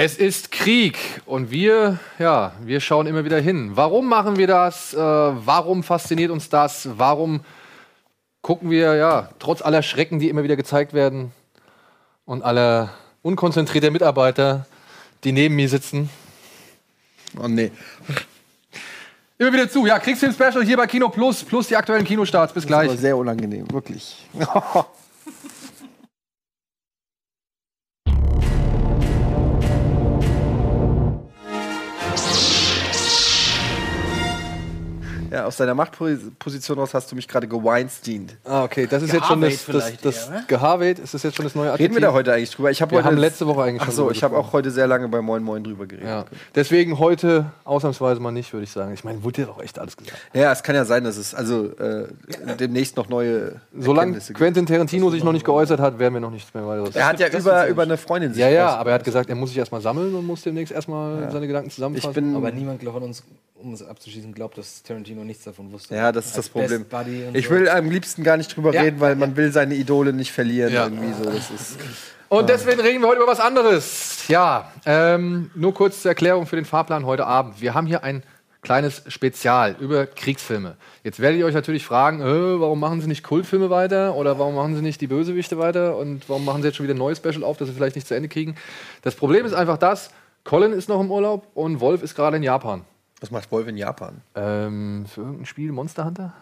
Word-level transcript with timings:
Es 0.00 0.16
ist 0.16 0.52
Krieg 0.52 0.96
und 1.26 1.50
wir, 1.50 1.98
ja, 2.20 2.52
wir 2.62 2.78
schauen 2.78 3.08
immer 3.08 3.24
wieder 3.24 3.40
hin. 3.40 3.72
Warum 3.74 4.06
machen 4.08 4.36
wir 4.36 4.46
das? 4.46 4.94
Äh, 4.94 4.96
warum 4.96 5.82
fasziniert 5.82 6.30
uns 6.30 6.48
das? 6.48 6.88
Warum 6.96 7.40
gucken 8.40 8.70
wir, 8.70 8.94
ja, 8.94 9.28
trotz 9.40 9.60
aller 9.60 9.82
Schrecken, 9.82 10.20
die 10.20 10.28
immer 10.28 10.44
wieder 10.44 10.54
gezeigt 10.54 10.92
werden 10.92 11.32
und 12.26 12.44
aller 12.44 12.90
unkonzentrierter 13.22 13.90
Mitarbeiter, 13.90 14.66
die 15.24 15.32
neben 15.32 15.56
mir 15.56 15.68
sitzen, 15.68 16.08
Oh 17.36 17.48
nee. 17.48 17.72
immer 19.36 19.52
wieder 19.52 19.68
zu. 19.68 19.84
Ja, 19.84 19.98
Kriegsfilm-Special 19.98 20.64
hier 20.64 20.76
bei 20.76 20.86
Kino 20.86 21.08
Plus, 21.08 21.42
plus 21.42 21.66
die 21.66 21.76
aktuellen 21.76 22.04
Kinostarts. 22.04 22.52
Bis 22.52 22.62
Das 22.62 22.68
gleich. 22.68 22.88
war 22.88 22.96
sehr 22.96 23.16
unangenehm, 23.16 23.68
wirklich. 23.72 24.24
Ja, 35.38 35.44
aus 35.44 35.56
deiner 35.56 35.74
Machtposition 35.74 36.80
raus 36.80 36.94
hast 36.94 37.12
du 37.12 37.14
mich 37.14 37.28
gerade 37.28 37.46
geweinsteint. 37.46 38.36
Ah, 38.44 38.64
okay, 38.64 38.88
das 38.88 39.04
ist 39.04 39.12
jetzt 39.12 39.26
schon 39.26 39.40
das, 39.40 39.66
das, 39.66 39.96
das 39.98 40.30
ne? 40.30 40.44
Geharveyt. 40.48 40.98
Ist 40.98 41.14
das 41.14 41.22
jetzt 41.22 41.36
schon 41.36 41.44
das 41.44 41.54
neue 41.54 41.78
Reden 41.78 41.94
wir 41.94 42.00
da 42.00 42.12
heute 42.12 42.32
eigentlich 42.32 42.50
drüber? 42.50 42.72
Ich 42.72 42.82
habe 42.82 42.90
Wir 42.90 42.98
heute 42.98 43.06
haben 43.06 43.18
letzte 43.18 43.46
Woche 43.46 43.62
eigentlich 43.62 43.82
Ach 43.82 43.86
schon 43.86 43.94
so, 43.94 44.10
ich 44.10 44.24
habe 44.24 44.36
auch 44.36 44.52
heute 44.52 44.72
sehr 44.72 44.88
lange 44.88 45.06
bei 45.06 45.22
Moin 45.22 45.44
Moin 45.44 45.62
drüber 45.62 45.86
geredet. 45.86 46.08
Ja. 46.08 46.24
Deswegen 46.56 46.98
heute 46.98 47.52
ausnahmsweise 47.62 48.18
mal 48.20 48.32
nicht, 48.32 48.52
würde 48.52 48.64
ich 48.64 48.72
sagen. 48.72 48.92
Ich 48.94 49.04
meine, 49.04 49.22
wurde 49.22 49.42
ja 49.42 49.46
doch 49.46 49.62
echt 49.62 49.78
alles 49.78 49.96
gesagt. 49.96 50.18
Ja, 50.32 50.50
es 50.50 50.64
kann 50.64 50.74
ja 50.74 50.84
sein, 50.84 51.04
dass 51.04 51.16
es 51.16 51.36
also 51.36 51.66
äh, 51.76 52.08
demnächst 52.58 52.96
noch 52.96 53.08
neue 53.08 53.60
Solange. 53.78 54.18
Quentin 54.18 54.66
Tarantino 54.66 55.08
sich 55.10 55.22
noch 55.22 55.32
nicht 55.32 55.44
geäußert 55.44 55.78
hat, 55.78 56.00
werden 56.00 56.14
wir 56.14 56.20
noch 56.20 56.32
nichts 56.32 56.52
mehr 56.52 56.66
weiteres. 56.66 56.96
Er 56.96 57.06
hat 57.06 57.20
ja 57.20 57.28
Das 57.28 57.42
über, 57.42 57.68
über 57.68 57.82
eine 57.84 57.96
Freundin 57.96 58.34
sich 58.34 58.40
Ja, 58.40 58.48
ja, 58.48 58.74
aber 58.74 58.90
er 58.90 58.94
hat 58.94 59.04
gesagt, 59.04 59.30
er 59.30 59.36
muss 59.36 59.50
sich 59.50 59.58
erstmal 59.58 59.82
sammeln 59.82 60.16
und 60.16 60.26
muss 60.26 60.42
demnächst 60.42 60.74
erstmal 60.74 61.30
seine 61.30 61.46
Gedanken 61.46 61.70
zusammenfassen. 61.70 62.10
Ich 62.10 62.14
bin, 62.14 62.34
Aber 62.34 62.50
niemand 62.50 62.82
von 62.82 63.02
uns, 63.04 63.22
um 63.54 63.72
es 63.72 63.86
abzuschließen, 63.86 64.34
glaubt, 64.34 64.58
dass 64.58 64.82
Tarantino 64.82 65.22
nichts 65.28 65.44
davon 65.44 65.70
wusste. 65.70 65.94
ja, 65.94 66.10
das 66.10 66.26
ist 66.26 66.36
das 66.38 66.48
Problem. 66.48 66.84
Ich 67.34 67.46
so. 67.46 67.50
will 67.52 67.68
am 67.68 67.90
liebsten 67.90 68.24
gar 68.24 68.36
nicht 68.36 68.54
drüber 68.56 68.72
Ja. 68.74 68.82
reden, 68.82 68.98
weil 68.98 69.14
man 69.14 69.36
will 69.36 69.52
seine 69.52 69.74
Idole 69.76 70.12
nicht 70.12 70.32
verlieren. 70.32 70.72
Ja. 70.72 70.84
Irgendwie 70.84 71.12
so. 71.12 71.30
Das 71.30 71.50
ist, 71.50 71.78
Und 72.28 72.48
deswegen 72.48 72.80
reden 72.80 73.00
wir 73.00 73.08
heute 73.08 73.20
über 73.22 73.30
was 73.30 73.40
anderes. 73.40 74.26
Ja, 74.28 74.72
ähm, 74.84 75.50
nur 75.54 75.72
kurz 75.72 76.02
zur 76.02 76.10
Erklärung 76.10 76.46
für 76.46 76.56
den 76.56 76.64
Fahrplan 76.64 77.06
heute 77.06 77.26
Abend. 77.26 77.60
Wir 77.60 77.74
haben 77.74 77.86
hier 77.86 78.02
ein 78.02 78.22
kleines 78.60 79.02
Spezial 79.06 79.76
über 79.78 80.04
Kriegsfilme. 80.06 80.76
Jetzt 81.04 81.20
werdet 81.20 81.38
ihr 81.38 81.46
euch 81.46 81.54
natürlich 81.54 81.86
fragen, 81.86 82.20
äh, 82.20 82.60
warum 82.60 82.80
machen 82.80 83.00
sie 83.00 83.06
nicht 83.06 83.22
Kultfilme 83.22 83.70
weiter 83.70 84.16
oder 84.16 84.38
warum 84.38 84.56
machen 84.56 84.74
sie 84.74 84.82
nicht 84.82 85.00
die 85.00 85.06
Bösewichte 85.06 85.58
weiter 85.58 85.96
und 85.96 86.28
warum 86.28 86.44
machen 86.44 86.60
sie 86.62 86.68
jetzt 86.68 86.76
schon 86.76 86.84
wieder 86.84 86.94
ein 86.94 86.98
neues 86.98 87.18
Special 87.18 87.44
auf, 87.44 87.56
das 87.56 87.68
sie 87.68 87.74
vielleicht 87.74 87.94
nicht 87.96 88.08
zu 88.08 88.14
Ende 88.14 88.28
kriegen. 88.28 88.56
Das 89.02 89.14
Problem 89.14 89.46
ist 89.46 89.52
einfach 89.54 89.78
das, 89.78 90.10
Colin 90.44 90.72
ist 90.72 90.88
noch 90.88 91.00
im 91.00 91.10
Urlaub 91.10 91.46
und 91.54 91.80
Wolf 91.80 92.02
ist 92.02 92.14
gerade 92.16 92.36
in 92.36 92.42
Japan. 92.42 92.82
Was 93.20 93.30
macht 93.30 93.50
Wolf 93.50 93.66
in 93.68 93.76
Japan? 93.76 94.20
Ähm, 94.34 95.06
für 95.06 95.22
irgendein 95.22 95.46
Spiel 95.46 95.72
Monster 95.72 96.04
Hunter? 96.04 96.34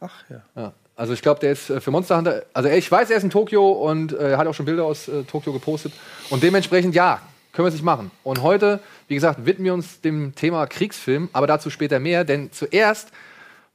Ach 0.00 0.24
ja. 0.28 0.42
Ja. 0.56 0.72
Also 0.96 1.12
ich 1.12 1.22
glaube, 1.22 1.40
der 1.40 1.52
ist 1.52 1.70
äh, 1.70 1.80
für 1.80 1.90
Monster 1.90 2.16
Hunter. 2.16 2.42
Also 2.52 2.68
ich 2.68 2.90
weiß, 2.90 3.10
er 3.10 3.16
ist 3.16 3.22
in 3.22 3.30
Tokio 3.30 3.70
und 3.70 4.12
äh, 4.12 4.32
er 4.32 4.38
hat 4.38 4.46
auch 4.46 4.54
schon 4.54 4.66
Bilder 4.66 4.84
aus 4.84 5.08
äh, 5.08 5.22
Tokio 5.24 5.52
gepostet. 5.52 5.92
Und 6.30 6.42
dementsprechend, 6.42 6.94
ja, 6.94 7.20
können 7.52 7.64
wir 7.64 7.68
es 7.68 7.74
nicht 7.74 7.84
machen. 7.84 8.10
Und 8.22 8.42
heute, 8.42 8.80
wie 9.08 9.14
gesagt, 9.14 9.44
widmen 9.46 9.64
wir 9.64 9.74
uns 9.74 10.00
dem 10.00 10.34
Thema 10.34 10.66
Kriegsfilm, 10.66 11.28
aber 11.32 11.46
dazu 11.46 11.70
später 11.70 11.98
mehr, 11.98 12.24
denn 12.24 12.52
zuerst 12.52 13.12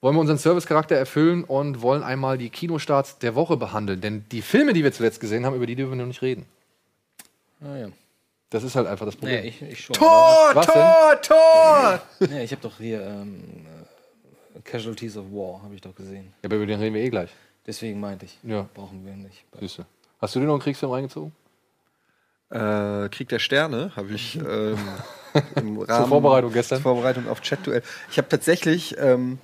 wollen 0.01 0.15
wir 0.15 0.21
unseren 0.21 0.37
Servicecharakter 0.37 0.95
erfüllen 0.95 1.43
und 1.43 1.81
wollen 1.81 2.03
einmal 2.03 2.37
die 2.37 2.49
Kinostarts 2.49 3.17
der 3.17 3.35
Woche 3.35 3.57
behandeln. 3.57 4.01
Denn 4.01 4.25
die 4.31 4.41
Filme, 4.41 4.73
die 4.73 4.83
wir 4.83 4.91
zuletzt 4.91 5.19
gesehen 5.19 5.45
haben, 5.45 5.55
über 5.55 5.65
die 5.65 5.75
dürfen 5.75 5.93
wir 5.93 5.97
noch 5.97 6.05
nicht 6.05 6.21
reden. 6.21 6.45
Ah, 7.61 7.77
ja. 7.77 7.87
Das 8.55 8.63
ist 8.63 8.73
halt 8.77 8.87
einfach 8.87 9.05
das 9.05 9.17
Problem. 9.17 9.41
Nee, 9.41 9.47
ich, 9.49 9.61
ich 9.61 9.83
schon. 9.83 9.93
Tor, 9.97 10.51
Was 10.53 10.65
Tor, 10.65 11.21
Tor! 11.21 12.01
Nee, 12.21 12.45
ich 12.45 12.51
habe 12.51 12.61
doch 12.61 12.77
hier 12.77 13.01
ähm, 13.01 13.43
äh, 14.55 14.59
Casualties 14.61 15.17
of 15.17 15.25
War, 15.31 15.61
habe 15.61 15.75
ich 15.75 15.81
doch 15.81 15.93
gesehen. 15.93 16.33
Ja, 16.41 16.47
aber 16.47 16.55
über 16.55 16.65
den 16.65 16.79
reden 16.79 16.95
wir 16.95 17.01
eh 17.01 17.09
gleich. 17.09 17.29
Deswegen 17.67 17.99
meinte 17.99 18.23
ich, 18.23 18.39
Ja. 18.43 18.65
brauchen 18.73 19.05
wir 19.05 19.11
nicht. 19.11 19.43
Du. 19.59 19.83
Hast 20.21 20.35
du 20.35 20.39
dir 20.39 20.45
noch 20.45 20.53
einen 20.53 20.61
Kriegsfilm 20.61 20.89
reingezogen? 20.93 21.33
Äh, 22.49 23.09
Krieg 23.09 23.27
der 23.27 23.39
Sterne 23.39 23.91
habe 23.97 24.13
ich 24.13 24.37
ähm, 24.37 24.77
im 25.57 25.79
Rahmen 25.81 25.87
Zur 25.87 26.07
Vorbereitung 26.07 26.53
gestern? 26.53 26.77
Zur 26.77 26.83
Vorbereitung 26.93 27.27
auf 27.27 27.41
Chat-Duell. 27.41 27.83
Ich 28.09 28.17
habe 28.17 28.29
tatsächlich 28.29 28.95
ähm, 28.97 29.39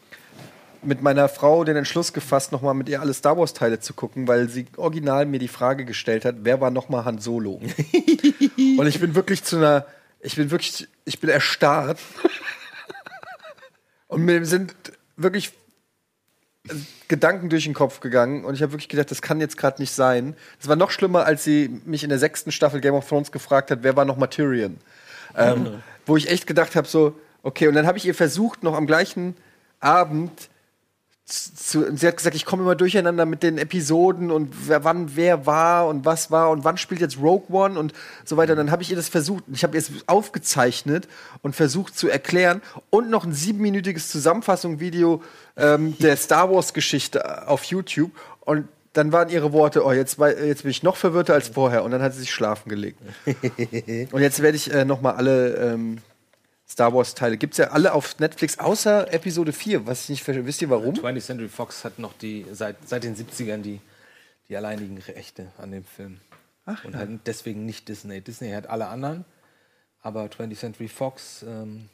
mit 0.83 1.01
meiner 1.01 1.29
Frau 1.29 1.63
den 1.63 1.75
Entschluss 1.77 2.13
gefasst, 2.13 2.51
nochmal 2.51 2.73
mit 2.73 2.89
ihr 2.89 3.01
alle 3.01 3.13
Star 3.13 3.37
Wars-Teile 3.37 3.79
zu 3.79 3.93
gucken, 3.93 4.27
weil 4.27 4.49
sie 4.49 4.65
original 4.77 5.25
mir 5.25 5.39
die 5.39 5.47
Frage 5.47 5.85
gestellt 5.85 6.25
hat, 6.25 6.37
wer 6.41 6.61
war 6.61 6.71
nochmal 6.71 7.05
Han 7.05 7.19
Solo? 7.19 7.61
Und 8.77 8.87
ich 8.87 8.99
bin 8.99 9.15
wirklich 9.15 9.43
zu 9.43 9.57
einer, 9.57 9.85
ich 10.19 10.35
bin 10.35 10.51
wirklich, 10.51 10.87
ich 11.05 11.19
bin 11.19 11.29
erstarrt. 11.29 11.99
Und 14.07 14.23
mir 14.23 14.45
sind 14.45 14.73
wirklich 15.15 15.53
Gedanken 17.07 17.49
durch 17.49 17.63
den 17.63 17.73
Kopf 17.73 18.01
gegangen 18.01 18.45
und 18.45 18.53
ich 18.53 18.61
habe 18.61 18.73
wirklich 18.73 18.87
gedacht, 18.87 19.09
das 19.09 19.21
kann 19.21 19.39
jetzt 19.39 19.57
gerade 19.57 19.81
nicht 19.81 19.91
sein. 19.91 20.35
Das 20.59 20.67
war 20.67 20.75
noch 20.75 20.91
schlimmer, 20.91 21.25
als 21.25 21.43
sie 21.43 21.81
mich 21.85 22.03
in 22.03 22.09
der 22.09 22.19
sechsten 22.19 22.51
Staffel 22.51 22.81
Game 22.81 22.93
of 22.93 23.07
Thrones 23.07 23.31
gefragt 23.31 23.71
hat, 23.71 23.79
wer 23.81 23.95
war 23.95 24.05
noch 24.05 24.15
mal 24.15 24.27
Tyrion? 24.27 24.77
Ähm, 25.35 25.81
wo 26.05 26.17
ich 26.17 26.29
echt 26.29 26.45
gedacht 26.45 26.75
habe, 26.75 26.87
so, 26.87 27.15
okay, 27.41 27.67
und 27.67 27.73
dann 27.73 27.87
habe 27.87 27.97
ich 27.97 28.05
ihr 28.05 28.13
versucht, 28.13 28.63
noch 28.63 28.75
am 28.75 28.85
gleichen 28.85 29.35
Abend 29.79 30.50
zu, 31.25 31.95
sie 31.95 32.07
hat 32.07 32.17
gesagt, 32.17 32.35
ich 32.35 32.45
komme 32.45 32.63
immer 32.63 32.75
durcheinander 32.75 33.25
mit 33.25 33.43
den 33.43 33.57
Episoden 33.57 34.31
und 34.31 34.67
wer, 34.67 34.83
wann 34.83 35.15
wer 35.15 35.45
war 35.45 35.87
und 35.87 36.05
was 36.05 36.31
war 36.31 36.49
und 36.49 36.63
wann 36.63 36.77
spielt 36.77 36.99
jetzt 36.99 37.19
Rogue 37.19 37.45
One 37.49 37.79
und 37.79 37.93
so 38.25 38.37
weiter. 38.37 38.53
Und 38.53 38.57
dann 38.57 38.71
habe 38.71 38.83
ich 38.83 38.89
ihr 38.89 38.95
das 38.95 39.09
versucht. 39.09 39.43
Ich 39.53 39.63
habe 39.63 39.75
ihr 39.75 39.79
es 39.79 39.91
aufgezeichnet 40.07 41.07
und 41.41 41.55
versucht 41.55 41.97
zu 41.97 42.09
erklären 42.09 42.61
und 42.89 43.09
noch 43.09 43.23
ein 43.23 43.33
siebenminütiges 43.33 44.09
Zusammenfassung-Video 44.09 45.23
ähm, 45.57 45.97
der 45.99 46.17
Star 46.17 46.51
Wars-Geschichte 46.51 47.47
auf 47.47 47.63
YouTube. 47.65 48.11
Und 48.41 48.67
dann 48.93 49.13
waren 49.13 49.29
ihre 49.29 49.53
Worte, 49.53 49.85
oh, 49.85 49.93
jetzt, 49.93 50.17
jetzt 50.19 50.63
bin 50.63 50.71
ich 50.71 50.83
noch 50.83 50.97
verwirrter 50.97 51.33
als 51.33 51.49
vorher. 51.49 51.83
Und 51.83 51.91
dann 51.91 52.01
hat 52.01 52.13
sie 52.13 52.21
sich 52.21 52.31
schlafen 52.31 52.67
gelegt. 52.67 52.99
und 54.11 54.21
jetzt 54.21 54.41
werde 54.41 54.57
ich 54.57 54.73
äh, 54.73 54.83
noch 54.83 55.01
mal 55.01 55.13
alle 55.13 55.55
ähm, 55.55 55.99
Star 56.71 56.93
Wars-Teile. 56.93 57.37
Gibt 57.37 57.53
es 57.53 57.57
ja 57.57 57.71
alle 57.71 57.93
auf 57.93 58.17
Netflix, 58.19 58.57
außer 58.57 59.13
Episode 59.13 59.51
4. 59.51 59.85
Was 59.87 60.03
ich 60.05 60.09
nicht 60.09 60.23
verstehe. 60.23 60.45
Wisst 60.45 60.61
ihr 60.61 60.69
warum? 60.69 60.95
20th 60.95 61.19
Century 61.21 61.49
Fox 61.49 61.83
hat 61.83 61.99
noch 61.99 62.13
die, 62.13 62.45
seit, 62.53 62.87
seit 62.87 63.03
den 63.03 63.15
70ern 63.15 63.57
die, 63.61 63.81
die 64.47 64.55
alleinigen 64.55 64.97
Rechte 64.97 65.51
an 65.57 65.71
dem 65.71 65.83
Film. 65.83 66.19
Ach, 66.65 66.85
Und 66.85 66.95
halt 66.95 67.09
deswegen 67.25 67.65
nicht 67.65 67.89
Disney. 67.89 68.21
Disney 68.21 68.51
hat 68.51 68.67
alle 68.67 68.87
anderen, 68.87 69.25
aber 70.01 70.25
20th 70.25 70.55
Century 70.55 70.87
Fox, 70.87 71.43
ähm, 71.47 71.89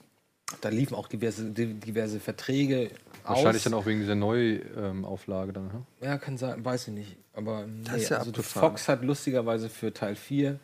da 0.61 0.69
liefen 0.69 0.93
auch 0.95 1.07
diverse, 1.07 1.45
di- 1.51 1.73
diverse 1.73 2.19
Verträge 2.19 2.91
Wahrscheinlich 3.23 3.57
aus. 3.57 3.63
dann 3.63 3.73
auch 3.73 3.85
wegen 3.85 3.99
dieser 4.01 4.15
Neuauflage 4.15 5.53
dann. 5.53 5.71
hm? 5.73 5.85
Ja, 6.01 6.17
kann 6.17 6.37
sein, 6.37 6.63
weiß 6.63 6.89
ich 6.89 6.93
nicht. 6.93 7.17
Aber 7.33 7.65
nee, 7.65 7.97
ist 7.97 8.09
ja 8.09 8.19
also. 8.19 8.31
Fox 8.43 8.87
hat 8.87 9.03
lustigerweise 9.03 9.69
für 9.69 9.93
Teil 9.93 10.15
4 10.15 10.59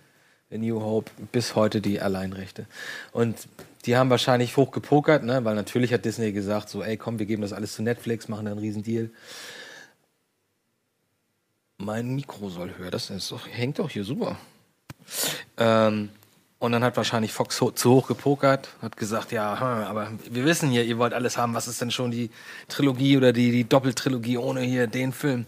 A 0.51 0.57
New 0.57 0.81
Hope 0.81 1.11
bis 1.31 1.55
heute 1.55 1.81
die 1.81 2.01
Alleinrechte. 2.01 2.67
Und 3.11 3.47
die 3.85 3.97
haben 3.97 4.09
wahrscheinlich 4.09 4.55
hoch 4.55 4.71
gepokert, 4.71 5.23
ne? 5.23 5.43
weil 5.43 5.55
natürlich 5.55 5.93
hat 5.93 6.05
Disney 6.05 6.31
gesagt, 6.31 6.69
so, 6.69 6.83
ey, 6.83 6.97
komm, 6.97 7.19
wir 7.19 7.25
geben 7.25 7.41
das 7.41 7.53
alles 7.53 7.73
zu 7.73 7.83
Netflix, 7.83 8.27
machen 8.27 8.45
da 8.45 8.51
einen 8.51 8.59
riesen 8.59 8.83
Deal. 8.83 9.09
Mein 11.77 12.15
Mikro 12.15 12.49
soll 12.49 12.77
höher, 12.77 12.91
das 12.91 13.07
doch, 13.29 13.47
hängt 13.47 13.79
doch 13.79 13.89
hier 13.89 14.05
super. 14.05 14.37
Ähm, 15.57 16.09
und 16.59 16.71
dann 16.71 16.81
hat 16.81 16.95
wahrscheinlich 16.95 17.33
Fox 17.33 17.59
ho 17.59 17.71
zu 17.71 17.91
hoch 17.91 18.07
gepokert, 18.07 18.69
hat 18.81 18.95
gesagt, 18.95 19.33
ja, 19.33 19.53
aber 19.53 20.13
wir 20.31 20.45
wissen 20.45 20.69
hier, 20.69 20.85
ihr 20.85 20.97
wollt 20.97 21.13
alles 21.13 21.37
haben, 21.37 21.53
was 21.53 21.67
ist 21.67 21.81
denn 21.81 21.91
schon 21.91 22.09
die 22.09 22.29
Trilogie 22.69 23.17
oder 23.17 23.33
die, 23.33 23.51
die 23.51 23.67
Doppeltrilogie 23.67 24.37
ohne 24.37 24.61
hier 24.61 24.87
den 24.87 25.11
Film? 25.11 25.45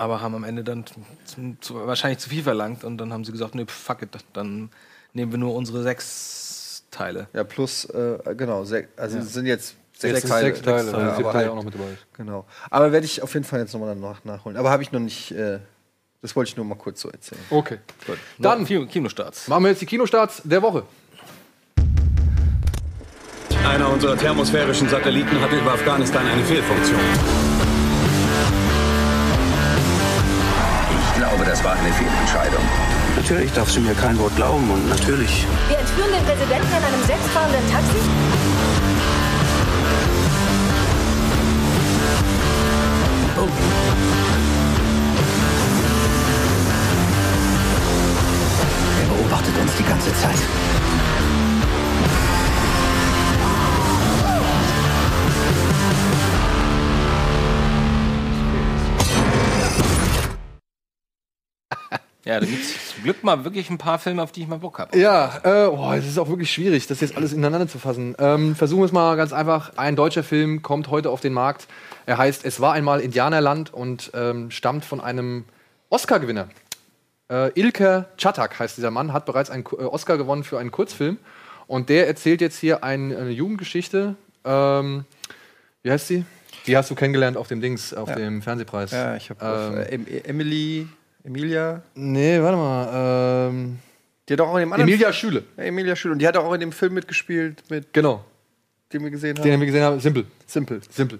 Aber 0.00 0.22
haben 0.22 0.34
am 0.34 0.44
Ende 0.44 0.64
dann 0.64 0.86
zu, 0.86 1.56
zu, 1.60 1.74
wahrscheinlich 1.86 2.20
zu 2.20 2.30
viel 2.30 2.42
verlangt 2.42 2.84
und 2.84 2.96
dann 2.96 3.12
haben 3.12 3.22
sie 3.22 3.32
gesagt, 3.32 3.54
nee, 3.54 3.66
fuck 3.68 4.00
it, 4.00 4.08
dann 4.32 4.70
nehmen 5.12 5.30
wir 5.30 5.38
nur 5.38 5.54
unsere 5.54 5.82
sechs 5.82 6.84
Teile. 6.90 7.28
Ja, 7.34 7.44
plus, 7.44 7.84
äh, 7.84 8.16
genau, 8.34 8.60
also 8.60 8.76
es 9.18 9.34
sind 9.34 9.44
jetzt 9.44 9.76
sechs, 9.92 10.22
sind 10.22 10.30
Teile. 10.30 10.46
sechs 10.46 10.62
Teile, 10.62 10.84
Sechs 10.84 10.92
weil 10.96 11.04
der 11.04 11.12
aber 11.16 11.34
halt, 11.34 11.44
ja 11.44 11.52
auch 11.52 11.56
noch 11.56 11.64
mit 11.64 11.74
dabei. 11.74 11.98
Genau. 12.16 12.46
Aber 12.70 12.92
werde 12.92 13.04
ich 13.04 13.22
auf 13.22 13.34
jeden 13.34 13.44
Fall 13.44 13.60
jetzt 13.60 13.74
nochmal 13.74 13.94
nach, 13.94 14.24
nachholen. 14.24 14.56
Aber 14.56 14.70
habe 14.70 14.82
ich 14.82 14.90
noch 14.90 15.00
nicht, 15.00 15.32
äh, 15.32 15.58
das 16.22 16.34
wollte 16.34 16.48
ich 16.48 16.56
nur 16.56 16.64
mal 16.64 16.76
kurz 16.76 17.02
so 17.02 17.10
erzählen. 17.10 17.42
Okay. 17.50 17.80
Dann 18.06 18.16
Dann 18.38 18.64
Kino 18.64 18.86
Kinostarts. 18.86 19.48
machen 19.48 19.64
wir 19.64 19.70
jetzt 19.70 19.82
die 19.82 19.86
Kinostarts 19.86 20.40
der 20.44 20.62
Woche. 20.62 20.84
Einer 23.68 23.92
unserer 23.92 24.16
thermosphärischen 24.16 24.88
Satelliten 24.88 25.38
hatte 25.42 25.58
über 25.58 25.74
Afghanistan 25.74 26.26
eine 26.26 26.42
Fehlfunktion. 26.42 27.39
Das 31.60 31.64
war 31.64 31.78
eine 31.78 31.92
Fehlentscheidung. 31.92 32.64
Natürlich 33.16 33.52
darf 33.52 33.70
sie 33.70 33.80
mir 33.80 33.94
kein 33.94 34.18
Wort 34.18 34.34
glauben 34.36 34.70
und 34.70 34.88
natürlich 34.88 35.46
Wir 35.68 35.78
entführen 35.78 36.10
den 36.12 36.24
Präsidenten 36.24 36.68
in 36.68 36.84
einem 36.84 37.04
selbstfahrenden 37.06 37.70
Taxi? 37.70 37.98
er 49.02 49.08
beobachtet 49.08 49.54
uns 49.60 49.76
die 49.76 49.84
ganze 49.84 50.14
Zeit. 50.14 51.09
Ja, 62.30 62.38
da 62.38 62.46
gibt 62.46 62.62
es 62.62 62.94
zum 62.94 63.02
Glück 63.02 63.24
mal 63.24 63.42
wirklich 63.44 63.68
ein 63.70 63.78
paar 63.78 63.98
Filme, 63.98 64.22
auf 64.22 64.30
die 64.30 64.42
ich 64.42 64.46
mal 64.46 64.58
Bock 64.58 64.78
habe. 64.78 64.96
Ja, 64.96 65.40
äh, 65.42 65.66
oh, 65.66 65.92
es 65.92 66.06
ist 66.06 66.16
auch 66.16 66.28
wirklich 66.28 66.52
schwierig, 66.52 66.86
das 66.86 67.00
jetzt 67.00 67.16
alles 67.16 67.32
ineinander 67.32 67.66
zu 67.66 67.80
fassen. 67.80 68.14
Ähm, 68.20 68.54
versuchen 68.54 68.82
wir 68.82 68.86
es 68.86 68.92
mal 68.92 69.16
ganz 69.16 69.32
einfach. 69.32 69.72
Ein 69.76 69.96
deutscher 69.96 70.22
Film 70.22 70.62
kommt 70.62 70.90
heute 70.90 71.10
auf 71.10 71.20
den 71.20 71.32
Markt. 71.32 71.66
Er 72.06 72.18
heißt 72.18 72.44
Es 72.44 72.60
war 72.60 72.72
einmal 72.72 73.00
Indianerland 73.00 73.74
und 73.74 74.12
ähm, 74.14 74.52
stammt 74.52 74.84
von 74.84 75.00
einem 75.00 75.44
Oscar-Gewinner. 75.88 76.48
Äh, 77.28 77.50
Ilker 77.60 78.08
Chatak 78.16 78.60
heißt 78.60 78.76
dieser 78.76 78.92
Mann, 78.92 79.12
hat 79.12 79.26
bereits 79.26 79.50
einen 79.50 79.64
äh, 79.64 79.82
Oscar 79.82 80.16
gewonnen 80.16 80.44
für 80.44 80.58
einen 80.60 80.70
Kurzfilm. 80.70 81.18
Und 81.66 81.88
der 81.88 82.06
erzählt 82.06 82.40
jetzt 82.40 82.58
hier 82.60 82.84
ein, 82.84 83.12
eine 83.16 83.30
Jugendgeschichte. 83.30 84.14
Ähm, 84.44 85.04
wie 85.82 85.90
heißt 85.90 86.06
sie? 86.06 86.24
Die 86.68 86.76
hast 86.76 86.90
du 86.90 86.94
kennengelernt 86.94 87.36
auf 87.36 87.48
dem 87.48 87.60
Dings, 87.60 87.92
auf 87.92 88.08
Ja. 88.08 88.14
dem 88.14 88.40
Fernsehpreis. 88.42 88.92
Ja, 88.92 89.16
ich 89.16 89.30
habe 89.30 89.44
Ähm, 89.44 89.78
äh, 89.78 89.94
em 89.94 90.06
Emily, 90.24 90.86
Emilia, 91.24 91.82
Nee, 91.94 92.40
warte 92.40 92.56
mal. 92.56 93.48
Ähm, 93.50 93.78
die 94.28 94.32
hat 94.34 94.40
auch 94.40 94.54
in 94.54 94.60
dem 94.60 94.72
anderen 94.72 94.88
Emilia 94.88 95.12
Schüle. 95.12 95.44
Ja, 95.56 95.64
Emilia 95.64 95.96
Schül. 95.96 96.12
Und 96.12 96.18
die 96.20 96.26
hat 96.26 96.36
auch 96.36 96.52
in 96.52 96.60
dem 96.60 96.72
Film 96.72 96.94
mitgespielt, 96.94 97.62
mit 97.68 97.92
Genau. 97.92 98.24
dem 98.92 99.02
wir 99.04 99.10
gesehen 99.10 99.34
Den 99.36 99.52
haben. 99.52 99.60
wir 99.60 99.66
gesehen 99.66 99.82
haben. 99.84 100.00
Simple. 100.00 100.24
Simple. 100.46 100.80
Simple. 100.90 101.18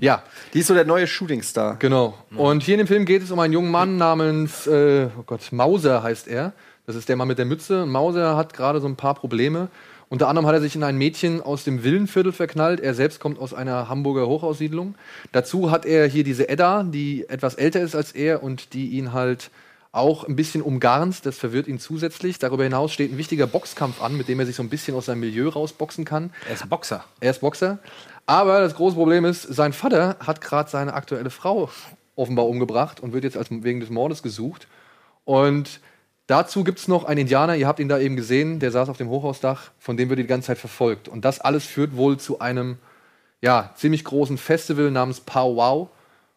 Ja, 0.00 0.22
Die 0.52 0.60
ist 0.60 0.66
so 0.68 0.74
der 0.74 0.84
neue 0.84 1.06
Shootingstar. 1.06 1.76
genau. 1.78 2.16
Und 2.36 2.62
hier 2.62 2.74
in 2.74 2.78
dem 2.78 2.86
Film 2.86 3.04
geht 3.04 3.22
es 3.22 3.30
um 3.30 3.38
einen 3.38 3.52
jungen 3.52 3.70
Mann 3.70 3.96
namens, 3.96 4.66
äh, 4.66 5.08
oh 5.18 5.22
Gott, 5.26 5.52
Mauser 5.52 6.02
heißt 6.02 6.26
er. 6.28 6.52
Das 6.86 6.96
ist 6.96 7.08
der 7.08 7.16
Mann 7.16 7.28
mit 7.28 7.38
der 7.38 7.46
Mütze. 7.46 7.86
Mauser 7.86 8.36
hat 8.36 8.52
gerade 8.52 8.80
so 8.80 8.86
ein 8.86 8.96
paar 8.96 9.14
Probleme. 9.14 9.68
Unter 10.14 10.28
anderem 10.28 10.46
hat 10.46 10.54
er 10.54 10.60
sich 10.60 10.76
in 10.76 10.84
ein 10.84 10.96
Mädchen 10.96 11.42
aus 11.42 11.64
dem 11.64 11.82
Villenviertel 11.82 12.30
verknallt. 12.30 12.78
Er 12.78 12.94
selbst 12.94 13.18
kommt 13.18 13.36
aus 13.40 13.52
einer 13.52 13.88
Hamburger 13.88 14.28
Hochhaussiedlung. 14.28 14.94
Dazu 15.32 15.72
hat 15.72 15.84
er 15.84 16.06
hier 16.06 16.22
diese 16.22 16.48
Edda, 16.48 16.84
die 16.84 17.28
etwas 17.28 17.56
älter 17.56 17.80
ist 17.80 17.96
als 17.96 18.12
er 18.12 18.44
und 18.44 18.74
die 18.74 18.90
ihn 18.90 19.12
halt 19.12 19.50
auch 19.90 20.22
ein 20.22 20.36
bisschen 20.36 20.62
umgarnt. 20.62 21.26
Das 21.26 21.36
verwirrt 21.36 21.66
ihn 21.66 21.80
zusätzlich. 21.80 22.38
Darüber 22.38 22.62
hinaus 22.62 22.92
steht 22.92 23.10
ein 23.10 23.18
wichtiger 23.18 23.48
Boxkampf 23.48 24.00
an, 24.00 24.16
mit 24.16 24.28
dem 24.28 24.38
er 24.38 24.46
sich 24.46 24.54
so 24.54 24.62
ein 24.62 24.68
bisschen 24.68 24.94
aus 24.94 25.06
seinem 25.06 25.18
Milieu 25.18 25.48
rausboxen 25.48 26.04
kann. 26.04 26.30
Er 26.46 26.54
ist 26.54 26.70
Boxer. 26.70 27.04
Er 27.18 27.32
ist 27.32 27.40
Boxer. 27.40 27.80
Aber 28.24 28.60
das 28.60 28.76
große 28.76 28.94
Problem 28.94 29.24
ist, 29.24 29.42
sein 29.42 29.72
Vater 29.72 30.14
hat 30.20 30.40
gerade 30.40 30.70
seine 30.70 30.94
aktuelle 30.94 31.30
Frau 31.30 31.70
offenbar 32.14 32.46
umgebracht 32.46 33.00
und 33.00 33.12
wird 33.12 33.24
jetzt 33.24 33.36
als 33.36 33.48
wegen 33.50 33.80
des 33.80 33.90
Mordes 33.90 34.22
gesucht. 34.22 34.68
Und 35.24 35.80
dazu 36.26 36.64
gibt 36.64 36.78
es 36.78 36.88
noch 36.88 37.04
einen 37.04 37.20
Indianer, 37.20 37.56
ihr 37.56 37.66
habt 37.66 37.80
ihn 37.80 37.88
da 37.88 37.98
eben 37.98 38.16
gesehen, 38.16 38.58
der 38.58 38.70
saß 38.70 38.88
auf 38.88 38.96
dem 38.96 39.08
Hochhausdach, 39.08 39.70
von 39.78 39.96
dem 39.96 40.08
wird 40.08 40.18
die 40.18 40.26
ganze 40.26 40.48
Zeit 40.48 40.58
verfolgt. 40.58 41.08
Und 41.08 41.24
das 41.24 41.40
alles 41.40 41.64
führt 41.64 41.96
wohl 41.96 42.18
zu 42.18 42.40
einem 42.40 42.78
ja, 43.40 43.70
ziemlich 43.76 44.04
großen 44.04 44.38
Festival 44.38 44.90
namens 44.90 45.20
Pow 45.20 45.56
Wow, 45.56 45.88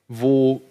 wo 0.08 0.62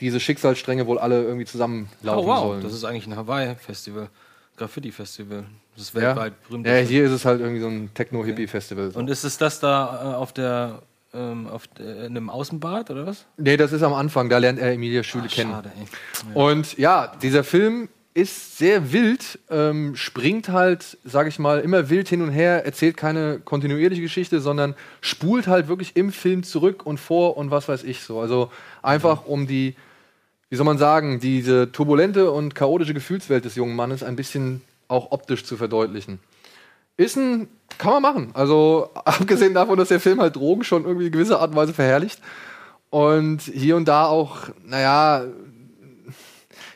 diese 0.00 0.20
Schicksalsstränge 0.20 0.86
wohl 0.86 0.98
alle 0.98 1.22
irgendwie 1.22 1.46
zusammenlaufen 1.46 2.24
Oh 2.24 2.26
wow, 2.26 2.42
sollen. 2.44 2.62
das 2.62 2.72
ist 2.72 2.84
eigentlich 2.84 3.06
ein 3.06 3.16
Hawaii-Festival. 3.16 4.08
Graffiti-Festival. 4.56 5.44
Das 5.74 5.84
ist 5.84 5.94
ja. 5.94 6.02
weltweit 6.02 6.42
berühmt. 6.48 6.66
ja, 6.66 6.76
hier 6.76 7.04
ist 7.04 7.12
es 7.12 7.24
halt 7.24 7.40
irgendwie 7.40 7.60
so 7.60 7.68
ein 7.68 7.90
Techno-Hippie-Festival. 7.94 8.90
So. 8.90 8.98
Und 8.98 9.08
ist 9.08 9.24
es 9.24 9.38
das 9.38 9.60
da 9.60 10.12
äh, 10.12 10.14
auf 10.16 10.32
der 10.32 10.82
ähm, 11.14 11.46
auf 11.46 11.64
in 11.78 11.86
einem 12.16 12.30
Außenbad 12.30 12.90
oder 12.90 13.06
was? 13.06 13.26
Nee, 13.36 13.56
das 13.56 13.72
ist 13.72 13.82
am 13.82 13.92
Anfang, 13.94 14.28
da 14.28 14.38
lernt 14.38 14.58
er 14.58 14.72
Emilia 14.72 15.02
Schüle 15.02 15.28
kennen. 15.28 15.50
Schade, 15.50 15.72
ey. 15.78 16.34
Und 16.34 16.78
ja, 16.78 17.12
dieser 17.22 17.44
Film 17.44 17.88
ist 18.14 18.58
sehr 18.58 18.92
wild, 18.92 19.38
ähm, 19.48 19.96
springt 19.96 20.50
halt, 20.50 20.98
sag 21.04 21.26
ich 21.28 21.38
mal, 21.38 21.60
immer 21.60 21.88
wild 21.88 22.08
hin 22.08 22.20
und 22.20 22.30
her, 22.30 22.64
erzählt 22.66 22.96
keine 22.96 23.40
kontinuierliche 23.40 24.02
Geschichte, 24.02 24.40
sondern 24.40 24.74
spult 25.00 25.46
halt 25.46 25.68
wirklich 25.68 25.96
im 25.96 26.12
Film 26.12 26.42
zurück 26.42 26.84
und 26.84 26.98
vor 26.98 27.36
und 27.38 27.50
was 27.50 27.68
weiß 27.68 27.84
ich 27.84 28.00
so. 28.00 28.20
Also 28.20 28.50
einfach 28.82 29.24
um 29.24 29.46
die, 29.46 29.76
wie 30.50 30.56
soll 30.56 30.66
man 30.66 30.76
sagen, 30.76 31.20
diese 31.20 31.72
turbulente 31.72 32.30
und 32.30 32.54
chaotische 32.54 32.92
Gefühlswelt 32.92 33.46
des 33.46 33.54
jungen 33.54 33.76
Mannes 33.76 34.02
ein 34.02 34.16
bisschen 34.16 34.60
auch 34.88 35.10
optisch 35.10 35.44
zu 35.44 35.56
verdeutlichen. 35.56 36.18
Ist 36.98 37.16
ein, 37.16 37.48
kann 37.78 37.94
man 37.94 38.02
machen. 38.02 38.30
Also 38.34 38.90
abgesehen 38.94 39.54
davon, 39.54 39.78
dass 39.78 39.88
der 39.88 40.00
Film 40.00 40.20
halt 40.20 40.36
Drogen 40.36 40.64
schon 40.64 40.84
irgendwie 40.84 41.06
in 41.06 41.12
gewisser 41.12 41.40
Art 41.40 41.50
und 41.50 41.56
Weise 41.56 41.72
verherrlicht. 41.72 42.20
Und 42.90 43.40
hier 43.40 43.76
und 43.76 43.88
da 43.88 44.04
auch, 44.04 44.50
naja, 44.66 45.24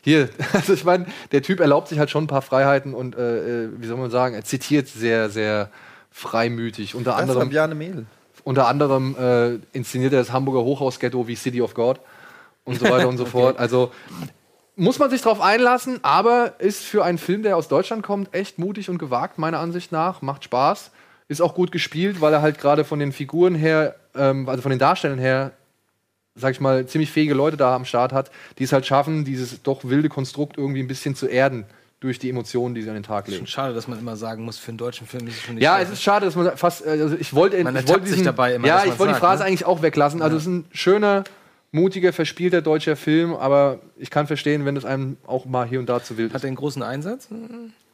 hier, 0.07 0.29
also 0.53 0.73
ich 0.73 0.85
meine, 0.85 1.07
der 1.33 1.43
Typ 1.43 1.59
erlaubt 1.59 1.89
sich 1.89 1.99
halt 1.99 2.11
schon 2.11 2.25
ein 2.25 2.29
paar 2.29 2.41
Freiheiten 2.43 2.95
und, 2.95 3.17
äh, 3.17 3.65
äh, 3.65 3.69
wie 3.77 3.87
soll 3.87 3.97
man 3.97 4.09
sagen, 4.09 4.37
er 4.37 4.45
zitiert 4.45 4.87
sehr, 4.87 5.31
sehr 5.31 5.69
freimütig. 6.13 6.95
Unter 6.95 7.11
Das 7.11 7.23
anderem, 7.23 7.43
Fabiane 7.43 7.75
Mehl. 7.75 8.07
unter 8.45 8.69
anderem 8.69 9.17
äh, 9.19 9.59
inszeniert 9.77 10.13
er 10.13 10.21
das 10.21 10.31
Hamburger 10.33 10.63
Hochhausghetto 10.63 11.27
wie 11.27 11.35
City 11.35 11.61
of 11.61 11.75
God 11.75 11.99
und 12.65 12.79
so 12.79 12.89
weiter 12.89 13.09
und 13.09 13.19
so 13.19 13.25
fort. 13.37 13.59
Also 13.59 13.91
muss 14.77 15.01
man 15.01 15.11
sich 15.11 15.23
drauf 15.23 15.41
einlassen, 15.41 15.99
aber 16.03 16.55
ist 16.61 16.85
für 16.85 17.05
einen 17.05 17.19
Film, 17.19 17.43
der 17.43 17.57
aus 17.57 17.67
Deutschland 17.67 18.05
kommt, 18.05 18.33
echt 18.33 18.61
mutig 18.61 18.89
und 18.89 18.99
gewagt, 18.99 19.39
meiner 19.39 19.59
Ansicht 19.59 19.91
nach. 19.91 20.23
Macht 20.23 20.45
Spaß. 20.45 20.93
Ist 21.27 21.43
auch 21.43 21.55
gut 21.55 21.73
gespielt, 21.73 22.21
weil 22.21 22.33
er 22.33 22.43
halt 22.43 22.59
gerade 22.61 22.85
von 22.85 23.01
den 23.01 23.11
Figuren 23.11 23.57
her, 23.57 23.97
ähm, 24.15 24.49
also 24.49 24.63
von 24.63 24.71
den 24.71 24.79
Darstellern 24.79 25.19
her, 25.19 25.51
sag 26.37 26.53
ich 26.53 26.61
mal, 26.61 26.87
ziemlich 26.87 27.11
fähige 27.11 27.35
Leute 27.35 27.57
da 27.57 27.75
am 27.75 27.85
Start 27.85 28.13
hat, 28.13 28.31
die 28.59 28.65
es 28.65 28.73
halt 28.73 28.87
schaffen, 28.87 29.25
dieses 29.25 29.63
doch 29.63 29.85
wilde 29.85 30.09
Konstrukt 30.09 30.59
irgendwie 30.59 30.81
ein 30.81 30.87
bisschen 30.89 31.15
zu 31.15 31.27
erden 31.27 31.65
durch 31.99 32.19
die 32.19 32.29
Emotionen, 32.29 32.75
die 32.75 32.83
sie 32.83 32.89
an 32.91 32.95
den 32.95 33.03
Tag 33.03 33.27
legen. 33.27 33.39
Schon 33.39 33.47
schade, 33.47 33.75
dass 33.75 33.89
man 33.89 33.99
immer 33.99 34.17
sagen 34.17 34.45
muss, 34.45 34.59
für 34.59 34.69
einen 34.69 34.79
deutschen 34.79 35.07
Film 35.07 35.27
ist 35.27 35.37
es 35.37 35.41
schon 35.41 35.55
nicht 35.55 35.65
Ja, 35.65 35.77
so. 35.79 35.83
es 35.85 35.91
ist 35.93 36.03
schade, 36.03 36.27
dass 36.27 36.37
man 36.37 36.57
fast, 36.57 36.87
also 36.87 37.17
ich 37.19 37.35
wollte, 37.35 37.63
Man 37.65 37.75
ich 37.75 37.87
sich 38.07 38.23
dabei 38.23 38.55
immer, 38.55 38.67
ja, 38.69 38.85
ich 38.85 38.99
wollte 38.99 39.15
die 39.15 39.19
Phrase 39.19 39.43
ne? 39.43 39.49
eigentlich 39.49 39.65
auch 39.65 39.81
weglassen. 39.83 40.21
Also 40.21 40.37
es 40.37 40.43
ist 40.43 40.49
ein 40.49 40.65
schöner, 40.73 41.25
mutiger, 41.73 42.13
verspielter 42.13 42.61
deutscher 42.61 42.97
Film, 42.97 43.35
aber 43.35 43.81
ich 43.97 44.11
kann 44.11 44.27
verstehen, 44.27 44.65
wenn 44.67 44.77
es 44.77 44.85
einem 44.85 45.17
auch 45.27 45.47
mal 45.47 45.67
hier 45.67 45.81
und 45.81 45.87
da 45.89 46.03
zu 46.03 46.19
wild 46.19 46.31
Hat 46.33 46.37
ist. 46.37 46.45
er 46.45 46.49
einen 46.49 46.57
großen 46.57 46.83
Einsatz, 46.83 47.29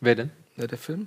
Wer 0.00 0.14
denn? 0.16 0.30
der, 0.56 0.66
der 0.66 0.78
Film? 0.78 1.06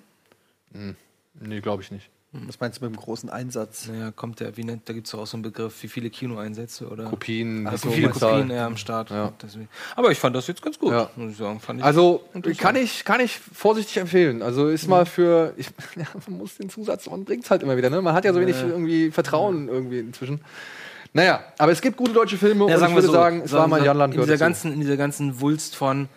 Nee, 1.39 1.59
glaube 1.59 1.83
ich 1.83 1.91
nicht. 1.91 2.09
Was 2.47 2.59
meinst 2.59 2.79
du 2.81 2.85
mit 2.85 2.93
dem 2.95 2.99
großen 2.99 3.29
Einsatz? 3.29 3.87
Naja, 3.87 4.11
kommt 4.11 4.39
der, 4.39 4.57
wie 4.57 4.63
nennt, 4.63 4.87
da 4.89 4.93
gibt 4.93 5.07
es 5.07 5.15
auch 5.15 5.25
so 5.25 5.37
einen 5.37 5.43
Begriff, 5.43 5.81
wie 5.83 5.87
viele 5.87 6.09
Kinoeinsätze 6.09 6.87
oder 6.87 7.05
Kopien, 7.05 7.67
Ach 7.67 7.77
so, 7.77 7.89
wie 7.89 7.95
viele 7.95 8.09
Kopien, 8.09 8.29
Kopien 8.31 8.49
er 8.51 8.65
am 8.65 8.77
Start 8.77 9.09
Ja. 9.09 9.31
Aber 9.95 10.11
ich 10.11 10.19
fand 10.19 10.35
das 10.35 10.47
jetzt 10.47 10.61
ganz 10.61 10.77
gut, 10.79 10.91
Ja. 10.91 11.09
muss 11.15 11.31
ich 11.31 11.37
sagen. 11.37 11.59
Fand 11.59 11.79
ich 11.79 11.85
Also 11.85 12.21
kann 12.57 12.75
ich, 12.75 13.05
kann 13.05 13.19
ich 13.21 13.39
vorsichtig 13.39 13.97
empfehlen. 13.97 14.41
Also 14.41 14.67
ist 14.67 14.87
mal 14.87 15.05
für, 15.05 15.53
ich, 15.57 15.67
ja, 15.95 16.05
man 16.27 16.37
muss 16.37 16.57
den 16.57 16.69
Zusatz, 16.69 17.09
man 17.09 17.23
bringt 17.25 17.43
es 17.45 17.51
halt 17.51 17.63
immer 17.63 17.77
wieder. 17.77 17.89
Ne? 17.89 18.01
Man 18.01 18.13
hat 18.13 18.25
ja 18.25 18.33
so 18.33 18.39
wenig 18.41 18.55
irgendwie 18.61 19.11
Vertrauen 19.11 19.67
irgendwie 19.67 19.99
inzwischen. 19.99 20.41
Naja, 21.13 21.43
aber 21.57 21.71
es 21.71 21.79
gibt 21.81 21.95
gute 21.95 22.11
deutsche 22.11 22.37
Filme 22.37 22.69
Ja, 22.69 22.77
und 22.77 22.83
ich 22.89 22.93
würde 22.93 23.07
so, 23.07 23.13
sagen, 23.13 23.41
es 23.45 23.53
war 23.53 23.67
mal 23.67 23.77
sagen- 23.77 23.85
Janland 23.85 24.13
in 24.15 24.19
dieser 24.19 24.33
dazu. 24.33 24.39
ganzen 24.43 24.73
In 24.73 24.81
dieser 24.81 24.97
ganzen 24.97 25.39
Wulst 25.39 25.75
von 25.77 26.09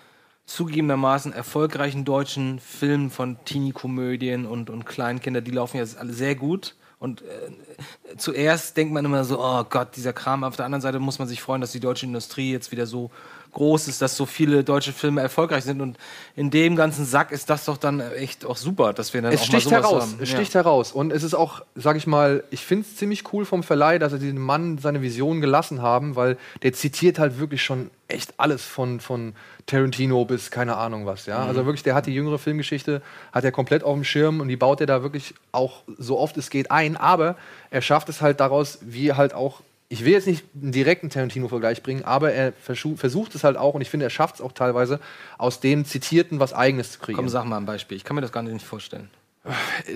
zugegebenermaßen 0.49 1.33
erfolgreichen 1.33 2.07
deutschen 2.07 2.59
Filmen 2.59 3.11
von 3.11 3.37
Teenie-Komödien 3.45 4.47
und, 4.47 4.71
und 4.71 4.87
Kleinkinder, 4.87 5.43
die 5.43 5.51
laufen 5.51 5.77
ja 5.77 5.85
alle 5.99 6.15
sehr 6.15 6.35
gut. 6.35 6.75
Und 6.99 7.21
äh, 7.23 8.17
zuerst 8.17 8.77
denkt 8.77 8.93
man 8.93 9.05
immer 9.05 9.25
so, 9.25 9.39
oh 9.41 9.63
Gott, 9.69 9.95
dieser 9.95 10.15
Kram. 10.15 10.45
Auf 10.45 10.57
der 10.57 10.65
anderen 10.65 10.81
Seite 10.81 11.01
muss 11.01 11.19
man 11.19 11.29
sich 11.29 11.43
freuen, 11.43 11.61
dass 11.61 11.73
die 11.73 11.81
deutsche 11.81 12.07
Industrie 12.07 12.51
jetzt 12.51 12.73
wieder 12.73 12.87
so 12.87 13.11
groß 13.53 13.89
ist, 13.89 14.03
dass 14.03 14.17
so 14.17 14.27
viele 14.27 14.65
deutsche 14.65 14.93
Filme 14.93 15.21
erfolgreich 15.21 15.65
sind. 15.65 15.81
Und 15.81 15.97
in 16.37 16.51
dem 16.51 16.77
ganzen 16.77 17.05
Sack 17.05 17.33
ist 17.33 17.51
das 17.51 17.65
doch 17.65 17.77
dann 17.77 18.01
echt 18.01 18.45
auch 18.45 18.57
super, 18.57 18.93
dass 18.93 19.15
wir 19.15 19.23
dann 19.23 19.33
Es 19.33 19.43
auch 19.43 19.49
mal 19.53 19.61
sticht 19.61 19.65
sowas 19.71 19.85
heraus, 19.85 20.03
haben. 20.03 20.19
es 20.23 20.31
Ja. 20.31 20.37
sticht 20.37 20.55
heraus. 20.55 20.93
Und 20.93 21.13
es 21.13 21.23
ist 21.23 21.35
auch, 21.35 21.63
sag 21.75 21.97
ich 21.97 22.07
mal, 22.07 22.45
ich 22.51 22.65
finde 22.65 22.87
es 22.89 22.97
ziemlich 22.97 23.33
cool 23.33 23.45
vom 23.45 23.63
Verleih, 23.63 23.99
dass 23.99 24.13
er 24.13 24.19
diesem 24.19 24.39
Mann 24.41 24.79
seine 24.79 25.03
Vision 25.03 25.41
gelassen 25.41 25.83
haben, 25.83 26.17
weil 26.17 26.37
der 26.63 26.73
zitiert 26.73 27.19
halt 27.19 27.39
wirklich 27.39 27.63
schon 27.63 27.91
echt 28.09 28.35
alles 28.39 28.65
von, 28.65 29.01
von 29.01 29.35
Tarantino 29.67 30.25
bis 30.25 30.51
keine 30.51 30.77
Ahnung 30.77 31.05
was. 31.05 31.27
Ja? 31.27 31.43
Mhm. 31.43 31.49
Also 31.49 31.67
wirklich, 31.67 31.83
der 31.83 31.95
hat 31.95 32.07
die 32.07 32.15
jüngere 32.15 32.39
Filmgeschichte, 32.39 33.03
hat 33.33 33.45
er 33.45 33.53
komplett 33.53 33.85
auf 33.85 33.95
dem 33.95 34.05
Schirm 34.05 34.41
und 34.41 34.49
die 34.49 34.57
baut 34.57 34.81
er 34.81 34.87
da 34.87 35.03
wirklich 35.03 35.35
auch 35.53 35.83
so 35.99 36.19
oft 36.19 36.37
es 36.39 36.49
geht 36.51 36.71
ein. 36.71 36.97
Aber 36.97 37.37
er 37.71 37.83
schafft 37.83 38.09
es 38.09 38.23
halt 38.23 38.41
daraus, 38.41 38.79
wie 38.81 39.13
halt 39.13 39.35
auch 39.35 39.61
ich 39.89 40.05
will 40.05 40.13
jetzt 40.13 40.27
nicht 40.27 40.45
einen 40.61 40.73
direkten 40.73 41.09
Tarantino-Vergleich 41.11 41.83
bringen, 41.83 42.05
aber 42.05 42.33
er 42.33 42.53
versucht 42.53 43.35
es 43.35 43.45
halt 43.45 43.57
auch 43.57 43.75
und 43.75 43.81
ich 43.81 43.89
finde, 43.91 44.05
er 44.07 44.11
schafft 44.11 44.37
es 44.37 44.41
auch 44.41 44.53
teilweise, 44.53 45.01
aus 45.39 45.61
dem 45.61 45.85
Zitierten 45.85 46.41
was 46.41 46.53
Eigenes 46.53 46.93
zu 46.93 46.99
kreieren. 46.99 47.17
Komm, 47.25 47.29
sag 47.29 47.45
mal 47.47 47.57
ein 47.57 47.67
Beispiel. 47.67 47.97
Ich 47.97 48.05
kann 48.05 48.15
mir 48.15 48.21
das 48.21 48.33
gar 48.33 48.43
nicht 48.43 48.65
vorstellen. 48.67 49.09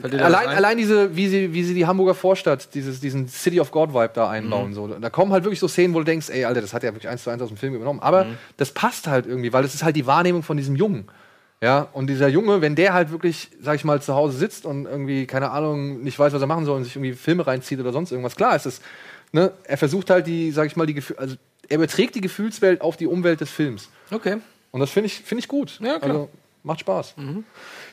Allein, 0.03 0.49
allein 0.49 0.79
diese, 0.79 1.15
wie 1.15 1.29
sie, 1.29 1.53
wie 1.53 1.63
sie 1.63 1.75
die 1.75 1.87
Hamburger 1.87 2.15
Vorstadt, 2.15 2.75
dieses, 2.75 3.01
diesen 3.01 3.29
City 3.29 3.61
of 3.61 3.71
God 3.71 3.91
Vibe 3.93 4.13
da 4.15 4.31
einbauen. 4.31 4.71
Mhm. 4.71 4.75
So. 4.75 4.87
Da 4.89 5.11
kommen 5.11 5.31
halt 5.33 5.45
wirklich 5.45 5.61
so 5.61 5.69
Szenen, 5.69 5.93
wo 5.93 5.99
du 5.99 6.05
denkst, 6.05 6.31
ey, 6.31 6.45
Alter, 6.47 6.63
das 6.63 6.73
hat 6.73 6.85
er 6.85 6.95
wirklich 6.95 7.09
eins 7.11 7.25
zu 7.25 7.31
eins 7.31 7.43
aus 7.43 7.49
dem 7.49 7.59
Film 7.59 7.75
übernommen. 7.75 8.01
Aber 8.01 8.25
Mhm. 8.25 8.39
das 8.57 8.71
passt 8.73 9.07
halt 9.09 9.27
irgendwie, 9.27 9.53
weil 9.53 9.63
das 9.63 9.75
ist 9.75 9.83
halt 9.83 9.97
die 9.97 10.07
Wahrnehmung 10.07 10.43
von 10.43 10.57
diesem 10.57 10.75
Jungen. 10.77 11.07
Ja, 11.61 11.89
und 11.93 12.09
dieser 12.09 12.27
Junge, 12.29 12.61
wenn 12.61 12.75
der 12.75 12.93
halt 12.93 13.11
wirklich, 13.13 13.51
sag 13.61 13.77
ich 13.77 13.85
mal, 13.85 14.01
zu 14.03 14.15
Hause 14.15 14.37
sitzt 14.37 14.65
und 14.67 14.87
irgendwie, 14.87 15.27
keine 15.27 15.51
Ahnung, 15.51 16.03
nicht 16.03 16.19
weiß, 16.19 16.33
was 16.33 16.41
er 16.41 16.49
machen 16.49 16.65
soll 16.65 16.77
und 16.79 16.85
sich 16.85 16.97
irgendwie 16.97 17.13
Filme 17.13 17.47
reinzieht 17.47 17.79
oder 17.79 17.93
sonst 17.93 18.11
irgendwas, 18.11 18.35
klar 18.35 18.57
ist 18.57 18.67
es, 18.67 18.81
ne, 19.33 19.53
er 19.65 19.79
versucht 19.79 20.11
halt 20.11 20.27
die, 20.27 20.51
sag 20.53 20.67
ich 20.67 20.77
mal, 20.77 20.87
die 20.87 20.95
Gefühle, 20.95 21.19
also 21.19 21.37
er 21.69 21.77
überträgt 21.77 22.15
die 22.15 22.21
Gefühlswelt 22.21 22.81
auf 22.81 22.97
die 22.97 23.07
Umwelt 23.07 23.41
des 23.41 23.51
Films. 23.51 23.89
Okay. 24.11 24.39
Und 24.71 24.81
das 24.81 24.91
finde 24.91 25.07
ich, 25.07 25.21
find 25.21 25.41
ich 25.41 25.49
gut. 25.49 25.79
Ja, 25.81 25.99
klar. 25.99 26.11
Also, 26.11 26.31
macht 26.63 26.81
Spaß. 26.81 27.15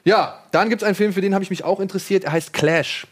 Ja, 0.04 0.44
dann 0.52 0.70
gibt 0.70 0.82
es 0.82 0.86
einen 0.86 0.96
Film, 0.96 1.14
für 1.14 1.22
den 1.22 1.34
habe 1.34 1.44
ich 1.44 1.50
mich 1.50 1.64
auch 1.64 1.80
interessiert. 1.80 2.24
Er 2.24 2.32
heißt 2.34 2.54
Clash. 2.54 3.08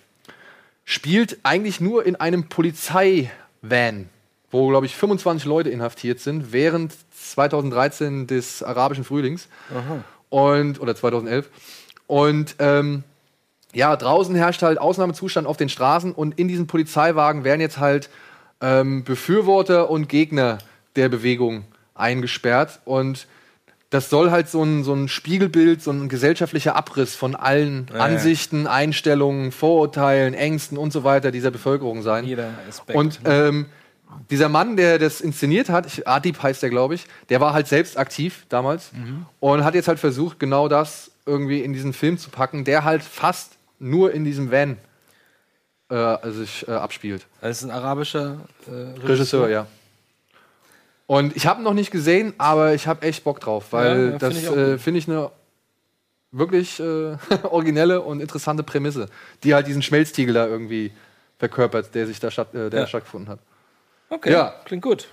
Spielt 0.86 1.38
eigentlich 1.44 1.82
nur 1.82 2.06
in 2.06 2.16
einem 2.16 2.48
Polizeivan. 2.48 4.10
wo, 4.52 4.70
glaube 4.70 4.86
ich, 4.86 4.96
25 4.96 5.46
Leute 5.46 5.70
inhaftiert 5.70 6.20
sind, 6.20 6.54
während 6.54 6.94
2013 7.12 8.28
des 8.28 8.64
arabischen 8.64 9.04
Frühlings. 9.04 9.50
Und, 10.30 10.80
oder 10.80 10.96
2011. 10.96 11.50
Und 12.08 12.56
ähm, 12.60 13.04
ja, 13.74 13.96
draußen 13.96 14.34
herrscht 14.36 14.62
halt 14.62 14.80
Ausnahmezustand 14.80 15.48
auf 15.48 15.58
den 15.58 15.70
Straßen 15.70 16.12
und 16.14 16.40
in 16.40 16.48
diesen 16.48 16.68
Polizeiwagen 16.68 17.44
werden 17.44 17.62
jetzt 17.62 17.80
halt 17.80 18.10
ähm, 18.62 19.04
Befürworter 19.04 19.90
und 19.90 20.10
Gegner 20.10 20.58
der 20.96 21.10
Bewegung 21.10 21.66
eingesperrt. 21.94 22.80
Und 22.86 23.28
das 23.90 24.10
soll 24.10 24.32
halt 24.32 24.50
so 24.50 24.64
ein, 24.64 24.84
so 24.84 24.94
ein 24.94 25.08
Spiegelbild, 25.08 25.82
so 25.82 25.92
ein 25.92 26.10
gesellschaftlicher 26.10 26.76
Abriss 26.76 27.16
von 27.16 27.36
allen 27.36 27.88
ja. 27.94 28.02
Einsichten, 28.02 28.68
Einstellungen, 28.68 29.52
Vorurteilen, 29.52 30.34
Ängsten 30.34 30.78
und 30.78 30.92
so 30.92 31.04
weiter 31.04 31.32
dieser 31.32 31.52
Bevölkerung 31.52 32.02
sein. 32.02 32.26
Jeder 32.26 32.50
Aspekt. 32.68 32.98
Und 32.98 33.20
ähm, 33.26 33.68
dieser 34.30 34.50
Mann, 34.50 34.78
der 34.78 35.00
das 35.00 35.22
inszeniert 35.22 35.70
hat, 35.70 35.86
ich- 35.86 36.08
Adib 36.08 36.42
heißt 36.42 36.64
der, 36.64 36.70
glaube 36.70 36.96
ich, 36.96 37.06
der 37.30 37.40
war 37.42 37.54
halt 37.54 37.68
selbst 37.68 37.98
aktiv 37.98 38.46
damals 38.50 38.92
und 39.40 39.64
hat 39.64 39.76
jetzt 39.76 39.88
halt 39.88 40.00
versucht, 40.00 40.40
genau 40.40 40.68
das 40.68 41.12
irgendwie 41.26 41.60
in 41.62 41.74
diesen 41.74 41.94
Film 41.94 42.18
zu 42.18 42.30
packen, 42.30 42.64
der 42.64 42.84
halt 42.86 43.04
fast 43.04 43.57
nur 43.80 44.12
in 44.14 44.24
diesem 44.24 44.52
Van 44.52 44.78
äh, 45.90 46.30
sich 46.32 46.68
äh, 46.68 46.72
abspielt. 46.72 47.26
Das 47.42 47.58
ist 47.58 47.64
ein 47.64 47.72
arabischer 47.72 48.38
äh, 48.68 49.00
Regisseur, 49.00 49.50
ja. 49.50 49.68
Und 51.06 51.36
ich 51.38 51.48
habe 51.48 51.62
ihn 51.62 51.64
noch 51.64 51.74
nicht 51.74 51.92
gesehen, 51.92 52.34
aber 52.38 52.74
ich 52.74 52.86
habe 52.88 53.06
echt 53.08 53.24
Bock 53.24 53.40
drauf, 53.40 53.68
weil 53.72 53.98
Ja, 53.98 54.12
ja, 54.12 54.18
das 54.18 54.34
find 54.38 54.46
ich 54.46 54.52
äh, 54.58 54.72
gut. 54.72 54.82
finde 54.82 54.98
ich 55.00 55.08
eine 55.08 55.32
wirklich 56.32 56.80
äh, 56.80 57.16
originelle 57.44 58.02
und 58.02 58.20
interessante 58.20 58.64
Prämisse, 58.64 59.08
die 59.44 59.54
halt 59.54 59.68
diesen 59.68 59.82
Schmelztiegel 59.82 60.34
da 60.34 60.46
irgendwie 60.48 60.92
verkörpert, 61.40 61.96
der 61.96 62.08
sich 62.08 62.20
da 62.20 62.30
statt, 62.32 62.54
äh, 62.54 62.70
der 62.70 62.82
Ja. 62.82 62.88
stattgefunden 62.88 63.30
hat. 63.30 63.40
Okay, 64.10 64.32
Ja. 64.34 64.54
klingt 64.66 64.84
gut. 64.84 65.08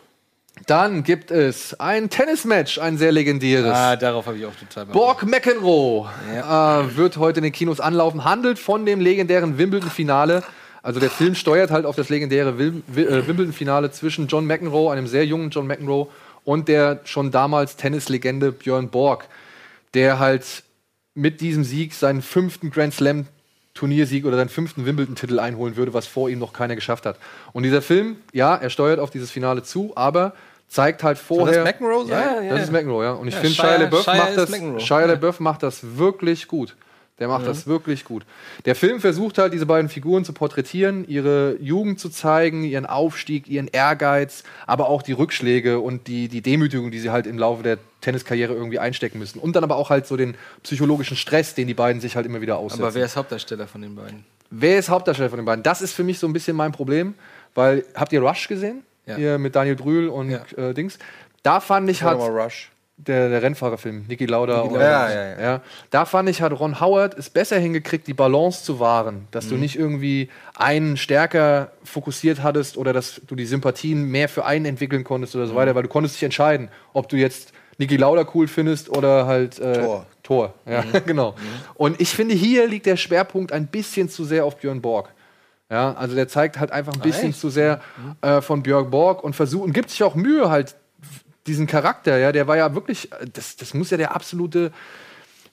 Dann 0.67 1.03
gibt 1.03 1.31
es 1.31 1.79
ein 1.79 2.09
Tennismatch, 2.09 2.79
ein 2.79 2.97
sehr 2.97 3.13
legendäres. 3.13 3.73
Ah, 3.73 3.97
darauf 3.97 4.27
habe 4.27 4.39
ich 4.39 4.47
auch 4.47 4.55
total 4.55 4.87
Bock. 4.87 4.95
Borg 4.95 5.27
McEnroe 5.27 6.09
äh, 6.33 6.97
wird 6.97 7.17
heute 7.17 7.41
in 7.41 7.45
den 7.45 7.53
Kinos 7.53 7.81
anlaufen, 7.81 8.25
handelt 8.25 8.59
von 8.59 8.87
dem 8.87 9.01
legendären 9.01 9.59
Wimbledon-Finale. 9.59 10.43
Also 10.83 11.01
der 11.01 11.11
Film 11.11 11.35
steuert 11.35 11.71
halt 11.71 11.87
auf 11.87 11.97
das 11.97 12.09
legendäre 12.09 12.51
äh, 12.51 13.27
Wimbledon-Finale 13.27 13.91
zwischen 13.91 14.27
John 14.27 14.47
McEnroe, 14.47 14.93
einem 14.93 15.07
sehr 15.07 15.27
jungen 15.27 15.51
John 15.51 15.67
McEnroe, 15.67 16.09
und 16.45 16.69
der 16.69 17.01
schon 17.05 17.31
damals 17.31 17.77
Tennislegende 17.77 18.53
Björn 18.53 18.91
Borg, 18.91 19.29
der 19.95 20.19
halt 20.19 20.63
mit 21.15 21.41
diesem 21.41 21.65
Sieg 21.65 21.95
seinen 21.95 22.23
fünften 22.23 22.71
Grand 22.71 22.95
Slam 22.95 23.27
Turniersieg 23.75 24.25
oder 24.25 24.37
seinen 24.37 24.49
fünften 24.49 24.87
Wimbledon-Titel 24.87 25.39
einholen 25.41 25.77
würde, 25.77 25.93
was 25.93 26.07
vor 26.07 26.29
ihm 26.31 26.39
noch 26.39 26.53
keiner 26.53 26.75
geschafft 26.77 27.07
hat. 27.07 27.17
Und 27.53 27.65
dieser 27.65 27.83
Film, 27.83 28.17
ja, 28.33 28.55
er 28.55 28.71
steuert 28.71 29.01
auf 29.01 29.11
dieses 29.11 29.31
Finale 29.31 29.63
zu, 29.65 29.93
aber 29.97 30.33
zeigt 30.69 31.03
halt 31.03 31.19
vorher. 31.19 31.65
das 31.65 31.75
McEnroe 31.75 32.07
sein? 32.07 32.11
Ja, 32.11 32.43
ja, 32.43 32.49
Das 32.51 32.59
ja. 32.59 32.65
ist 32.65 32.73
McEnroe, 32.73 33.05
ja. 33.05 33.13
Und 33.13 33.29
ich 33.29 33.35
Ja, 33.35 33.41
finde, 33.41 33.55
Shia- 33.57 33.63
Shia 33.63 33.77
LaBeouf 33.83 34.05
Shia 34.05 34.15
macht 34.17 34.37
das, 34.37 34.51
McEnroe. 34.51 34.81
Shia 34.81 35.01
Ja. 35.01 35.07
LaBeouf 35.07 35.41
macht 35.41 35.63
das 35.63 35.97
wirklich 35.97 36.49
gut. 36.49 36.77
Der 37.21 37.29
macht 37.29 37.47
das 37.47 37.69
wirklich 37.69 38.05
gut. 38.05 38.25
Der 38.65 38.75
Film 38.75 39.01
versucht 39.01 39.39
halt, 39.39 39.53
diese 39.53 39.67
beiden 39.67 39.89
Figuren 39.89 40.25
zu 40.25 40.33
porträtieren, 40.33 41.07
ihre 41.07 41.57
Jugend 41.61 42.01
zu 42.01 42.09
zeigen, 42.09 42.65
ihren 42.65 42.87
Aufstieg, 42.87 43.47
ihren 43.47 43.69
Ehrgeiz, 43.69 44.43
aber 44.67 44.89
auch 44.89 45.01
die 45.01 45.13
Rückschläge 45.13 45.79
und 45.79 46.09
die, 46.09 46.27
die 46.27 46.43
Demütigung, 46.43 46.91
die 46.91 46.99
sie 46.99 47.11
halt 47.11 47.29
im 47.29 47.39
Laufe 47.39 47.63
der 47.63 47.79
Tenniskarriere 48.01 48.53
irgendwie 48.53 48.81
einstecken 48.81 49.21
müssen. 49.21 49.39
Und 49.39 49.55
dann 49.55 49.63
aber 49.63 49.77
auch 49.77 49.91
halt 49.91 50.09
so 50.09 50.17
den 50.17 50.37
psychologischen 50.65 51.17
Stress, 51.17 51.55
den 51.55 51.69
die 51.69 51.75
beiden 51.75 52.01
sich 52.01 52.17
halt 52.17 52.27
immer 52.27 52.41
wieder 52.41 52.59
aussetzen. 52.59 52.83
Aber 52.83 52.95
wer 52.95 53.05
ist 53.05 53.15
Hauptdarsteller 53.17 53.69
von 53.69 53.83
den 53.83 53.95
beiden? 53.95 54.25
Wer 54.51 54.79
ist 54.81 54.89
Hauptdarsteller 54.89 55.31
von 55.31 55.39
den 55.39 55.47
beiden? 55.47 55.63
Das 55.63 55.83
ist 55.83 55.93
für 55.93 56.03
mich 56.03 56.19
so 56.19 56.27
ein 56.27 56.33
bisschen 56.33 56.57
mein 56.57 56.73
Problem, 56.73 57.15
weil 57.55 57.85
habt 57.95 58.13
ihr 58.13 58.23
Rush 58.23 58.49
gesehen? 58.49 58.83
Ja. 59.07 59.17
Hier 59.17 59.39
mit 59.39 59.55
Daniel 59.55 59.77
Brühl 59.77 60.09
und 60.09 60.31
Ja. 60.31 60.43
äh, 60.57 60.75
Dings. 60.75 60.99
Da 61.45 61.61
fand 61.61 61.89
ich 61.91 62.03
mal, 62.03 62.15
Rush. 62.15 62.71
Der, 62.97 63.29
der 63.29 63.43
Rennfahrerfilm, 63.43 64.07
Niki 64.09 64.27
Lauda. 64.27 64.61
und- 64.61 64.75
Ja, 64.81 65.11
ja, 65.11 65.41
ja. 65.41 65.61
Da 65.91 66.05
fand 66.05 66.29
ich, 66.29 66.41
hat 66.43 66.53
Ron 66.59 66.81
Howard 66.81 67.19
es 67.19 67.29
besser 67.29 67.59
hingekriegt, 67.59 68.07
die 68.07 68.15
Balance 68.15 68.63
zu 68.65 68.79
wahren. 68.79 69.27
Dass 69.33 69.47
Mhm. 69.47 69.51
du 69.51 69.57
nicht 69.57 69.77
irgendwie 69.77 70.29
einen 70.57 70.97
stärker 70.97 71.73
fokussiert 71.83 72.43
hattest 72.43 72.77
oder 72.77 72.93
dass 72.93 73.21
du 73.27 73.35
die 73.35 73.47
Sympathien 73.47 74.05
mehr 74.05 74.29
für 74.29 74.45
einen 74.45 74.65
entwickeln 74.67 75.03
konntest 75.05 75.35
oder 75.35 75.47
so 75.47 75.55
Mhm. 75.55 75.57
weiter, 75.57 75.75
weil 75.75 75.83
du 75.83 75.89
konntest 75.89 76.15
dich 76.15 76.23
entscheiden, 76.23 76.69
ob 76.93 77.09
du 77.09 77.17
jetzt 77.17 77.53
Niki 77.79 77.97
Lauda 77.97 78.25
cool 78.35 78.47
findest 78.47 78.89
oder 78.89 79.27
halt 79.27 79.59
äh, 79.59 79.81
Thor. 79.83 80.07
Thor, 80.23 80.55
ja, 80.65 80.83
Mhm. 80.83 80.93
genau. 81.07 81.35
Und 81.75 82.01
ich 82.01 82.11
finde, 82.11 82.35
hier 82.37 82.69
liegt 82.69 82.87
der 82.87 82.97
Schwerpunkt 82.97 83.53
ein 83.53 83.67
bisschen 83.67 84.09
zu 84.09 84.25
sehr 84.25 84.45
auf 84.45 84.57
Björn 84.59 84.81
Borg. 84.81 85.09
Ja, 85.71 85.95
also 85.95 86.15
der 86.15 86.29
zeigt 86.29 86.61
halt 86.61 86.71
einfach 86.71 86.93
ein 86.93 87.01
bisschen 87.01 87.31
echt? 87.31 87.41
zu 87.41 87.49
sehr 87.51 87.81
äh, 88.21 88.41
von 88.41 88.63
Björn 88.63 88.91
Borg 88.91 89.25
und 89.25 89.35
versucht 89.35 89.65
und 89.65 89.73
gibt 89.73 89.91
sich 89.91 90.05
auch 90.05 90.15
Mühe 90.15 90.49
halt 90.51 90.77
diesen 91.47 91.67
Charakter, 91.67 92.19
ja, 92.19 92.33
der 92.33 92.47
war 92.47 92.57
ja 92.57 92.75
wirklich, 92.75 93.13
äh, 93.13 93.27
das, 93.33 93.57
das 93.57 93.75
muss 93.75 93.91
ja 93.91 93.97
der 93.97 94.15
absolute, 94.15 94.73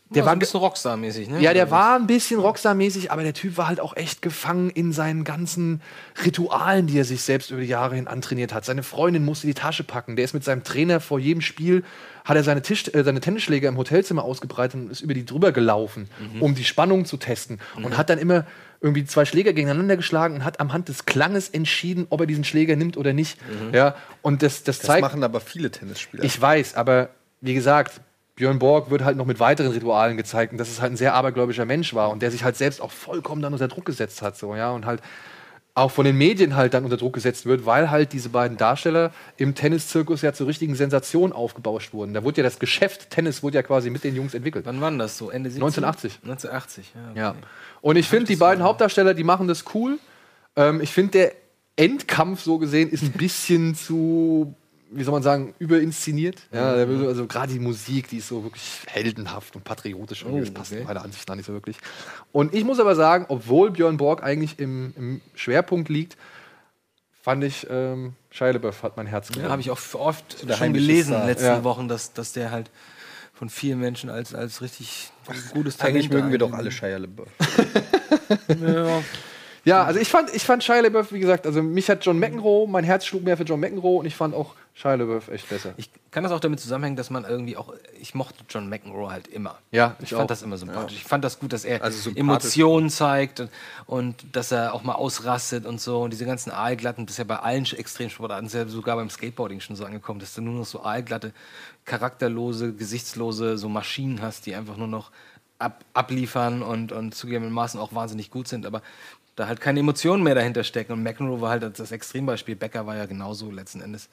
der 0.10 0.24
Der 0.24 0.26
war 0.26 0.34
ein 0.34 0.40
bisschen 0.40 0.60
Rockstar-mäßig, 0.60 1.30
ne? 1.30 1.40
ja, 1.40 1.54
der 1.54 1.72
war 1.72 1.96
ein 1.96 2.06
bisschen 2.06 2.42
Rockstar-mäßig, 2.42 3.12
aber 3.12 3.24
der 3.24 3.34
Typ 3.34 3.56
war 3.56 3.70
halt 3.70 3.80
auch 3.80 3.96
echt 3.96 4.22
gefangen 4.22 4.70
in 4.70 4.92
seinen 4.92 5.24
ganzen 5.24 5.82
Ritualen, 6.26 6.86
die 6.88 7.00
er 7.00 7.06
sich 7.06 7.22
selbst 7.22 7.50
über 7.50 7.62
die 7.62 7.68
Jahre 7.68 7.96
hin 7.96 8.08
antrainiert 8.08 8.54
hat. 8.54 8.66
Seine 8.66 8.84
Freundin 8.84 9.24
musste 9.24 9.48
die 9.48 9.54
Tasche 9.54 9.86
packen. 9.86 10.18
Der 10.18 10.26
ist 10.26 10.34
mit 10.34 10.44
seinem 10.44 10.66
Trainer 10.66 11.00
vor 11.00 11.18
jedem 11.18 11.40
Spiel, 11.40 11.86
hat 12.26 12.36
er 12.36 12.44
seine, 12.44 12.62
Tisch, 12.62 12.90
äh, 12.94 13.04
seine 13.06 13.22
Tennisschläger 13.22 13.70
im 13.70 13.78
Hotelzimmer 13.78 14.26
ausgebreitet 14.26 14.82
und 14.82 14.92
ist 14.92 15.00
über 15.00 15.14
die 15.14 15.26
drüber 15.26 15.54
gelaufen, 15.54 16.10
um 16.42 16.56
die 16.56 16.66
Spannung 16.66 17.06
zu 17.06 17.16
testen. 17.16 17.60
Und 17.78 17.98
hat 17.98 18.10
dann 18.10 18.20
immer 18.20 18.46
irgendwie 18.82 19.06
zwei 19.06 19.26
Schläger 19.26 19.54
gegeneinander 19.54 19.96
geschlagen 19.96 20.36
und 20.36 20.44
hat 20.44 20.60
am 20.60 20.74
Hand 20.74 20.90
des 20.90 21.06
Klanges 21.06 21.50
entschieden, 21.50 22.08
ob 22.10 22.20
er 22.22 22.26
diesen 22.26 22.44
Schläger 22.44 22.76
nimmt 22.76 22.98
oder 22.98 23.14
nicht. 23.14 23.38
Ja, 23.72 23.96
und 24.24 24.42
das, 24.42 24.64
das 24.64 24.80
Das 24.80 24.88
zeigt. 24.88 25.02
machen 25.04 25.24
aber 25.24 25.40
viele 25.40 25.70
Tennisspieler. 25.70 26.24
Ich 26.24 26.40
weiß, 26.42 26.76
aber 26.76 27.10
wie 27.42 27.54
gesagt, 27.54 28.02
Björn 28.36 28.58
Borg 28.60 28.90
wird 28.90 29.04
halt 29.04 29.18
noch 29.18 29.26
mit 29.28 29.40
weiteren 29.40 29.72
Ritualen 29.72 30.18
gezeigt 30.18 30.52
und 30.52 30.58
dass 30.58 30.70
es 30.70 30.82
halt 30.82 30.94
ein 30.94 30.98
sehr 30.98 31.14
abergläubischer 31.14 31.66
Mensch 31.66 31.94
war 31.94 32.10
und 32.10 32.22
der 32.24 32.32
sich 32.32 32.44
halt 32.44 32.58
selbst 32.58 32.82
auch 32.82 32.92
vollkommen 32.92 33.42
dann 33.44 33.54
unter 33.54 33.68
Druck 33.68 33.86
gesetzt 33.86 34.22
hat, 34.24 34.36
so, 34.38 34.56
ja, 34.56 34.72
und 34.72 34.86
halt 34.88 35.02
auch 35.74 35.92
von 35.92 36.06
den 36.06 36.18
Medien 36.18 36.56
halt 36.56 36.74
dann 36.74 36.84
unter 36.84 36.98
Druck 36.98 37.13
gesetzt 37.13 37.46
wird, 37.46 37.66
weil 37.66 37.90
halt 37.90 38.12
diese 38.12 38.30
beiden 38.30 38.58
Darsteller 38.58 39.12
im 39.38 39.56
Tenniszirkus 39.56 40.22
ja 40.22 40.34
zur 40.34 40.48
richtigen 40.48 40.75
Sensation 40.75 41.32
aufgebauscht 41.32 41.94
wurden. 41.94 42.13
Da 42.13 42.24
wurde 42.24 42.38
ja 42.38 42.44
das 42.44 42.60
Geschäft 42.60 43.10
Tennis 43.10 43.42
wurde 43.42 43.56
ja 43.56 43.63
quasi 43.63 43.90
mit 43.90 44.04
den 44.04 44.16
Jungs 44.16 44.34
entwickelt. 44.34 44.66
Wann 44.66 44.82
war 44.82 44.90
denn 44.90 45.00
das 45.00 45.18
so? 45.18 45.30
Ende 45.30 45.50
70? 45.50 45.84
1980. 45.84 46.20
1980, 46.24 46.94
ja. 46.94 47.12
Okay. 47.12 47.20
Ja. 47.20 47.36
Und 47.82 47.96
ich 47.96 48.08
finde, 48.08 48.25
die 48.25 48.36
beiden 48.36 48.63
Hauptdarsteller, 48.63 49.13
die 49.13 49.24
machen 49.24 49.48
das 49.48 49.63
cool. 49.74 49.98
Ähm, 50.56 50.82
ich 50.82 50.92
finde, 50.92 51.12
der 51.12 51.32
Endkampf 51.78 52.42
so 52.42 52.58
gesehen 52.58 52.90
ist 52.90 53.04
ein 53.04 53.13
bisschen 53.13 53.74
zu, 53.75 54.54
wie 54.94 55.04
soll 55.04 55.14
man 55.14 55.24
sagen, 55.24 55.54
überinszeniert. 55.58 56.42
Ja, 56.52 56.72
also 56.74 57.26
gerade 57.26 57.54
die 57.54 57.60
Musik, 57.60 58.10
die 58.10 58.18
ist 58.18 58.28
so 58.28 58.44
wirklich 58.44 58.82
heldenhaft 58.88 59.56
und 59.56 59.64
patriotisch. 59.64 60.24
Irgendwie. 60.24 60.42
das 60.42 60.54
passt 60.54 60.74
okay. 60.74 60.84
meiner 60.84 61.04
Ansicht 61.04 61.28
nach 61.28 61.36
nicht 61.36 61.46
so 61.46 61.54
wirklich. 61.54 61.78
Und 62.32 62.54
ich 62.54 62.64
muss 62.64 62.80
aber 62.80 62.96
sagen, 62.96 63.26
obwohl 63.30 63.72
Björn 63.72 63.98
Borg 63.98 64.22
eigentlich 64.24 64.60
im, 64.60 64.94
im 64.98 65.22
Schwerpunkt 65.34 65.90
liegt, 65.90 66.18
fand 67.22 67.44
ich, 67.44 67.68
ähm, 67.70 68.14
Shia 68.32 68.52
LaBeouf 68.52 68.84
hat 68.84 68.98
mein 68.98 69.08
Herz 69.08 69.30
Ja, 69.30 69.36
gewonnen. 69.36 69.52
habe 69.52 69.62
ich 69.62 69.72
auch 69.72 69.80
oft 69.94 70.48
der 70.48 70.56
schon 70.56 70.74
gelesen 70.74 71.14
in 71.14 71.20
den 71.22 71.28
letzten 71.28 71.46
Ja. 71.46 71.64
Wochen, 71.64 71.88
dass, 71.88 72.14
dass 72.14 72.34
der 72.34 72.52
halt 72.52 72.70
von 73.34 73.50
vielen 73.50 73.80
Menschen 73.80 74.10
als, 74.10 74.36
als 74.36 74.62
richtig 74.62 75.12
gutes 75.54 75.78
Talent 75.78 75.96
Eigentlich 75.96 76.12
mögen 76.12 76.32
wir 76.32 76.38
doch 76.38 76.54
alle 76.54 76.72
Shia 76.72 76.98
LaBeouf. 76.98 77.30
Ja. 78.62 79.02
Ja, 79.63 79.84
also 79.84 80.00
ich 80.00 80.10
fand, 80.10 80.34
ich 80.34 80.44
fand 80.44 80.63
Shia 80.63 80.80
LaBeouf, 80.80 81.12
wie 81.12 81.20
gesagt, 81.20 81.46
also 81.46 81.62
mich 81.62 81.89
hat 81.89 82.03
John 82.03 82.18
McEnroe, 82.18 82.68
mein 82.68 82.84
Herz 82.84 83.06
schlug 83.06 83.24
mehr 83.24 83.38
für 83.38 83.44
John 83.44 83.60
McEnroe 83.60 84.00
und 84.00 84.06
ich 84.06 84.15
fand 84.15 84.34
auch 84.34 84.56
Shia 84.74 84.96
LaBeouf 84.96 85.27
echt 85.27 85.50
besser. 85.50 85.74
Ich 85.77 85.91
kann 86.10 86.24
das 86.24 86.32
auch 86.32 86.39
damit 86.39 86.60
zusammenhängen, 86.60 86.96
dass 86.96 87.12
man 87.12 87.25
irgendwie 87.25 87.58
auch, 87.58 87.74
ich 88.00 88.15
mochte 88.15 88.44
John 88.50 88.70
McEnroe 88.70 89.12
halt 89.12 89.27
immer. 89.27 89.60
Ja, 89.70 89.96
ich, 90.00 90.06
ich 90.06 90.10
fand 90.10 90.24
auch. 90.24 90.27
das 90.27 90.41
immer 90.41 90.58
sympathisch. 90.58 90.98
Ich 90.98 91.03
fand 91.03 91.24
das 91.24 91.39
gut, 91.39 91.53
dass 91.53 91.63
er 91.63 91.84
Also. 91.84 92.10
Emotionen 92.15 92.89
zeigt 92.89 93.41
und, 93.41 93.50
und 93.86 94.36
dass 94.36 94.51
er 94.51 94.74
auch 94.74 94.82
mal 94.82 94.96
ausrastet 94.96 95.65
und 95.65 95.80
so. 95.80 96.01
Und 96.01 96.12
diese 96.12 96.25
ganzen 96.25 96.51
Aalglatten, 96.51 97.06
das 97.06 97.13
ist 97.13 97.18
ja 97.20 97.25
bei 97.25 97.38
allen 97.38 97.65
Extremsportarten, 97.65 98.48
ist 98.48 98.53
ja 98.53 98.68
sogar 98.68 98.96
beim 98.96 99.12
Skateboarding 99.12 99.60
schon 99.60 99.75
so 99.75 99.86
angekommen, 99.86 100.20
dass 100.20 100.34
du 100.34 100.41
nur 100.41 100.56
noch 100.56 100.65
so 100.65 100.84
aalglatte, 100.84 101.34
charakterlose, 101.86 102.74
gesichtslose 102.74 103.60
so 103.60 103.70
Maschinen 103.70 104.22
hast, 104.22 104.48
die 104.48 104.56
einfach 104.56 104.77
nur 104.77 104.88
noch 104.88 105.12
ab, 105.62 105.86
abliefern 105.94 106.62
und, 106.62 106.91
und 106.91 107.13
zugegebenermaßen 107.13 107.80
auch 107.80 107.94
wahnsinnig 107.94 108.32
gut 108.32 108.48
sind, 108.48 108.65
aber 108.65 108.82
da 109.42 109.48
halt 109.48 109.60
keine 109.60 109.80
Emotionen 109.80 110.24
mehr 110.24 110.36
dahinter 110.36 110.64
stecken. 110.64 110.94
Und 110.94 111.04
McEnroe 111.04 111.42
war 111.42 111.50
halt 111.50 111.80
das 111.80 111.92
Extrembeispiel. 111.92 112.56
Becker 112.56 112.86
war 112.86 112.96
ja 112.96 113.06
genauso 113.06 113.52
letzten 113.52 113.82
Endes. 113.82 114.10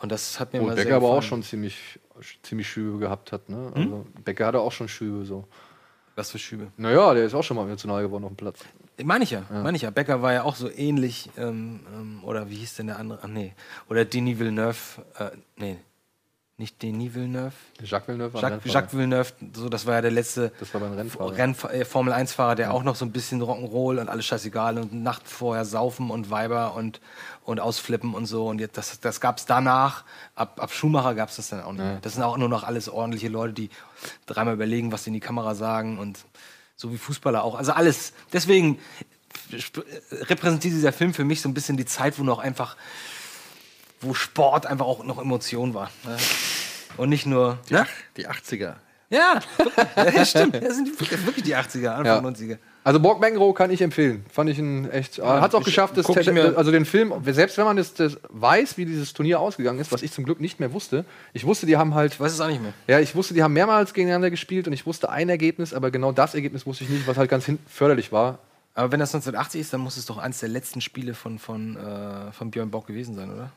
Und 0.00 0.12
das 0.12 0.38
hat 0.38 0.52
mir 0.52 0.60
Wo 0.60 0.66
mal 0.66 0.74
Becker 0.74 0.88
sehr 0.88 0.96
aber 0.96 1.08
auch 1.08 1.22
schon 1.22 1.42
ziemlich, 1.42 1.98
ziemlich 2.42 2.68
Schübe 2.68 2.98
gehabt 2.98 3.32
hat. 3.32 3.48
Ne? 3.48 3.72
Also 3.74 4.06
Becker 4.24 4.46
hatte 4.46 4.60
auch 4.60 4.72
schon 4.72 4.88
Schübe 4.88 5.24
so. 5.24 5.46
Was 6.14 6.30
für 6.30 6.38
Schübe. 6.38 6.68
Naja, 6.76 7.14
der 7.14 7.24
ist 7.24 7.34
auch 7.34 7.42
schon 7.42 7.56
mal 7.56 7.64
emotional 7.64 8.02
geworden 8.02 8.24
auf 8.24 8.32
dem 8.32 8.36
Platz. 8.36 8.60
Meine 9.02 9.24
ich 9.24 9.30
ja, 9.30 9.44
meine 9.50 9.76
ich 9.76 9.82
ja. 9.82 9.90
Becker 9.90 10.20
war 10.20 10.34
ja 10.34 10.42
auch 10.42 10.56
so 10.56 10.70
ähnlich, 10.70 11.30
ähm, 11.38 11.80
ähm, 11.94 12.24
oder 12.24 12.50
wie 12.50 12.56
hieß 12.56 12.76
denn 12.76 12.88
der 12.88 12.98
andere? 12.98 13.20
Ach 13.22 13.28
nee. 13.28 13.54
Oder 13.88 14.04
Denis 14.04 14.38
Villeneuve, 14.38 14.76
äh, 15.18 15.30
nee. 15.56 15.78
Nicht 16.60 16.80
Denis 16.82 17.14
Villeneuve. 17.14 17.52
Jacques 17.82 18.06
Villeneuve 18.06 18.34
war 18.34 18.42
Jacques. 18.42 18.72
Jacques 18.72 18.92
Villeneuve, 18.94 19.32
so, 19.54 19.68
das 19.68 19.86
war 19.86 19.94
ja 19.94 20.02
der 20.02 20.10
letzte 20.10 20.52
Das 20.60 20.72
war 20.74 20.82
Rennfahrer. 20.82 21.36
Renn, 21.36 21.56
äh, 21.72 21.84
Formel 21.84 22.12
1-Fahrer, 22.12 22.54
der 22.54 22.72
auch 22.72 22.82
noch 22.82 22.94
so 22.94 23.04
ein 23.04 23.12
bisschen 23.12 23.42
Rock'n'Roll 23.42 23.98
und 23.98 24.08
alles 24.08 24.26
scheißegal 24.26 24.78
und 24.78 24.92
Nacht 24.92 25.26
vorher 25.26 25.64
saufen 25.64 26.10
und 26.10 26.30
Weiber 26.30 26.74
und, 26.74 27.00
und 27.44 27.58
ausflippen 27.60 28.14
und 28.14 28.26
so. 28.26 28.46
Und 28.46 28.60
jetzt, 28.60 28.76
das, 28.76 29.00
das 29.00 29.20
gab 29.20 29.38
es 29.38 29.46
danach. 29.46 30.04
Ab, 30.34 30.60
ab 30.62 30.72
Schumacher 30.72 31.14
gab 31.14 31.30
es 31.30 31.36
das 31.36 31.48
dann 31.48 31.62
auch 31.62 31.72
nicht 31.72 31.82
mehr. 31.82 31.98
Das 32.02 32.12
sind 32.14 32.22
auch 32.22 32.36
nur 32.36 32.48
noch 32.48 32.62
alles 32.62 32.88
ordentliche 32.88 33.28
Leute, 33.28 33.54
die 33.54 33.70
dreimal 34.26 34.54
überlegen, 34.54 34.92
was 34.92 35.04
sie 35.04 35.10
in 35.10 35.14
die 35.14 35.20
Kamera 35.20 35.54
sagen 35.54 35.98
und 35.98 36.24
so 36.76 36.92
wie 36.92 36.98
Fußballer 36.98 37.42
auch. 37.42 37.56
Also 37.56 37.72
alles. 37.72 38.12
Deswegen 38.32 38.78
äh, 39.50 39.56
repräsentiert 40.24 40.74
dieser 40.74 40.92
Film 40.92 41.14
für 41.14 41.24
mich 41.24 41.40
so 41.40 41.48
ein 41.48 41.54
bisschen 41.54 41.76
die 41.76 41.86
Zeit, 41.86 42.18
wo 42.18 42.22
noch 42.22 42.38
einfach, 42.38 42.76
wo 44.00 44.14
Sport 44.14 44.66
einfach 44.66 44.86
auch 44.86 45.04
noch 45.04 45.18
Emotion 45.18 45.74
war. 45.74 45.90
Ne? 46.04 46.16
Und 46.96 47.08
nicht 47.08 47.26
nur. 47.26 47.58
Ne? 47.68 47.86
Die 48.16 48.28
80er. 48.28 48.74
Ja, 49.10 49.40
ja 49.96 50.24
stimmt. 50.24 50.62
Das 50.62 50.76
sind 50.76 50.88
die, 50.88 51.26
wirklich 51.26 51.44
die 51.44 51.56
80er, 51.56 51.88
Anfang 51.88 52.24
Ja. 52.24 52.30
90er. 52.30 52.58
Also 52.82 52.98
Borg 52.98 53.20
Benro 53.20 53.52
kann 53.52 53.70
ich 53.70 53.82
empfehlen. 53.82 54.24
Fand 54.32 54.48
ich 54.48 54.58
ihn 54.58 54.88
echt. 54.90 55.18
hat 55.18 55.50
es 55.50 55.54
auch 55.54 55.64
geschafft, 55.64 55.98
das, 55.98 56.06
also 56.08 56.70
den 56.70 56.86
Film, 56.86 57.12
selbst 57.26 57.58
wenn 57.58 57.66
man 57.66 57.76
das, 57.76 57.92
das 57.92 58.18
weiß, 58.30 58.78
wie 58.78 58.86
dieses 58.86 59.12
Turnier 59.12 59.38
ausgegangen 59.38 59.80
ist, 59.80 59.92
was 59.92 60.02
ich 60.02 60.12
zum 60.12 60.24
Glück 60.24 60.40
nicht 60.40 60.60
mehr 60.60 60.72
wusste. 60.72 61.04
Ich 61.34 61.44
wusste, 61.44 61.66
die 61.66 61.76
haben 61.76 61.94
halt. 61.94 62.14
Ich 62.14 62.20
weiß 62.20 62.32
es 62.32 62.40
auch 62.40 62.48
nicht 62.48 62.62
mehr. 62.62 62.72
Ja, 62.86 62.98
ich 63.00 63.14
wusste, 63.14 63.34
die 63.34 63.42
haben 63.42 63.52
mehrmals 63.52 63.92
gegeneinander 63.92 64.30
gespielt 64.30 64.66
und 64.66 64.72
ich 64.72 64.86
wusste 64.86 65.10
ein 65.10 65.28
Ergebnis, 65.28 65.74
aber 65.74 65.90
genau 65.90 66.12
das 66.12 66.34
Ergebnis 66.34 66.64
wusste 66.64 66.84
ich 66.84 66.90
nicht, 66.90 67.06
was 67.06 67.18
halt 67.18 67.28
ganz 67.28 67.44
hin 67.44 67.58
förderlich 67.66 68.12
war. 68.12 68.38
Aber 68.74 68.92
wenn 68.92 69.00
das 69.00 69.14
1980 69.14 69.60
ist, 69.60 69.72
dann 69.72 69.80
muss 69.80 69.96
es 69.96 70.06
doch 70.06 70.18
eins 70.18 70.40
der 70.40 70.48
letzten 70.48 70.80
Spiele 70.80 71.14
von, 71.14 71.38
von, 71.38 71.76
äh, 71.76 72.32
von 72.32 72.50
Björn 72.50 72.70
Bock 72.70 72.86
gewesen 72.86 73.14
sein, 73.16 73.30
oder? 73.32 73.50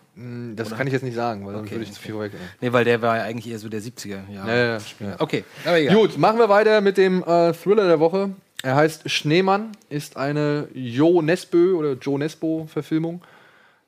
Das 0.55 0.71
kann 0.71 0.87
ich 0.87 0.93
jetzt 0.93 1.03
nicht 1.03 1.15
sagen, 1.15 1.45
weil 1.45 1.53
dann 1.53 1.63
Okay, 1.63 1.71
würde 1.71 1.83
ich 1.83 1.91
zu 1.91 1.97
okay. 1.97 2.05
viel 2.05 2.13
vorweg. 2.13 2.31
Nee, 2.61 2.73
weil 2.73 2.83
der 2.83 3.01
war 3.01 3.17
ja 3.17 3.23
eigentlich 3.23 3.51
eher 3.51 3.59
so 3.59 3.69
der 3.69 3.81
70er. 3.81 4.21
Ja. 4.31 4.47
Ja, 4.47 4.55
ja, 4.55 4.77
ja. 4.99 5.15
Okay, 5.19 5.43
aber 5.65 5.79
egal. 5.79 5.95
Gut, 5.95 6.17
machen 6.17 6.39
wir 6.39 6.49
weiter 6.49 6.81
mit 6.81 6.97
dem 6.97 7.23
äh, 7.23 7.53
Thriller 7.53 7.87
der 7.87 7.99
Woche. 7.99 8.31
Er 8.63 8.75
heißt 8.75 9.09
Schneemann, 9.09 9.71
ist 9.89 10.17
eine 10.17 10.67
Jo 10.73 11.21
Nesbø 11.21 11.73
oder 11.73 11.93
Joe 11.93 12.17
Nesbo-Verfilmung 12.17 13.21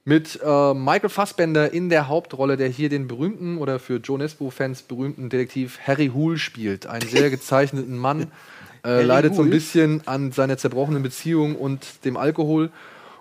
mit 0.04 0.40
äh, 0.44 0.74
Michael 0.74 1.10
Fassbender 1.10 1.74
in 1.74 1.90
der 1.90 2.08
Hauptrolle, 2.08 2.58
der 2.58 2.68
hier 2.68 2.90
den 2.90 3.08
berühmten 3.08 3.58
oder 3.58 3.80
für 3.80 3.98
Joe 3.98 4.20
Nesbo-Fans 4.20 4.84
berühmten 4.84 5.30
Detektiv 5.30 5.80
Harry 5.86 6.12
Hool 6.14 6.38
spielt. 6.38 6.86
Einen 6.86 7.10
sehr 7.10 7.30
gezeichneten 7.32 7.98
Mann, 7.98 8.32
äh, 8.86 9.02
leidet 9.02 9.36
so 9.36 9.42
ein 9.42 9.50
bisschen 9.50 10.02
an 10.06 10.32
seiner 10.32 10.58
zerbrochenen 10.58 11.04
Beziehung 11.04 11.56
und 11.56 12.06
dem 12.06 12.18
Alkohol 12.18 12.70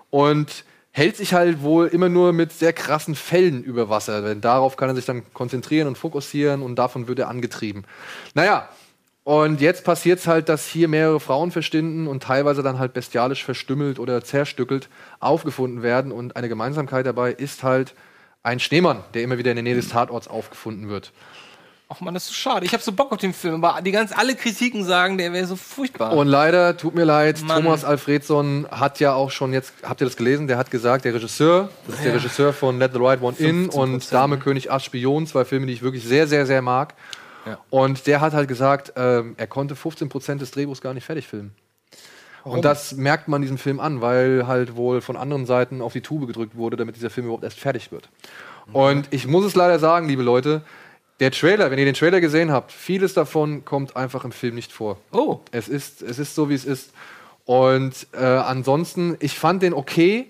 und 0.09 0.63
hält 0.91 1.17
sich 1.17 1.33
halt 1.33 1.61
wohl 1.61 1.87
immer 1.87 2.07
nur 2.07 2.31
mit 2.31 2.53
sehr 2.53 2.71
krassen 2.71 3.15
Fällen 3.15 3.63
über 3.63 3.89
Wasser. 3.89 4.21
Denn 4.21 4.39
darauf 4.39 4.77
kann 4.77 4.89
er 4.89 4.95
sich 4.95 5.05
dann 5.05 5.23
konzentrieren 5.33 5.87
und 5.87 5.97
fokussieren 5.97 6.61
und 6.61 6.77
davon 6.77 7.07
wird 7.07 7.19
er 7.19 7.27
angetrieben. 7.27 7.83
Naja, 8.33 8.69
und 9.25 9.59
jetzt 9.59 9.83
passiert 9.83 10.19
es 10.19 10.27
halt, 10.27 10.49
dass 10.49 10.67
hier 10.67 10.87
mehrere 10.87 11.19
Frauen 11.19 11.49
verschwinden 11.49 12.05
und 12.05 12.21
teilweise 12.21 12.61
dann 12.61 12.77
halt 12.77 12.93
bestialisch 12.93 13.43
verstümmelt 13.43 13.97
oder 13.97 14.23
zerstückelt 14.23 14.87
aufgefunden 15.19 15.81
werden. 15.81 16.11
Und 16.11 16.35
eine 16.35 16.47
Gemeinsamkeit 16.47 17.07
dabei 17.07 17.31
ist 17.31 17.63
halt 17.63 17.95
ein 18.43 18.59
Schneemann, 18.59 19.03
der 19.15 19.23
immer 19.23 19.39
wieder 19.39 19.51
in 19.51 19.55
der 19.55 19.63
Nähe 19.63 19.75
des 19.75 19.89
Tatorts 19.89 20.27
aufgefunden 20.27 20.89
wird. 20.89 21.11
Ach 21.95 22.01
man, 22.01 22.13
das 22.13 22.23
ist 22.23 22.29
so 22.29 22.33
schade. 22.33 22.65
Ich 22.65 22.73
habe 22.73 22.83
so 22.83 22.91
Bock 22.91 23.13
auf 23.13 23.19
den 23.19 23.33
Film, 23.33 23.63
aber 23.63 23.81
die 23.81 23.91
ganz 23.91 24.11
alle 24.11 24.35
Kritiken 24.35 24.83
sagen, 24.83 25.17
der 25.17 25.31
wäre 25.31 25.45
so 25.45 25.55
furchtbar. 25.55 26.11
Und 26.11 26.27
leider, 26.27 26.75
tut 26.75 26.93
mir 26.93 27.05
leid, 27.05 27.41
Mann. 27.41 27.63
Thomas 27.63 27.85
Alfredson 27.85 28.67
hat 28.69 28.99
ja 28.99 29.13
auch 29.13 29.31
schon 29.31 29.53
jetzt, 29.53 29.73
habt 29.83 30.01
ihr 30.01 30.05
das 30.05 30.17
gelesen? 30.17 30.47
Der 30.47 30.57
hat 30.57 30.71
gesagt, 30.71 31.05
der 31.05 31.13
Regisseur, 31.13 31.69
das 31.87 31.95
ist 31.95 32.05
der 32.05 32.15
Regisseur 32.15 32.51
von 32.51 32.79
Let 32.79 32.91
the 32.93 32.99
Right 32.99 33.21
One 33.21 33.37
In 33.37 33.69
15%, 33.69 33.73
und 33.73 34.11
Dame, 34.11 34.37
König, 34.39 34.69
Ass, 34.71 34.83
Spion, 34.83 35.25
zwei 35.25 35.45
Filme, 35.45 35.67
die 35.67 35.73
ich 35.73 35.81
wirklich 35.81 36.03
sehr, 36.03 36.27
sehr, 36.27 36.45
sehr 36.45 36.61
mag. 36.61 36.95
Ja. 37.45 37.59
Und 37.69 38.07
der 38.07 38.19
hat 38.19 38.33
halt 38.33 38.49
gesagt, 38.49 38.91
ähm, 38.97 39.35
er 39.37 39.47
konnte 39.47 39.75
15% 39.75 40.39
des 40.39 40.51
Drehbuchs 40.51 40.81
gar 40.81 40.93
nicht 40.93 41.05
fertig 41.05 41.27
filmen. 41.27 41.55
Und 42.43 42.65
das 42.65 42.93
merkt 42.93 43.27
man 43.27 43.41
diesem 43.41 43.57
Film 43.57 43.79
an, 43.79 44.01
weil 44.01 44.45
halt 44.45 44.75
wohl 44.75 45.01
von 45.01 45.15
anderen 45.15 45.45
Seiten 45.45 45.81
auf 45.81 45.93
die 45.93 46.01
Tube 46.01 46.27
gedrückt 46.27 46.55
wurde, 46.55 46.77
damit 46.77 46.95
dieser 46.95 47.09
Film 47.09 47.27
überhaupt 47.27 47.43
erst 47.43 47.59
fertig 47.59 47.91
wird. 47.91 48.09
Und 48.71 49.07
ich 49.11 49.27
muss 49.27 49.45
es 49.45 49.55
leider 49.55 49.79
sagen, 49.79 50.07
liebe 50.07 50.23
Leute, 50.23 50.61
der 51.19 51.31
Trailer, 51.31 51.71
wenn 51.71 51.79
ihr 51.79 51.85
den 51.85 51.93
Trailer 51.93 52.21
gesehen 52.21 52.51
habt, 52.51 52.71
vieles 52.71 53.13
davon 53.13 53.63
kommt 53.65 53.95
einfach 53.95 54.25
im 54.25 54.31
Film 54.31 54.55
nicht 54.55 54.71
vor. 54.71 54.97
oh, 55.11 55.39
Es 55.51 55.67
ist, 55.67 56.01
es 56.01 56.19
ist 56.19 56.35
so, 56.35 56.49
wie 56.49 56.55
es 56.55 56.65
ist. 56.65 56.91
Und 57.45 58.07
äh, 58.13 58.25
ansonsten, 58.25 59.15
ich 59.19 59.37
fand 59.37 59.61
den 59.63 59.73
okay, 59.73 60.27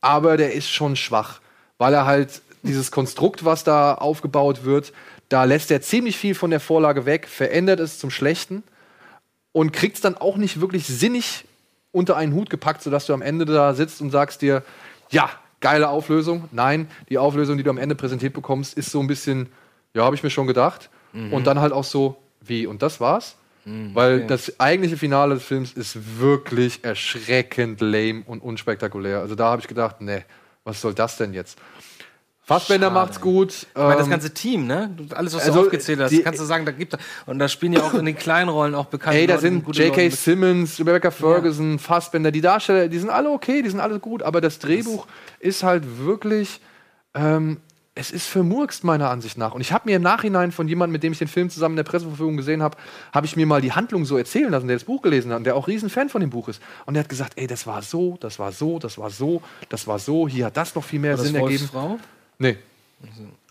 aber 0.00 0.36
der 0.36 0.54
ist 0.54 0.70
schon 0.70 0.94
schwach, 0.96 1.40
weil 1.78 1.94
er 1.94 2.06
halt 2.06 2.42
dieses 2.62 2.90
Konstrukt, 2.90 3.44
was 3.44 3.64
da 3.64 3.94
aufgebaut 3.94 4.64
wird, 4.64 4.92
da 5.30 5.44
lässt 5.44 5.70
er 5.70 5.80
ziemlich 5.80 6.16
viel 6.16 6.34
von 6.34 6.50
der 6.50 6.60
Vorlage 6.60 7.06
weg, 7.06 7.26
verändert 7.28 7.80
es 7.80 7.98
zum 7.98 8.10
Schlechten 8.10 8.62
und 9.52 9.72
kriegt 9.72 9.96
es 9.96 10.02
dann 10.02 10.16
auch 10.16 10.36
nicht 10.36 10.60
wirklich 10.60 10.86
sinnig 10.86 11.44
unter 11.92 12.16
einen 12.16 12.34
Hut 12.34 12.50
gepackt, 12.50 12.82
sodass 12.82 13.06
du 13.06 13.14
am 13.14 13.22
Ende 13.22 13.44
da 13.46 13.74
sitzt 13.74 14.00
und 14.00 14.10
sagst 14.10 14.42
dir, 14.42 14.62
ja, 15.10 15.30
geile 15.60 15.88
Auflösung. 15.88 16.48
Nein, 16.52 16.88
die 17.08 17.18
Auflösung, 17.18 17.56
die 17.56 17.62
du 17.62 17.70
am 17.70 17.78
Ende 17.78 17.94
präsentiert 17.94 18.34
bekommst, 18.34 18.76
ist 18.76 18.90
so 18.90 19.00
ein 19.00 19.06
bisschen, 19.06 19.48
ja, 19.94 20.04
habe 20.04 20.16
ich 20.16 20.22
mir 20.22 20.30
schon 20.30 20.46
gedacht. 20.46 20.90
Und 21.12 21.46
dann 21.46 21.60
halt 21.60 21.72
auch 21.72 21.84
so, 21.84 22.16
wie, 22.40 22.66
und 22.66 22.82
das 22.82 23.00
war's? 23.00 23.36
Weil 23.64 24.26
das 24.26 24.58
eigentliche 24.58 24.96
Finale 24.96 25.34
des 25.34 25.44
Films 25.44 25.72
ist 25.72 26.18
wirklich 26.18 26.84
erschreckend 26.84 27.80
lame 27.80 28.22
und 28.26 28.42
unspektakulär. 28.42 29.20
Also 29.20 29.34
da 29.34 29.50
habe 29.50 29.60
ich 29.60 29.68
gedacht, 29.68 30.00
nee, 30.00 30.24
was 30.64 30.80
soll 30.80 30.94
das 30.94 31.16
denn 31.16 31.34
jetzt? 31.34 31.58
Fassbender 32.42 32.88
Schade. 32.88 32.94
macht's 32.94 33.20
gut. 33.20 33.52
ich 33.52 33.68
meine, 33.76 33.94
das 33.96 34.06
ähm, 34.06 34.10
ganze 34.10 34.34
Team, 34.34 34.66
ne? 34.66 34.90
Alles, 35.14 35.34
was 35.34 35.42
also, 35.42 35.60
du 35.60 35.66
aufgezählt 35.66 36.00
hast, 36.00 36.10
die- 36.10 36.22
kannst 36.22 36.40
du 36.40 36.44
sagen, 36.44 36.64
da 36.66 36.72
gibt 36.72 36.96
und 37.26 37.38
da 37.38 37.46
spielen 37.46 37.74
ja 37.74 37.82
auch 37.82 37.94
in 37.94 38.04
den 38.04 38.16
kleinen 38.16 38.48
Rollen 38.48 38.74
auch 38.74 38.86
bekannte 38.86 39.18
Ey, 39.18 39.28
da 39.28 39.38
sind 39.38 39.64
J.K. 39.76 40.08
Simmons, 40.10 40.80
Rebecca 40.80 41.12
Ferguson, 41.12 41.78
Fassbender, 41.78 42.32
die 42.32 42.40
Darsteller, 42.40 42.88
die 42.88 42.98
sind 42.98 43.10
alle 43.10 43.30
okay, 43.30 43.62
die 43.62 43.70
sind 43.70 43.78
alle 43.78 44.00
gut, 44.00 44.24
aber 44.24 44.40
das 44.40 44.58
Drehbuch 44.58 45.06
ist 45.38 45.62
halt 45.62 45.84
wirklich, 46.00 46.60
ähm, 47.14 47.58
es 48.00 48.10
ist 48.10 48.26
vermurkst 48.28 48.82
meiner 48.82 49.10
Ansicht 49.10 49.36
nach. 49.36 49.52
Und 49.52 49.60
ich 49.60 49.72
habe 49.72 49.88
mir 49.88 49.96
im 49.96 50.02
Nachhinein 50.02 50.52
von 50.52 50.66
jemandem, 50.66 50.92
mit 50.92 51.02
dem 51.02 51.12
ich 51.12 51.18
den 51.18 51.28
Film 51.28 51.50
zusammen 51.50 51.74
in 51.74 51.84
der 51.84 51.90
Presseverfügung 51.90 52.38
gesehen 52.38 52.62
habe, 52.62 52.78
habe 53.12 53.26
ich 53.26 53.36
mir 53.36 53.44
mal 53.44 53.60
die 53.60 53.72
Handlung 53.72 54.06
so 54.06 54.16
erzählen 54.16 54.50
lassen, 54.50 54.68
der 54.68 54.76
das 54.76 54.84
Buch 54.84 55.02
gelesen 55.02 55.30
hat 55.32 55.38
und 55.38 55.44
der 55.44 55.54
auch 55.54 55.68
riesen 55.68 55.90
Fan 55.90 56.08
von 56.08 56.22
dem 56.22 56.30
Buch 56.30 56.48
ist. 56.48 56.62
Und 56.86 56.94
der 56.94 57.02
hat 57.02 57.10
gesagt, 57.10 57.34
ey, 57.36 57.46
das 57.46 57.66
war 57.66 57.82
so, 57.82 58.16
das 58.18 58.38
war 58.38 58.52
so, 58.52 58.78
das 58.78 58.96
war 58.96 59.10
so, 59.10 59.42
das 59.68 59.86
war 59.86 59.98
so, 59.98 60.26
hier 60.26 60.46
hat 60.46 60.56
das 60.56 60.74
noch 60.74 60.82
viel 60.82 60.98
mehr 60.98 61.12
War 61.12 61.18
das 61.18 61.26
Sinn 61.26 61.36
ergeben. 61.36 61.60
Wolfsfrau? 61.60 61.98
Nee. 62.38 62.56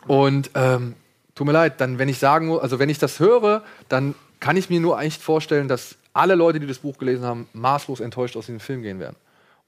Und 0.08 0.50
ähm, 0.56 0.96
tut 1.36 1.46
mir 1.46 1.54
leid, 1.54 1.80
dann, 1.80 2.00
wenn 2.00 2.10
ich 2.10 2.18
sagen 2.18 2.58
also 2.58 2.80
wenn 2.80 2.90
ich 2.90 2.98
das 2.98 3.20
höre, 3.20 3.64
dann 3.88 4.16
kann 4.40 4.58
ich 4.58 4.72
mir 4.72 4.80
nur 4.80 5.00
echt 5.00 5.22
vorstellen, 5.22 5.68
dass 5.68 5.96
alle 6.14 6.34
Leute, 6.34 6.60
die 6.60 6.66
das 6.66 6.80
Buch 6.80 6.98
gelesen 6.98 7.24
haben, 7.24 7.48
maßlos 7.54 8.00
enttäuscht 8.00 8.36
aus 8.36 8.48
diesem 8.48 8.60
Film 8.60 8.82
gehen 8.82 9.00
werden. 9.00 9.16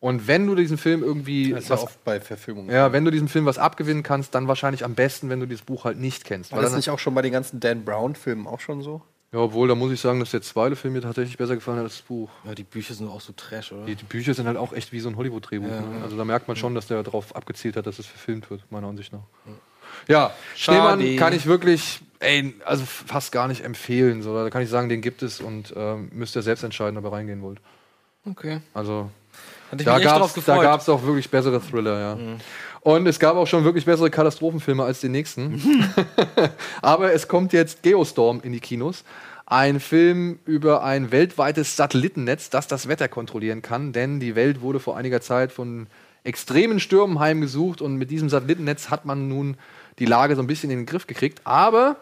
Und 0.01 0.27
wenn 0.27 0.47
du 0.47 0.55
diesen 0.55 0.77
Film 0.79 1.03
irgendwie 1.03 1.51
Das 1.51 1.63
ist 1.65 1.69
ja 1.69 1.77
oft 1.77 2.03
bei 2.03 2.19
Verfilmungen. 2.19 2.71
ja, 2.71 2.91
wenn 2.91 3.05
du 3.05 3.11
diesem 3.11 3.27
Film 3.27 3.45
was 3.45 3.59
abgewinnen 3.59 4.01
kannst, 4.01 4.33
dann 4.35 4.47
wahrscheinlich 4.47 4.83
am 4.83 4.95
besten, 4.95 5.29
wenn 5.29 5.39
du 5.39 5.45
dieses 5.45 5.63
Buch 5.63 5.85
halt 5.85 5.99
nicht 5.99 6.25
kennst. 6.25 6.51
War 6.51 6.59
das 6.61 6.71
dann, 6.71 6.79
nicht 6.79 6.89
auch 6.89 6.97
schon 6.99 7.13
bei 7.13 7.21
den 7.21 7.31
ganzen 7.31 7.59
Dan 7.59 7.85
Brown-Filmen 7.85 8.47
auch 8.47 8.59
schon 8.59 8.81
so? 8.81 9.01
ja, 9.31 9.39
obwohl, 9.39 9.67
da 9.67 9.75
muss 9.75 9.91
ich 9.91 10.01
sagen, 10.01 10.19
dass 10.19 10.31
der 10.31 10.41
zweite 10.41 10.75
Film 10.75 10.93
mir 10.95 11.01
tatsächlich 11.01 11.37
besser 11.37 11.55
gefallen 11.55 11.77
hat 11.77 11.85
als 11.85 11.97
das 11.97 12.01
Buch. 12.01 12.29
Ja, 12.43 12.53
die 12.55 12.63
Bücher 12.63 12.93
sind 12.95 13.07
auch 13.09 13.21
so 13.21 13.31
trash, 13.31 13.71
oder? 13.71 13.85
Die, 13.85 13.95
die 13.95 14.03
Bücher 14.03 14.33
sind 14.33 14.47
halt 14.47 14.57
auch 14.57 14.73
echt 14.73 14.91
wie 14.91 14.99
so 14.99 15.07
ein 15.07 15.15
Hollywood-Drehbuch. 15.15 15.67
ne? 15.67 16.01
Also 16.03 16.17
da 16.17 16.25
merkt 16.25 16.47
man 16.47 16.57
schon, 16.57 16.75
dass 16.75 16.87
der 16.87 17.03
darauf 17.03 17.35
abgezielt 17.35 17.77
hat, 17.77 17.85
dass 17.85 17.99
es 17.99 18.07
verfilmt 18.07 18.49
wird, 18.49 18.69
meiner 18.71 18.87
Ansicht 18.87 19.13
nach. 19.13 19.21
Ja, 20.07 20.31
Schade. 20.55 20.97
Schneemann 20.97 21.17
kann 21.17 21.33
ich 21.33 21.45
wirklich, 21.45 22.01
ey, 22.19 22.55
also 22.65 22.83
fast 22.85 23.31
gar 23.31 23.47
nicht 23.47 23.63
empfehlen. 23.63 24.21
So, 24.23 24.35
da 24.35 24.49
kann 24.49 24.63
ich 24.63 24.69
sagen, 24.69 24.89
den 24.89 25.01
gibt 25.01 25.21
es 25.21 25.39
und 25.39 25.73
ähm, 25.77 26.09
müsst 26.11 26.35
ihr 26.35 26.41
selbst 26.41 26.63
entscheiden, 26.63 26.97
ob 26.97 27.05
ihr 27.05 27.11
reingehen 27.11 27.41
wollt. 27.41 27.59
Okay. 28.25 28.61
Also 28.73 29.11
Hatte 29.71 29.84
ich 29.84 29.86
da 29.86 29.95
mich 29.95 30.05
echt 30.05 30.15
drauf 30.15 30.34
gab's, 30.34 30.45
da 30.45 30.53
gefreut. 30.53 30.63
gab's 30.63 30.89
auch 30.89 31.03
wirklich 31.03 31.29
bessere 31.29 31.62
Thriller, 31.62 31.99
ja. 31.99 32.17
Und 32.81 33.07
es 33.07 33.19
gab 33.19 33.38
auch 33.38 33.47
schon 33.47 33.63
wirklich 33.63 33.86
bessere 33.86 34.10
Katastrophenfilme 34.10 34.84
als 34.84 34.99
den 34.99 35.13
nächsten. 35.13 35.62
Aber 36.81 37.13
es 37.13 37.27
kommt 37.27 37.53
jetzt 37.53 37.81
Geostorm 37.81 38.41
in 38.43 38.51
die 38.51 38.60
Kinos. 38.60 39.03
Ein 39.45 39.79
Film 39.79 40.39
über 40.45 40.84
ein 40.84 41.12
weltweites 41.12 41.75
Satellitennetz, 41.75 42.49
das 42.49 42.67
das 42.67 42.88
Wetter 42.88 43.07
kontrollieren 43.07 43.62
kann, 43.62 43.93
denn 43.93 44.19
die 44.19 44.36
Welt 44.36 44.62
wurde 44.62 44.79
vor 44.79 44.97
einiger 44.97 45.21
Zeit 45.21 45.51
von 45.51 45.88
extremen 46.23 46.79
Stürmen 46.79 47.19
heimgesucht 47.19 47.81
und 47.81 47.95
mit 47.95 48.12
diesem 48.12 48.29
Satellitennetz 48.29 48.89
hat 48.89 49.05
man 49.05 49.27
nun 49.27 49.57
die 49.99 50.05
Lage 50.05 50.36
so 50.36 50.41
ein 50.41 50.47
bisschen 50.47 50.69
in 50.69 50.79
den 50.79 50.86
Griff 50.86 51.07
gekriegt. 51.07 51.41
Aber 51.43 51.97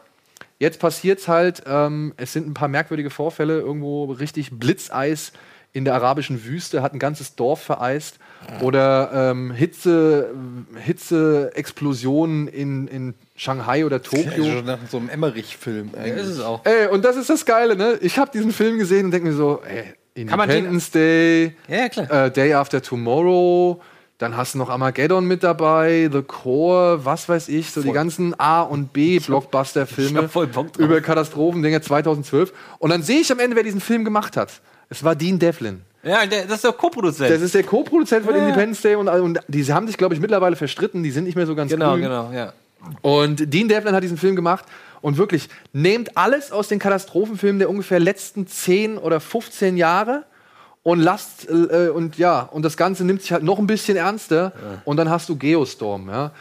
Jetzt 0.59 0.81
passiert's 0.81 1.29
halt, 1.29 1.63
ähm, 1.67 2.13
es 2.17 2.33
sind 2.33 2.45
ein 2.45 2.53
paar 2.53 2.67
merkwürdige 2.67 3.09
Vorfälle, 3.09 3.59
irgendwo 3.59 4.11
richtig 4.11 4.51
Blitzeis 4.51 5.31
in 5.71 5.85
der 5.85 5.93
arabischen 5.93 6.43
Wüste, 6.45 6.81
hat 6.81 6.93
ein 6.93 6.99
ganzes 6.99 7.35
Dorf 7.35 7.61
vereist. 7.61 8.17
Oder 8.61 9.11
ähm, 9.31 9.51
Hitze, 9.51 10.29
Hitze-Explosionen 10.75 12.47
in, 12.47 12.87
in 12.87 13.13
Shanghai 13.35 13.85
oder 13.85 14.01
Tokio. 14.01 14.43
Also 14.43 14.61
nach 14.65 14.79
so 14.89 14.97
einem 14.97 15.09
Emmerich-Film 15.09 15.91
Ja, 15.95 16.03
ist 16.03 16.27
es 16.27 16.39
auch. 16.39 16.65
Ey, 16.65 16.87
und 16.87 17.05
das 17.05 17.15
ist 17.17 17.29
das 17.29 17.45
Geile, 17.45 17.75
ne? 17.75 17.97
Ich 18.01 18.17
habe 18.17 18.31
diesen 18.31 18.51
Film 18.51 18.77
gesehen 18.77 19.05
und 19.05 19.11
denke 19.11 19.27
mir 19.29 19.35
so, 19.35 19.61
ey, 19.67 19.93
Independence 20.15 20.91
Day, 20.91 21.55
Ja, 21.67 22.25
äh, 22.25 22.31
Day 22.31 22.53
After 22.53 22.81
Tomorrow, 22.81 23.81
Dann 24.17 24.35
hast 24.35 24.53
du 24.53 24.57
noch 24.57 24.69
Armageddon 24.69 25.25
mit 25.25 25.43
dabei, 25.43 26.09
The 26.11 26.21
Core, 26.23 27.05
was 27.05 27.29
weiß 27.29 27.47
ich, 27.47 27.71
so 27.71 27.81
die 27.81 27.93
ganzen 27.93 28.37
A- 28.37 28.63
und 28.63 28.91
B-Blockbuster-Filme 28.91 30.27
voll 30.27 30.49
über 30.77 30.99
Katastrophendinge 30.99 31.79
2012. 31.81 32.51
Und 32.79 32.89
dann 32.89 33.01
sehe 33.01 33.21
ich 33.21 33.31
am 33.31 33.39
Ende, 33.39 33.55
wer 33.55 33.63
diesen 33.63 33.79
Film 33.79 34.03
gemacht 34.03 34.35
hat. 34.35 34.61
Es 34.89 35.03
war 35.03 35.15
Dean 35.15 35.37
Devlin. 35.39 35.81
Ja, 36.03 36.25
der, 36.25 36.45
das 36.45 36.55
ist 36.57 36.63
der 36.63 36.73
Co-Produzent. 36.73 37.29
Das 37.29 37.41
ist 37.41 37.53
der 37.53 37.63
Co-Produzent 37.63 38.25
von 38.25 38.33
Independence 38.33 38.81
Day 38.81 38.95
und, 38.95 39.07
und 39.09 39.39
die 39.47 39.71
haben 39.71 39.85
sich, 39.87 39.97
glaube 39.97 40.13
ich, 40.15 40.21
mittlerweile 40.21 40.55
verstritten. 40.55 41.03
Die 41.03 41.11
sind 41.11 41.25
nicht 41.25 41.35
mehr 41.35 41.45
so 41.45 41.55
ganz 41.55 41.71
Genau, 41.71 41.91
grün. 41.91 42.03
genau, 42.03 42.31
ja. 42.31 42.53
Und 43.01 43.53
Dean 43.53 43.67
Devlin 43.67 43.93
hat 43.93 44.03
diesen 44.03 44.17
Film 44.17 44.35
gemacht 44.37 44.63
und 45.01 45.17
wirklich 45.17 45.49
nehmt 45.73 46.15
alles 46.15 46.51
aus 46.53 46.69
den 46.69 46.79
Katastrophenfilmen 46.79 47.59
der 47.59 47.69
ungefähr 47.69 47.99
letzten 47.99 48.47
10 48.47 48.97
oder 48.97 49.19
15 49.19 49.75
Jahre 49.75 50.23
und 50.83 50.99
lasst 51.01 51.49
äh, 51.49 51.89
und 51.89 52.17
ja 52.17 52.41
und 52.43 52.63
das 52.63 52.77
Ganze 52.77 53.03
nimmt 53.03 53.21
sich 53.21 53.33
halt 53.33 53.43
noch 53.43 53.59
ein 53.59 53.67
bisschen 53.67 53.97
ernster 53.97 54.53
und 54.85 54.95
dann 54.95 55.09
hast 55.09 55.27
du 55.27 55.35
Geostorm. 55.35 56.07
Ja. 56.09 56.31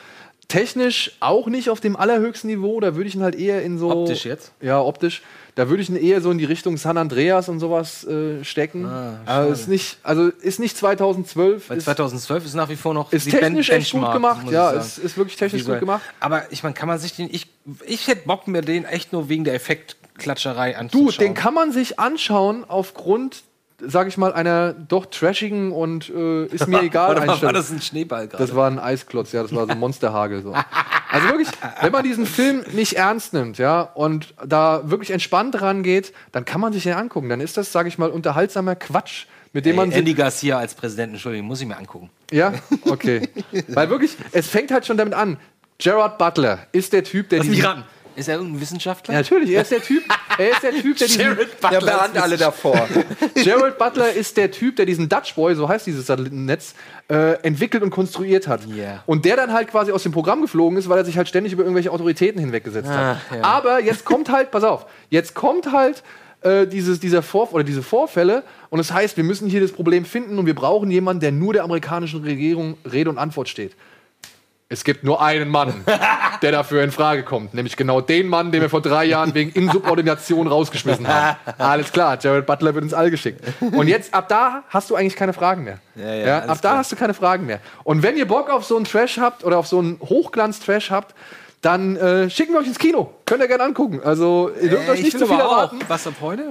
Technisch 0.47 1.13
auch 1.21 1.47
nicht 1.49 1.69
auf 1.69 1.81
dem 1.81 1.97
allerhöchsten 1.97 2.49
Niveau, 2.49 2.79
da 2.81 2.95
würde 2.95 3.09
ich 3.09 3.15
ihn 3.17 3.23
halt 3.23 3.35
eher 3.35 3.63
in 3.63 3.77
so 3.77 3.91
Optisch 3.91 4.25
jetzt? 4.25 4.53
Ja, 4.63 4.81
optisch. 4.81 5.23
Da 5.59 5.68
würde 5.68 5.83
ich 5.83 5.88
ihn 5.88 5.97
eher 5.97 6.21
so 6.21 6.31
in 6.31 6.38
die 6.38 6.44
Richtung 6.44 6.77
San 6.77 6.97
Andreas 6.97 7.49
und 7.49 7.59
sowas 7.59 8.05
äh, 8.05 8.44
stecken. 8.44 8.88
also 9.27 9.53
ist 9.53 9.66
nicht, 9.66 9.99
also 10.05 10.29
ist 10.29 10.61
nicht 10.61 10.77
2012. 10.77 11.68
Weil 11.68 11.79
ist, 11.79 11.85
2012 11.85 12.44
ist 12.44 12.55
nach 12.55 12.68
wie 12.68 12.77
vor 12.77 12.94
noch 12.94 13.12
ist 13.12 13.27
die 13.27 13.33
technisch 13.33 13.68
echt 13.71 13.90
gut 13.90 14.12
gemacht. 14.12 14.49
Ja, 14.53 14.73
es 14.73 14.99
ist 14.99 15.16
wirklich 15.16 15.35
technisch 15.35 15.62
Visuell. 15.62 15.81
gut 15.81 15.88
gemacht. 15.88 16.03
Aber 16.21 16.44
ich 16.53 16.62
meine, 16.62 16.77
kann 16.77 16.87
man 16.87 17.01
sich 17.01 17.16
den. 17.16 17.29
Ich, 17.35 17.49
ich 17.85 18.07
hätte 18.07 18.25
Bock, 18.25 18.47
mir 18.47 18.62
den 18.62 18.85
echt 18.85 19.12
nur 19.12 19.29
wegen 19.29 19.42
der 19.42 19.55
Effektklatscherei 19.55 20.75
Du, 20.75 20.79
anzuschauen. 20.79 21.27
den 21.27 21.35
kann 21.35 21.55
man 21.55 21.73
sich 21.73 21.99
anschauen 21.99 22.64
aufgrund, 22.64 23.42
sag 23.81 24.09
ich 24.09 24.17
mal, 24.17 24.33
einer 24.33 24.73
doch 24.73 25.07
trashigen 25.07 25.73
und 25.73 26.11
äh, 26.11 26.47
ist 26.47 26.67
mir 26.67 26.83
egal 26.83 27.17
Oder 27.17 27.27
war 27.43 27.53
das 27.53 27.71
ein 27.71 27.81
Schneeball 27.81 28.29
gerade? 28.29 28.45
Das 28.45 28.55
war 28.55 28.71
ein 28.71 28.79
Eisklotz, 28.79 29.33
ja, 29.33 29.43
das 29.43 29.55
war 29.55 29.67
so 29.67 29.73
ein 29.73 29.79
Monsterhagel. 29.79 30.43
So. 30.43 30.55
Also 31.11 31.29
wirklich, 31.29 31.49
wenn 31.81 31.93
man 31.93 32.03
diesen 32.05 32.27
Film 32.27 32.64
nicht 32.73 32.95
ernst 32.95 33.33
nimmt, 33.33 33.59
ja, 33.59 33.81
und 33.81 34.35
da 34.45 34.91
wirklich 34.91 35.11
entspannt 35.11 35.61
rangeht, 35.61 36.12
dann 36.33 36.45
kann 36.45 36.61
man 36.61 36.73
sich 36.73 36.83
den 36.83 36.95
angucken. 36.95 37.29
Dann 37.29 37.41
ist 37.41 37.57
das, 37.57 37.73
sag 37.73 37.87
ich 37.87 37.99
mal, 37.99 38.11
unterhaltsamer 38.11 38.75
Quatsch, 38.75 39.27
mit 39.53 39.64
dem 39.64 39.77
man 39.77 39.91
Ey, 39.91 40.01
Andy 40.01 40.14
Garcia 40.14 40.59
als 40.59 40.75
Präsident, 40.75 41.14
Entschuldigung, 41.14 41.47
muss 41.47 41.61
ich 41.61 41.67
mir 41.67 41.77
angucken. 41.77 42.11
Ja, 42.31 42.53
okay. 42.85 43.29
Weil 43.69 43.88
wirklich, 43.91 44.17
es 44.33 44.49
fängt 44.49 44.71
halt 44.71 44.87
schon 44.87 44.97
damit 44.97 45.14
an. 45.14 45.38
Gerard 45.79 46.19
Butler 46.19 46.67
ist 46.73 46.93
der 46.93 47.05
Typ, 47.05 47.29
der 47.29 47.38
Lass 47.38 47.49
mich 47.49 47.64
ran. 47.64 47.85
Ist 48.19 48.29
er 48.29 48.37
irgendein 48.37 48.61
Wissenschaftler? 48.61 49.15
Ja, 49.15 49.21
natürlich, 49.21 49.51
er 49.51 49.63
ist 49.63 49.71
der 49.71 49.81
Typ, 49.81 50.03
er 50.37 50.51
ist 50.51 50.63
der 50.63 50.73
Typ, 50.73 50.97
der 50.99 51.07
diesen, 51.07 51.39
Ja, 51.71 51.81
beahnt 51.81 52.21
alle 52.21 52.37
davor. 52.37 52.89
Gerald 53.35 53.79
Butler 53.79 54.13
ist 54.13 54.37
der 54.37 54.51
Typ, 54.51 54.77
der 54.77 54.87
diesen 54.87 55.09
Dutch 55.09 55.35
Boy, 55.35 55.55
so 55.55 55.69
heißt 55.69 55.87
dieses 55.87 56.07
Satellitennetz, 56.07 56.75
äh, 57.09 57.35
entwickelt 57.43 57.83
und 57.83 57.91
konstruiert 57.91 58.49
hat. 58.49 58.67
Yeah. 58.67 59.03
Und 59.07 59.25
der 59.25 59.37
dann 59.37 59.53
halt 59.53 59.69
quasi 59.69 59.93
aus 59.93 60.03
dem 60.03 60.13
Programm 60.13 60.43
geflogen 60.43 60.77
ist, 60.79 60.89
weil 60.89 60.99
er 60.99 61.05
sich 61.05 61.17
halt 61.17 61.29
ständig 61.29 61.53
über 61.53 61.63
irgendwelche 61.63 61.93
Autoritäten 61.93 62.41
hinweggesetzt 62.41 62.89
hat. 62.89 63.19
Ah, 63.31 63.37
ja. 63.37 63.45
Aber 63.45 63.81
jetzt 63.81 64.05
kommt 64.05 64.31
halt, 64.31 64.51
pass 64.51 64.65
auf, 64.65 64.87
jetzt 65.11 65.35
kommt 65.35 65.73
halt 65.73 66.03
äh, 66.43 66.67
dieses, 66.67 67.01
dieser 67.01 67.23
Vor 67.23 67.53
oder 67.53 67.65
diese 67.65 67.83
Vorfälle 67.83 68.43
und 68.71 68.79
das 68.79 68.93
heißt, 68.93 69.17
wir 69.17 69.25
müssen 69.25 69.49
hier 69.49 69.61
das 69.61 69.73
Problem 69.73 70.05
finden 70.05 70.39
und 70.39 70.47
wir 70.47 70.55
brauchen 70.55 70.91
jemanden, 70.91 71.21
der 71.21 71.33
nur 71.33 71.53
der 71.53 71.65
amerikanischen 71.65 72.23
Regierung 72.23 72.77
Rede 72.91 73.11
und 73.11 73.19
Antwort 73.19 73.49
steht. 73.49 73.75
Es 74.71 74.85
gibt 74.85 75.03
nur 75.03 75.23
einen 75.23 75.49
Mann, 75.49 75.83
der 76.43 76.53
dafür 76.53 76.83
in 76.83 76.91
Frage 76.91 77.23
kommt. 77.23 77.55
Nämlich 77.55 77.75
genau 77.77 78.03
den 78.03 78.29
Mann, 78.29 78.53
den 78.53 78.61
wir 78.61 78.69
vor 78.69 78.83
drei 78.83 79.07
Jahren 79.07 79.33
wegen 79.35 79.51
Insubordination 79.51 80.47
rausgeschmissen 80.47 81.09
haben. 81.09 81.37
Alles 81.57 81.91
klar, 81.91 82.19
Jared 82.21 82.45
Butler 82.45 82.75
wird 82.75 82.85
ins 82.85 82.93
All 82.93 83.11
geschickt. 83.11 83.41
Und 83.63 83.89
jetzt, 83.89 84.13
ab 84.13 84.29
da 84.29 84.65
hast 84.69 84.91
du 84.91 84.95
eigentlich 84.95 85.17
keine 85.17 85.33
Fragen 85.33 85.65
mehr. 85.65 85.79
Ja, 85.97 86.15
ja, 86.15 86.37
ab 86.39 86.43
alles 86.49 86.61
da 86.61 86.69
klar. 86.69 86.79
hast 86.81 86.93
du 86.93 86.97
keine 86.97 87.15
Fragen 87.15 87.47
mehr. 87.47 87.61
Und 87.83 88.03
wenn 88.03 88.19
ihr 88.19 88.29
Bock 88.29 88.51
auf 88.51 88.65
so 88.67 88.77
einen 88.77 88.85
Trash 88.85 89.19
habt 89.19 89.43
oder 89.43 89.57
auf 89.57 89.67
so 89.67 89.79
einen 89.79 89.99
Hochglanz-Trash 90.01 90.91
habt, 90.91 91.15
dann 91.63 91.97
äh, 91.97 92.29
schicken 92.29 92.53
wir 92.53 92.61
euch 92.61 92.67
ins 92.67 92.79
Kino. 92.79 93.15
Könnt 93.25 93.41
ihr 93.41 93.49
gerne 93.49 93.65
angucken. 93.65 94.01
Also, 94.05 94.51
ihr 94.61 94.69
dürft 94.69 94.87
Äh, 94.87 94.91
euch 94.91 94.99
ich 94.99 95.05
nicht 95.07 95.19
zu 95.19 95.27
viel 95.27 95.41
erwarten. 95.41 95.79
Was 95.89 96.07
ab 96.07 96.15
heute? 96.21 96.43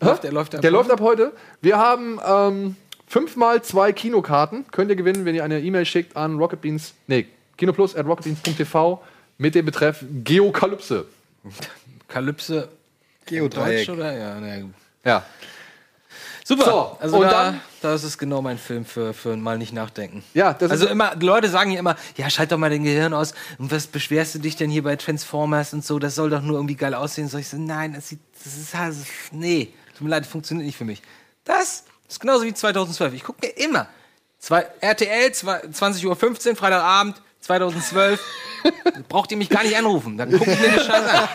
Läuft, 0.00 0.24
der 0.24 0.32
läuft 0.32 0.54
ab 0.54 0.62
Der 0.62 0.70
heute? 0.70 0.76
läuft 0.78 0.90
ab 0.90 1.00
heute. 1.00 1.32
Wir 1.60 1.76
haben 1.78 2.18
ähm, 2.26 2.76
fünfmal 3.06 3.60
zwei 3.62 3.92
Kinokarten. 3.92 4.64
Könnt 4.72 4.88
ihr 4.90 4.96
gewinnen, 4.96 5.26
wenn 5.26 5.34
ihr 5.34 5.44
eine 5.44 5.60
E-Mail 5.60 5.84
schickt 5.84 6.16
an 6.16 6.38
rocketbeans, 6.38 6.94
nee, 7.06 7.26
kinoplus 7.58 7.94
at 7.94 8.06
rocketbeans.tv 8.06 9.02
mit 9.36 9.54
dem 9.54 9.66
Betreff 9.66 10.02
Geokalypse. 10.24 11.04
Kalypse. 12.08 12.68
Geodreieck. 13.26 13.86
Deutsch 13.86 13.98
oder? 13.98 14.16
Ja, 14.16 14.40
na 14.40 14.60
gut. 14.60 14.74
Ja. 15.04 15.22
Super. 16.44 16.64
So, 16.64 16.96
also 17.00 17.16
und 17.18 17.22
da, 17.24 17.30
dann- 17.44 17.60
das 17.82 18.04
ist 18.04 18.16
genau 18.16 18.40
mein 18.40 18.56
Film 18.56 18.86
für, 18.86 19.12
für 19.12 19.36
mal 19.36 19.58
nicht 19.58 19.74
nachdenken. 19.74 20.24
Ja, 20.32 20.54
das 20.54 20.70
also 20.70 20.86
ist- 20.86 20.90
immer, 20.92 21.14
die 21.14 21.26
Leute 21.26 21.50
sagen 21.50 21.70
ja 21.72 21.78
immer, 21.78 21.96
ja, 22.16 22.30
schalt 22.30 22.50
doch 22.50 22.56
mal 22.56 22.70
dein 22.70 22.84
Gehirn 22.84 23.12
aus. 23.12 23.34
Und 23.58 23.70
was 23.70 23.86
beschwerst 23.86 24.34
du 24.34 24.38
dich 24.38 24.56
denn 24.56 24.70
hier 24.70 24.82
bei 24.82 24.96
Transformers 24.96 25.74
und 25.74 25.84
so? 25.84 25.98
Das 25.98 26.14
soll 26.14 26.30
doch 26.30 26.40
nur 26.40 26.56
irgendwie 26.56 26.74
geil 26.76 26.94
aussehen. 26.94 27.28
Soll 27.28 27.40
ich 27.40 27.48
so, 27.48 27.58
nein, 27.58 27.92
das 27.92 28.08
sieht, 28.08 28.20
das 28.42 28.56
ist, 28.56 28.72
ist 28.74 29.06
nee, 29.32 29.74
tut 29.92 30.00
mir 30.02 30.08
leid, 30.08 30.24
das 30.24 30.30
funktioniert 30.32 30.64
nicht 30.66 30.78
für 30.78 30.86
mich. 30.86 31.02
Das 31.44 31.84
ist 32.08 32.18
genauso 32.18 32.44
wie 32.44 32.54
2012. 32.54 33.12
Ich 33.12 33.24
gucke 33.24 33.46
mir 33.46 33.52
immer 33.58 33.86
zwei, 34.38 34.66
RTL, 34.80 35.30
zwei- 35.32 35.60
20.15 35.66 36.06
Uhr, 36.50 36.56
Freitagabend, 36.56 37.20
2012. 37.48 38.20
Braucht 39.08 39.30
ihr 39.30 39.38
mich 39.38 39.48
gar 39.48 39.62
nicht 39.62 39.76
anrufen. 39.76 40.18
Dann 40.18 40.30
gucke 40.32 40.50
ich 40.52 40.60
mir 40.60 40.68
den 40.68 40.80
Scheiß 40.80 41.08
an. 41.08 41.28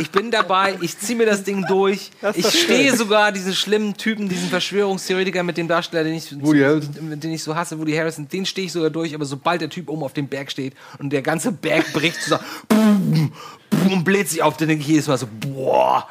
Ich 0.00 0.10
bin 0.10 0.30
dabei, 0.30 0.76
ich 0.82 0.98
ziehe 0.98 1.16
mir 1.16 1.24
das 1.26 1.44
Ding 1.44 1.64
durch. 1.66 2.10
Ich 2.34 2.46
stehe 2.64 2.94
sogar 2.94 3.32
diesen 3.32 3.54
schlimmen 3.54 3.96
Typen, 3.96 4.28
diesen 4.28 4.50
Verschwörungstheoretiker 4.50 5.42
mit 5.44 5.56
dem 5.56 5.66
Darsteller, 5.68 6.04
den 6.04 6.14
ich, 6.14 6.28
den 6.30 7.32
ich 7.32 7.42
so 7.42 7.54
hasse, 7.56 7.78
Woody 7.78 7.94
Harrison, 7.94 8.28
den 8.28 8.44
stehe 8.44 8.66
ich 8.66 8.72
sogar 8.72 8.90
durch. 8.90 9.14
Aber 9.14 9.24
sobald 9.24 9.60
der 9.62 9.70
Typ 9.70 9.88
oben 9.88 10.02
auf 10.02 10.12
dem 10.12 10.28
Berg 10.28 10.50
steht 10.50 10.74
und 10.98 11.10
der 11.10 11.22
ganze 11.22 11.52
Berg 11.52 11.90
bricht, 11.94 12.20
so 12.20 12.36
boom, 12.68 13.32
boom, 13.70 14.04
bläht 14.04 14.28
sich 14.28 14.42
auf, 14.42 14.56
dann 14.58 14.68
denke 14.68 14.82
ich 14.82 14.88
jedes 14.88 15.06
Mal 15.06 15.16
so, 15.16 15.28
boah, 15.40 16.06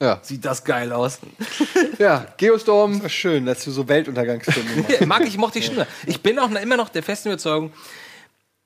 Ja. 0.00 0.20
sieht 0.22 0.44
das 0.44 0.62
geil 0.62 0.92
aus. 0.92 1.18
ja, 1.98 2.26
Geostorm. 2.36 3.02
War 3.02 3.08
schön, 3.08 3.46
dass 3.46 3.64
du 3.64 3.70
so 3.72 3.88
Weltuntergangsfilme 3.88 4.82
machst. 4.82 5.00
Mag 5.06 5.26
ich, 5.26 5.38
mochte 5.38 5.58
ich 5.58 5.66
schon. 5.66 5.84
Ich 6.06 6.20
bin 6.20 6.38
auch 6.38 6.50
immer 6.50 6.76
noch 6.76 6.90
der 6.90 7.02
festen 7.02 7.28
Überzeugung, 7.30 7.72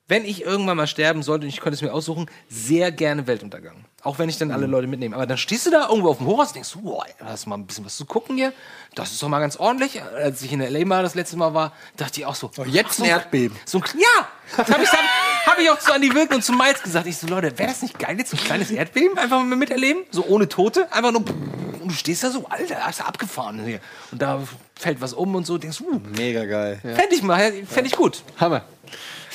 wenn 0.08 0.24
ich 0.24 0.42
irgendwann 0.42 0.76
mal 0.76 0.86
sterben 0.86 1.22
sollte 1.22 1.44
und 1.44 1.50
ich 1.50 1.60
könnte 1.60 1.74
es 1.74 1.82
mir 1.82 1.92
aussuchen, 1.92 2.26
sehr 2.48 2.90
gerne 2.90 3.26
Weltuntergang. 3.26 3.84
Auch 4.02 4.18
wenn 4.18 4.28
ich 4.28 4.38
dann 4.38 4.50
alle 4.50 4.66
Leute 4.66 4.86
mitnehme. 4.86 5.14
Aber 5.14 5.26
dann 5.26 5.36
stehst 5.36 5.66
du 5.66 5.70
da 5.70 5.88
irgendwo 5.88 6.08
auf 6.08 6.18
dem 6.18 6.26
Hochhaus 6.26 6.48
und 6.48 6.54
denkst, 6.54 6.76
boah, 6.82 7.04
hast 7.22 7.46
mal 7.46 7.56
ein 7.56 7.66
bisschen 7.66 7.84
was 7.84 7.96
zu 7.96 8.06
gucken 8.06 8.36
hier? 8.36 8.52
Das 8.94 9.12
ist 9.12 9.22
doch 9.22 9.28
mal 9.28 9.40
ganz 9.40 9.56
ordentlich. 9.56 10.00
Als 10.02 10.40
ich 10.42 10.52
in 10.52 10.60
L.A. 10.60 10.84
mal 10.86 11.02
das 11.02 11.14
letzte 11.14 11.36
Mal 11.36 11.52
war, 11.52 11.72
dachte 11.96 12.20
ich 12.20 12.26
auch 12.26 12.34
so. 12.34 12.50
jetzt 12.66 12.96
so 12.96 13.04
ein 13.04 13.10
Erdbeben. 13.10 13.56
So 13.66 13.78
ein, 13.78 13.84
ja, 13.98 14.28
das 14.56 14.70
habe 14.70 14.82
ich, 14.82 14.90
hab, 14.90 15.00
hab 15.46 15.58
ich 15.58 15.68
auch 15.70 15.78
zu 15.78 15.92
Andy 15.92 16.14
Wilken 16.14 16.36
und 16.36 16.42
zu 16.42 16.52
Miles 16.52 16.82
gesagt. 16.82 17.06
Ich 17.06 17.18
so, 17.18 17.26
Leute, 17.26 17.58
wäre 17.58 17.68
das 17.68 17.82
nicht 17.82 17.98
geil, 17.98 18.16
jetzt 18.18 18.30
so 18.30 18.36
ein 18.36 18.42
kleines 18.42 18.70
Erdbeben 18.70 19.18
einfach 19.18 19.42
mal 19.42 19.56
miterleben? 19.56 20.04
So 20.10 20.24
ohne 20.24 20.48
Tote? 20.48 20.90
Einfach 20.92 21.12
nur, 21.12 21.24
und 21.80 21.88
du 21.88 21.94
stehst 21.94 22.24
da 22.24 22.30
so, 22.30 22.46
Alter, 22.48 22.76
hast 22.76 23.00
du 23.00 23.04
abgefahren 23.04 23.62
hier. 23.64 23.80
Und 24.10 24.22
da 24.22 24.42
fällt 24.74 25.00
was 25.00 25.12
um 25.12 25.34
und 25.34 25.46
so, 25.46 25.58
denkst, 25.58 25.80
uh, 25.80 26.00
Mega 26.16 26.44
geil. 26.44 26.78
Fände 26.82 27.14
ich 27.14 27.22
mal, 27.22 27.52
fände 27.66 27.88
ich 27.88 27.96
gut. 27.96 28.22
Hammer. 28.38 28.62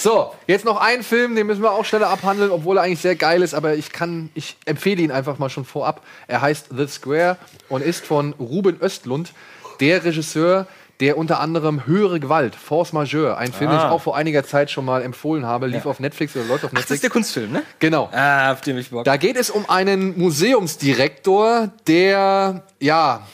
So, 0.04 0.34
jetzt 0.48 0.66
noch 0.66 0.82
ein 0.82 1.02
Film, 1.02 1.34
den 1.34 1.48
müssen 1.48 1.62
wir 1.62 1.72
auch 1.72 1.86
schneller 1.86 2.10
abhandeln, 2.10 2.52
obwohl 2.52 2.76
er 2.76 2.84
eigentlich 2.84 3.00
sehr 3.00 3.16
geil 3.16 3.42
ist, 3.42 3.54
aber 3.54 3.76
ich 3.76 3.94
kann, 3.94 4.30
ich 4.34 4.58
empfehle 4.66 5.02
ihn 5.02 5.12
einfach 5.12 5.40
mal 5.40 5.50
schon 5.50 5.64
vorab. 5.64 6.02
Er 6.28 6.42
heißt 6.42 6.72
The 6.76 6.88
Square 6.88 7.38
und 7.70 7.82
ist 7.82 8.06
von 8.06 8.34
Ruben 8.34 8.82
Östlund, 8.82 9.32
der 9.80 10.04
Regisseur, 10.04 10.68
der 11.00 11.18
unter 11.18 11.40
anderem 11.40 11.88
Höhere 11.88 12.20
Gewalt, 12.20 12.54
Force 12.54 12.92
Majeure, 12.92 13.38
ein 13.38 13.54
Film, 13.54 13.70
den 13.70 13.80
ich 13.80 13.86
auch 13.86 14.02
vor 14.02 14.18
einiger 14.18 14.44
Zeit 14.44 14.70
schon 14.72 14.84
mal 14.84 15.04
empfohlen 15.04 15.46
habe, 15.46 15.68
lief 15.68 15.86
auf 15.86 16.02
Netflix 16.02 16.36
oder 16.36 16.48
läuft 16.48 16.66
auf 16.66 16.72
Ach, 16.74 16.82
das 16.82 16.90
Netflix. 16.90 16.96
ist 16.96 17.04
der 17.04 17.10
Kunstfilm, 17.10 17.52
ne? 17.54 17.64
genau. 17.80 18.10
Ah, 18.12 18.52
auf 18.52 18.60
den 18.60 18.78
ich 18.78 18.90
Bock. 18.90 19.06
Da 19.06 19.16
geht 19.16 19.38
es 19.38 19.50
um 19.50 19.70
einen 19.70 20.20
Museumsdirektor, 20.20 21.70
der 21.88 22.64
ja 22.82 23.26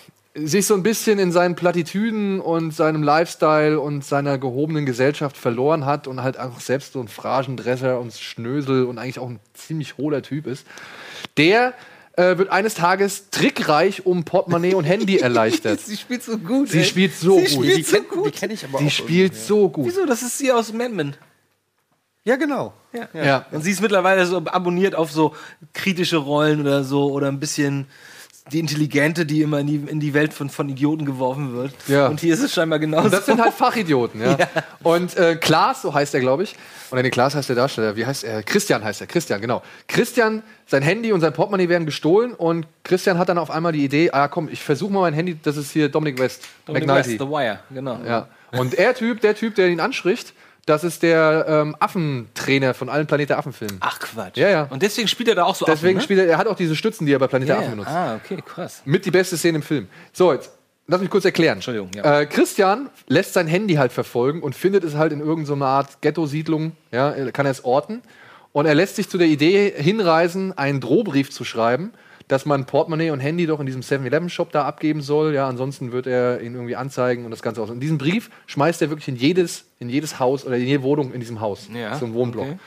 sich 0.45 0.65
so 0.65 0.73
ein 0.73 0.83
bisschen 0.83 1.19
in 1.19 1.31
seinen 1.31 1.55
Plattitüden 1.55 2.39
und 2.39 2.71
seinem 2.73 3.03
Lifestyle 3.03 3.79
und 3.79 4.03
seiner 4.05 4.37
gehobenen 4.37 4.85
Gesellschaft 4.85 5.37
verloren 5.37 5.85
hat 5.85 6.07
und 6.07 6.21
halt 6.23 6.39
auch 6.39 6.59
selbst 6.59 6.93
so 6.93 6.99
ein 7.01 7.07
Phragendresser 7.07 7.99
und 7.99 8.13
Schnösel 8.13 8.85
und 8.85 8.97
eigentlich 8.97 9.19
auch 9.19 9.29
ein 9.29 9.39
ziemlich 9.53 9.97
hohler 9.97 10.21
Typ 10.21 10.47
ist. 10.47 10.65
Der 11.37 11.73
äh, 12.13 12.37
wird 12.37 12.49
eines 12.51 12.73
Tages 12.73 13.29
trickreich 13.29 14.05
um 14.05 14.25
Portemonnaie 14.25 14.73
und 14.73 14.83
Handy 14.83 15.17
erleichtert. 15.19 15.79
Sie 15.79 15.97
spielt 15.97 16.23
so 16.23 16.37
gut. 16.37 16.69
Sie 16.69 16.79
ey. 16.79 16.83
spielt 16.85 17.15
so 17.15 17.37
Sie 17.39 17.55
gut. 17.55 17.65
spielt 17.65 17.77
Die 17.77 17.83
so 17.83 17.97
kenn- 17.97 18.07
gut. 18.09 18.25
Die 18.27 18.31
kenne 18.39 18.53
ich 18.53 18.65
aber 18.65 18.79
Die 18.79 18.87
auch. 18.87 18.91
spielt 18.91 19.35
so 19.35 19.69
gut. 19.69 19.85
Wieso? 19.87 20.05
Das 20.05 20.21
ist 20.21 20.37
sie 20.37 20.51
aus 20.51 20.73
Mad 20.73 20.89
Men. 20.93 21.15
Ja, 22.25 22.35
genau. 22.35 22.73
Ja. 23.13 23.45
Und 23.51 23.63
sie 23.63 23.71
ist 23.71 23.81
mittlerweile 23.81 24.25
so 24.25 24.37
abonniert 24.45 24.93
auf 24.95 25.11
so 25.11 25.33
kritische 25.73 26.17
Rollen 26.17 26.59
oder 26.61 26.83
so 26.83 27.11
oder 27.11 27.27
ein 27.27 27.39
bisschen 27.39 27.85
die 28.51 28.59
Intelligente, 28.59 29.25
die 29.25 29.41
immer 29.41 29.59
in 29.59 29.67
die, 29.67 29.75
in 29.75 29.99
die 29.99 30.13
Welt 30.13 30.33
von, 30.33 30.49
von 30.49 30.69
Idioten 30.69 31.05
geworfen 31.05 31.53
wird. 31.53 31.73
Ja. 31.87 32.07
Und 32.07 32.19
hier 32.19 32.33
ist 32.33 32.41
es 32.41 32.53
scheinbar 32.53 32.79
genauso. 32.79 33.05
Und 33.05 33.13
das 33.13 33.25
sind 33.25 33.41
halt 33.41 33.53
Fachidioten, 33.53 34.21
ja. 34.21 34.37
Und 34.83 35.15
äh, 35.17 35.35
Klaas, 35.35 35.81
so 35.81 35.93
heißt 35.93 36.13
er, 36.13 36.19
glaube 36.19 36.43
ich. 36.43 36.55
Oder 36.91 37.03
nee, 37.03 37.09
Klaas 37.09 37.35
heißt 37.35 37.49
der 37.49 37.55
Darsteller. 37.55 37.95
Wie 37.95 38.05
heißt 38.05 38.23
er? 38.23 38.43
Christian 38.43 38.83
heißt 38.83 39.01
er. 39.01 39.07
Christian, 39.07 39.41
genau. 39.41 39.61
Christian, 39.87 40.43
sein 40.65 40.81
Handy 40.81 41.11
und 41.11 41.21
sein 41.21 41.33
Portemonnaie 41.33 41.69
werden 41.69 41.85
gestohlen 41.85 42.33
und 42.33 42.65
Christian 42.83 43.17
hat 43.17 43.29
dann 43.29 43.37
auf 43.37 43.51
einmal 43.51 43.71
die 43.71 43.83
Idee, 43.83 44.11
ah 44.11 44.27
komm, 44.27 44.49
ich 44.49 44.63
versuche 44.63 44.91
mal 44.91 45.01
mein 45.01 45.13
Handy, 45.13 45.37
das 45.41 45.57
ist 45.57 45.71
hier 45.71 45.89
Dominic 45.89 46.19
West. 46.19 46.43
Dominic 46.65 46.87
McNulty. 46.87 47.09
West, 47.11 47.19
The 47.19 47.27
Wire, 47.27 47.59
genau. 47.71 47.99
Ja. 48.05 48.27
Und 48.51 48.77
der 48.77 48.95
Typ, 48.95 49.21
der 49.21 49.35
Typ, 49.35 49.55
der 49.55 49.69
ihn 49.69 49.79
anspricht, 49.79 50.33
das 50.69 50.83
ist 50.83 51.01
der 51.03 51.45
ähm, 51.47 51.75
Affentrainer 51.79 52.73
von 52.73 52.89
allen 52.89 53.07
Planet 53.07 53.29
der 53.29 53.37
Affen-Filmen. 53.39 53.77
Ach 53.79 53.99
Quatsch. 53.99 54.37
Ja, 54.37 54.49
ja. 54.49 54.67
Und 54.69 54.81
deswegen 54.81 55.07
spielt 55.07 55.29
er 55.29 55.35
da 55.35 55.43
auch 55.43 55.55
so 55.55 55.65
Deswegen 55.65 55.97
Affen, 55.97 55.97
ne? 55.97 56.03
spielt 56.03 56.19
er, 56.19 56.27
er 56.27 56.37
hat 56.37 56.47
auch 56.47 56.55
diese 56.55 56.75
Stützen, 56.75 57.05
die 57.05 57.13
er 57.13 57.19
bei 57.19 57.27
Planet 57.27 57.49
der 57.49 57.57
Affen 57.57 57.71
benutzt. 57.71 57.89
Ah, 57.89 58.15
okay, 58.23 58.37
krass. 58.45 58.81
Mit 58.85 59.05
die 59.05 59.11
beste 59.11 59.35
Szene 59.37 59.57
im 59.57 59.61
Film. 59.63 59.87
So, 60.13 60.31
jetzt 60.31 60.51
lass 60.87 61.01
mich 61.01 61.09
kurz 61.09 61.25
erklären. 61.25 61.57
Entschuldigung, 61.57 61.89
ja. 61.95 62.19
Äh, 62.19 62.25
Christian 62.27 62.89
lässt 63.07 63.33
sein 63.33 63.47
Handy 63.47 63.75
halt 63.75 63.91
verfolgen 63.91 64.41
und 64.41 64.55
findet 64.55 64.83
es 64.83 64.95
halt 64.95 65.11
in 65.11 65.21
irgendeiner 65.21 65.65
Art 65.65 66.01
Ghetto-Siedlung, 66.01 66.73
ja, 66.91 67.11
kann 67.31 67.45
er 67.45 67.51
es 67.51 67.65
orten. 67.65 68.01
Und 68.51 68.65
er 68.65 68.75
lässt 68.75 68.95
sich 68.95 69.09
zu 69.09 69.17
der 69.17 69.27
Idee 69.27 69.73
hinreisen, 69.75 70.57
einen 70.57 70.81
Drohbrief 70.81 71.31
zu 71.31 71.45
schreiben, 71.45 71.93
dass 72.29 72.45
man 72.45 72.65
Portemonnaie 72.65 73.09
und 73.09 73.19
Handy 73.19 73.47
doch 73.47 73.59
in 73.59 73.65
diesem 73.65 73.81
7-Eleven-Shop 73.81 74.51
da 74.51 74.63
abgeben 74.63 75.01
soll. 75.01 75.33
Ja, 75.33 75.49
ansonsten 75.49 75.91
wird 75.91 76.07
er 76.07 76.39
ihn 76.41 76.53
irgendwie 76.53 76.75
anzeigen 76.75 77.25
und 77.25 77.31
das 77.31 77.41
Ganze 77.41 77.61
aus. 77.61 77.69
Und 77.71 77.81
diesen 77.81 77.97
Brief 77.97 78.29
schmeißt 78.45 78.81
er 78.83 78.89
wirklich 78.89 79.07
in 79.07 79.15
jedes, 79.15 79.65
in 79.79 79.89
jedes 79.89 80.19
Haus 80.19 80.45
oder 80.45 80.55
in 80.55 80.65
jede 80.65 80.83
Wohnung 80.83 81.11
in 81.11 81.19
diesem 81.19 81.41
Haus. 81.41 81.67
Ja, 81.73 81.97
so 81.97 82.05
ein 82.05 82.13
Wohnblock. 82.13 82.45
okay. 82.45 82.59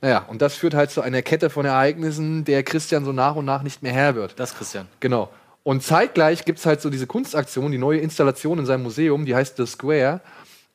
Naja, 0.00 0.24
und 0.28 0.40
das 0.40 0.54
führt 0.54 0.74
halt 0.74 0.90
zu 0.90 1.02
einer 1.02 1.20
Kette 1.22 1.50
von 1.50 1.66
Ereignissen, 1.66 2.44
der 2.44 2.62
Christian 2.62 3.04
so 3.04 3.12
nach 3.12 3.34
und 3.34 3.44
nach 3.44 3.62
nicht 3.62 3.82
mehr 3.82 3.92
Herr 3.92 4.14
wird. 4.14 4.38
Das 4.38 4.52
ist 4.52 4.56
Christian. 4.56 4.86
Genau. 5.00 5.28
Und 5.62 5.82
zeitgleich 5.82 6.44
gibt 6.44 6.60
es 6.60 6.64
halt 6.64 6.80
so 6.80 6.88
diese 6.88 7.06
Kunstaktion, 7.06 7.70
die 7.70 7.78
neue 7.78 7.98
Installation 7.98 8.60
in 8.60 8.66
seinem 8.66 8.84
Museum, 8.84 9.26
die 9.26 9.34
heißt 9.34 9.56
The 9.58 9.66
Square. 9.66 10.20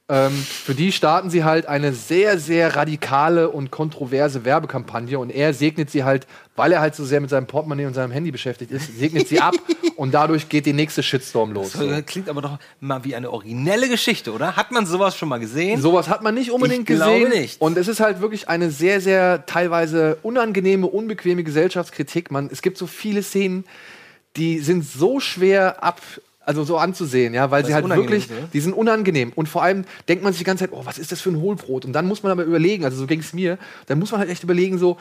Ähm, 0.07 0.33
für 0.33 0.75
die 0.75 0.91
starten 0.91 1.31
sie 1.31 1.43
halt 1.43 1.65
eine 1.65 1.91
sehr, 1.91 2.37
sehr 2.37 2.75
radikale 2.75 3.49
und 3.49 3.71
kontroverse 3.71 4.45
Werbekampagne 4.45 5.17
und 5.17 5.31
er 5.31 5.51
segnet 5.55 5.89
sie 5.89 6.03
halt, 6.03 6.27
weil 6.55 6.71
er 6.73 6.79
halt 6.79 6.93
so 6.95 7.03
sehr 7.03 7.19
mit 7.21 7.31
seinem 7.31 7.47
Portemonnaie 7.47 7.87
und 7.87 7.95
seinem 7.95 8.11
Handy 8.11 8.29
beschäftigt 8.29 8.69
ist, 8.69 8.99
segnet 8.99 9.27
sie 9.27 9.41
ab 9.41 9.55
und 9.95 10.13
dadurch 10.13 10.47
geht 10.47 10.67
die 10.67 10.73
nächste 10.73 11.01
Shitstorm 11.01 11.53
los. 11.53 11.71
Das 11.71 11.81
So. 11.81 11.89
klingt 12.05 12.29
aber 12.29 12.43
doch 12.43 12.59
mal 12.79 13.03
wie 13.03 13.15
eine 13.15 13.31
originelle 13.31 13.89
Geschichte, 13.89 14.31
oder? 14.31 14.55
Hat 14.55 14.71
man 14.71 14.85
sowas 14.85 15.17
schon 15.17 15.27
mal 15.27 15.39
gesehen? 15.39 15.81
Sowas 15.81 16.07
hat 16.07 16.21
man 16.21 16.35
nicht 16.35 16.51
unbedingt 16.51 16.87
Ich 16.87 16.97
gesehen. 16.99 17.29
nicht. 17.29 17.59
Und 17.59 17.75
es 17.75 17.87
ist 17.87 17.99
halt 17.99 18.21
wirklich 18.21 18.47
eine 18.47 18.69
sehr, 18.69 19.01
sehr 19.01 19.47
teilweise 19.47 20.19
unangenehme, 20.21 20.85
unbequeme 20.85 21.43
Gesellschaftskritik. 21.43 22.29
Man, 22.29 22.49
es 22.51 22.61
gibt 22.61 22.77
so 22.77 22.85
viele 22.85 23.23
Szenen, 23.23 23.63
die 24.37 24.59
sind 24.59 24.85
so 24.85 25.19
schwer 25.19 25.83
ab, 25.83 25.99
also 26.45 26.63
so 26.63 26.77
anzusehen, 26.77 27.33
ja, 27.33 27.51
weil 27.51 27.65
sie 27.65 27.71
es 27.71 27.75
halt 27.75 27.89
wirklich, 27.89 28.29
oder? 28.29 28.47
die 28.53 28.59
sind 28.59 28.73
unangenehm. 28.73 29.31
Und 29.35 29.49
vor 29.49 29.63
allem 29.63 29.85
denkt 30.07 30.23
man 30.23 30.33
sich 30.33 30.39
die 30.39 30.45
ganze 30.45 30.65
Zeit, 30.65 30.73
oh, 30.73 30.85
was 30.85 30.97
ist 30.97 31.11
das 31.11 31.21
für 31.21 31.29
ein 31.29 31.39
Hohlbrot? 31.39 31.85
Und 31.85 31.93
dann 31.93 32.07
muss 32.07 32.23
man 32.23 32.31
aber 32.31 32.43
überlegen, 32.43 32.85
also 32.85 32.97
so 32.97 33.07
ging 33.07 33.19
es 33.19 33.33
mir, 33.33 33.57
dann 33.87 33.99
muss 33.99 34.11
man 34.11 34.19
halt 34.19 34.29
echt 34.29 34.43
überlegen, 34.43 34.77
so, 34.77 34.97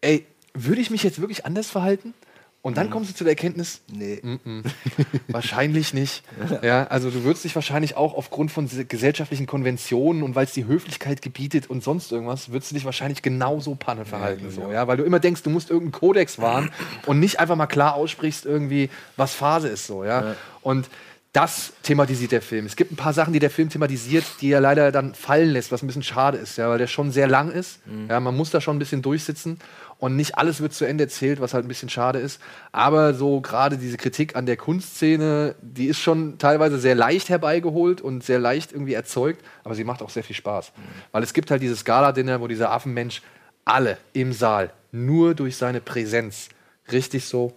ey, 0.00 0.26
würde 0.54 0.80
ich 0.80 0.90
mich 0.90 1.02
jetzt 1.02 1.20
wirklich 1.20 1.46
anders 1.46 1.70
verhalten? 1.70 2.14
Und 2.60 2.72
Mhm. 2.72 2.76
dann 2.76 2.90
kommst 2.90 3.10
du 3.10 3.14
zu 3.14 3.24
der 3.24 3.32
Erkenntnis, 3.32 3.80
Nee. 3.90 4.20
Wahrscheinlich 5.28 5.94
nicht. 5.94 6.22
Ja, 6.62 6.84
also 6.88 7.10
du 7.10 7.24
würdest 7.24 7.44
dich 7.44 7.54
wahrscheinlich 7.54 7.96
auch 7.96 8.14
aufgrund 8.14 8.50
von 8.50 8.66
se- 8.66 8.84
gesellschaftlichen 8.84 9.46
Konventionen 9.46 10.22
und 10.22 10.34
weil 10.34 10.44
es 10.44 10.52
die 10.52 10.66
Höflichkeit 10.66 11.22
gebietet 11.22 11.68
und 11.70 11.82
sonst 11.82 12.10
irgendwas, 12.12 12.50
würdest 12.50 12.70
du 12.70 12.74
dich 12.74 12.84
wahrscheinlich 12.84 13.22
genauso 13.22 13.74
Panne 13.74 14.04
verhalten. 14.04 14.50
so, 14.50 14.70
ja? 14.72 14.86
Weil 14.86 14.96
du 14.96 15.04
immer 15.04 15.20
denkst, 15.20 15.42
du 15.42 15.50
musst 15.50 15.70
irgendeinen 15.70 15.92
Kodex 16.00 16.38
wahren 16.38 16.70
und 17.06 17.20
nicht 17.20 17.40
einfach 17.40 17.56
mal 17.56 17.66
klar 17.66 17.94
aussprichst, 17.94 18.44
irgendwie, 18.44 18.90
was 19.16 19.34
Phase 19.34 19.68
ist 19.68 19.86
so, 19.86 20.04
ja. 20.04 20.34
Und 20.62 20.88
das 21.34 21.74
thematisiert 21.82 22.32
der 22.32 22.40
Film. 22.42 22.64
Es 22.66 22.74
gibt 22.74 22.90
ein 22.90 22.96
paar 22.96 23.12
Sachen, 23.12 23.32
die 23.34 23.38
der 23.38 23.50
Film 23.50 23.68
thematisiert, 23.68 24.24
die 24.40 24.50
er 24.50 24.60
leider 24.62 24.90
dann 24.90 25.14
fallen 25.14 25.50
lässt, 25.50 25.70
was 25.70 25.82
ein 25.82 25.86
bisschen 25.86 26.02
schade 26.02 26.38
ist, 26.38 26.56
ja, 26.56 26.68
weil 26.70 26.78
der 26.78 26.86
schon 26.86 27.12
sehr 27.12 27.28
lang 27.28 27.50
ist. 27.52 27.80
Ja, 28.08 28.18
man 28.18 28.34
muss 28.36 28.50
da 28.50 28.60
schon 28.62 28.76
ein 28.76 28.78
bisschen 28.78 29.02
durchsitzen 29.02 29.58
und 29.98 30.16
nicht 30.16 30.38
alles 30.38 30.60
wird 30.60 30.72
zu 30.72 30.84
Ende 30.84 31.04
erzählt, 31.04 31.40
was 31.40 31.54
halt 31.54 31.64
ein 31.64 31.68
bisschen 31.68 31.88
schade 31.88 32.18
ist. 32.18 32.40
Aber 32.72 33.14
so 33.14 33.40
gerade 33.40 33.76
diese 33.76 33.96
Kritik 33.96 34.36
an 34.36 34.46
der 34.46 34.56
Kunstszene, 34.56 35.56
die 35.60 35.86
ist 35.86 35.98
schon 35.98 36.38
teilweise 36.38 36.78
sehr 36.78 36.94
leicht 36.94 37.28
herbeigeholt 37.28 38.00
und 38.00 38.24
sehr 38.24 38.38
leicht 38.38 38.72
irgendwie 38.72 38.94
erzeugt, 38.94 39.44
aber 39.64 39.74
sie 39.74 39.84
macht 39.84 40.02
auch 40.02 40.10
sehr 40.10 40.24
viel 40.24 40.36
Spaß. 40.36 40.72
Weil 41.12 41.22
es 41.22 41.32
gibt 41.32 41.50
halt 41.50 41.62
dieses 41.62 41.84
Gala-Dinner, 41.84 42.40
wo 42.40 42.46
dieser 42.46 42.70
Affenmensch 42.70 43.22
alle 43.64 43.98
im 44.12 44.32
Saal 44.32 44.72
nur 44.92 45.34
durch 45.34 45.56
seine 45.56 45.80
Präsenz 45.80 46.48
richtig 46.90 47.26
so 47.26 47.52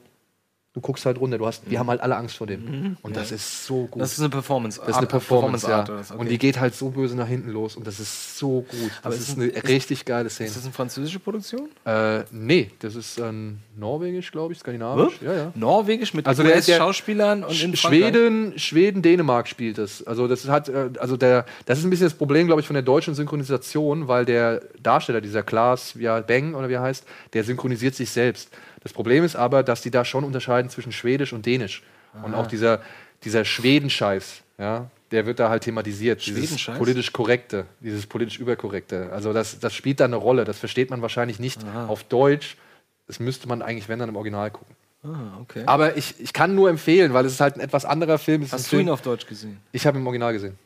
Du 0.73 0.79
guckst 0.79 1.05
halt 1.05 1.19
runter, 1.19 1.37
du 1.37 1.45
hast, 1.45 1.63
die 1.69 1.77
haben 1.77 1.89
halt 1.89 1.99
alle 1.99 2.15
Angst 2.15 2.37
vor 2.37 2.47
dem. 2.47 2.95
Und 3.01 3.17
das 3.17 3.33
ist 3.33 3.65
so 3.65 3.87
gut. 3.87 4.01
Das 4.01 4.13
ist 4.13 4.19
eine 4.21 4.29
Performance. 4.29 4.79
Das 4.79 4.91
ist 4.91 4.95
eine 4.95 5.07
Performance, 5.07 5.67
ja. 5.69 5.83
oder 5.83 5.97
was? 5.97 6.11
Okay. 6.11 6.19
Und 6.21 6.29
die 6.29 6.37
geht 6.37 6.61
halt 6.61 6.73
so 6.75 6.91
böse 6.91 7.13
nach 7.17 7.27
hinten 7.27 7.49
los 7.49 7.75
und 7.75 7.85
das 7.85 7.99
ist 7.99 8.37
so 8.37 8.61
gut. 8.61 8.91
Aber 9.01 9.13
das 9.13 9.19
ist 9.19 9.37
ist 9.37 9.37
es- 9.37 9.53
eine 9.53 9.67
richtig 9.67 10.05
geile 10.05 10.29
Szene. 10.29 10.47
ist 10.47 10.55
das 10.55 10.63
eine 10.63 10.71
französische 10.71 11.19
Produktion? 11.19 11.67
Äh, 11.83 12.21
nee, 12.31 12.71
das 12.79 12.95
ist 12.95 13.17
ähm, 13.19 13.57
norwegisch, 13.75 14.31
glaube 14.31 14.53
ich, 14.53 14.59
skandinavisch. 14.59 15.15
Ja, 15.21 15.33
ja. 15.35 15.51
Norwegisch 15.55 16.13
mit 16.13 16.25
Also 16.25 16.41
US-Schauspielern 16.43 17.43
und 17.43 17.61
in? 17.61 17.75
Schweden, 17.75 18.57
Schweden, 18.57 19.01
Dänemark 19.01 19.49
spielt 19.49 19.77
es. 19.77 20.07
Also 20.07 20.29
das 20.29 20.47
hat, 20.47 20.69
äh, 20.69 20.89
also 20.99 21.17
der, 21.17 21.45
das 21.65 21.79
ist 21.79 21.83
ein 21.83 21.89
bisschen 21.89 22.05
das 22.05 22.13
Problem, 22.13 22.47
glaube 22.47 22.61
ich, 22.61 22.67
von 22.67 22.75
der 22.75 22.83
deutschen 22.83 23.13
Synchronisation, 23.13 24.07
weil 24.07 24.23
der 24.23 24.61
Darsteller, 24.81 25.19
dieser 25.19 25.43
Klaas 25.43 25.95
ja, 25.99 26.21
Beng 26.21 26.55
oder 26.55 26.69
wie 26.69 26.73
er 26.75 26.81
heißt, 26.81 27.03
der 27.33 27.43
synchronisiert 27.43 27.93
sich 27.93 28.09
selbst. 28.09 28.49
Das 28.81 28.93
Problem 28.93 29.23
ist 29.23 29.35
aber, 29.35 29.63
dass 29.63 29.81
die 29.81 29.91
da 29.91 30.03
schon 30.03 30.23
unterscheiden 30.23 30.69
zwischen 30.69 30.91
Schwedisch 30.91 31.33
und 31.33 31.45
Dänisch. 31.45 31.83
Und 32.23 32.35
auch 32.35 32.47
dieser, 32.47 32.81
dieser 33.23 33.45
Schwedenscheiß, 33.45 34.41
ja, 34.57 34.89
der 35.11 35.25
wird 35.25 35.39
da 35.39 35.49
halt 35.49 35.63
thematisiert. 35.63 36.25
Dieses 36.25 36.43
Schwedenscheiß? 36.43 36.77
politisch 36.77 37.13
korrekte, 37.13 37.65
dieses 37.79 38.05
politisch 38.07 38.39
überkorrekte. 38.39 39.09
Also 39.11 39.33
das, 39.33 39.59
das 39.59 39.73
spielt 39.73 39.99
da 39.99 40.05
eine 40.05 40.15
Rolle. 40.15 40.45
Das 40.45 40.57
versteht 40.57 40.89
man 40.89 41.01
wahrscheinlich 41.01 41.39
nicht 41.39 41.59
auf 41.87 42.03
Deutsch. 42.03 42.57
Das 43.07 43.19
müsste 43.19 43.47
man 43.47 43.61
eigentlich, 43.61 43.89
wenn 43.89 43.99
dann 43.99 44.09
im 44.09 44.15
Original 44.15 44.51
gucken. 44.51 44.75
Ah, 45.03 45.39
okay. 45.41 45.63
Aber 45.65 45.97
ich, 45.97 46.19
ich 46.19 46.31
kann 46.31 46.53
nur 46.55 46.69
empfehlen, 46.69 47.13
weil 47.13 47.25
es 47.25 47.33
ist 47.33 47.41
halt 47.41 47.55
ein 47.55 47.59
etwas 47.59 47.85
anderer 47.85 48.19
Film. 48.19 48.43
Es 48.43 48.53
Hast 48.53 48.65
du 48.67 48.69
Film, 48.69 48.83
ihn 48.83 48.89
auf 48.89 49.01
Deutsch 49.01 49.25
gesehen? 49.25 49.59
ich 49.71 49.87
habe 49.87 49.97
ihn 49.97 50.01
im 50.01 50.07
Original 50.07 50.31
gesehen. 50.31 50.57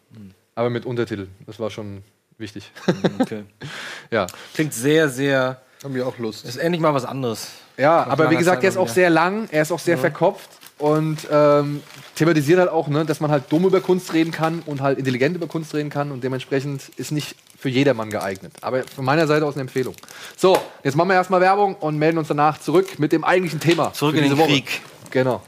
Aber 0.56 0.70
mit 0.70 0.86
Untertitel. 0.86 1.28
Das 1.46 1.60
war 1.60 1.70
schon 1.70 2.04
wichtig. 2.38 2.72
Okay. 3.20 3.44
ja. 4.12 4.28
Klingt 4.54 4.74
sehr, 4.74 5.10
sehr. 5.10 5.62
Haben 5.84 5.96
wir 5.96 6.06
auch 6.06 6.18
Lust. 6.18 6.46
Ist 6.46 6.58
endlich 6.58 6.82
mal 6.82 6.94
was 6.94 7.06
anderes. 7.06 7.52
Ja, 7.78 8.06
aber 8.08 8.30
wie 8.30 8.38
gesagt, 8.38 8.58
Zeit 8.58 8.64
der 8.64 8.70
ist 8.70 8.78
auch 8.78 8.88
sehr 8.88 9.10
lang, 9.10 9.48
er 9.52 9.62
ist 9.62 9.72
auch 9.72 9.80
sehr 9.80 9.98
verkopft 9.98 10.50
und 10.78 11.20
ähm, 11.32 11.82
thematisiert 12.16 12.60
halt 12.60 12.70
auch, 12.70 12.88
ne, 12.88 13.06
dass 13.06 13.20
man 13.20 13.32
halt 13.32 13.46
dumm 13.50 13.66
über 13.66 13.82
Kunst 13.82 14.14
reden 14.14 14.32
kann 14.32 14.62
und 14.66 14.82
halt 14.82 14.98
intelligent 14.98 15.36
über 15.36 15.48
Kunst 15.48 15.74
reden 15.74 15.90
kann 15.90 16.12
und 16.12 16.24
dementsprechend 16.24 16.90
ist 16.98 17.12
nicht 17.12 17.36
für 17.58 17.70
jedermann 17.70 18.10
geeignet. 18.10 18.54
Aber 18.62 18.84
von 18.84 19.06
meiner 19.06 19.28
Seite 19.28 19.46
aus 19.46 19.56
eine 19.56 19.62
Empfehlung. 19.62 19.96
So, 20.36 20.58
jetzt 20.84 20.96
machen 20.96 21.10
wir 21.10 21.16
erstmal 21.16 21.42
Werbung 21.42 21.76
und 21.76 21.98
melden 21.98 22.18
uns 22.18 22.28
danach 22.28 22.60
zurück 22.60 23.00
mit 23.00 23.12
dem 23.12 23.24
eigentlichen 23.24 23.60
Thema. 23.60 23.94
Zurück 23.94 24.16
in 24.16 24.24
den 24.24 24.38
Woche. 24.38 24.50
Krieg. 24.50 24.82
Genau. 25.12 25.42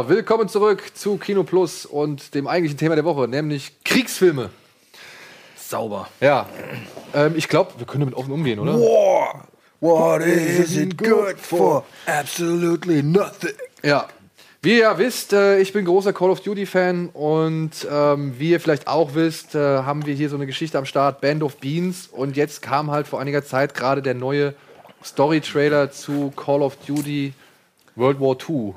So, 0.00 0.08
willkommen 0.08 0.48
zurück 0.48 0.92
zu 0.94 1.18
Kino 1.18 1.42
Plus 1.42 1.84
und 1.84 2.34
dem 2.34 2.46
eigentlichen 2.46 2.78
Thema 2.78 2.94
der 2.94 3.04
Woche, 3.04 3.28
nämlich 3.28 3.84
Kriegsfilme. 3.84 4.48
Sauber. 5.56 6.08
Ja, 6.22 6.48
ähm, 7.12 7.34
ich 7.36 7.48
glaube, 7.48 7.72
wir 7.76 7.86
können 7.86 8.00
damit 8.00 8.14
offen 8.14 8.32
umgehen, 8.32 8.58
oder? 8.60 8.80
War. 8.80 9.46
What 9.80 10.22
is 10.22 10.74
it 10.74 10.96
good 10.96 11.38
for? 11.38 11.84
Absolutely 12.06 13.02
nothing. 13.02 13.52
Ja. 13.82 14.08
Wie 14.62 14.70
ihr 14.70 14.78
ja 14.78 14.96
wisst, 14.96 15.34
äh, 15.34 15.58
ich 15.60 15.74
bin 15.74 15.84
großer 15.84 16.14
Call 16.14 16.30
of 16.30 16.40
Duty-Fan 16.40 17.10
und 17.10 17.86
ähm, 17.90 18.38
wie 18.38 18.52
ihr 18.52 18.60
vielleicht 18.60 18.88
auch 18.88 19.14
wisst, 19.14 19.54
äh, 19.54 19.58
haben 19.58 20.06
wir 20.06 20.14
hier 20.14 20.30
so 20.30 20.36
eine 20.36 20.46
Geschichte 20.46 20.78
am 20.78 20.86
Start, 20.86 21.20
Band 21.20 21.42
of 21.42 21.58
Beans. 21.58 22.08
Und 22.10 22.38
jetzt 22.38 22.62
kam 22.62 22.90
halt 22.90 23.06
vor 23.06 23.20
einiger 23.20 23.44
Zeit 23.44 23.74
gerade 23.74 24.00
der 24.00 24.14
neue 24.14 24.54
Story-Trailer 25.04 25.90
zu 25.90 26.32
Call 26.34 26.62
of 26.62 26.76
Duty 26.86 27.34
World 27.96 28.18
War 28.18 28.34
II 28.48 28.72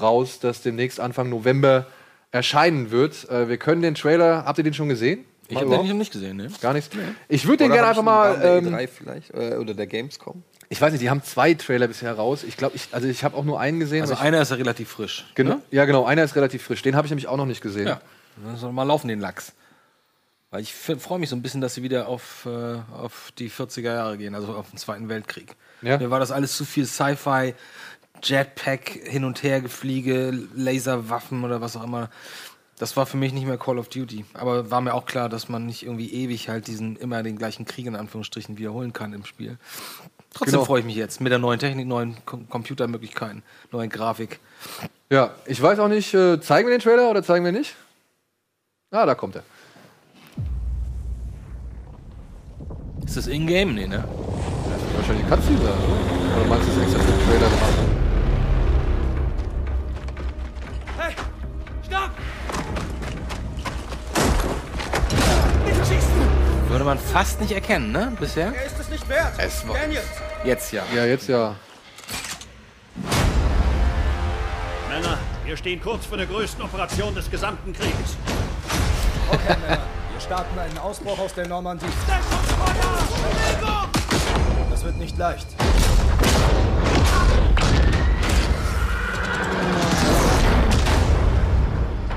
raus, 0.00 0.38
das 0.40 0.62
demnächst 0.62 1.00
Anfang 1.00 1.28
November 1.28 1.86
erscheinen 2.30 2.90
wird. 2.90 3.28
Äh, 3.30 3.48
wir 3.48 3.56
können 3.56 3.82
den 3.82 3.94
Trailer, 3.94 4.44
habt 4.44 4.58
ihr 4.58 4.64
den 4.64 4.74
schon 4.74 4.88
gesehen? 4.88 5.24
Ich 5.48 5.56
habe 5.56 5.66
den 5.66 5.74
überhaupt? 5.74 5.94
nicht, 5.94 6.12
gesehen, 6.12 6.36
ne? 6.36 6.48
Gar 6.60 6.74
nichts. 6.74 6.90
Ich 7.28 7.46
würde 7.46 7.64
den 7.64 7.72
gerne 7.72 7.88
einfach 7.88 8.02
mal. 8.02 8.38
Der 8.38 8.56
Ähm, 8.58 8.74
E3 8.74 8.86
vielleicht 8.88 9.34
oder 9.34 9.72
der 9.72 9.86
Gamescom. 9.86 10.42
ich 10.68 10.78
weiß 10.78 10.92
nicht, 10.92 11.00
die 11.00 11.08
haben 11.08 11.22
zwei 11.22 11.54
Trailer 11.54 11.88
bisher 11.88 12.12
raus. 12.12 12.44
Ich 12.44 12.58
glaube, 12.58 12.76
ich, 12.76 12.88
also 12.92 13.08
ich 13.08 13.24
habe 13.24 13.34
auch 13.34 13.44
nur 13.44 13.58
einen 13.58 13.80
gesehen. 13.80 14.02
Also 14.02 14.16
einer 14.16 14.42
ist 14.42 14.50
ja 14.50 14.56
relativ 14.56 14.90
frisch. 14.90 15.24
genau, 15.34 15.54
ne? 15.54 15.62
Ja, 15.70 15.86
genau, 15.86 16.04
einer 16.04 16.22
ist 16.22 16.36
relativ 16.36 16.62
frisch. 16.64 16.82
Den 16.82 16.94
habe 16.96 17.06
ich 17.06 17.10
nämlich 17.10 17.28
auch 17.28 17.38
noch 17.38 17.46
nicht 17.46 17.62
gesehen. 17.62 17.86
Ja. 17.86 18.00
Dann 18.44 18.56
soll 18.56 18.72
mal 18.72 18.82
laufen, 18.82 19.08
den 19.08 19.20
Lachs. 19.20 19.54
Weil 20.50 20.62
ich 20.62 20.74
freue 20.74 21.18
mich 21.18 21.28
so 21.30 21.36
ein 21.36 21.42
bisschen, 21.42 21.60
dass 21.60 21.74
sie 21.74 21.82
wieder 21.82 22.08
auf, 22.08 22.46
äh, 22.46 22.76
auf 22.94 23.32
die 23.38 23.50
40er 23.50 23.82
Jahre 23.82 24.16
gehen, 24.18 24.34
also 24.34 24.54
auf 24.54 24.70
den 24.70 24.78
Zweiten 24.78 25.08
Weltkrieg. 25.08 25.56
Ja. 25.82 25.98
Mir 25.98 26.10
war 26.10 26.20
das 26.20 26.30
alles 26.30 26.56
zu 26.56 26.64
viel 26.64 26.86
Sci-Fi, 26.86 27.54
Jetpack, 28.22 28.88
hin 29.04 29.24
und 29.24 29.42
her 29.42 29.60
gefliege, 29.60 30.32
Laserwaffen 30.54 31.44
oder 31.44 31.60
was 31.60 31.76
auch 31.76 31.84
immer. 31.84 32.10
Das 32.78 32.96
war 32.96 33.06
für 33.06 33.16
mich 33.16 33.32
nicht 33.32 33.46
mehr 33.46 33.58
Call 33.58 33.78
of 33.78 33.88
Duty. 33.88 34.24
Aber 34.34 34.70
war 34.70 34.80
mir 34.80 34.94
auch 34.94 35.04
klar, 35.06 35.28
dass 35.28 35.48
man 35.48 35.66
nicht 35.66 35.82
irgendwie 35.84 36.12
ewig 36.12 36.48
halt 36.48 36.68
diesen 36.68 36.94
immer 36.96 37.22
den 37.24 37.36
gleichen 37.36 37.64
Krieg 37.64 37.86
in 37.86 37.96
Anführungsstrichen 37.96 38.56
wiederholen 38.56 38.92
kann 38.92 39.12
im 39.12 39.24
Spiel. 39.24 39.58
Trotzdem 40.32 40.52
Genau. 40.54 40.64
freue 40.64 40.80
ich 40.80 40.86
mich 40.86 40.94
jetzt 40.94 41.20
mit 41.20 41.32
der 41.32 41.38
neuen 41.40 41.58
Technik, 41.58 41.86
neuen 41.88 42.16
Com 42.24 42.48
Computermöglichkeiten, 42.48 43.42
neuen 43.72 43.90
Grafik. 43.90 44.38
Ja, 45.10 45.34
ich 45.46 45.60
weiß 45.60 45.78
auch 45.80 45.88
nicht, 45.88 46.14
äh, 46.14 46.40
zeigen 46.40 46.68
wir 46.68 46.76
den 46.76 46.82
Trailer 46.82 47.10
oder 47.10 47.22
zeigen 47.24 47.44
wir 47.44 47.52
nicht? 47.52 47.74
Ah, 48.92 49.06
da 49.06 49.14
kommt 49.14 49.36
er. 49.36 49.42
Ist 53.04 53.16
das 53.16 53.26
Ingame? 53.26 53.72
Nee, 53.72 53.86
ne? 53.86 54.04
Wahrscheinlich 54.96 55.24
die 55.24 55.30
Cutscene 55.30 55.60
oder? 55.60 55.74
Oder 56.36 56.46
meinst 56.48 56.68
du 56.68 56.72
das 56.74 56.82
extra 56.82 57.00
für 57.00 57.10
den 57.10 57.26
Trailer 57.26 57.48
gemacht? 57.50 57.97
Würde 66.68 66.84
man 66.84 66.98
fast 66.98 67.40
nicht 67.40 67.52
erkennen, 67.52 67.92
ne? 67.92 68.12
Bisher? 68.20 68.52
Er 68.54 68.66
ist 68.66 68.78
es 68.78 68.88
nicht 68.90 69.08
wert! 69.08 69.32
Es 69.38 69.66
war- 69.66 69.74
Daniels! 69.76 70.04
Jetzt 70.44 70.72
ja. 70.72 70.82
Ja, 70.94 71.04
jetzt 71.06 71.28
ja. 71.28 71.54
Männer, 74.90 75.18
wir 75.44 75.56
stehen 75.56 75.80
kurz 75.82 76.04
vor 76.06 76.16
der 76.18 76.26
größten 76.26 76.62
Operation 76.62 77.14
des 77.14 77.30
gesamten 77.30 77.72
Krieges. 77.72 78.16
Okay, 79.30 79.56
Männer. 79.60 79.82
Wir 80.12 80.20
starten 80.20 80.58
einen 80.58 80.78
Ausbruch 80.78 81.18
aus 81.18 81.32
der 81.34 81.48
Normandie. 81.48 81.86
Das 84.70 84.84
wird 84.84 84.96
nicht 84.98 85.16
leicht. 85.16 85.46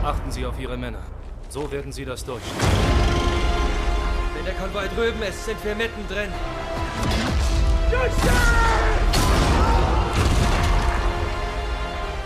Achten 0.03 0.31
Sie 0.31 0.45
auf 0.45 0.59
Ihre 0.59 0.77
Männer. 0.77 1.01
So 1.49 1.71
werden 1.71 1.91
Sie 1.91 2.05
das 2.05 2.25
durchstehen. 2.25 3.20
Wenn 4.43 4.56
der 4.56 4.56
Konvoi 4.56 4.88
drüben 4.88 5.21
ist, 5.21 5.45
sind 5.45 5.63
wir 5.63 5.75
mittendrin. 5.75 6.34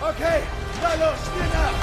Okay, 0.01 0.43
na 0.81 0.93
los, 0.93 1.19
spiel 1.25 1.49
nach! 1.51 1.75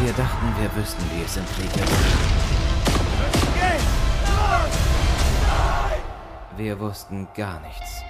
Wir 0.00 0.12
dachten, 0.14 0.54
wir 0.58 0.74
wüssten, 0.74 1.04
wie 1.12 1.22
es 1.22 1.36
im 1.36 1.44
Krieg 1.54 1.76
ist. 1.76 1.92
Geh! 3.54 3.78
Los! 4.24 4.74
Wir 6.56 6.80
wussten 6.80 7.28
gar 7.36 7.60
nichts. 7.60 8.02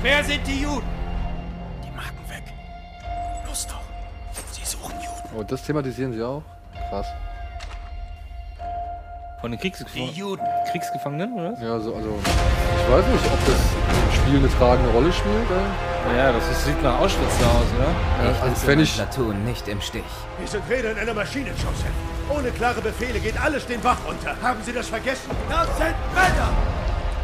Wer 0.00 0.24
sind 0.24 0.46
die 0.46 0.62
Juden? 0.62 1.03
Oh, 5.36 5.42
das 5.42 5.62
thematisieren 5.62 6.12
sie 6.12 6.22
auch? 6.22 6.42
Krass. 6.90 7.06
Von 9.40 9.50
den 9.50 9.60
Kriegsgef 9.60 9.92
Die 9.92 10.06
Juden. 10.06 10.42
Kriegsgefangenen, 10.70 11.32
oder? 11.34 11.52
Ja, 11.62 11.78
so, 11.78 11.94
also. 11.94 12.18
Ich 12.18 12.90
weiß 12.92 13.06
nicht, 13.06 13.24
ob 13.26 13.38
das 13.46 13.56
im 13.56 14.12
Spiel 14.22 14.38
eine 14.38 14.48
tragende 14.48 14.90
Rolle 14.92 15.12
spielt. 15.12 15.50
Äh? 15.50 16.16
Ja, 16.16 16.32
das 16.32 16.48
ist, 16.50 16.64
sieht 16.64 16.82
nach 16.82 16.98
Auschwitz 17.00 17.38
da 17.40 17.46
aus, 17.46 17.66
oder? 17.76 18.24
Ja, 18.24 18.30
Ich 18.32 18.40
also 18.42 18.66
wenn 18.66 18.80
ich. 18.80 18.94
Platoon 18.94 19.44
nicht 19.44 19.68
im 19.68 19.80
Stich. 19.80 20.02
Wir 20.38 20.46
sind 20.48 20.68
weder 20.68 20.92
in 20.92 20.98
einer 20.98 21.14
Maschine, 21.14 21.50
Joseph. 21.50 21.92
Ohne 22.30 22.50
klare 22.52 22.80
Befehle 22.80 23.18
geht 23.20 23.38
alles 23.42 23.66
den 23.66 23.80
Bach 23.80 23.98
runter. 24.06 24.34
Haben 24.42 24.62
Sie 24.62 24.72
das 24.72 24.88
vergessen? 24.88 25.30
Das 25.50 25.66
sind 25.76 25.94
Männer! 26.14 26.50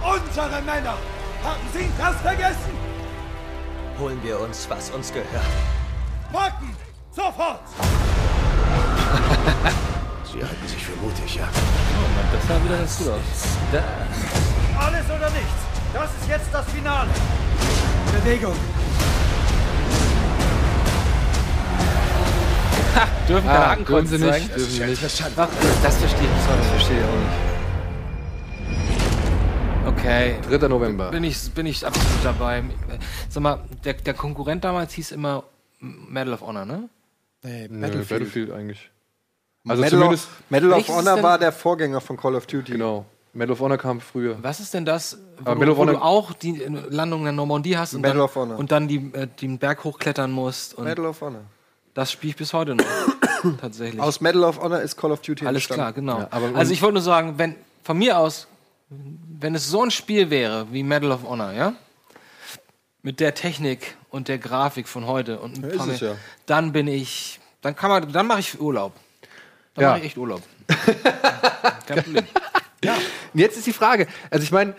Unsere 0.03 0.63
Männer! 0.63 0.95
Haben 1.43 1.63
Sie 1.73 1.89
das 1.99 2.17
vergessen? 2.17 2.73
Holen 3.99 4.23
wir 4.23 4.41
uns, 4.41 4.69
was 4.69 4.91
uns 4.91 5.11
gehört. 5.11 5.29
Packen! 6.33 6.75
Sofort! 7.13 7.61
Sie 10.25 10.41
halten 10.43 10.69
sich 10.69 10.85
für 10.85 10.97
mutig, 10.97 11.35
ja? 11.35 11.49
Das 12.33 12.47
sah 12.47 12.63
wieder 12.65 12.79
ganz 12.79 12.97
gut 12.99 13.09
aus. 13.09 13.21
Alles 14.79 15.05
oder 15.07 15.29
nichts! 15.31 15.61
Das 15.93 16.09
ist 16.21 16.29
jetzt 16.29 16.49
das 16.53 16.65
Finale! 16.71 17.11
Bewegung! 18.13 18.55
Dürfen 23.29 23.47
keine 23.47 23.59
Ah, 23.59 23.61
dürfen 23.61 23.71
Hakenkreuze 23.71 24.19
sie 24.19 24.25
nicht. 24.25 24.49
Dürfen 24.57 24.71
sie 24.71 24.85
nicht. 24.85 25.03
Ach, 25.37 25.49
das 25.83 25.97
verstehe 25.97 26.23
ich. 26.23 26.29
Das 26.47 26.67
verstehe 26.69 26.99
ich 26.99 27.05
auch 27.05 27.19
nicht. 27.19 27.33
Okay. 29.99 30.37
3. 30.59 30.69
November. 30.69 31.11
Bin 31.11 31.25
ich, 31.25 31.51
bin 31.53 31.67
ich 31.67 31.85
absolut 31.87 32.25
dabei. 32.25 32.63
Sag 33.29 33.43
mal, 33.43 33.59
der, 33.85 33.95
der 33.95 34.15
Konkurrent 34.15 34.63
damals 34.65 34.93
hieß 34.95 35.11
immer 35.13 35.43
Medal 35.81 36.35
of 36.35 36.41
Honor, 36.43 36.65
ne? 36.65 36.89
Nee, 37.43 37.69
Battlefield. 37.69 38.09
Battlefield 38.09 38.51
eigentlich. 38.53 38.91
Also 39.69 39.83
Medal, 39.83 39.99
zumindest. 39.99 40.25
of, 40.27 40.43
Medal 40.51 40.73
of 40.73 40.89
Honor 40.89 41.23
war 41.23 41.39
der 41.39 41.53
Vorgänger 41.53 42.01
von 42.01 42.17
Call 42.17 42.35
of 42.35 42.47
Duty. 42.47 42.73
Genau. 42.73 43.05
Medal 43.33 43.53
of 43.53 43.61
Honor 43.61 43.79
kam 43.79 44.01
früher. 44.01 44.39
Was 44.43 44.59
ist 44.61 44.75
denn 44.75 44.85
das, 44.85 45.19
wo, 45.45 45.55
du, 45.55 45.77
wo 45.77 45.85
du 45.85 45.97
auch 46.03 46.33
die 46.33 46.57
Landung 46.89 47.21
in 47.21 47.25
der 47.27 47.33
Normandie 47.33 47.77
hast 47.77 47.95
und 47.95 48.01
Medal 48.01 48.29
dann, 48.35 48.51
und 48.53 48.73
dann 48.73 48.89
die, 48.89 49.11
äh, 49.13 49.27
den 49.27 49.59
Berg 49.59 49.85
hochklettern 49.85 50.33
musst? 50.33 50.75
Und 50.75 50.85
Medal 50.85 51.07
of 51.07 51.21
Honor. 51.21 51.43
das 51.95 52.11
spiele 52.11 52.31
ich 52.31 52.37
bis 52.37 52.53
heute 52.53 52.75
noch. 52.75 52.85
Tatsächlich. 53.61 54.01
Aus 54.01 54.21
Medal 54.21 54.45
of 54.45 54.61
Honor 54.61 54.81
ist 54.81 54.97
Call 54.97 55.13
of 55.13 55.21
Duty 55.21 55.47
Alles 55.47 55.63
entstanden. 55.69 55.77
klar, 55.81 55.93
genau. 55.93 56.19
Ja, 56.21 56.29
aber- 56.31 56.59
also 56.59 56.73
ich 56.73 56.83
wollte 56.83 56.95
nur 56.95 57.03
sagen, 57.03 57.35
wenn 57.37 57.55
von 57.85 57.97
mir 57.99 58.19
aus, 58.19 58.49
wenn 58.89 59.55
es 59.55 59.69
so 59.69 59.83
ein 59.83 59.91
Spiel 59.91 60.31
wäre 60.31 60.67
wie 60.73 60.83
Medal 60.83 61.13
of 61.13 61.23
Honor, 61.23 61.53
ja, 61.53 61.75
mit 63.03 63.21
der 63.21 63.35
Technik 63.35 63.97
und 64.11 64.29
der 64.29 64.39
Grafik 64.39 64.89
von 64.89 65.07
heute 65.07 65.39
und 65.41 65.59
ein 65.59 65.71
Ja, 65.71 65.77
paar 65.77 65.87
mehr, 65.87 65.97
ja. 65.97 66.17
dann 66.47 66.73
bin 66.73 66.87
ich, 66.89 67.41
dann 67.63 67.75
kann 67.77 67.91
man, 67.91 68.13
dann 68.13 68.27
mache 68.27 68.41
ich 68.41 68.61
Urlaub. 68.61 68.93
Dann 69.75 69.83
Ja. 69.83 69.89
mache 69.91 70.01
ich 70.01 70.07
echt 70.07 70.19
Urlaub. 70.19 70.43
Kein 71.87 72.03
Problem. 72.03 72.25
Und 73.33 73.41
jetzt 73.41 73.57
ist 73.57 73.67
die 73.67 73.73
Frage, 73.73 74.07
also 74.31 74.43
ich 74.43 74.51
meine, 74.53 74.75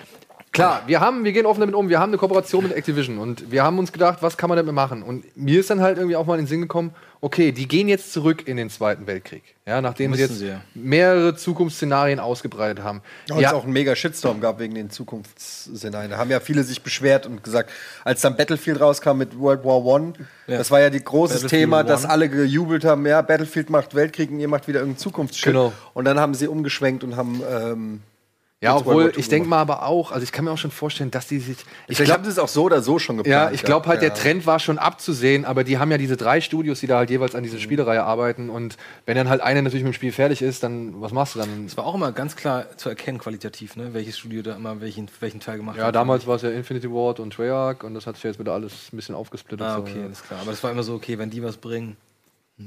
klar, 0.52 0.84
wir 0.86 1.00
haben, 1.00 1.24
wir 1.24 1.32
gehen 1.32 1.46
offen 1.46 1.62
damit 1.62 1.76
um, 1.76 1.90
wir 1.90 2.00
haben 2.00 2.10
eine 2.10 2.18
Kooperation 2.18 2.64
mit 2.64 2.74
Activision 2.74 3.18
und 3.18 3.52
wir 3.52 3.64
haben 3.64 3.80
uns 3.80 3.92
gedacht, 3.92 4.20
was 4.22 4.38
kann 4.38 4.50
man 4.50 4.58
damit 4.58 4.74
machen? 4.74 5.04
Und 5.04 5.26
mir 5.38 5.60
ist 5.60 5.70
dann 5.70 5.82
halt 5.82 5.98
irgendwie 5.98 6.16
auch 6.16 6.26
mal 6.26 6.36
in 6.36 6.42
den 6.42 6.48
Sinn 6.48 6.62
gekommen, 6.62 6.94
okay, 7.22 7.52
die 7.52 7.68
gehen 7.68 7.88
jetzt 7.88 8.12
zurück 8.12 8.48
in 8.48 8.58
den 8.58 8.70
Zweiten 8.70 9.08
Weltkrieg, 9.08 9.44
ja, 9.66 9.82
nachdem 9.82 10.14
sie 10.14 10.22
Müssen 10.22 10.34
jetzt 10.34 10.40
sie 10.40 10.48
ja. 10.48 10.62
mehrere 10.74 11.36
Zukunftsszenarien 11.36 12.20
ausgebreitet 12.20 12.84
haben. 12.84 13.02
Ja, 13.28 13.36
und 13.36 13.44
es 13.44 13.54
auch 13.54 13.64
einen 13.64 13.74
mega 13.74 13.96
Shitstorm 13.96 14.42
gab 14.42 14.60
wegen 14.60 14.76
den 14.76 14.90
Zukunftsszenarien. 14.90 16.12
Da 16.12 16.18
haben 16.18 16.32
ja 16.32 16.40
viele 16.40 16.64
sich 16.64 16.82
beschwert 16.82 17.28
und 17.28 17.44
gesagt, 17.44 17.70
als 18.04 18.22
dann 18.22 18.36
Battlefield 18.36 18.82
rauskam 18.82 19.18
mit 19.18 19.40
World 19.40 19.64
War 19.64 19.86
One, 19.86 20.14
das 20.48 20.72
war 20.72 20.82
ja 20.82 20.90
die 20.90 21.04
großes 21.04 21.44
Battlefield 21.44 21.62
Thema, 21.62 21.80
One. 21.80 21.88
dass 21.88 22.06
alle 22.06 22.28
gejubelt 22.28 22.84
haben, 22.84 23.06
ja, 23.06 23.22
Battlefield 23.22 23.70
macht 23.70 23.96
Weltkrieg 23.96 24.32
und 24.32 24.40
ihr 24.40 24.48
macht 24.48 24.68
wieder 24.68 24.80
irgendeinen 24.80 25.00
Zukunftsshit. 25.00 25.46
Genau. 25.46 25.72
Und 25.94 26.06
dann 26.06 26.20
haben 26.20 26.34
sie 26.34 26.48
umgeschwenkt 26.48 27.04
und 27.04 27.16
haben 27.16 27.42
ähm, 27.50 28.02
ja, 28.64 28.78
obwohl, 28.78 29.12
ich 29.18 29.28
denke 29.28 29.50
mal 29.50 29.60
aber 29.60 29.88
auch, 29.88 30.12
also 30.12 30.24
ich 30.24 30.32
kann 30.32 30.46
mir 30.46 30.52
auch 30.52 30.58
schon 30.58 30.70
vorstellen, 30.70 31.10
dass 31.10 31.26
die 31.26 31.40
sich, 31.40 31.58
ich 31.88 31.98
glaube, 31.98 32.24
sie 32.26 32.30
es 32.30 32.38
auch 32.38 32.48
so 32.48 32.64
oder 32.64 32.84
so 32.84 33.00
schon 33.00 33.18
geplant. 33.18 33.50
Ja, 33.50 33.52
ich 33.52 33.64
glaube 33.64 33.88
halt, 33.88 34.04
ja. 34.04 34.10
der 34.10 34.16
Trend 34.16 34.46
war 34.46 34.60
schon 34.60 34.78
abzusehen, 34.78 35.46
aber 35.46 35.64
die 35.64 35.80
haben 35.80 35.90
ja 35.90 35.98
diese 35.98 36.16
drei 36.16 36.42
Studios, 36.42 36.80
die 36.80 36.86
da 36.86 36.98
halt 36.98 37.10
jeweils 37.10 37.34
an 37.34 37.42
dieser 37.42 37.58
Spielereihe 37.58 38.04
arbeiten. 38.04 38.52
Und 38.52 38.78
wenn 39.08 39.16
dann 39.18 39.30
halt 39.30 39.42
eine 39.42 39.64
natürlich 39.64 39.84
mit 39.84 39.94
dem 39.94 39.96
Spiel 39.96 40.12
fertig 40.12 40.44
ist, 40.44 40.62
dann 40.62 41.02
was 41.02 41.12
machst 41.12 41.34
du 41.34 41.40
dann? 41.40 41.66
Es 41.66 41.76
war 41.76 41.88
auch 41.88 41.96
immer 41.96 42.12
ganz 42.12 42.36
klar 42.36 42.66
zu 42.78 42.90
erkennen, 42.90 43.18
qualitativ, 43.18 43.76
ne? 43.78 43.96
welches 43.96 44.20
Studio 44.20 44.44
da 44.44 44.56
immer 44.56 44.80
welchen, 44.80 45.10
welchen 45.22 45.40
Teil 45.40 45.58
gemacht 45.58 45.78
Ja, 45.78 45.86
hat. 45.88 45.96
damals 45.96 46.28
war 46.28 46.36
es 46.36 46.44
ja 46.44 46.52
Infinity 46.52 46.92
Ward 46.92 47.20
und 47.20 47.34
Treyarch 47.34 47.84
und 47.84 47.96
das 47.96 48.06
hat 48.06 48.14
sich 48.16 48.26
jetzt 48.26 48.40
wieder 48.40 48.54
alles 48.54 48.94
ein 48.94 48.96
bisschen 48.96 49.16
aufgesplittet. 49.16 49.66
Ah, 49.66 49.78
so, 49.78 49.82
okay, 49.82 49.98
ja. 49.98 50.06
alles 50.06 50.22
klar. 50.22 50.40
Aber 50.40 50.52
das 50.52 50.64
war 50.64 50.70
immer 50.70 50.84
so, 50.84 50.94
okay, 50.94 51.18
wenn 51.18 51.32
die 51.32 51.42
was 51.42 51.58
bringen, 51.58 51.98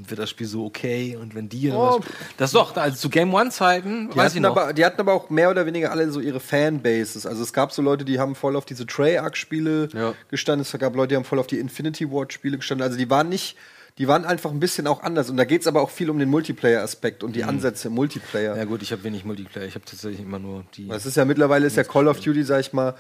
wird 0.09 0.19
das 0.21 0.31
Spiel 0.31 0.47
so 0.47 0.65
okay. 0.65 1.17
Und 1.21 1.35
wenn 1.35 1.49
die. 1.49 1.71
Oh, 1.71 2.01
das 2.37 2.53
doch, 2.53 2.77
also 2.77 2.97
zu 2.97 3.09
Game 3.11 3.33
One-Zeiten, 3.33 4.11
Die 4.11 4.17
weiß 4.17 4.33
ich 4.35 4.41
hatten, 4.41 4.43
noch. 4.43 4.57
aber, 4.57 4.73
die 4.73 4.85
hatten 4.85 5.01
aber 5.01 5.13
auch 5.13 5.31
mehr 5.31 5.51
oder 5.51 5.67
weniger 5.67 5.91
alle 5.91 6.11
so 6.11 6.21
ihre 6.21 6.41
Fanbases. 6.41 7.27
Also 7.27 7.43
es 7.43 7.53
gab 7.53 7.73
so 7.73 7.83
Leute, 7.83 8.05
die 8.05 8.19
haben 8.19 8.35
voll 8.35 8.57
auf 8.57 8.65
diese 8.65 8.87
Treyarch-Spiele 8.87 9.89
Ja. 9.93 10.15
gestanden. 10.31 10.63
Es 10.63 10.79
gab 10.79 10.95
Leute, 10.97 11.09
die 11.09 11.17
haben 11.17 11.25
voll 11.25 11.39
auf 11.39 11.47
die 11.47 11.59
Infinity 11.59 12.11
Ward-Spiele 12.11 12.57
gestanden. 12.59 12.85
Also 12.85 12.97
die 12.99 13.09
waren 13.11 13.29
nicht, 13.29 13.57
die 13.99 14.09
waren 14.09 14.25
einfach 14.25 14.51
ein 14.51 14.61
bisschen 14.61 14.87
auch 14.87 15.03
anders. 15.03 15.31
Und 15.31 15.37
da 15.37 15.45
geht 15.45 15.61
es 15.61 15.67
aber 15.67 15.81
auch 15.83 15.91
viel 15.91 16.11
um 16.11 16.19
den 16.19 16.29
Multiplayer-Aspekt 16.31 17.23
und 17.23 17.37
die 17.37 17.45
Ansätze 17.45 17.89
im 17.89 17.95
Multiplayer. 17.95 18.57
ja, 18.57 18.65
gut, 18.65 18.83
ich 18.83 18.93
habe 18.93 19.05
wenig 19.05 19.25
Multiplayer. 19.25 19.67
Ich 19.67 19.75
habe 19.75 19.85
tatsächlich 19.85 20.21
immer 20.21 20.39
nur 20.39 20.65
die. 20.77 20.89
Das 20.89 21.07
ist 21.07 21.17
ja 21.17 21.25
mittlerweile 21.25 21.67
ist 21.67 21.77
ja 21.77 21.85
Call 21.85 22.09
of 22.09 22.21
Duty, 22.21 22.43
sag 22.43 22.61
ich 22.61 22.73
mal, 22.73 22.95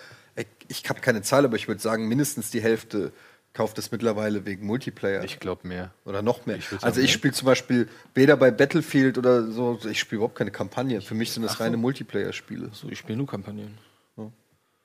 ich 0.68 0.88
habe 0.88 1.00
keine 1.00 1.22
Zahl, 1.22 1.44
aber 1.44 1.54
ich 1.56 1.68
würde 1.68 1.80
sagen, 1.80 2.08
mindestens 2.08 2.50
die 2.50 2.60
Hälfte 2.60 3.12
kauft 3.54 3.78
es 3.78 3.90
mittlerweile 3.92 4.44
wegen 4.44 4.66
Multiplayer. 4.66 5.24
Ich 5.24 5.40
glaube 5.40 5.66
mehr. 5.66 5.92
oder 6.04 6.20
noch 6.20 6.44
mehr. 6.44 6.60
sagen, 6.60 6.82
also 6.82 7.00
ich 7.00 7.12
spiele 7.12 7.32
zum 7.32 7.46
Beispiel 7.46 7.88
weder 8.14 8.36
bei 8.36 8.50
Battlefield 8.50 9.16
oder 9.16 9.50
so, 9.50 9.78
ich 9.88 9.98
spiele 10.00 10.18
überhaupt 10.18 10.34
keine 10.36 10.50
Kampagne. 10.50 11.00
Für 11.00 11.14
mich 11.14 11.32
sind 11.32 11.44
das 11.44 11.60
reine 11.60 11.76
Multiplayer-Spiele. 11.78 12.70
so, 12.72 12.88
ich 12.90 12.98
spiele 12.98 13.16
nur 13.16 13.26
Kampagnen. 13.26 13.78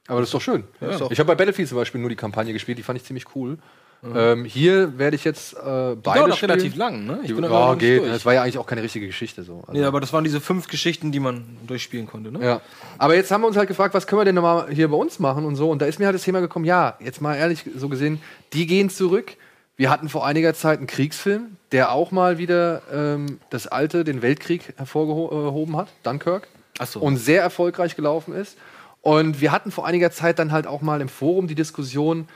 Aber 0.08 0.22
das 0.22 0.30
ist 0.30 0.34
doch 0.34 0.41
schön. 0.41 0.64
ist 0.80 1.02
doch- 1.02 1.12
Ich 1.12 1.20
habe 1.20 1.28
bei 1.28 1.36
Battlefield 1.36 1.68
zum 1.68 1.78
Beispiel 1.78 2.02
nur 2.02 2.10
die 2.10 2.16
Kampagne 2.16 2.52
gespielt, 2.52 2.80
die 2.80 2.84
fand 2.84 2.98
ich 2.98 3.06
ziemlich 3.06 3.36
cool. 3.36 3.60
Ähm, 4.02 4.45
hier 4.45 4.97
werde 4.97 5.16
ich 5.18 5.26
jetzt 5.26 5.54
äh, 5.54 5.58
beide 5.62 5.95
dauert 6.02 6.32
auch 6.32 6.38
spielen. 6.38 6.52
relativ 6.52 6.76
lang, 6.78 7.06
ne? 7.06 7.20
Ich 7.22 7.28
Die, 7.28 7.34
bin 7.34 7.43
ja, 7.43 7.76
geht. 7.76 8.00
durch. 8.02 8.12
Das 8.12 8.26
war 8.26 8.34
ja 8.34 8.43
eigentlich 8.43 8.58
auch 8.58 8.66
keine 8.66 8.82
richtige 8.82 9.08
Geschichte 9.08 9.43
so. 9.43 9.62
Also, 9.68 9.74
Nee, 9.74 9.84
aber 9.84 10.00
das 10.00 10.14
waren 10.14 10.24
diese 10.24 10.39
fünf 10.39 10.68
Geschichten, 10.68 11.12
die 11.12 11.20
man 11.20 11.58
durchspielen 11.68 12.08
konnte, 12.08 12.32
ne? 12.32 12.43
Ja. 12.43 12.62
Aber 12.97 13.16
jetzt 13.16 13.30
haben 13.32 13.41
wir 13.41 13.47
uns 13.47 13.58
halt 13.58 13.68
gefragt, 13.68 13.93
was 13.93 14.08
können 14.08 14.22
wir 14.22 14.26
denn 14.26 14.36
nochmal 14.36 14.72
hier 14.72 14.88
bei 14.88 14.95
uns 14.95 15.20
machen 15.20 15.43
und 15.43 15.56
so. 15.58 15.70
Und 15.70 15.82
da 15.82 15.86
ist 15.86 16.00
mir 16.00 16.06
halt 16.06 16.16
das 16.16 16.24
Thema 16.24 16.39
gekommen, 16.39 16.64
ja, 16.66 16.95
jetzt 17.02 17.20
mal 17.22 17.36
ehrlich 17.36 17.66
so 17.76 17.89
gesehen, 17.89 18.22
die 18.54 18.68
gehen 18.68 18.89
zurück. 18.89 19.34
Wir 19.76 19.89
hatten 19.89 20.08
vor 20.08 20.26
einiger 20.26 20.54
Zeit 20.54 20.78
einen 20.78 20.88
Kriegsfilm, 20.88 21.58
der 21.74 21.91
auch 21.91 22.12
mal 22.12 22.38
wieder 22.38 22.82
ähm, 22.93 23.39
das 23.50 23.68
alte, 23.68 24.04
den 24.06 24.22
Weltkrieg 24.22 24.74
hervorgehoben 24.78 25.76
hat, 25.78 25.89
Dunkirk. 26.04 26.47
Ach 26.80 26.88
so. 26.88 27.02
Und 27.02 27.18
sehr 27.18 27.41
erfolgreich 27.41 27.97
gelaufen 27.97 28.34
ist. 28.34 28.58
Und 29.02 29.41
wir 29.41 29.52
hatten 29.52 29.72
vor 29.72 29.86
einiger 29.86 30.12
Zeit 30.12 30.39
dann 30.39 30.52
halt 30.54 30.68
auch 30.68 30.82
mal 30.82 31.02
im 31.02 31.10
Forum 31.10 31.47
die 31.47 31.56
Diskussion 31.56 32.28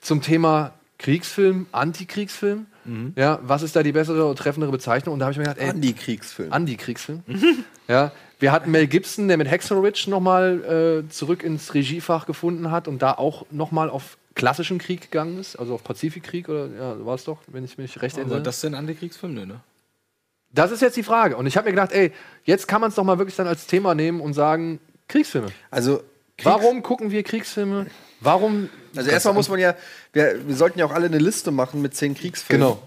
zum 0.00 0.20
Thema 0.22 0.72
Kriegsfilm, 1.00 1.66
Antikriegsfilm. 1.72 2.66
Ja, 3.16 3.38
was 3.42 3.62
ist 3.62 3.74
da 3.74 3.82
die 3.82 3.92
bessere 3.92 4.26
und 4.26 4.38
treffendere 4.38 4.70
Bezeichnung? 4.70 5.14
Und 5.14 5.20
da 5.20 5.26
habe 5.26 5.32
ich 5.32 5.38
mir 5.38 5.44
gedacht, 5.44 5.58
ey, 5.58 5.70
Anti-Kriegsfilm. 5.70 6.52
Anti-Kriegsfilm. 6.52 7.22
ja, 7.88 8.12
wir 8.38 8.52
hatten 8.52 8.70
Mel 8.70 8.86
Gibson, 8.86 9.28
der 9.28 9.38
mit 9.38 9.50
Hexorich 9.50 10.06
nochmal 10.08 11.04
äh, 11.06 11.08
zurück 11.10 11.42
ins 11.42 11.72
Regiefach 11.72 12.26
gefunden 12.26 12.70
hat 12.70 12.86
und 12.86 13.00
da 13.00 13.12
auch 13.12 13.46
nochmal 13.50 13.88
auf 13.88 14.18
klassischen 14.34 14.78
Krieg 14.78 15.02
gegangen 15.02 15.38
ist, 15.38 15.56
also 15.56 15.74
auf 15.74 15.84
Pazifikkrieg 15.84 16.48
oder 16.48 16.66
ja, 16.66 17.04
war 17.04 17.14
es 17.14 17.24
doch, 17.24 17.38
wenn 17.46 17.64
ich 17.64 17.78
mich 17.78 18.00
recht 18.02 18.16
erinnere. 18.16 18.36
Aber 18.36 18.44
das 18.44 18.60
sind 18.60 18.74
Antikriegsfilme, 18.74 19.46
ne? 19.46 19.60
Das 20.52 20.72
ist 20.72 20.82
jetzt 20.82 20.96
die 20.96 21.02
Frage. 21.02 21.36
Und 21.36 21.46
ich 21.46 21.56
habe 21.56 21.66
mir 21.66 21.72
gedacht, 21.72 21.92
ey, 21.92 22.12
jetzt 22.44 22.66
kann 22.66 22.80
man 22.80 22.90
es 22.90 22.96
doch 22.96 23.04
mal 23.04 23.18
wirklich 23.18 23.36
dann 23.36 23.46
als 23.46 23.66
Thema 23.66 23.94
nehmen 23.94 24.20
und 24.20 24.34
sagen, 24.34 24.80
Kriegsfilme. 25.08 25.48
Also, 25.70 26.02
Warum 26.42 26.82
gucken 26.82 27.10
wir 27.10 27.22
Kriegsfilme? 27.22 27.86
Warum? 28.20 28.68
Also 28.96 29.10
erstmal 29.10 29.34
muss 29.34 29.48
man 29.48 29.58
ja, 29.58 29.74
wir, 30.12 30.46
wir 30.46 30.56
sollten 30.56 30.78
ja 30.78 30.84
auch 30.84 30.92
alle 30.92 31.06
eine 31.06 31.18
Liste 31.18 31.50
machen 31.50 31.80
mit 31.82 31.94
zehn 31.94 32.14
Kriegsfilmen. 32.14 32.66
Genau. 32.66 32.82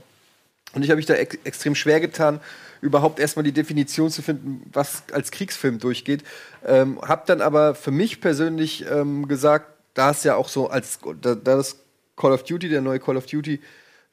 Und 0.73 0.83
ich 0.83 0.89
habe 0.89 0.97
mich 0.97 1.05
da 1.05 1.13
ex 1.13 1.37
extrem 1.43 1.75
schwer 1.75 1.99
getan, 1.99 2.39
überhaupt 2.81 3.19
erstmal 3.19 3.43
die 3.43 3.51
Definition 3.51 4.09
zu 4.09 4.21
finden, 4.21 4.69
was 4.73 5.03
als 5.11 5.31
Kriegsfilm 5.31 5.79
durchgeht. 5.79 6.23
Ähm, 6.65 6.99
hab 7.01 7.25
dann 7.27 7.41
aber 7.41 7.75
für 7.75 7.91
mich 7.91 8.21
persönlich 8.21 8.85
ähm, 8.89 9.27
gesagt, 9.27 9.67
da 9.93 10.11
es 10.11 10.23
ja 10.23 10.35
auch 10.35 10.49
so 10.49 10.69
als 10.69 10.99
da, 11.21 11.35
da 11.35 11.55
das 11.55 11.77
Call 12.15 12.31
of 12.31 12.43
Duty, 12.43 12.69
der 12.69 12.81
neue 12.81 12.99
Call 12.99 13.17
of 13.17 13.25
Duty, 13.25 13.61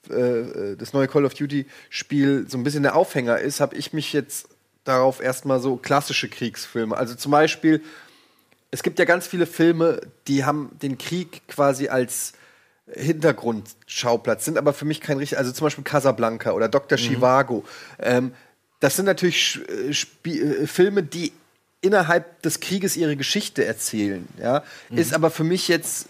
äh, 0.09 0.15
äh, 0.15 0.77
das 0.77 0.93
neue 0.93 1.09
Call 1.09 1.25
of 1.25 1.35
Duty 1.35 1.67
Spiel 1.89 2.47
so 2.49 2.59
ein 2.59 2.65
bisschen 2.65 2.83
der 2.83 2.95
Aufhänger 2.97 3.39
ist, 3.39 3.61
habe 3.61 3.77
ich 3.77 3.93
mich 3.93 4.13
jetzt 4.13 4.49
darauf 4.85 5.21
erstmal 5.21 5.61
so 5.61 5.77
klassische 5.77 6.29
Kriegsfilme. 6.29 6.97
Also 6.97 7.15
zum 7.15 7.33
Beispiel, 7.33 7.83
es 8.71 8.83
gibt 8.83 8.99
ja 8.99 9.05
ganz 9.05 9.27
viele 9.27 9.47
Filme, 9.47 10.01
die 10.29 10.45
haben 10.45 10.71
den 10.81 10.97
Krieg 10.99 11.43
quasi 11.49 11.89
als 11.89 12.33
Hintergrundschauplatz, 12.93 14.45
sind 14.45 14.59
aber 14.59 14.73
für 14.73 14.85
mich 14.85 15.01
kein 15.01 15.19
richtig, 15.19 15.39
also 15.39 15.53
zum 15.53 15.67
Beispiel 15.67 15.85
Casablanca 15.85 16.53
oder 16.53 16.69
Dr. 16.69 16.99
Chivago. 16.99 17.65
Ähm, 17.99 18.33
das 18.81 18.97
sind 18.97 19.05
natürlich 19.05 19.61
äh, 19.69 19.93
Spie- 19.93 20.41
äh, 20.41 20.67
Filme, 20.67 21.03
die 21.03 21.33
innerhalb 21.83 22.43
des 22.43 22.61
Krieges 22.61 22.97
ihre 22.97 23.17
Geschichte 23.17 23.65
erzählen. 23.65 24.27
Ja? 24.39 24.65
Ist 24.91 25.15
aber 25.15 25.31
für 25.31 25.45
mich 25.45 25.69
jetzt, 25.69 26.09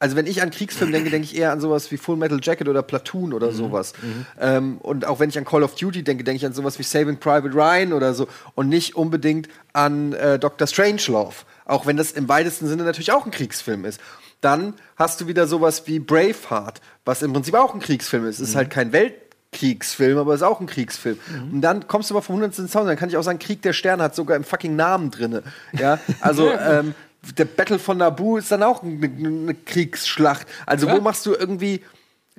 also 0.00 0.14
wenn 0.14 0.26
ich 0.26 0.42
an 0.42 0.50
Kriegsfilm 0.50 0.92
denke, 0.92 1.10
denke 1.10 1.24
ich 1.24 1.36
eher 1.36 1.50
an 1.50 1.60
sowas 1.60 1.90
wie 1.90 1.96
Full 1.96 2.16
Metal 2.16 2.38
Jacket 2.40 2.68
oder 2.68 2.82
Platoon 2.82 3.32
oder 3.32 3.50
sowas. 3.50 3.94
Ähm, 4.40 4.78
und 4.78 5.04
auch 5.04 5.18
wenn 5.18 5.28
ich 5.28 5.38
an 5.38 5.44
Call 5.44 5.64
of 5.64 5.74
Duty 5.74 6.04
denke, 6.04 6.22
denke 6.22 6.36
ich 6.36 6.46
an 6.46 6.52
sowas 6.52 6.78
wie 6.78 6.84
Saving 6.84 7.16
Private 7.16 7.52
Ryan 7.52 7.92
oder 7.92 8.14
so 8.14 8.28
und 8.54 8.68
nicht 8.68 8.94
unbedingt 8.94 9.48
an 9.72 10.12
äh, 10.12 10.38
Dr. 10.38 10.68
Strangelove. 10.68 11.34
Auch 11.64 11.86
wenn 11.86 11.96
das 11.96 12.12
im 12.12 12.28
weitesten 12.28 12.68
Sinne 12.68 12.84
natürlich 12.84 13.10
auch 13.10 13.26
ein 13.26 13.32
Kriegsfilm 13.32 13.84
ist. 13.84 14.00
Dann 14.40 14.74
hast 14.94 15.20
du 15.20 15.26
wieder 15.26 15.48
sowas 15.48 15.86
wie 15.86 15.98
Braveheart, 15.98 16.80
was 17.04 17.22
im 17.22 17.32
Prinzip 17.32 17.54
auch 17.54 17.74
ein 17.74 17.80
Kriegsfilm 17.80 18.24
ist. 18.26 18.38
Es 18.38 18.50
ist 18.50 18.54
halt 18.54 18.70
kein 18.70 18.92
Weltkriegsfilm, 18.92 20.16
aber 20.16 20.32
es 20.34 20.42
ist 20.42 20.46
auch 20.46 20.60
ein 20.60 20.68
Kriegsfilm. 20.68 21.18
Und 21.52 21.60
dann 21.60 21.88
kommst 21.88 22.08
du 22.08 22.14
mal 22.14 22.20
vom 22.20 22.36
Hundertsten 22.36 22.68
Sound, 22.68 22.88
dann 22.88 22.96
kann 22.96 23.08
ich 23.08 23.16
auch 23.16 23.24
sagen, 23.24 23.40
Krieg 23.40 23.62
der 23.62 23.72
Sterne 23.72 24.04
hat 24.04 24.14
sogar 24.14 24.36
im 24.36 24.44
fucking 24.44 24.76
Namen 24.76 25.10
drinne. 25.10 25.42
Ja, 25.72 25.98
also 26.20 26.52
ähm, 26.52 26.94
der 27.36 27.44
Battle 27.44 27.78
von 27.78 27.98
Naboo 27.98 28.36
ist 28.36 28.50
dann 28.52 28.62
auch 28.62 28.82
eine, 28.82 29.06
eine 29.06 29.54
Kriegsschlacht. 29.54 30.46
Also 30.66 30.90
wo 30.90 31.00
machst 31.00 31.26
du 31.26 31.34
irgendwie 31.34 31.82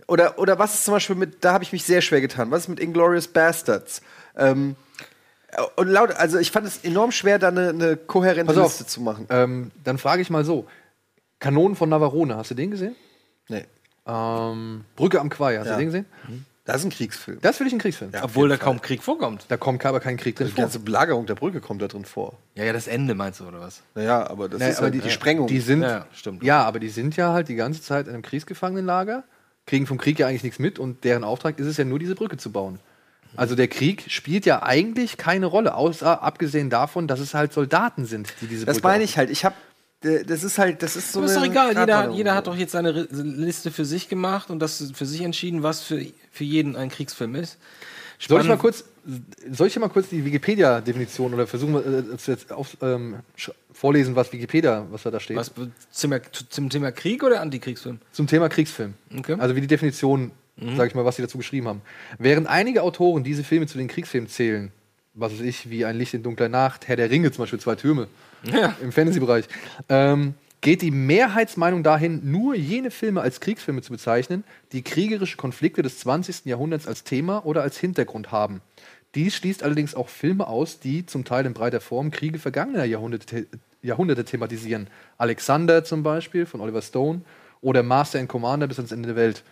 oder 0.08 0.40
oder 0.40 0.58
was 0.58 0.76
ist 0.76 0.86
zum 0.86 0.94
Beispiel 0.94 1.16
mit? 1.16 1.44
Da 1.44 1.54
habe 1.54 1.64
ich 1.64 1.72
mich 1.72 1.84
sehr 1.84 2.02
schwer 2.02 2.22
getan. 2.22 2.52
Was 2.52 2.64
ist 2.64 2.68
mit 2.70 2.80
Inglorious 2.80 3.28
Bastards? 3.28 4.02
Ähm, 4.38 4.76
und 5.76 5.88
laut, 5.88 6.12
also 6.12 6.38
ich 6.38 6.52
fand 6.52 6.66
es 6.68 6.78
enorm 6.84 7.12
schwer, 7.12 7.40
da 7.40 7.50
eine, 7.50 7.70
eine 7.70 7.98
kohärente 7.98 8.52
auf. 8.52 8.68
Liste 8.68 8.86
zu 8.86 9.02
machen. 9.02 9.28
Ähm, 9.30 9.72
dann 9.84 9.98
frage 9.98 10.22
ich 10.22 10.30
mal 10.30 10.46
so: 10.46 10.68
Kanonen 11.40 11.76
von 11.76 11.90
Navarone, 11.90 12.38
hast 12.38 12.52
du 12.52 12.56
den 12.56 12.72
gesehen? 12.72 12.96
Nee. 13.50 13.66
Ähm, 14.08 14.86
Brücke 14.96 15.20
am 15.20 15.30
Quai, 15.30 15.58
hast 15.58 15.66
Ja. 15.68 15.74
du 15.74 15.80
den 15.80 15.88
gesehen? 15.88 16.06
Das 16.72 16.82
ist 16.82 16.86
ein 16.86 16.92
Kriegsfilm. 16.92 17.40
Das 17.42 17.52
ist 17.52 17.58
für 17.58 17.64
dich 17.66 17.74
ein 17.74 17.80
Kriegsfilm. 17.80 18.12
Obwohl 18.22 18.50
da 18.50 18.58
kaum 18.58 18.82
Krieg 18.82 19.02
vorkommt. 19.04 19.46
Da 19.50 19.58
kommt 19.58 19.86
aber 19.86 20.00
kein 20.00 20.18
Krieg 20.18 20.36
drin 20.36 20.48
Die 20.48 20.54
vor. 20.54 20.64
ganze 20.64 20.80
Belagerung 20.80 21.26
der 21.26 21.36
Brücke 21.36 21.62
kommt 21.62 21.82
da 21.82 21.88
drin 21.88 22.06
vor. 22.06 22.38
Ja, 22.56 22.64
ja, 22.64 22.74
das 22.74 22.88
Ende 22.88 23.16
meinst 23.16 23.40
du, 23.40 23.46
oder 23.48 23.60
was? 23.62 23.82
Naja, 23.96 24.30
aber 24.30 24.50
das 24.50 24.60
Nee, 24.60 24.70
ist 24.70 24.78
aber 24.78 24.86
halt 24.86 24.94
die, 24.96 25.00
die- 25.02 25.10
Sprengung. 25.10 25.48
Die 25.48 25.60
sind, 25.60 25.82
Ja, 25.82 25.88
ja, 25.88 25.98
ja, 26.00 26.06
stimmt. 26.14 26.50
aber 26.50 26.80
die 26.80 26.90
sind 26.90 27.16
ja 27.18 27.34
halt 27.34 27.48
die 27.50 27.56
ganze 27.56 27.82
Zeit 27.82 28.08
in 28.08 28.14
einem 28.14 28.22
Kriegsgefangenenlager, 28.24 29.24
kriegen 29.66 29.86
vom 29.88 29.98
Krieg 29.98 30.18
ja 30.20 30.28
eigentlich 30.28 30.44
nichts 30.44 30.60
mit 30.60 30.80
und 30.80 31.04
deren 31.04 31.24
Auftrag 31.24 31.60
ist 31.60 31.68
es 31.68 31.78
ja 31.78 31.86
nur, 31.86 32.00
diese 32.00 32.16
Brücke 32.16 32.38
zu 32.38 32.52
bauen. 32.52 32.80
Also 33.36 33.54
der 33.56 33.68
Krieg 33.68 34.06
spielt 34.10 34.48
ja 34.48 34.64
eigentlich 34.64 35.18
keine 35.18 35.46
Rolle, 35.46 35.76
außer 35.76 36.24
abgesehen 36.24 36.72
davon, 36.72 37.08
dass 37.08 37.20
es 37.20 37.36
halt 37.36 37.54
Soldaten 37.54 38.06
sind, 38.06 38.34
die 38.42 38.48
diese 38.48 38.66
das 38.66 38.78
Brücke 38.78 38.88
meine 38.88 39.04
ich 39.04 39.18
halt. 39.20 39.30
Ich 39.30 39.46
habe, 39.46 39.54
das 40.02 40.44
ist 40.44 40.58
halt, 40.58 40.82
das 40.82 40.96
ist 40.96 41.12
so. 41.12 41.20
Aber 41.20 41.28
ist 41.28 41.36
doch 41.36 41.46
egal, 41.46 41.78
jeder, 41.78 42.10
jeder 42.12 42.36
hat 42.36 42.48
doch 42.48 42.56
jetzt 42.56 42.72
seine 42.72 42.92
Liste 42.92 43.70
für 43.72 43.86
sich 43.86 44.08
gemacht 44.08 44.50
und 44.50 44.60
das 44.60 44.92
für 44.94 45.06
sich 45.06 45.22
entschieden, 45.22 45.62
was 45.64 45.82
für, 45.82 46.06
für 46.32 46.44
jeden 46.44 46.76
ein 46.76 46.90
Kriegsfilm 46.90 47.36
ist. 47.36 47.58
Soll 48.20 48.42
ich 48.42 48.48
mal 48.48 48.58
Spannend- 48.58 48.62
kurz, 48.62 48.84
soll 49.52 49.68
ich 49.68 49.80
mal 49.80 49.88
kurz 49.90 50.10
die 50.10 50.26
Wikipedia-Definition 50.26 51.34
oder 51.34 51.48
versuchen 51.48 51.74
wir 51.74 52.14
äh, 52.14 52.18
zu 52.18 52.32
jetzt 52.32 52.52
auf, 52.52 52.76
ähm, 52.82 53.18
vorlesen, 53.72 54.16
was 54.16 54.32
Wikipedia, 54.34 54.86
was 54.92 55.04
da, 55.04 55.12
da 55.12 55.20
steht? 55.22 55.38
Was, 55.38 55.52
zum, 55.92 56.14
zum 56.50 56.70
Thema 56.70 56.92
Krieg 56.92 57.24
oder 57.24 57.40
Antikriegsfilm? 57.42 58.00
Zum 58.12 58.28
Thema 58.28 58.50
Kriegsfilm. 58.50 58.94
Okay. 59.18 59.36
Also 59.40 59.56
wie 59.56 59.62
die 59.62 59.68
Definition, 59.68 60.32
sag 60.76 60.88
ich 60.88 60.96
mal, 60.96 61.06
was 61.06 61.16
sie 61.16 61.22
dazu 61.22 61.38
geschrieben 61.38 61.70
haben. 61.70 61.82
Während 62.18 62.48
einige 62.48 62.84
Autoren 62.84 63.24
diese 63.24 63.46
Filme 63.46 63.68
zu 63.68 63.78
den 63.78 63.88
Kriegsfilmen 63.88 64.30
zählen, 64.30 64.72
was 65.14 65.32
weiß 65.34 65.42
ich, 65.42 65.70
wie 65.70 65.86
Ein 65.86 65.98
Licht 65.98 66.14
in 66.14 66.22
dunkler 66.22 66.50
Nacht, 66.50 66.90
Herr 66.90 66.98
der 66.98 67.10
Ringe 67.10 67.32
zum 67.32 67.44
Beispiel, 67.44 67.60
zwei 67.60 67.76
Türme 67.76 68.08
Ja. 68.44 68.76
im 68.82 68.92
Fantasy-Bereich, 68.92 69.46
ähm, 69.90 70.34
geht 70.62 70.82
die 70.82 70.92
Mehrheitsmeinung 70.92 71.84
dahin, 71.84 72.32
nur 72.32 72.56
jene 72.56 72.92
Filme 72.92 73.22
als 73.22 73.40
Kriegsfilme 73.40 73.82
zu 73.82 73.92
bezeichnen, 73.92 74.44
die 74.72 74.82
kriegerische 74.82 75.38
Konflikte 75.38 75.82
des 75.82 76.00
20. 76.00 76.46
Jahrhunderts 76.46 76.88
als 76.88 77.04
Thema 77.04 77.46
oder 77.46 77.62
als 77.62 77.78
Hintergrund 77.78 78.32
haben. 78.32 78.62
Dies 79.16 79.36
schließt 79.36 79.64
allerdings 79.64 79.96
auch 79.96 80.10
Filme 80.10 80.48
aus, 80.48 80.80
die 80.80 81.06
zum 81.06 81.26
Teil 81.26 81.46
in 81.46 81.54
breiter 81.54 81.82
Form 81.82 82.12
Kriege 82.12 82.38
vergangener 82.38 82.86
Jahrhunderte, 82.86 83.48
Jahrhunderte 83.82 84.24
thematisieren. 84.24 84.88
Alexander 85.18 85.84
zum 85.84 86.04
Beispiel 86.04 86.46
von 86.46 86.62
Oliver 86.62 86.82
Stone 86.82 87.22
oder 87.62 87.82
Master 87.82 88.20
and 88.20 88.30
Commander 88.30 88.68
bis 88.68 88.78
ans 88.78 88.92
Ende 88.92 89.08
der 89.08 89.16
Welt. 89.16 89.44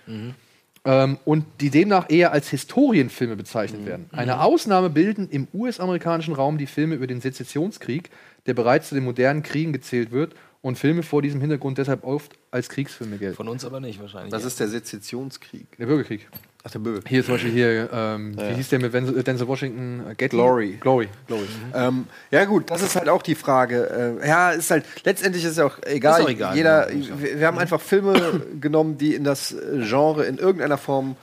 Ähm, 0.86 1.18
und 1.26 1.46
die 1.60 1.70
demnach 1.70 2.06
eher 2.10 2.32
als 2.32 2.50
Historienfilme 2.50 3.36
bezeichnet 3.36 3.86
werden. 3.86 4.10
Eine 4.12 4.42
Ausnahme 4.42 4.90
bilden 4.90 5.28
im 5.30 5.48
US-amerikanischen 5.54 6.34
Raum 6.36 6.58
die 6.58 6.68
Filme 6.68 6.96
über 6.96 7.08
den 7.08 7.20
Sezessionskrieg, 7.20 8.10
der 8.48 8.54
bereits 8.54 8.90
zu 8.90 8.96
den 8.96 9.04
modernen 9.04 9.44
Kriegen 9.44 9.74
gezählt 9.74 10.12
wird 10.12 10.34
und 10.62 10.78
Filme 10.78 11.04
vor 11.04 11.22
diesem 11.22 11.40
Hintergrund 11.40 11.78
deshalb 11.78 12.04
oft 12.04 12.34
als 12.52 12.70
Kriegsfilme 12.70 13.18
gelten. 13.18 13.36
Von 13.36 13.48
uns 13.48 13.64
aber 13.64 13.80
nicht 13.80 14.02
wahrscheinlich. 14.02 14.32
Das 14.32 14.44
ist 14.44 14.60
der 14.60 14.68
Sezessionskrieg. 14.68 15.78
Der 15.78 15.86
Bürgerkrieg. 15.86 16.28
Ach, 16.64 16.72
der 16.72 16.80
Bürgerkrieg. 16.80 17.10
Hier 17.10 17.24
zum 17.24 17.36
Beispiel 17.36 17.52
hier, 17.52 17.90
ähm, 17.94 18.36
wie 18.38 18.56
hieß 18.56 18.70
der 18.70 18.80
mit 18.80 18.94
Denzel 18.94 19.24
Denzel 19.24 19.48
Washington? 19.48 20.04
Äh, 20.10 20.16
Getty? 20.16 20.36
Glory. 20.36 20.78
Glory. 20.80 21.10
Glory. 21.28 21.48
Ähm, 21.74 22.08
ja 22.32 22.46
gut, 22.46 22.70
das 22.72 22.82
ist 22.82 22.96
halt 22.96 23.08
auch 23.10 23.22
die 23.22 23.36
Frage. 23.36 24.20
Äh, 24.22 24.28
ja, 24.28 24.52
ist 24.52 24.72
halt 24.72 24.86
letztendlich 25.04 25.46
ist 25.46 25.58
ja 25.58 25.66
auch 25.66 25.78
egal. 25.86 26.20
Ist 26.20 26.26
auch 26.26 26.30
egal, 26.30 26.56
Jeder, 26.56 26.92
ja. 26.92 27.22
wir, 27.22 27.40
wir 27.40 27.48
haben 27.48 27.60
einfach 27.60 27.80
Filme 27.80 28.42
genommen, 28.60 28.98
die 28.98 29.14
in 29.14 29.24
das 29.24 29.52
äh, 29.52 29.84
Genre 29.88 30.26
in 30.26 30.38
irgendeiner 30.38 30.78
Form 30.78 31.16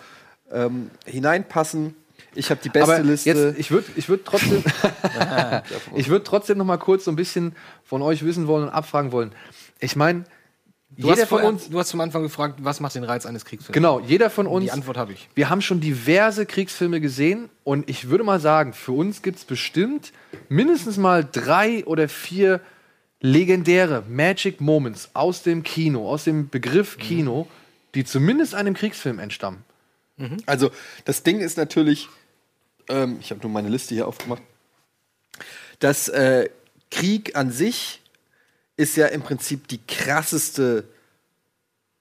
ähm, 0.52 0.90
hineinpassen. 1.04 1.96
Ich 2.34 2.50
habe 2.50 2.60
die 2.62 2.68
beste 2.68 2.94
Aber 2.94 3.02
Liste. 3.02 3.28
jetzt, 3.30 3.58
ich 3.58 3.70
würde 3.70 3.86
ich 3.96 4.08
würd 4.08 4.24
trotzdem, 4.24 4.62
ich 5.94 6.08
würde 6.08 6.24
trotzdem 6.24 6.58
noch 6.58 6.64
mal 6.64 6.76
kurz 6.78 7.04
so 7.04 7.10
ein 7.12 7.16
bisschen 7.16 7.54
von 7.84 8.02
euch 8.02 8.24
wissen 8.24 8.46
wollen 8.46 8.64
und 8.64 8.70
abfragen 8.70 9.12
wollen. 9.12 9.32
Ich 9.80 9.96
meine, 9.96 10.24
du, 10.90 11.08
jeder 11.08 11.22
hast 11.22 11.28
von 11.28 11.42
uns, 11.42 11.68
du 11.70 11.78
hast 11.78 11.88
zum 11.88 12.00
Anfang 12.00 12.22
gefragt, 12.22 12.60
was 12.62 12.80
macht 12.80 12.94
den 12.94 13.04
Reiz 13.04 13.26
eines 13.26 13.44
Kriegsfilms? 13.44 13.74
genau, 13.74 14.00
jeder 14.00 14.30
von 14.30 14.46
uns, 14.46 14.64
Die 14.64 14.70
Antwort 14.72 14.96
habe 14.96 15.12
ich. 15.12 15.28
wir 15.34 15.50
haben 15.50 15.60
schon 15.60 15.80
diverse 15.80 16.46
Kriegsfilme 16.46 17.00
gesehen 17.00 17.48
und 17.64 17.88
ich 17.88 18.08
würde 18.08 18.24
mal 18.24 18.40
sagen, 18.40 18.72
für 18.72 18.92
uns 18.92 19.22
gibt 19.22 19.38
es 19.38 19.44
bestimmt 19.44 20.12
mindestens 20.48 20.96
mal 20.96 21.26
drei 21.30 21.84
oder 21.86 22.08
vier 22.08 22.60
legendäre 23.20 24.02
Magic 24.08 24.60
Moments 24.60 25.10
aus 25.14 25.42
dem 25.42 25.62
Kino, 25.62 26.08
aus 26.08 26.24
dem 26.24 26.48
Begriff 26.48 26.98
Kino, 26.98 27.48
die 27.94 28.04
zumindest 28.04 28.54
einem 28.54 28.74
Kriegsfilm 28.74 29.18
entstammen. 29.18 29.64
Also, 30.46 30.70
das 31.06 31.22
Ding 31.24 31.40
ist 31.40 31.56
natürlich, 31.56 32.08
ähm, 32.88 33.18
ich 33.20 33.30
habe 33.30 33.40
nur 33.42 33.50
meine 33.50 33.68
Liste 33.68 33.94
hier 33.94 34.06
aufgemacht, 34.08 34.42
dass 35.78 36.08
äh, 36.08 36.48
Krieg 36.90 37.36
an 37.36 37.50
sich 37.50 38.00
ist 38.76 38.96
ja 38.96 39.06
im 39.06 39.22
Prinzip 39.22 39.68
die 39.68 39.80
krasseste 39.86 40.84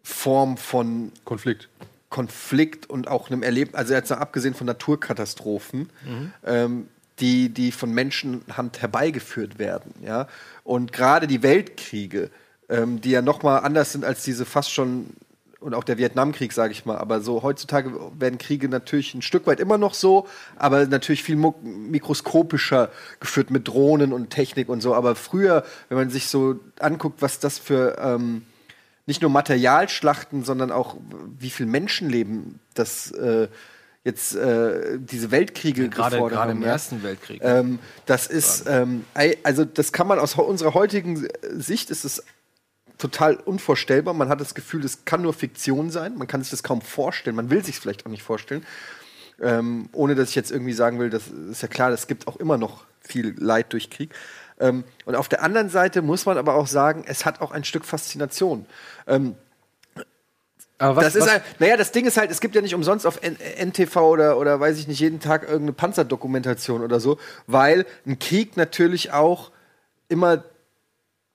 Form 0.03 0.57
von 0.57 1.11
Konflikt. 1.23 1.69
Konflikt 2.09 2.87
und 2.89 3.07
auch 3.07 3.29
einem 3.29 3.41
Erleben, 3.41 3.73
also 3.73 3.93
jetzt 3.93 4.11
abgesehen 4.11 4.53
von 4.53 4.67
Naturkatastrophen, 4.67 5.89
ähm, 6.45 6.87
die, 7.19 7.49
die 7.49 7.71
von 7.71 7.91
Menschenhand 7.91 8.81
herbeigeführt 8.81 9.57
werden. 9.57 9.93
Ja? 10.03 10.27
Und 10.63 10.93
gerade 10.93 11.25
die 11.25 11.41
Weltkriege, 11.41 12.29
ähm, 12.69 13.01
die 13.01 13.11
ja 13.11 13.21
noch 13.21 13.41
mal 13.41 13.59
anders 13.59 13.93
sind 13.93 14.05
als 14.05 14.23
diese 14.23 14.45
fast 14.45 14.71
schon 14.71 15.07
und 15.63 15.73
auch 15.73 15.83
der 15.83 15.97
Vietnamkrieg, 15.97 16.53
sage 16.53 16.73
ich 16.73 16.85
mal. 16.85 16.97
Aber 16.97 17.21
so 17.21 17.41
heutzutage 17.41 17.91
werden 18.19 18.37
Kriege 18.37 18.69
natürlich 18.69 19.13
ein 19.13 19.21
Stück 19.21 19.47
weit 19.47 19.59
immer 19.59 19.77
noch 19.77 19.93
so, 19.93 20.27
aber 20.55 20.85
natürlich 20.85 21.23
viel 21.23 21.35
mikroskopischer 21.35 22.89
geführt 23.19 23.49
mit 23.49 23.67
Drohnen 23.67 24.13
und 24.13 24.29
Technik 24.29 24.69
und 24.69 24.81
so. 24.81 24.93
Aber 24.93 25.15
früher, 25.15 25.63
wenn 25.89 25.97
man 25.97 26.09
sich 26.09 26.27
so 26.27 26.59
anguckt, 26.79 27.21
was 27.21 27.39
das 27.39 27.57
für 27.57 27.97
ähm, 27.99 28.43
nicht 29.05 29.21
nur 29.21 29.31
Materialschlachten, 29.31 30.43
sondern 30.43 30.71
auch 30.71 30.97
wie 31.39 31.49
viel 31.49 31.65
Menschenleben 31.65 32.59
das 32.73 33.11
äh, 33.11 33.47
jetzt 34.03 34.35
äh, 34.35 34.99
diese 34.99 35.31
Weltkriege 35.31 35.89
Gerade 35.89 36.15
gefordert 36.15 36.37
gerade 36.37 36.51
im 36.51 36.57
haben, 36.57 36.63
ja. 36.63 36.71
Ersten 36.71 37.03
Weltkrieg. 37.03 37.41
Ähm, 37.43 37.79
das 38.05 38.27
ist, 38.27 38.65
ähm, 38.67 39.05
also 39.43 39.65
das 39.65 39.93
kann 39.93 40.07
man 40.07 40.19
aus 40.19 40.35
unserer 40.35 40.73
heutigen 40.73 41.27
Sicht 41.53 41.89
ist 41.89 42.03
es 42.03 42.23
total 43.03 43.35
unvorstellbar. 43.35 44.13
Man 44.13 44.29
hat 44.29 44.39
das 44.39 44.55
Gefühl, 44.55 44.81
das 44.81 45.03
kann 45.03 45.21
nur 45.21 45.33
Fiktion 45.33 45.89
sein. 45.89 46.17
Man 46.17 46.27
kann 46.27 46.41
sich 46.41 46.51
das 46.51 46.63
kaum 46.63 46.81
vorstellen. 46.81 47.35
Man 47.35 47.49
will 47.49 47.63
sich 47.63 47.75
es 47.75 47.81
vielleicht 47.81 48.05
auch 48.05 48.09
nicht 48.09 48.23
vorstellen. 48.23 48.65
Ähm, 49.41 49.89
ohne 49.91 50.15
dass 50.15 50.29
ich 50.29 50.35
jetzt 50.35 50.51
irgendwie 50.51 50.71
sagen 50.71 50.99
will, 50.99 51.09
das 51.09 51.27
ist 51.27 51.61
ja 51.61 51.67
klar, 51.67 51.91
es 51.91 52.07
gibt 52.07 52.27
auch 52.27 52.37
immer 52.37 52.57
noch 52.57 52.85
viel 53.01 53.35
Leid 53.37 53.73
durch 53.73 53.89
Krieg. 53.89 54.15
Ähm, 54.57 54.85
und 55.03 55.15
auf 55.15 55.27
der 55.27 55.43
anderen 55.43 55.67
Seite 55.67 56.01
muss 56.01 56.25
man 56.25 56.37
aber 56.37 56.53
auch 56.53 56.67
sagen, 56.67 57.03
es 57.05 57.25
hat 57.25 57.41
auch 57.41 57.51
ein 57.51 57.65
Stück 57.65 57.83
Faszination. 57.83 58.67
Ähm, 59.05 59.35
Aber 60.77 60.95
was, 60.95 61.05
das 61.05 61.15
ist 61.15 61.23
was, 61.23 61.31
halt, 61.31 61.43
naja, 61.59 61.75
das 61.75 61.91
Ding 61.91 62.05
ist 62.05 62.15
halt, 62.15 62.31
es 62.31 62.39
gibt 62.39 62.55
ja 62.55 62.61
nicht 62.61 62.75
umsonst 62.75 63.05
auf 63.05 63.21
N 63.21 63.35
NTV 63.59 63.97
oder, 63.97 64.37
oder 64.37 64.61
weiß 64.61 64.77
ich 64.79 64.87
nicht, 64.87 65.01
jeden 65.01 65.19
Tag 65.19 65.43
irgendeine 65.43 65.73
Panzerdokumentation 65.73 66.83
oder 66.83 67.01
so, 67.01 67.17
weil 67.47 67.85
ein 68.05 68.17
Krieg 68.17 68.55
natürlich 68.55 69.11
auch 69.11 69.51
immer 70.07 70.45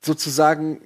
sozusagen 0.00 0.80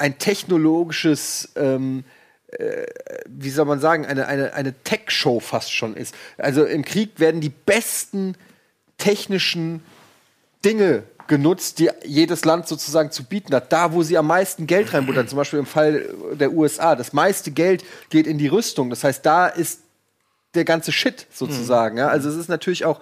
ein 0.00 0.18
technologisches, 0.18 1.50
ähm, 1.56 2.04
äh, 2.48 2.86
wie 3.26 3.50
soll 3.50 3.66
man 3.66 3.80
sagen, 3.80 4.06
eine, 4.06 4.26
eine, 4.26 4.54
eine 4.54 4.72
Tech-Show 4.82 5.40
fast 5.40 5.72
schon 5.72 5.94
ist. 5.94 6.14
Also 6.38 6.64
im 6.64 6.84
Krieg 6.84 7.20
werden 7.20 7.40
die 7.40 7.50
besten 7.50 8.34
technischen 8.98 9.82
Dinge 10.64 11.04
genutzt, 11.28 11.78
die 11.78 11.90
jedes 12.04 12.44
Land 12.44 12.66
sozusagen 12.66 13.12
zu 13.12 13.24
bieten 13.24 13.54
hat. 13.54 13.72
Da, 13.72 13.92
wo 13.92 14.02
sie 14.02 14.18
am 14.18 14.26
meisten 14.26 14.66
Geld 14.66 14.92
reinbuttern, 14.92 15.28
zum 15.28 15.36
Beispiel 15.36 15.60
im 15.60 15.66
Fall 15.66 16.12
der 16.32 16.52
USA, 16.52 16.96
das 16.96 17.12
meiste 17.12 17.50
Geld 17.50 17.84
geht 18.08 18.26
in 18.26 18.38
die 18.38 18.48
Rüstung. 18.48 18.90
Das 18.90 19.04
heißt, 19.04 19.24
da 19.24 19.46
ist 19.46 19.82
der 20.54 20.64
ganze 20.64 20.92
Shit 20.92 21.26
sozusagen. 21.32 21.98
Ja? 21.98 22.08
Also 22.08 22.28
es 22.28 22.36
ist 22.36 22.48
natürlich 22.48 22.84
auch 22.84 23.00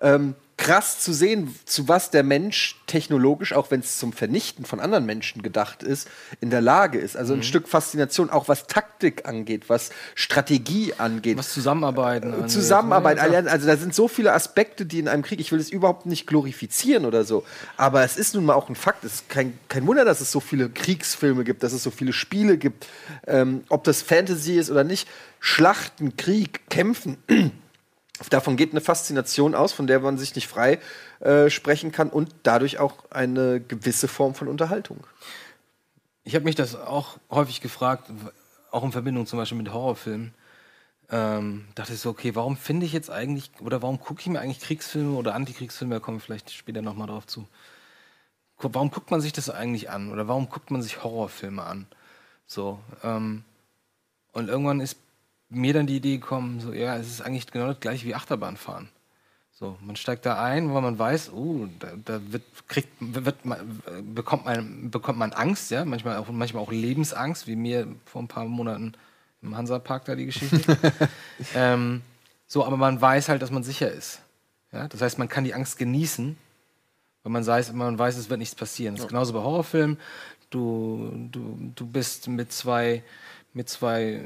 ähm, 0.00 0.34
krass 0.56 1.00
zu 1.00 1.12
sehen, 1.12 1.54
zu 1.64 1.88
was 1.88 2.10
der 2.10 2.22
Mensch 2.22 2.80
technologisch, 2.86 3.52
auch 3.52 3.70
wenn 3.70 3.80
es 3.80 3.98
zum 3.98 4.12
Vernichten 4.12 4.64
von 4.64 4.78
anderen 4.78 5.04
Menschen 5.04 5.42
gedacht 5.42 5.82
ist, 5.82 6.08
in 6.40 6.50
der 6.50 6.60
Lage 6.60 6.98
ist. 6.98 7.16
Also 7.16 7.34
ein 7.34 7.42
Stück 7.42 7.68
Faszination, 7.68 8.30
auch 8.30 8.46
was 8.46 8.66
Taktik 8.66 9.26
angeht, 9.26 9.68
was 9.68 9.90
Strategie 10.14 10.94
angeht. 10.96 11.36
Was 11.38 11.52
Zusammenarbeiten 11.52 12.32
angeht. 12.32 12.50
Zusammenarbeit, 12.50 13.16
Ja, 13.16 13.24
klar. 13.24 13.36
Allianz, 13.38 13.52
also 13.52 13.66
da 13.66 13.76
sind 13.76 13.94
so 13.94 14.06
viele 14.06 14.32
Aspekte, 14.32 14.86
die 14.86 15.00
in 15.00 15.08
einem 15.08 15.22
Krieg, 15.22 15.40
ich 15.40 15.50
will 15.50 15.58
es 15.58 15.70
überhaupt 15.70 16.06
nicht 16.06 16.26
glorifizieren 16.26 17.04
oder 17.04 17.24
so, 17.24 17.44
aber 17.76 18.04
es 18.04 18.16
ist 18.16 18.34
nun 18.34 18.44
mal 18.44 18.54
auch 18.54 18.68
ein 18.68 18.76
Fakt. 18.76 19.04
Es 19.04 19.14
ist 19.14 19.28
kein, 19.28 19.58
kein 19.68 19.86
Wunder, 19.86 20.04
dass 20.04 20.20
es 20.20 20.30
so 20.30 20.38
viele 20.40 20.70
Kriegsfilme 20.70 21.42
gibt, 21.42 21.64
dass 21.64 21.72
es 21.72 21.82
so 21.82 21.90
viele 21.90 22.12
Spiele 22.12 22.58
gibt, 22.58 22.86
ähm, 23.26 23.64
ob 23.70 23.82
das 23.84 24.02
Fantasy 24.02 24.56
ist 24.56 24.70
oder 24.70 24.84
nicht. 24.84 25.08
Schlachten, 25.40 26.16
Krieg, 26.16 26.68
Kämpfen. 26.70 27.16
Davon 28.30 28.56
geht 28.56 28.70
eine 28.70 28.80
Faszination 28.80 29.54
aus, 29.54 29.72
von 29.72 29.86
der 29.86 29.98
man 30.00 30.18
sich 30.18 30.34
nicht 30.34 30.46
frei 30.46 30.78
äh, 31.20 31.50
sprechen 31.50 31.90
kann 31.90 32.10
und 32.10 32.32
dadurch 32.44 32.78
auch 32.78 33.10
eine 33.10 33.60
gewisse 33.60 34.06
Form 34.06 34.34
von 34.34 34.46
Unterhaltung. 34.46 35.04
Ich 36.22 36.34
habe 36.34 36.44
mich 36.44 36.54
das 36.54 36.76
auch 36.76 37.18
häufig 37.30 37.60
gefragt, 37.60 38.10
auch 38.70 38.84
in 38.84 38.92
Verbindung 38.92 39.26
zum 39.26 39.38
Beispiel 39.38 39.58
mit 39.58 39.72
Horrorfilmen. 39.72 40.32
Ähm, 41.10 41.66
dachte 41.74 41.92
ich 41.92 42.00
so, 42.00 42.10
okay, 42.10 42.34
warum 42.34 42.56
finde 42.56 42.86
ich 42.86 42.92
jetzt 42.92 43.10
eigentlich, 43.10 43.50
oder 43.60 43.82
warum 43.82 44.00
gucke 44.00 44.20
ich 44.20 44.26
mir 44.28 44.40
eigentlich 44.40 44.60
Kriegsfilme 44.60 45.16
oder 45.16 45.34
Antikriegsfilme, 45.34 45.94
da 45.94 46.00
kommen 46.00 46.18
wir 46.18 46.22
vielleicht 46.22 46.50
später 46.50 46.82
nochmal 46.82 47.08
drauf 47.08 47.26
zu. 47.26 47.46
Warum 48.58 48.90
guckt 48.90 49.10
man 49.10 49.20
sich 49.20 49.32
das 49.32 49.50
eigentlich 49.50 49.90
an? 49.90 50.12
Oder 50.12 50.28
warum 50.28 50.48
guckt 50.48 50.70
man 50.70 50.80
sich 50.82 51.02
Horrorfilme 51.02 51.62
an? 51.62 51.86
So, 52.46 52.78
ähm, 53.02 53.44
und 54.32 54.48
irgendwann 54.48 54.80
ist 54.80 54.96
mir 55.54 55.72
dann 55.72 55.86
die 55.86 55.96
Idee 55.96 56.16
gekommen, 56.16 56.60
so, 56.60 56.72
ja, 56.72 56.96
es 56.96 57.08
ist 57.08 57.20
eigentlich 57.20 57.46
genau 57.46 57.68
das 57.68 57.80
gleiche 57.80 58.06
wie 58.06 58.14
Achterbahnfahren. 58.14 58.88
So, 59.52 59.78
man 59.80 59.94
steigt 59.94 60.26
da 60.26 60.42
ein, 60.42 60.74
weil 60.74 60.82
man 60.82 60.98
weiß, 60.98 61.32
oh, 61.32 61.68
da, 61.78 61.92
da 62.04 62.20
wird, 62.32 62.42
kriegt, 62.66 62.88
wird, 62.98 63.44
man, 63.44 63.80
bekommt, 64.12 64.44
man, 64.44 64.90
bekommt 64.90 65.18
man 65.18 65.32
Angst, 65.32 65.70
ja, 65.70 65.84
manchmal 65.84 66.16
auch, 66.16 66.28
manchmal 66.28 66.62
auch 66.62 66.72
Lebensangst, 66.72 67.46
wie 67.46 67.54
mir 67.54 67.86
vor 68.04 68.22
ein 68.22 68.28
paar 68.28 68.46
Monaten 68.46 68.94
im 69.42 69.56
Hansapark 69.56 70.06
da 70.06 70.16
die 70.16 70.26
Geschichte. 70.26 70.76
ähm, 71.54 72.02
so, 72.46 72.64
aber 72.64 72.76
man 72.76 73.00
weiß 73.00 73.28
halt, 73.28 73.42
dass 73.42 73.52
man 73.52 73.62
sicher 73.62 73.90
ist. 73.90 74.20
Ja? 74.72 74.88
Das 74.88 75.00
heißt, 75.00 75.18
man 75.18 75.28
kann 75.28 75.44
die 75.44 75.54
Angst 75.54 75.78
genießen, 75.78 76.36
weil 77.22 77.32
man 77.32 77.46
weiß, 77.46 77.72
man 77.72 77.98
weiß, 77.98 78.16
es 78.16 78.28
wird 78.28 78.40
nichts 78.40 78.54
passieren. 78.54 78.96
Das 78.96 79.04
ist 79.04 79.08
genauso 79.08 79.32
bei 79.32 79.40
Horrorfilmen. 79.40 79.98
Du, 80.50 81.28
du, 81.30 81.72
du 81.74 81.86
bist 81.86 82.28
mit 82.28 82.52
zwei, 82.52 83.02
mit 83.54 83.68
zwei, 83.68 84.20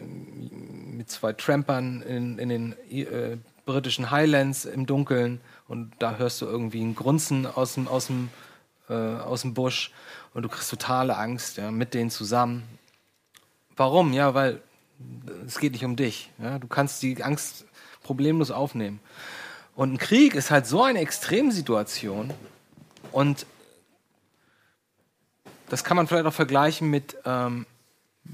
mit 0.91 1.11
zwei 1.11 1.35
Trampern 1.35 2.03
in, 2.03 2.39
in 2.39 2.49
den 2.49 2.73
äh, 2.91 3.37
britischen 3.67 4.11
Highlands 4.11 4.65
im 4.65 4.87
Dunkeln 4.87 5.41
und 5.69 5.93
da 5.99 6.17
hörst 6.17 6.41
du 6.41 6.47
irgendwie 6.47 6.83
ein 6.83 6.95
Grunzen 6.95 7.47
aus 7.47 7.75
dem, 7.75 7.87
aus 7.87 8.07
dem, 8.07 8.31
äh, 8.89 8.95
aus 8.95 9.43
dem 9.43 9.53
Busch 9.53 9.93
und 10.33 10.43
du 10.43 10.49
kriegst 10.49 10.71
totale 10.71 11.17
Angst 11.17 11.59
ja, 11.59 11.71
mit 11.71 11.93
denen 11.93 12.11
zusammen. 12.11 12.63
Warum? 13.77 14.15
Ja, 14.15 14.35
weil 14.35 14.63
es 15.47 15.59
geht 15.59 15.73
nicht 15.73 15.85
um 15.85 15.95
dich. 15.95 16.31
Ja? 16.43 16.59
Du 16.59 16.67
kannst 16.67 17.03
die 17.03 17.23
Angst 17.23 17.67
problemlos 18.03 18.51
aufnehmen. 18.51 19.01
Und 19.77 19.93
ein 19.93 19.99
Krieg 19.99 20.35
ist 20.35 20.51
halt 20.51 20.67
so 20.67 20.83
eine 20.83 21.01
Extremsituation 21.01 22.33
und 23.13 23.47
das 25.69 25.85
kann 25.85 25.99
man 25.99 26.07
vielleicht 26.07 26.27
auch 26.27 26.33
vergleichen 26.33 26.89
mit, 26.89 27.17
ähm, 27.27 27.67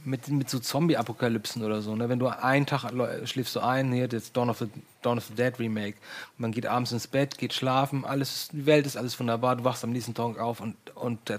mit, 0.05 0.29
mit 0.29 0.51
so 0.51 0.59
Zombie-Apokalypsen 0.59 1.63
oder 1.63 1.83
so. 1.83 1.95
Ne? 1.95 2.09
Wenn 2.09 2.19
du 2.19 2.27
einen 2.29 2.67
Tag 2.67 2.91
schläfst 3.25 3.55
du 3.57 3.61
ein, 3.61 3.93
hier 3.93 4.09
das 4.09 4.33
Dawn 4.33 4.51
of, 4.51 4.59
the, 4.59 4.69
Dawn 5.03 5.19
of 5.19 5.25
the 5.27 5.35
Dead 5.35 5.59
Remake. 5.59 5.97
Man 6.39 6.53
geht 6.53 6.67
abends 6.67 6.93
ins 6.93 7.07
Bett, 7.07 7.39
geht 7.39 7.53
schlafen, 7.53 8.05
alles, 8.05 8.49
die 8.53 8.67
Welt 8.67 8.87
ist 8.87 8.97
alles 8.97 9.19
wunderbar, 9.19 9.57
du 9.57 9.65
wachst 9.65 9.85
am 9.85 9.91
nächsten 9.91 10.15
Tag 10.15 10.39
auf 10.39 10.61
und, 10.61 10.77
und 10.95 11.29
der, 11.29 11.39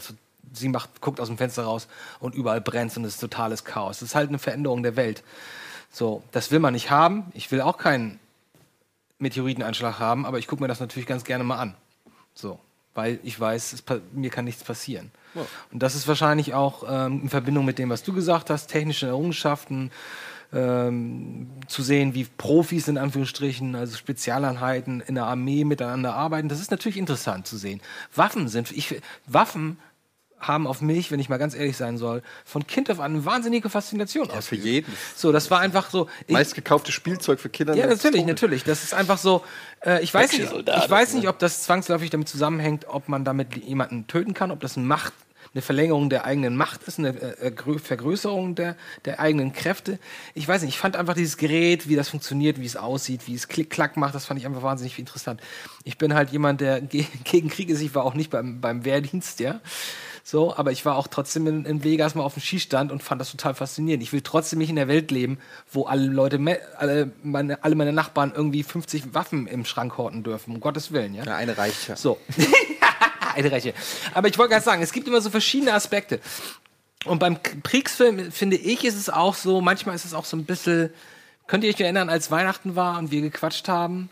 sie 0.53 0.70
macht, 0.70 1.01
guckt 1.01 1.20
aus 1.20 1.28
dem 1.28 1.38
Fenster 1.38 1.64
raus 1.64 1.88
und 2.20 2.36
überall 2.36 2.62
brennt 2.62 2.95
und 2.97 3.03
es 3.03 3.16
ist 3.16 3.20
totales 3.20 3.66
Chaos. 3.66 3.99
Das 3.99 4.10
ist 4.10 4.16
halt 4.16 4.30
eine 4.30 4.39
Veränderung 4.39 4.84
der 4.84 4.95
Welt. 4.95 5.24
So, 5.91 6.24
das 6.32 6.51
will 6.51 6.60
man 6.60 6.74
nicht 6.74 6.89
haben. 6.89 7.32
Ich 7.34 7.51
will 7.51 7.62
auch 7.62 7.78
keinen 7.78 8.20
Meteoriteneinschlag 9.20 9.99
haben, 9.99 10.26
aber 10.26 10.39
ich 10.39 10.47
gucke 10.47 10.62
mir 10.62 10.68
das 10.68 10.80
natürlich 10.80 11.08
ganz 11.08 11.24
gerne 11.24 11.43
mal 11.43 11.58
an. 11.58 11.76
So, 12.34 12.60
weil 12.93 13.20
ich 13.24 13.39
weiß, 13.39 13.74
es, 13.74 13.84
mir 14.12 14.30
kann 14.30 14.45
nichts 14.45 14.64
passieren. 14.64 15.12
Und 15.72 15.84
das 15.84 15.96
ist 15.96 16.08
wahrscheinlich 16.08 16.54
auch 16.54 16.84
ähm, 16.88 17.22
in 17.24 17.30
Verbindung 17.30 17.66
mit 17.66 17.80
dem, 17.80 17.90
was 17.90 18.04
du 18.04 18.14
gesagt 18.14 18.50
hast, 18.50 18.68
technische 18.68 19.08
Errungenschaften, 19.08 19.92
ähm, 20.54 21.50
zu 21.68 21.84
sehen, 21.84 22.14
wie 22.14 22.26
Profis 22.26 22.88
in 22.88 22.98
Anführungsstrichen, 22.98 23.76
also 23.76 23.98
Spezialeinheiten 23.98 25.02
in 25.02 25.16
der 25.16 25.26
Armee 25.26 25.66
miteinander 25.66 26.14
arbeiten. 26.14 26.50
Das 26.50 26.62
ist 26.62 26.72
natürlich 26.72 26.98
interessant 26.98 27.48
zu 27.48 27.58
sehen. 27.58 27.82
Waffen 28.14 28.48
sind, 28.48 28.72
ich, 28.72 29.02
Waffen 29.26 29.78
haben 30.40 30.68
auf 30.68 30.82
mich, 30.82 31.12
wenn 31.12 31.20
ich 31.20 31.30
mal 31.30 31.38
ganz 31.38 31.56
ehrlich 31.56 31.78
sein 31.78 31.98
soll, 31.98 32.22
von 32.44 32.68
Kind 32.68 32.92
auf 32.92 33.00
an 33.00 33.14
eine 33.14 33.26
wahnsinnige 33.26 33.70
Faszination 33.70 34.28
ja, 34.28 34.42
für 34.42 34.56
jeden. 34.56 34.94
So, 35.16 35.32
das 35.32 35.50
war 35.50 35.60
einfach 35.60 35.90
so. 35.90 36.10
Meistgekauftes 36.28 36.94
Spielzeug 36.94 37.40
für 37.40 37.50
Kinder. 37.50 37.76
ja, 37.76 37.86
ist 37.86 38.04
natürlich, 38.04 38.26
natürlich. 38.26 38.64
Das 38.64 38.84
ist 38.84 38.94
einfach 38.94 39.18
so. 39.18 39.44
Äh, 39.86 40.04
ich 40.04 40.14
weiß 40.14 40.32
nicht, 40.34 40.52
ich 40.52 40.90
weiß 40.90 41.14
ne? 41.14 41.20
nicht, 41.20 41.30
ob 41.30 41.40
das 41.40 41.64
zwangsläufig 41.64 42.10
damit 42.10 42.30
zusammenhängt, 42.30 42.86
ob 42.88 43.08
man 43.10 43.24
damit 43.24 43.56
jemanden 43.56 44.08
töten 44.08 44.34
kann, 44.34 44.52
ob 44.52 44.60
das 44.60 44.78
eine 44.78 44.86
Macht, 44.86 45.14
eine 45.56 45.62
Verlängerung 45.62 46.10
der 46.10 46.26
eigenen 46.26 46.58
Macht 46.58 46.84
ist, 46.84 47.00
eine 47.00 47.10
äh, 47.10 47.52
Grö- 47.56 47.80
Vergrößerung 47.80 48.56
der, 48.56 48.76
der 49.06 49.22
eigenen 49.22 49.54
Kräfte. 49.54 50.00
Ich 50.34 50.46
weiß 50.46 50.62
nicht, 50.62 50.76
ich 50.76 50.80
fand 50.80 50.98
einfach 50.98 51.14
dieses 51.14 51.38
Gerät, 51.38 51.88
wie 51.88 51.96
das 51.96 52.10
funktioniert, 52.10 52.60
wie 52.60 52.66
es 52.66 52.76
aussieht, 52.76 53.22
wie 53.28 53.36
es 53.36 53.48
Klick-Klack 53.48 53.96
macht, 53.96 54.14
das 54.14 54.26
fand 54.26 54.40
ich 54.40 54.46
einfach 54.46 54.64
wahnsinnig 54.64 55.00
interessant. 55.00 55.40
Ich 55.86 55.98
bin 55.98 56.14
halt 56.14 56.32
jemand, 56.32 56.60
der 56.60 56.82
ge 56.82 57.06
gegen 57.24 57.50
Krieg 57.50 57.70
ist. 57.70 57.82
Ich 57.82 57.96
war 57.96 58.04
auch 58.04 58.16
nicht 58.16 58.32
beim, 58.32 58.60
beim 58.60 58.84
Wehrdienst, 58.84 59.40
ja. 59.40 59.62
So, 60.28 60.58
aber 60.58 60.72
ich 60.72 60.84
war 60.86 60.96
auch 60.96 61.08
trotzdem 61.08 61.46
in, 61.46 61.66
in 61.66 61.84
Vegas 61.84 62.16
mal 62.16 62.24
auf 62.24 62.34
dem 62.34 62.42
Skistand 62.42 62.92
und 62.92 63.04
fand 63.04 63.22
das 63.22 63.30
total 63.30 63.54
faszinierend. 63.54 64.02
Ich 64.02 64.12
will 64.12 64.22
trotzdem 64.22 64.58
nicht 64.58 64.72
in 64.72 64.76
der 64.76 64.88
Welt 64.88 65.12
leben, 65.12 65.38
wo 65.72 65.84
alle 65.84 66.08
Leute, 66.08 66.40
alle 66.78 67.12
meine, 67.22 67.64
alle 67.64 67.76
meine 67.76 67.94
Nachbarn 67.94 68.34
irgendwie 68.36 68.64
50 68.64 69.14
Waffen 69.14 69.46
im 69.46 69.66
Schrank 69.66 70.00
horten 70.00 70.24
dürfen. 70.24 70.56
Um 70.56 70.62
Gottes 70.62 70.92
Willen, 70.92 71.14
ja. 71.14 71.26
Ja, 71.26 71.36
eine 71.36 71.56
reicht 71.60 71.88
ja. 71.90 71.96
So. 71.96 72.18
eine 73.36 73.52
Reiche. 73.52 73.76
Aber 74.16 74.28
ich 74.28 74.40
wollte 74.40 74.54
gerade 74.54 74.66
sagen, 74.66 74.82
es 74.82 74.92
gibt 74.92 75.08
immer 75.08 75.22
so 75.22 75.30
verschiedene 75.30 75.74
Aspekte. 75.74 76.20
Und 77.06 77.20
beim 77.20 77.38
Kriegsfilm, 77.44 78.32
finde 78.32 78.56
ich, 78.56 78.84
ist 78.84 78.96
es 78.96 79.12
auch 79.12 79.36
so, 79.36 79.62
manchmal 79.62 79.94
ist 79.94 80.06
es 80.06 80.16
auch 80.16 80.26
so 80.26 80.36
ein 80.38 80.46
bisschen, 80.46 80.90
könnt 81.46 81.64
ihr 81.64 81.70
euch 81.70 81.80
erinnern, 81.80 82.10
als 82.10 82.32
Weihnachten 82.32 82.76
war 82.76 82.98
und 82.98 83.12
wir 83.12 83.22
gequatscht 83.22 83.68
haben 83.68 84.10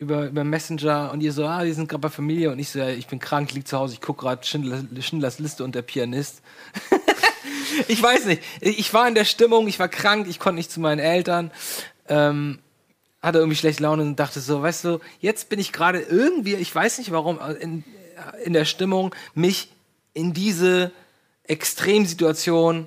über, 0.00 0.26
über 0.26 0.44
Messenger 0.44 1.10
und 1.12 1.20
ihr 1.20 1.32
so, 1.32 1.44
ah, 1.44 1.62
die 1.62 1.72
sind 1.72 1.88
gerade 1.88 2.00
bei 2.00 2.08
Familie 2.08 2.50
und 2.50 2.58
ich 2.58 2.70
so, 2.70 2.78
ja, 2.78 2.88
ich 2.88 3.06
bin 3.06 3.18
krank, 3.18 3.52
lieg 3.52 3.68
zu 3.68 3.78
Hause, 3.78 3.94
ich 3.94 4.00
gucke 4.00 4.22
gerade 4.22 4.44
Schindler, 4.44 4.82
Schindlers 4.98 5.38
Liste 5.38 5.62
und 5.62 5.74
der 5.74 5.82
Pianist. 5.82 6.40
ich 7.88 8.02
weiß 8.02 8.24
nicht, 8.24 8.42
ich 8.62 8.92
war 8.94 9.06
in 9.06 9.14
der 9.14 9.26
Stimmung, 9.26 9.68
ich 9.68 9.78
war 9.78 9.88
krank, 9.88 10.26
ich 10.26 10.38
konnte 10.38 10.56
nicht 10.56 10.72
zu 10.72 10.80
meinen 10.80 11.00
Eltern. 11.00 11.50
Ähm, 12.08 12.60
hatte 13.20 13.38
irgendwie 13.38 13.56
schlechte 13.56 13.82
Laune 13.82 14.02
und 14.02 14.16
dachte 14.16 14.40
so, 14.40 14.62
weißt 14.62 14.84
du, 14.84 15.00
jetzt 15.20 15.50
bin 15.50 15.60
ich 15.60 15.70
gerade 15.70 16.00
irgendwie, 16.00 16.54
ich 16.54 16.74
weiß 16.74 16.96
nicht 16.96 17.10
warum, 17.10 17.38
in, 17.60 17.84
in 18.42 18.54
der 18.54 18.64
Stimmung, 18.64 19.14
mich 19.34 19.70
in 20.14 20.32
diese 20.32 20.92
Extremsituation 21.44 22.86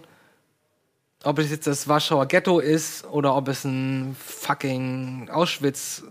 ob 1.23 1.39
es 1.39 1.49
jetzt 1.49 1.67
das 1.67 1.87
Warschauer 1.87 2.27
Ghetto 2.27 2.59
ist 2.59 3.05
oder 3.05 3.35
ob 3.35 3.47
es 3.47 3.63
ein 3.63 4.15
fucking 4.19 5.29
Auschwitz 5.31 6.03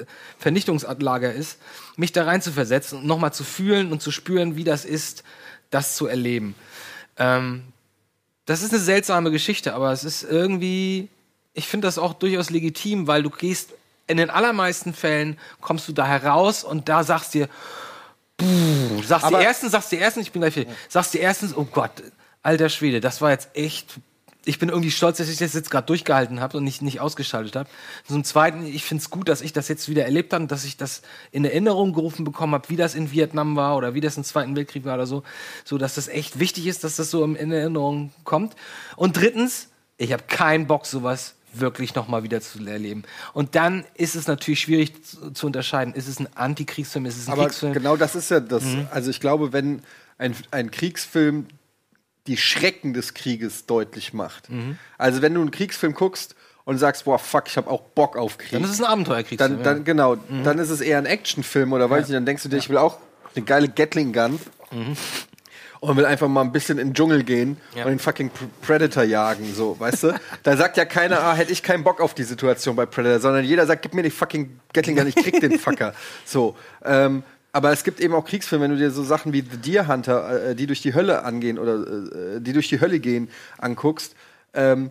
äh, 0.00 0.04
Vernichtungslager 0.38 1.32
ist, 1.32 1.58
mich 1.96 2.12
da 2.12 2.24
rein 2.24 2.42
zu 2.42 2.52
versetzen 2.52 2.98
und 2.98 3.06
nochmal 3.06 3.32
zu 3.32 3.44
fühlen 3.44 3.92
und 3.92 4.02
zu 4.02 4.10
spüren, 4.10 4.56
wie 4.56 4.64
das 4.64 4.84
ist, 4.84 5.22
das 5.70 5.94
zu 5.96 6.06
erleben. 6.06 6.54
Ähm, 7.18 7.62
das 8.46 8.62
ist 8.62 8.72
eine 8.72 8.82
seltsame 8.82 9.30
Geschichte, 9.30 9.74
aber 9.74 9.92
es 9.92 10.02
ist 10.02 10.24
irgendwie, 10.24 11.08
ich 11.54 11.68
finde 11.68 11.86
das 11.86 11.98
auch 11.98 12.14
durchaus 12.14 12.50
legitim, 12.50 13.06
weil 13.06 13.22
du 13.22 13.30
gehst, 13.30 13.70
in 14.08 14.16
den 14.16 14.30
allermeisten 14.30 14.92
Fällen 14.92 15.38
kommst 15.60 15.86
du 15.86 15.92
da 15.92 16.04
heraus 16.04 16.64
und 16.64 16.88
da 16.88 17.04
sagst 17.04 17.34
dir, 17.34 17.48
puh, 18.38 19.02
sagst 19.04 19.26
Aber- 19.26 19.38
dir 19.38 19.44
erstens, 19.44 19.70
sagst 19.70 19.92
dir 19.92 20.00
erstens, 20.00 20.26
ich 20.26 20.32
bin 20.32 20.42
gleich 20.42 20.54
fertig, 20.54 20.74
sagst 20.88 21.14
dir 21.14 21.20
erstens, 21.20 21.56
oh 21.56 21.64
Gott, 21.64 21.92
alter 22.42 22.68
Schwede, 22.68 23.00
das 23.00 23.20
war 23.20 23.30
jetzt 23.30 23.50
echt. 23.54 24.00
Ich 24.46 24.58
bin 24.58 24.70
irgendwie 24.70 24.90
stolz, 24.90 25.18
dass 25.18 25.28
ich 25.28 25.36
das 25.36 25.52
jetzt 25.52 25.70
gerade 25.70 25.86
durchgehalten 25.86 26.40
habe 26.40 26.56
und 26.56 26.64
nicht, 26.64 26.80
nicht 26.80 26.98
ausgeschaltet 26.98 27.56
habe. 27.56 27.68
Zum 28.08 28.24
Zweiten, 28.24 28.64
ich 28.64 28.84
finde 28.84 29.02
es 29.02 29.10
gut, 29.10 29.28
dass 29.28 29.42
ich 29.42 29.52
das 29.52 29.68
jetzt 29.68 29.90
wieder 29.90 30.06
erlebt 30.06 30.32
habe 30.32 30.44
und 30.44 30.50
dass 30.50 30.64
ich 30.64 30.78
das 30.78 31.02
in 31.30 31.44
Erinnerung 31.44 31.92
gerufen 31.92 32.24
bekommen 32.24 32.54
habe, 32.54 32.70
wie 32.70 32.76
das 32.76 32.94
in 32.94 33.12
Vietnam 33.12 33.54
war 33.54 33.76
oder 33.76 33.92
wie 33.92 34.00
das 34.00 34.16
im 34.16 34.24
Zweiten 34.24 34.56
Weltkrieg 34.56 34.86
war 34.86 34.94
oder 34.94 35.06
so. 35.06 35.24
So, 35.66 35.76
dass 35.76 35.96
das 35.96 36.08
echt 36.08 36.38
wichtig 36.38 36.66
ist, 36.66 36.84
dass 36.84 36.96
das 36.96 37.10
so 37.10 37.22
in 37.22 37.36
in 37.36 37.52
Erinnerung 37.52 38.12
kommt. 38.24 38.56
Und 38.96 39.18
drittens, 39.18 39.68
ich 39.98 40.10
habe 40.14 40.22
keinen 40.26 40.66
Bock, 40.66 40.86
sowas 40.86 41.34
wirklich 41.52 41.94
nochmal 41.94 42.22
wieder 42.22 42.40
zu 42.40 42.64
erleben. 42.64 43.02
Und 43.34 43.54
dann 43.56 43.84
ist 43.94 44.14
es 44.14 44.26
natürlich 44.26 44.60
schwierig 44.60 45.04
zu, 45.04 45.32
zu 45.32 45.46
unterscheiden. 45.46 45.92
Ist 45.94 46.08
es 46.08 46.18
ein 46.18 46.28
Antikriegsfilm, 46.34 47.06
ist 47.06 47.18
es 47.18 47.28
ein 47.28 47.32
Aber 47.32 47.44
Kriegsfilm? 47.44 47.72
genau 47.72 47.96
das 47.96 48.14
ist 48.14 48.30
ja 48.30 48.40
das. 48.40 48.64
Mhm. 48.64 48.88
Also 48.90 49.10
ich 49.10 49.20
glaube, 49.20 49.52
wenn 49.52 49.82
ein, 50.18 50.34
ein 50.50 50.70
Kriegsfilm 50.70 51.46
die 52.30 52.36
Schrecken 52.36 52.94
des 52.94 53.14
Krieges 53.14 53.66
deutlich 53.66 54.12
macht. 54.14 54.48
Mhm. 54.50 54.78
Also 54.98 55.20
wenn 55.22 55.34
du 55.34 55.40
einen 55.40 55.50
Kriegsfilm 55.50 55.94
guckst 55.94 56.34
und 56.64 56.78
sagst, 56.78 57.04
boah, 57.04 57.18
fuck, 57.18 57.44
ich 57.48 57.56
habe 57.56 57.68
auch 57.68 57.80
Bock 57.82 58.16
auf 58.16 58.38
Krieg. 58.38 58.52
Dann 58.52 58.62
ist 58.64 58.70
es 58.70 58.80
ein 58.80 58.86
Abenteuerkriegsfilm, 58.86 59.56
Dann, 59.56 59.62
dann, 59.64 59.76
ja. 59.78 59.82
Genau, 59.82 60.16
Mhm. 60.28 60.44
dann 60.44 60.58
ist 60.58 60.70
es 60.70 60.80
eher 60.80 60.98
ein 60.98 61.06
Actionfilm 61.06 61.72
oder 61.72 61.90
weiß 61.90 62.02
Ja. 62.02 62.06
nicht, 62.08 62.16
dann 62.16 62.26
denkst 62.26 62.42
du 62.44 62.48
dir, 62.48 62.56
ich 62.58 62.68
will 62.70 62.76
auch 62.78 62.98
eine 63.34 63.44
geile 63.44 63.68
Gatling-Gun 63.68 64.38
und 65.80 65.96
will 65.96 66.04
einfach 66.04 66.28
mal 66.28 66.42
ein 66.42 66.52
bisschen 66.52 66.78
in 66.78 66.88
den 66.88 66.94
Dschungel 66.94 67.24
gehen 67.24 67.56
Ja. 67.74 67.84
und 67.84 67.90
den 67.90 67.98
fucking 67.98 68.28
Pr- 68.28 68.48
Predator 68.66 69.02
jagen, 69.02 69.52
so, 69.54 69.78
weißt 69.80 70.02
du? 70.04 70.20
da 70.42 70.56
sagt 70.56 70.76
ja 70.76 70.84
keiner, 70.84 71.20
ah, 71.22 71.34
hätte 71.34 71.52
ich 71.52 71.62
keinen 71.62 71.82
Bock 71.84 72.00
auf 72.00 72.14
die 72.14 72.22
Situation 72.24 72.76
bei 72.76 72.86
Predator, 72.86 73.20
sondern 73.20 73.44
jeder 73.44 73.66
sagt, 73.66 73.82
gib 73.82 73.94
mir 73.94 74.02
die 74.02 74.10
fucking 74.10 74.60
Gatling 74.72 74.96
Gun, 74.96 75.06
ich 75.06 75.16
krieg 75.16 75.40
den 75.40 75.58
Fucker. 75.58 75.94
So, 76.24 76.56
ähm, 76.84 77.22
aber 77.52 77.72
es 77.72 77.84
gibt 77.84 78.00
eben 78.00 78.14
auch 78.14 78.24
Kriegsfilme, 78.24 78.64
wenn 78.64 78.70
du 78.72 78.76
dir 78.76 78.90
so 78.90 79.02
Sachen 79.02 79.32
wie 79.32 79.40
The 79.48 79.56
Deer 79.58 79.88
Hunter, 79.88 80.50
äh, 80.50 80.54
die 80.54 80.66
durch 80.66 80.82
die 80.82 80.94
Hölle 80.94 81.24
angehen 81.24 81.58
oder 81.58 81.74
äh, 82.36 82.40
die 82.40 82.52
durch 82.52 82.68
die 82.68 82.80
Hölle 82.80 83.00
gehen, 83.00 83.28
anguckst, 83.58 84.14
ähm, 84.54 84.90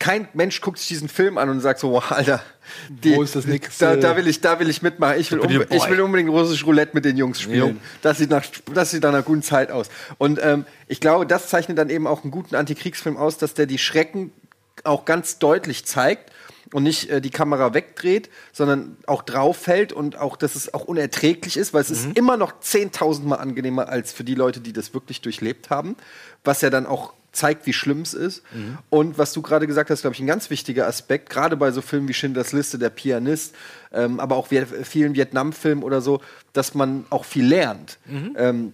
kein 0.00 0.28
Mensch 0.34 0.60
guckt 0.60 0.78
sich 0.78 0.88
diesen 0.88 1.08
Film 1.08 1.38
an 1.38 1.48
und 1.48 1.60
sagt 1.60 1.80
so, 1.80 1.92
wow, 1.92 2.12
Alter, 2.12 2.42
die, 2.90 3.14
Wo 3.14 3.22
ist 3.22 3.36
das 3.36 3.46
nächste- 3.46 3.84
da, 3.84 3.96
da 3.96 4.16
will 4.16 4.26
ich, 4.26 4.40
da 4.40 4.58
will 4.58 4.68
ich 4.68 4.82
mitmachen. 4.82 5.18
Ich 5.18 5.30
will, 5.30 5.38
unbe 5.38 5.66
ich 5.70 5.88
will 5.88 6.00
unbedingt 6.00 6.30
russisch 6.30 6.66
Roulette 6.66 6.94
mit 6.94 7.04
den 7.04 7.16
Jungs 7.16 7.40
spielen. 7.40 7.76
Jo. 7.76 7.80
Das 8.02 8.18
sieht 8.18 8.28
nach, 8.28 8.44
das 8.74 8.90
sieht 8.90 9.02
nach 9.02 9.10
einer 9.10 9.22
guten 9.22 9.42
Zeit 9.42 9.70
aus. 9.70 9.88
Und 10.18 10.40
ähm, 10.42 10.66
ich 10.88 11.00
glaube, 11.00 11.26
das 11.26 11.48
zeichnet 11.48 11.78
dann 11.78 11.90
eben 11.90 12.06
auch 12.06 12.22
einen 12.22 12.32
guten 12.32 12.54
Antikriegsfilm 12.56 13.16
aus, 13.16 13.38
dass 13.38 13.54
der 13.54 13.66
die 13.66 13.78
Schrecken 13.78 14.32
auch 14.82 15.04
ganz 15.04 15.38
deutlich 15.38 15.86
zeigt 15.86 16.32
und 16.74 16.82
nicht 16.82 17.08
äh, 17.08 17.20
die 17.20 17.30
Kamera 17.30 17.72
wegdreht, 17.72 18.28
sondern 18.52 18.96
auch 19.06 19.22
drauf 19.22 19.56
fällt 19.56 19.92
und 19.92 20.18
auch, 20.18 20.36
dass 20.36 20.56
es 20.56 20.74
auch 20.74 20.86
unerträglich 20.86 21.56
ist, 21.56 21.72
weil 21.72 21.82
es 21.82 21.90
ist 21.90 22.18
immer 22.18 22.36
noch 22.36 22.60
10.000 22.60 23.22
Mal 23.22 23.36
angenehmer 23.36 23.88
als 23.88 24.12
für 24.12 24.24
die 24.24 24.34
Leute, 24.34 24.58
die 24.58 24.72
das 24.72 24.92
wirklich 24.92 25.20
durchlebt 25.20 25.70
haben, 25.70 25.94
was 26.42 26.62
ja 26.62 26.70
dann 26.70 26.86
auch 26.86 27.12
zeigt, 27.30 27.66
wie 27.66 27.72
schlimm 27.72 28.00
es 28.00 28.12
ist. 28.12 28.42
Und 28.90 29.18
was 29.18 29.32
du 29.32 29.40
gerade 29.40 29.68
gesagt 29.68 29.88
hast, 29.90 30.00
glaube 30.00 30.14
ich, 30.14 30.20
ein 30.20 30.26
ganz 30.26 30.50
wichtiger 30.50 30.88
Aspekt, 30.88 31.30
gerade 31.30 31.56
bei 31.56 31.70
so 31.70 31.80
Filmen 31.80 32.08
wie 32.08 32.14
Schindlers 32.14 32.50
Liste, 32.52 32.76
der 32.76 32.90
Pianist, 32.90 33.54
ähm, 33.92 34.18
aber 34.18 34.34
auch 34.34 34.50
Viet 34.50 34.66
vielen 34.82 35.14
Vietnam-Filmen 35.14 35.84
oder 35.84 36.00
so, 36.00 36.20
dass 36.54 36.74
man 36.74 37.04
auch 37.10 37.24
viel 37.24 37.46
lernt. 37.46 37.98
Ähm, 38.36 38.72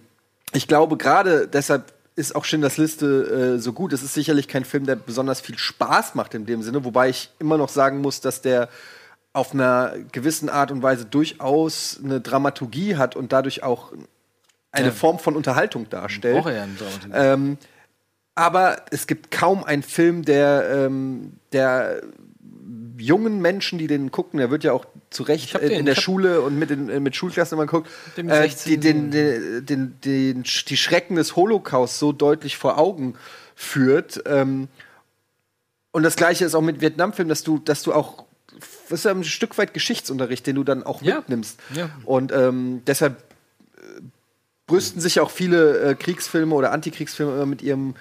ich 0.53 0.67
glaube, 0.67 0.97
gerade 0.97 1.47
deshalb 1.47 1.93
ist 2.21 2.35
auch 2.35 2.45
Schindlers 2.45 2.77
Liste 2.77 3.55
äh, 3.55 3.59
so 3.59 3.73
gut. 3.73 3.91
Es 3.91 4.03
ist 4.03 4.13
sicherlich 4.13 4.47
kein 4.47 4.63
Film, 4.63 4.85
der 4.85 4.95
besonders 4.95 5.41
viel 5.41 5.57
Spaß 5.57 6.15
macht 6.15 6.33
in 6.33 6.45
dem 6.45 6.61
Sinne, 6.61 6.85
wobei 6.85 7.09
ich 7.09 7.31
immer 7.39 7.57
noch 7.57 7.69
sagen 7.69 7.99
muss, 7.99 8.21
dass 8.21 8.41
der 8.41 8.69
auf 9.33 9.53
einer 9.53 9.93
gewissen 10.11 10.49
Art 10.49 10.71
und 10.71 10.81
Weise 10.83 11.05
durchaus 11.05 11.99
eine 12.03 12.21
Dramaturgie 12.21 12.95
hat 12.95 13.15
und 13.15 13.31
dadurch 13.33 13.63
auch 13.63 13.91
eine 14.71 14.87
Ja. 14.87 14.93
Form 14.93 15.19
von 15.19 15.35
Unterhaltung 15.35 15.89
darstellt. 15.89 16.45
Ja 16.45 16.63
eine 16.63 16.73
Dramaturgie. 16.75 17.13
Ähm, 17.13 17.57
aber 18.35 18.77
es 18.91 19.07
gibt 19.07 19.31
kaum 19.31 19.63
einen 19.63 19.83
Film, 19.83 20.23
der, 20.23 20.69
ähm, 20.69 21.33
der 21.51 22.01
jungen 22.97 23.41
Menschen, 23.41 23.79
die 23.79 23.87
den 23.87 24.11
gucken, 24.11 24.37
der 24.37 24.51
wird 24.51 24.63
ja 24.63 24.73
auch 24.73 24.85
zu 25.11 25.23
Recht 25.23 25.53
hab 25.53 25.61
äh, 25.61 25.67
in 25.77 25.85
der 25.85 25.95
Schule 25.95 26.41
und 26.41 26.57
mit, 26.57 26.71
den, 26.71 26.89
äh, 26.89 26.99
mit 26.99 27.15
Schulklassen 27.15 27.57
immer 27.57 27.67
guckt, 27.67 27.89
Den 28.17 28.25
mit 28.25 28.35
äh, 28.35 28.41
16 28.49 28.71
die, 28.71 28.79
den, 28.79 29.11
den, 29.65 29.99
den, 30.03 30.43
die 30.43 30.77
Schrecken 30.77 31.17
des 31.17 31.35
Holocaust 31.35 31.99
so 31.99 32.11
deutlich 32.13 32.57
vor 32.57 32.79
Augen 32.79 33.15
führt. 33.53 34.23
Ähm, 34.25 34.69
und 35.91 36.03
das 36.03 36.15
gleiche 36.15 36.45
ist 36.45 36.55
auch 36.55 36.61
mit 36.61 36.81
Vietnamfilmen, 36.81 37.29
dass 37.29 37.43
du, 37.43 37.59
dass 37.59 37.83
du 37.83 37.93
auch 37.93 38.25
das 38.89 38.99
ist 38.99 39.05
ja 39.05 39.11
ein 39.11 39.23
Stück 39.23 39.57
weit 39.57 39.73
Geschichtsunterricht, 39.73 40.45
den 40.45 40.55
du 40.55 40.63
dann 40.63 40.83
auch 40.83 41.01
Ja. 41.01 41.17
mitnimmst. 41.17 41.59
Ja. 41.73 41.89
Und 42.05 42.31
ähm, 42.31 42.81
deshalb 42.85 43.17
äh, 43.77 44.01
brüsten 44.67 45.01
sich 45.01 45.19
auch 45.19 45.31
viele 45.31 45.79
äh, 45.79 45.95
Kriegsfilme 45.95 46.53
oder 46.53 46.71
Antikriegsfilme 46.71 47.33
immer 47.33 47.45
mit 47.45 47.61
ihrem 47.61 47.95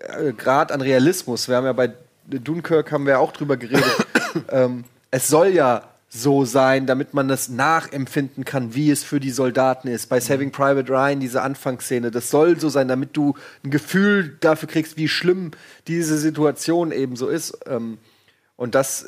äh, 0.00 0.32
Grad 0.32 0.72
an 0.72 0.80
Realismus. 0.80 1.48
Wir 1.48 1.56
haben 1.56 1.64
ja 1.64 1.72
bei 1.72 1.92
Dunkirk 2.26 2.92
haben 2.92 3.06
wir 3.06 3.18
auch 3.18 3.32
drüber 3.32 3.56
geredet. 3.56 4.06
ähm, 4.50 4.84
es 5.10 5.28
soll 5.28 5.48
ja 5.48 5.93
so 6.14 6.44
sein, 6.44 6.86
damit 6.86 7.12
man 7.12 7.26
das 7.26 7.48
nachempfinden 7.48 8.44
kann, 8.44 8.74
wie 8.76 8.90
es 8.90 9.02
für 9.02 9.18
die 9.18 9.32
Soldaten 9.32 9.88
ist. 9.88 10.08
Bei 10.08 10.20
Saving 10.20 10.52
Private 10.52 10.88
Ryan, 10.88 11.18
diese 11.18 11.42
Anfangsszene, 11.42 12.12
das 12.12 12.30
soll 12.30 12.60
so 12.60 12.68
sein, 12.68 12.86
damit 12.86 13.16
du 13.16 13.34
ein 13.64 13.70
Gefühl 13.70 14.36
dafür 14.38 14.68
kriegst, 14.68 14.96
wie 14.96 15.08
schlimm 15.08 15.50
diese 15.88 16.16
Situation 16.16 16.92
eben 16.92 17.16
so 17.16 17.28
ist. 17.28 17.58
Ähm, 17.66 17.98
und 18.54 18.76
das 18.76 19.04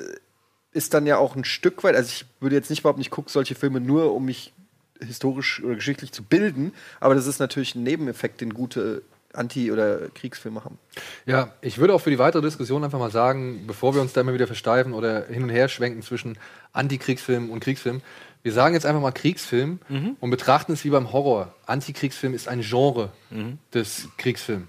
ist 0.73 0.95
dann 0.95 1.07
ja 1.07 1.17
auch 1.17 1.37
ein 1.37 1.45
Stück 1.45 1.85
weit, 1.85 1.95
also 1.95 2.09
ich 2.09 2.27
würde 2.41 2.57
jetzt 2.57 2.71
nicht 2.71 2.83
behaupten, 2.83 3.03
ich 3.03 3.11
gucke 3.11 3.31
solche 3.31 3.55
Filme 3.55 3.81
nur, 3.81 4.13
um 4.13 4.25
mich 4.25 4.53
historisch 5.01 5.63
oder 5.63 5.77
geschichtlich 5.77 6.11
zu 6.11 6.25
bilden, 6.25 6.73
aber 6.99 7.15
das 7.15 7.29
ist 7.29 7.39
natürlich 7.39 7.77
ein 7.77 7.85
Nebeneffekt, 7.85 8.41
den 8.41 8.53
gute 8.53 9.03
Anti- 9.37 9.71
oder 9.73 10.09
Kriegsfilme 10.15 10.65
haben. 10.65 10.79
Ja, 11.27 11.53
ich 11.61 11.79
würde 11.79 11.95
auch 11.95 12.01
für 12.01 12.11
die 12.11 12.19
weitere 12.19 12.43
Diskussion 12.43 12.83
einfach 12.85 12.99
mal 12.99 13.11
sagen, 13.11 13.65
bevor 13.67 13.95
wir 13.95 14.01
uns 14.01 14.13
da 14.13 14.21
immer 14.23 14.35
wieder 14.35 14.47
versteifen 14.47 14.93
oder 14.95 15.27
hin 15.27 15.43
und 15.43 15.51
her 15.51 15.69
schwenken 15.69 16.03
zwischen 16.03 16.39
Antikriegsfilm 16.73 17.51
und 17.51 17.61
Kriegsfilm, 17.61 18.01
wir 18.43 18.53
sagen 18.53 18.75
jetzt 18.75 18.87
einfach 18.87 19.01
mal 19.03 19.11
Kriegsfilm 19.13 19.81
Mhm. 19.89 20.17
und 20.21 20.31
betrachten 20.31 20.73
es 20.73 20.85
wie 20.85 20.91
beim 20.91 21.13
Horror. 21.13 21.53
Antikriegsfilm 21.67 22.33
ist 22.35 22.49
ein 22.49 22.61
Genre 22.63 23.11
Mhm. 23.31 23.59
des 23.75 24.09
Kriegsfilms. 24.19 24.67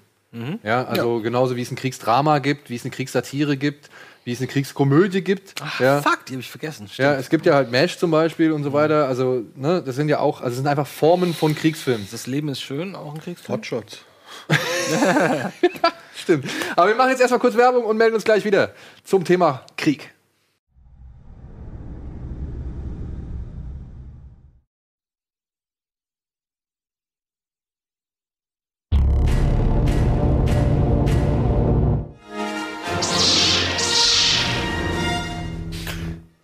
Ja, 0.62 0.84
also 0.86 1.22
genauso 1.22 1.56
wie 1.56 1.62
es 1.64 1.72
ein 1.72 1.76
Kriegsdrama 1.78 2.40
gibt, 2.40 2.70
wie 2.70 2.76
es 2.76 2.84
eine 2.84 2.92
Kriegssatire 2.92 3.58
gibt, 3.58 3.90
wie 4.24 4.34
es 4.34 4.40
eine 4.40 4.48
Kriegskomödie 4.48 5.22
gibt. 5.22 5.56
ja. 5.80 6.02
Fuck, 6.02 6.26
die 6.28 6.34
habe 6.34 6.42
ich 6.42 6.52
vergessen. 6.52 6.88
Ja, 6.98 7.16
es 7.16 7.30
gibt 7.30 7.46
ja 7.48 7.56
halt 7.56 7.72
Mesh 7.72 7.98
zum 7.98 8.12
Beispiel 8.12 8.52
und 8.52 8.64
so 8.64 8.72
weiter. 8.74 9.08
Also, 9.08 9.44
ne, 9.56 9.82
das 9.84 9.96
sind 9.96 10.10
ja 10.10 10.20
auch, 10.20 10.42
also 10.42 10.52
es 10.52 10.58
sind 10.58 10.68
einfach 10.68 10.86
Formen 10.86 11.34
von 11.34 11.56
Kriegsfilmen. 11.56 12.08
Das 12.12 12.28
Leben 12.28 12.50
ist 12.50 12.62
schön, 12.62 12.94
auch 12.96 13.16
ein 13.16 13.22
Kriegsfilm. 13.22 13.58
Hotshots. 13.58 14.00
Stimmt. 16.16 16.46
Aber 16.76 16.88
wir 16.88 16.96
machen 16.96 17.10
jetzt 17.12 17.22
erstmal 17.22 17.40
kurz 17.40 17.56
Werbung 17.56 17.86
und 17.86 17.98
melden 17.98 18.16
uns 18.16 18.24
gleich 18.24 18.44
wieder 18.44 18.74
zum 19.04 19.24
Thema 19.24 19.66
Krieg. 19.78 20.17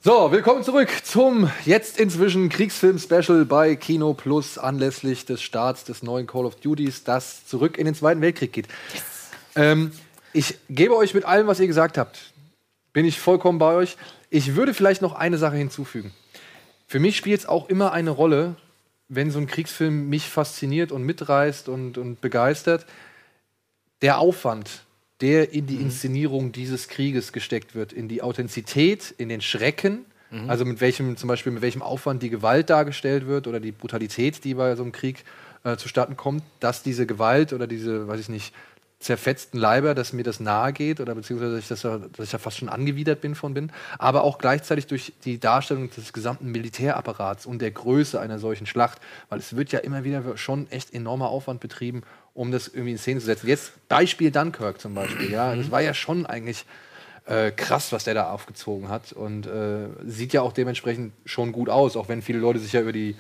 So, 0.06 0.34
willkommen 0.34 0.66
zurück 0.66 0.89
zum 1.06 1.49
jetzt 1.64 1.97
inzwischen 1.97 2.49
Kriegsfilm-Special 2.49 3.45
bei 3.45 3.78
Kino 3.78 4.14
Plus 4.14 4.58
anlässlich 4.58 5.26
des 5.26 5.41
Starts 5.41 5.86
des 5.86 6.04
neuen 6.04 6.28
Call 6.28 6.45
of 6.45 6.58
Duties, 6.58 7.06
das 7.06 7.45
zurück 7.47 7.78
in 7.78 7.86
den 7.86 7.95
Zweiten 7.95 8.20
Weltkrieg 8.20 8.51
geht. 8.51 8.68
Ähm, 9.56 9.93
ich 10.34 10.58
gebe 10.68 10.97
euch 10.97 11.14
mit 11.14 11.24
allem, 11.24 11.47
was 11.47 11.62
ihr 11.62 11.68
gesagt 11.68 11.97
habt, 11.97 12.34
bin 12.91 13.06
ich 13.06 13.18
vollkommen 13.18 13.60
bei 13.60 13.76
euch. 13.76 13.95
Ich 14.30 14.58
würde 14.58 14.74
vielleicht 14.74 15.01
noch 15.01 15.14
eine 15.14 15.38
Sache 15.38 15.56
hinzufügen. 15.56 16.14
Für 16.86 16.99
mich 16.99 17.16
spielt 17.16 17.39
es 17.39 17.45
auch 17.45 17.70
immer 17.70 17.93
eine 17.93 18.10
Rolle, 18.10 18.58
wenn 19.08 19.32
so 19.32 19.39
ein 19.39 19.47
Kriegsfilm 19.47 20.10
mich 20.10 20.28
fasziniert 20.28 20.91
und 20.91 21.04
mitreißt 21.04 21.70
und, 21.70 21.97
und 21.97 22.20
begeistert, 22.20 22.86
der 24.01 24.18
Aufwand, 24.18 24.84
der 25.24 25.51
in 25.53 25.65
die 25.65 25.78
Inszenierung 25.78 26.51
dieses 26.51 26.88
Krieges 26.89 27.32
gesteckt 27.34 27.74
wird, 27.74 27.93
in 27.93 28.07
die 28.07 28.21
Authentizität, 28.21 29.15
in 29.17 29.30
den 29.30 29.41
Schrecken, 29.41 30.05
also 30.47 30.65
mit 30.65 30.82
welchem, 30.82 31.15
zum 31.15 31.28
Beispiel 31.28 31.51
mit 31.51 31.61
welchem 31.61 31.82
Aufwand 31.84 32.21
die 32.24 32.30
Gewalt 32.32 32.69
dargestellt 32.69 33.28
wird 33.28 33.47
oder 33.47 33.59
die 33.59 33.71
Brutalität, 33.71 34.43
die 34.43 34.55
bei 34.55 34.76
so 34.76 34.82
einem 34.84 34.91
Krieg 34.91 35.24
äh, 35.63 35.78
zustatten 35.78 36.17
kommt, 36.17 36.43
dass 36.59 36.82
diese 36.84 37.05
Gewalt 37.05 37.53
oder 37.53 37.67
diese, 37.67 38.07
weiß 38.07 38.19
ich 38.19 38.30
nicht, 38.30 38.53
zerfetzten 38.99 39.59
Leiber, 39.59 39.93
dass 39.93 40.13
mir 40.13 40.24
das 40.24 40.39
nahe 40.39 40.71
geht 40.74 40.99
oder 41.01 41.13
beziehungsweise 41.13 41.51
dass 41.55 41.61
ich, 41.63 41.67
das, 41.67 41.84
ja- 41.84 41.97
dass 41.99 42.26
ich 42.26 42.32
da 42.32 42.38
fast 42.38 42.57
schon 42.57 42.69
angewidert 42.69 43.21
bin 43.21 43.36
von 43.36 43.53
bin, 43.53 43.71
aber 43.99 44.24
auch 44.24 44.38
gleichzeitig 44.38 44.88
durch 44.88 45.13
die 45.26 45.39
Darstellung 45.39 45.89
des 45.91 46.13
gesamten 46.13 46.49
Militärapparats 46.51 47.45
und 47.45 47.61
der 47.61 47.71
Größe 47.71 48.19
einer 48.19 48.39
solchen 48.39 48.65
Schlacht, 48.65 48.99
weil 49.30 49.39
es 49.39 49.55
wird 49.55 49.71
ja 49.71 49.80
immer 49.80 50.03
wieder 50.03 50.38
schon 50.38 50.71
echt 50.71 50.93
enormer 50.93 51.28
Aufwand 51.30 51.59
betrieben, 51.59 52.01
um 52.34 52.52
das 52.52 52.68
irgendwie 52.68 52.92
in 52.92 52.98
Szene 52.98 53.20
zu 53.20 53.26
setzen. 53.28 53.48
Jetzt 53.48 53.74
Beispiel 53.88 54.32
Dunkirk 54.32 54.80
zum 54.82 54.96
Beispiel, 54.96 55.30
ja, 55.32 55.56
das 55.56 55.70
war 55.72 55.82
ja 55.82 55.94
schon 55.94 56.26
eigentlich 56.26 56.66
äh, 57.26 57.52
krass, 57.52 57.92
was 57.92 58.04
der 58.04 58.16
da 58.16 58.32
aufgezogen 58.32 58.90
hat 58.90 59.14
und 59.14 59.46
äh, 59.46 59.88
sieht 60.06 60.34
ja 60.34 60.42
auch 60.42 60.52
dementsprechend 60.54 61.14
schon 61.26 61.52
gut 61.52 61.70
aus, 61.70 61.96
auch 61.96 62.10
wenn 62.10 62.22
viele 62.22 62.40
Leute 62.40 62.60
sich 62.60 62.74
ja 62.74 62.82
über 62.82 62.92
die 62.94 63.16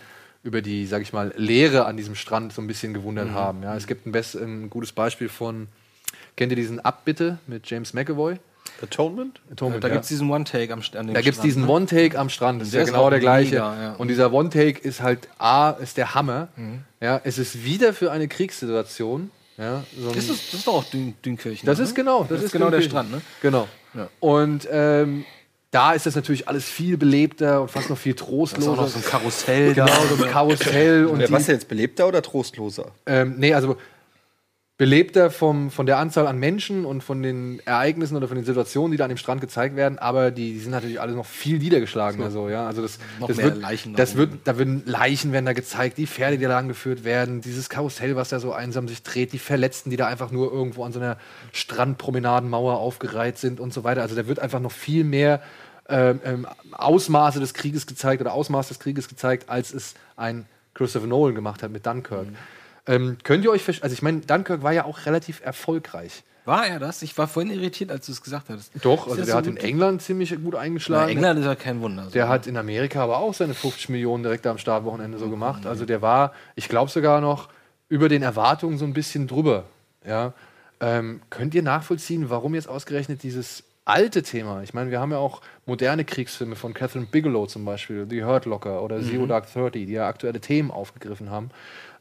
über 0.45 0.61
die, 0.61 0.85
sag 0.87 1.01
ich 1.01 1.13
mal, 1.13 1.33
Leere 1.37 1.85
an 1.85 1.95
diesem 1.95 2.15
Strand 2.15 2.51
so 2.51 2.61
ein 2.61 2.67
bisschen 2.67 2.93
gewundert 2.93 3.29
Mhm. 3.29 3.33
haben. 3.33 3.63
Ja, 3.63 3.77
es 3.77 3.87
gibt 3.87 4.05
ein, 4.05 4.11
best, 4.11 4.35
ein 4.35 4.69
gutes 4.69 4.91
Beispiel 4.91 5.29
von, 5.29 5.69
kennt 6.35 6.51
ihr 6.51 6.57
diesen 6.57 6.81
Abbitte 6.81 7.37
mit 7.47 7.69
James 7.69 7.93
McAvoy? 7.93 8.35
Atonement? 8.81 9.39
Atonement 9.51 9.83
da 9.83 9.87
ja. 9.87 9.93
gibt 9.93 10.03
es 10.03 10.09
diesen 10.09 10.29
One-Take 10.29 10.73
am 10.73 10.79
St- 10.81 10.97
an 10.97 11.07
dem 11.07 11.13
Da 11.13 11.21
gibt 11.21 11.29
es 11.31 11.35
Strand, 11.35 11.45
diesen 11.47 11.61
ne? 11.63 11.69
One-Take 11.69 12.19
am 12.19 12.29
Strand. 12.29 12.61
Das 12.61 12.67
ist 12.69 12.73
ja 12.73 12.81
ist 12.81 12.87
genau 12.87 13.09
der 13.09 13.19
gleiche. 13.19 13.51
mega, 13.55 13.81
ja. 13.81 13.93
Und 13.95 14.07
dieser 14.09 14.31
One-Take 14.33 14.79
ist 14.79 15.01
halt 15.01 15.27
A, 15.37 15.71
ist 15.71 15.97
der 15.97 16.15
Hammer. 16.15 16.49
Mhm. 16.55 16.81
Ja, 17.01 17.21
es 17.23 17.37
ist 17.37 17.63
wieder 17.63 17.93
für 17.93 18.11
eine 18.11 18.27
Kriegssituation. 18.27 19.31
Ja, 19.57 19.83
so 19.99 20.09
ein- 20.09 20.15
Das 20.15 20.25
ist, 20.25 20.47
das 20.51 20.53
ist 20.59 20.67
doch 20.67 20.73
auch 20.75 20.83
Dün 20.85 21.13
Dünkirchen. 21.23 21.65
das 21.65 21.77
oder? 21.79 21.87
ist 21.87 21.95
genau, 21.95 22.25
das, 22.27 22.41
ist 22.41 22.51
genau 22.51 22.69
der. 22.69 22.81
Strand, 22.81 23.11
ne? 23.11 23.21
Genau. 23.41 23.67
Ja. 23.93 24.07
Und 24.19 24.67
ähm, 24.71 25.25
da 25.69 25.93
ist 25.93 26.05
das 26.05 26.15
natürlich 26.15 26.47
alles 26.47 26.65
viel 26.65 26.97
belebter 26.97 27.61
und 27.61 27.69
fast 27.71 27.89
noch 27.89 27.97
viel 27.97 28.13
Da 28.13 28.21
ist 28.23 28.27
trostloser. 28.29 28.71
auch 28.71 28.75
noch 28.77 28.87
so 28.87 28.97
ein 28.99 29.05
Karussell 29.05 29.73
genau, 29.73 29.85
da. 29.87 30.15
so 30.17 30.23
ein 30.23 30.29
Karussell. 30.31 31.05
und 31.05 31.19
die- 31.19 31.31
was 31.31 31.47
jetzt 31.47 31.67
belebter 31.67 32.07
oder 32.07 32.21
trostloser? 32.23 32.91
Ähm, 33.05 33.35
nee, 33.37 33.53
also 33.53 33.77
belebter 34.77 35.29
vom, 35.29 35.69
von 35.69 35.85
der 35.85 35.99
Anzahl 35.99 36.25
an 36.25 36.39
Menschen 36.39 36.83
und 36.83 37.03
von 37.03 37.21
den 37.21 37.59
Ereignissen 37.59 38.17
oder 38.17 38.27
von 38.27 38.35
den 38.35 38.45
Situationen, 38.45 38.91
die 38.91 38.97
da 38.97 39.03
an 39.03 39.09
dem 39.09 39.17
Strand 39.17 39.39
gezeigt 39.39 39.75
werden, 39.75 39.99
aber 39.99 40.31
die, 40.31 40.53
die 40.53 40.59
sind 40.59 40.71
natürlich 40.71 40.99
alle 40.99 41.13
noch 41.13 41.27
viel 41.27 41.59
niedergeschlagener 41.59 42.31
so, 42.31 42.49
ja. 42.49 42.65
Also 42.65 42.81
das, 42.81 42.97
Noch 43.19 43.27
das 43.27 43.37
mehr 43.37 43.45
wird, 43.47 43.61
Leichen 43.61 43.95
das 43.95 44.13
da 44.13 44.17
wird, 44.17 44.31
da 44.45 44.57
werden 44.57 44.81
Leichen 44.85 45.31
werden 45.31 45.45
da 45.45 45.53
gezeigt, 45.53 45.99
die 45.99 46.07
Pferde, 46.07 46.39
die 46.39 46.45
da 46.45 46.57
angeführt 46.57 47.03
werden, 47.03 47.41
dieses 47.41 47.69
Karussell, 47.69 48.15
was 48.15 48.29
da 48.29 48.39
so 48.39 48.51
einsam 48.51 48.87
sich 48.87 49.03
dreht, 49.03 49.31
die 49.31 49.39
Verletzten, 49.39 49.91
die 49.91 49.95
da 49.95 50.07
einfach 50.07 50.31
nur 50.31 50.51
irgendwo 50.51 50.83
an 50.83 50.91
so 50.91 50.99
einer 50.99 51.17
Strandpromenadenmauer 51.51 52.79
aufgereiht 52.79 53.37
sind 53.37 53.59
und 53.59 53.73
so 53.73 53.83
weiter. 53.83 54.01
Also 54.01 54.15
da 54.15 54.27
wird 54.27 54.39
einfach 54.39 54.59
noch 54.59 54.71
viel 54.71 55.03
mehr 55.03 55.41
ähm, 55.87 56.19
ähm, 56.25 56.47
Ausmaße 56.71 57.39
des 57.39 57.53
Krieges 57.53 57.85
gezeigt 57.85 58.21
oder 58.21 58.33
Ausmaß 58.33 58.69
des 58.69 58.79
Krieges 58.79 59.07
gezeigt, 59.07 59.49
als 59.49 59.71
es 59.71 59.93
ein 60.15 60.47
Christopher 60.73 61.05
Nolan 61.05 61.35
gemacht 61.35 61.61
hat 61.61 61.69
mit 61.69 61.85
Dunkirk. 61.85 62.27
Ähm, 62.87 63.17
könnt 63.23 63.43
ihr 63.45 63.51
euch 63.51 63.63
verstehen? 63.63 63.83
Also 63.83 63.93
ich 63.93 64.01
meine, 64.01 64.19
Dunkirk 64.21 64.61
war 64.63 64.73
ja 64.73 64.85
auch 64.85 65.05
relativ 65.05 65.41
erfolgreich. 65.43 66.23
War 66.45 66.67
er 66.67 66.77
das? 66.79 67.01
Ich 67.03 67.17
war 67.17 67.29
vorhin 67.29 67.53
irritiert, 67.53 67.89
als 67.89 68.05
du 68.07 68.11
es 68.11 68.21
gesagt 68.21 68.49
hattest. 68.49 68.73
Doch, 68.81 69.05
Ist 69.07 69.11
also 69.13 69.15
der 69.23 69.25
so 69.31 69.37
hat 69.37 69.47
in? 69.47 69.55
England 69.55 70.01
ziemlich 70.01 70.31
gut 70.31 70.53
Na, 70.53 70.59
eingeschlagen. 70.59 71.09
England 71.09 71.39
ist 71.39 71.45
ja 71.45 71.55
kein 71.55 71.79
Wunder. 71.79 72.09
Der 72.13 72.27
hat 72.27 72.47
in 72.47 72.57
Amerika 72.57 73.01
aber 73.01 73.19
auch 73.19 73.33
seine 73.33 73.53
50 73.53 73.87
Millionen 73.87 74.23
direkt 74.23 74.45
am 74.45 74.57
Startwochenende 74.57 75.17
so 75.17 75.29
gemacht. 75.29 75.65
Also 75.65 75.85
der 75.85 76.01
war, 76.01 76.33
ich 76.55 76.67
glaube 76.67 76.91
sogar 76.91 77.21
noch 77.21 77.47
über 77.87 78.09
den 78.09 78.23
Erwartungen 78.23 78.77
so 78.77 78.83
ein 78.83 78.93
bisschen 78.93 79.27
drüber. 79.27 79.63
Ja. 80.05 80.33
Ähm, 80.81 81.21
könnt 81.29 81.55
ihr 81.55 81.63
nachvollziehen, 81.63 82.29
warum 82.29 82.55
jetzt 82.55 82.67
ausgerechnet 82.67 83.23
dieses 83.23 83.63
alte 83.85 84.21
Thema, 84.23 84.63
ich 84.63 84.73
meine, 84.73 84.91
wir 84.91 84.99
haben 84.99 85.11
ja 85.11 85.17
auch 85.17 85.41
moderne 85.65 86.03
Kriegsfilme 86.03 86.55
von 86.57 86.73
Catherine 86.73 87.05
Bigelow 87.09 87.45
zum 87.47 87.63
Beispiel, 87.63 88.05
The 88.09 88.23
Hurt 88.25 88.45
Locker 88.45 88.81
oder 88.81 89.01
Zero 89.01 89.23
Mhm. 89.23 89.27
Dark 89.29 89.51
Thirty, 89.51 89.85
die 89.85 89.93
ja 89.93 90.07
aktuelle 90.07 90.41
Themen 90.41 90.71
aufgegriffen 90.71 91.29
haben. 91.29 91.51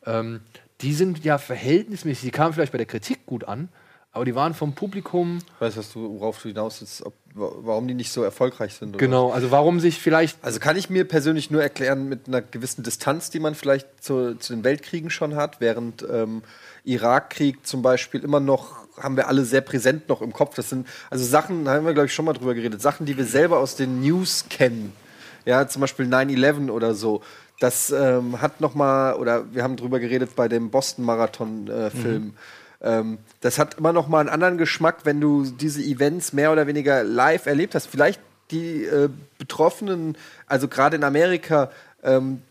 Ähm, 0.07 0.41
die 0.83 0.93
sind 0.95 1.25
ja 1.25 1.39
verhältnismäßig, 1.39 2.23
die 2.25 2.31
kamen 2.31 2.53
vielleicht 2.53 2.73
bei 2.73 2.79
der 2.79 2.87
Kritik 2.87 3.25
gut 3.27 3.45
an, 3.45 3.69
aber 4.15 4.25
die 4.27 4.35
waren 4.35 4.53
vom 4.53 4.75
Publikum 4.75 5.39
Weißt 5.59 5.77
was 5.79 5.93
du, 5.93 6.19
worauf 6.21 6.43
du 6.43 6.49
hinaus 6.49 6.81
willst, 6.83 7.03
ob, 7.07 7.15
wa- 7.35 7.53
warum 7.61 7.89
die 7.89 7.95
nicht 7.95 8.13
so 8.13 8.23
erfolgreich 8.23 8.75
sind? 8.75 8.99
Genau, 8.99 9.31
also 9.31 9.51
warum 9.51 9.81
sich 9.81 9.99
vielleicht. 10.01 10.37
Also 10.45 10.61
kann 10.61 10.77
ich 10.77 10.91
mir 10.91 11.05
persönlich 11.07 11.51
nur 11.51 11.63
erklären 11.63 12.09
mit 12.11 12.29
einer 12.29 12.43
gewissen 12.43 12.83
Distanz, 12.83 13.31
die 13.31 13.41
man 13.41 13.55
vielleicht 13.55 14.05
zu, 14.05 14.35
zu 14.35 14.53
den 14.53 14.65
Weltkriegen 14.65 15.09
schon 15.09 15.35
hat, 15.35 15.61
während 15.61 16.05
ähm, 16.11 16.43
Irakkrieg 16.85 17.67
zum 17.67 17.81
Beispiel 17.83 18.23
immer 18.23 18.41
noch 18.41 18.83
haben 19.01 19.17
wir 19.17 19.29
alle 19.29 19.47
sehr 19.47 19.63
präsent 19.63 20.11
noch 20.11 20.21
im 20.21 20.35
Kopf. 20.35 20.55
Das 20.57 20.69
sind 20.69 20.87
also 21.09 21.25
Sachen, 21.25 21.65
da 21.65 21.73
haben 21.73 21.87
wir 21.87 21.95
glaube 21.95 22.07
ich 22.09 22.15
schon 22.15 22.27
mal 22.27 22.35
drüber 22.35 22.55
geredet, 22.55 22.83
Sachen, 22.83 23.07
die 23.07 23.17
wir 23.17 23.25
selber 23.25 23.59
aus 23.61 23.77
den 23.77 24.03
News 24.03 24.45
kennen. 24.51 24.93
Ja, 25.47 25.67
zum 25.67 25.81
Beispiel 25.81 26.07
9/11 26.07 26.71
oder 26.71 26.95
so. 26.95 27.23
Das 27.63 27.93
ähm, 27.93 28.43
hat 28.43 28.61
noch 28.61 28.75
mal 28.75 29.15
oder 29.15 29.55
wir 29.55 29.63
haben 29.63 29.77
drüber 29.77 30.01
geredet 30.01 30.35
bei 30.35 30.49
dem 30.49 30.71
Boston 30.71 31.05
Marathon 31.05 31.69
äh, 31.69 31.91
Film. 31.91 32.35
Ähm, 32.81 33.19
das 33.41 33.61
hat 33.61 33.75
immer 33.79 33.93
noch 33.93 34.09
mal 34.09 34.19
einen 34.19 34.31
anderen 34.31 34.59
Geschmack, 34.59 35.05
wenn 35.05 35.21
du 35.21 35.45
diese 35.45 35.81
Events 35.81 36.33
mehr 36.33 36.51
oder 36.51 36.67
weniger 36.67 37.05
live 37.05 37.47
erlebt 37.47 37.77
hast. 37.77 37.87
Vielleicht 37.87 38.21
die 38.51 38.83
äh, 38.83 39.09
Betroffenen, 39.39 40.17
also 40.49 40.67
gerade 40.67 40.97
in 40.97 41.05
Amerika, 41.05 41.71
ähm, 42.03 42.43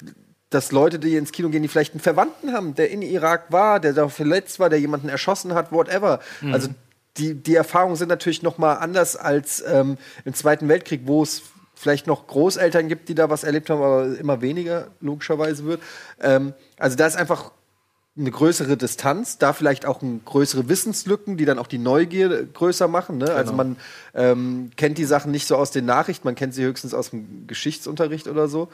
dass 0.49 0.71
Leute, 0.71 0.97
die 0.97 1.17
ins 1.17 1.33
Kino 1.33 1.49
gehen, 1.49 1.61
die 1.61 1.67
vielleicht 1.67 1.93
einen 1.93 1.99
Verwandten 1.99 2.53
haben, 2.53 2.75
der 2.75 2.89
in 2.89 3.01
Irak 3.01 3.51
war, 3.51 3.81
der 3.81 3.91
da 3.91 4.07
verletzt 4.07 4.61
war, 4.61 4.69
der 4.69 4.79
jemanden 4.79 5.09
erschossen 5.09 5.53
hat, 5.53 5.73
whatever. 5.73 6.21
Mhm. 6.39 6.53
Also 6.53 6.69
die, 7.17 7.33
die 7.33 7.55
Erfahrungen 7.55 7.97
sind 7.97 8.07
natürlich 8.07 8.43
noch 8.43 8.57
mal 8.57 8.75
anders 8.75 9.17
als 9.17 9.61
ähm, 9.67 9.97
im 10.23 10.33
Zweiten 10.33 10.69
Weltkrieg, 10.69 11.01
wo 11.03 11.21
es 11.21 11.41
vielleicht 11.81 12.05
noch 12.05 12.27
Großeltern 12.27 12.87
gibt, 12.87 13.09
die 13.09 13.15
da 13.15 13.29
was 13.29 13.43
erlebt 13.43 13.69
haben, 13.69 13.81
aber 13.81 14.17
immer 14.17 14.41
weniger 14.41 14.87
logischerweise 14.99 15.65
wird. 15.65 15.81
Ähm, 16.21 16.53
also 16.77 16.95
da 16.95 17.07
ist 17.07 17.17
einfach 17.17 17.51
eine 18.15 18.29
größere 18.29 18.77
Distanz, 18.77 19.37
da 19.37 19.53
vielleicht 19.53 19.85
auch 19.85 20.01
größere 20.25 20.69
Wissenslücken, 20.69 21.37
die 21.37 21.45
dann 21.45 21.57
auch 21.57 21.67
die 21.67 21.77
Neugier 21.79 22.45
größer 22.45 22.87
machen. 22.87 23.17
Ne? 23.17 23.31
Also 23.33 23.53
man 23.53 23.77
ähm, 24.13 24.69
kennt 24.75 24.97
die 24.97 25.05
Sachen 25.05 25.31
nicht 25.31 25.47
so 25.47 25.55
aus 25.55 25.71
den 25.71 25.85
Nachrichten, 25.85 26.27
man 26.27 26.35
kennt 26.35 26.53
sie 26.53 26.63
höchstens 26.63 26.93
aus 26.93 27.09
dem 27.09 27.47
Geschichtsunterricht 27.47 28.27
oder 28.27 28.47
so. 28.47 28.67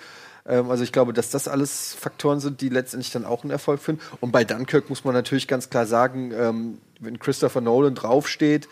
Ähm, 0.46 0.70
also 0.70 0.84
ich 0.84 0.92
glaube, 0.92 1.14
dass 1.14 1.30
das 1.30 1.48
alles 1.48 1.94
Faktoren 1.94 2.40
sind, 2.40 2.60
die 2.62 2.70
letztendlich 2.70 3.12
dann 3.12 3.26
auch 3.26 3.44
einen 3.44 3.52
Erfolg 3.52 3.80
finden. 3.80 4.02
Und 4.20 4.32
bei 4.32 4.44
Dunkirk 4.44 4.90
muss 4.90 5.06
man 5.06 5.14
natürlich 5.14 5.48
ganz 5.48 5.70
klar 5.70 5.86
sagen, 5.86 6.34
ähm, 6.38 6.78
wenn 7.00 7.20
Christopher 7.20 7.62
Nolan 7.62 7.96
draufsteht, 7.96 8.68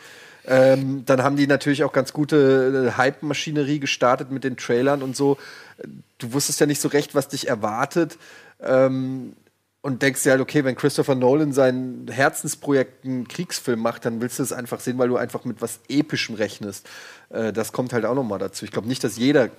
ähm, 0.48 1.04
dann 1.06 1.24
haben 1.24 1.36
die 1.36 1.48
natürlich 1.48 1.84
auch 1.84 1.94
ganz 1.94 2.14
gute 2.14 2.88
äh, 2.88 2.98
Hype-Maschinerie 2.98 3.80
gestartet 3.80 4.32
mit 4.32 4.44
den 4.44 4.58
Trailern 4.58 5.02
und 5.02 5.16
so. 5.16 5.38
Du 6.18 6.34
wusstest 6.34 6.60
ja 6.60 6.66
nicht 6.66 6.82
so 6.82 6.88
recht, 6.88 7.16
was 7.16 7.28
dich 7.28 7.48
erwartet. 7.48 8.18
Ähm, 8.62 9.34
und 9.82 10.02
denkst 10.02 10.24
dir 10.24 10.32
halt, 10.32 10.42
okay, 10.42 10.64
wenn 10.64 10.76
Christopher 10.76 11.14
Nolan 11.14 11.54
sein 11.54 12.08
Herzensprojekt 12.10 13.06
einen 13.06 13.28
Kriegsfilm 13.28 13.80
macht, 13.80 14.04
dann 14.06 14.20
willst 14.20 14.40
du 14.40 14.44
es 14.44 14.52
einfach 14.52 14.80
sehen, 14.80 14.98
weil 14.98 15.10
du 15.10 15.16
einfach 15.16 15.46
mit 15.46 15.62
was 15.62 15.80
Epischem 15.88 16.34
rechnest. 16.34 16.90
Äh, 17.30 17.54
das 17.54 17.72
kommt 17.72 17.94
halt 17.94 18.04
auch 18.06 18.16
noch 18.16 18.24
mal 18.24 18.40
dazu. 18.40 18.66
Ich 18.66 18.72
glaube 18.72 18.88
nicht, 18.88 19.04
dass 19.04 19.18
jeder 19.18 19.50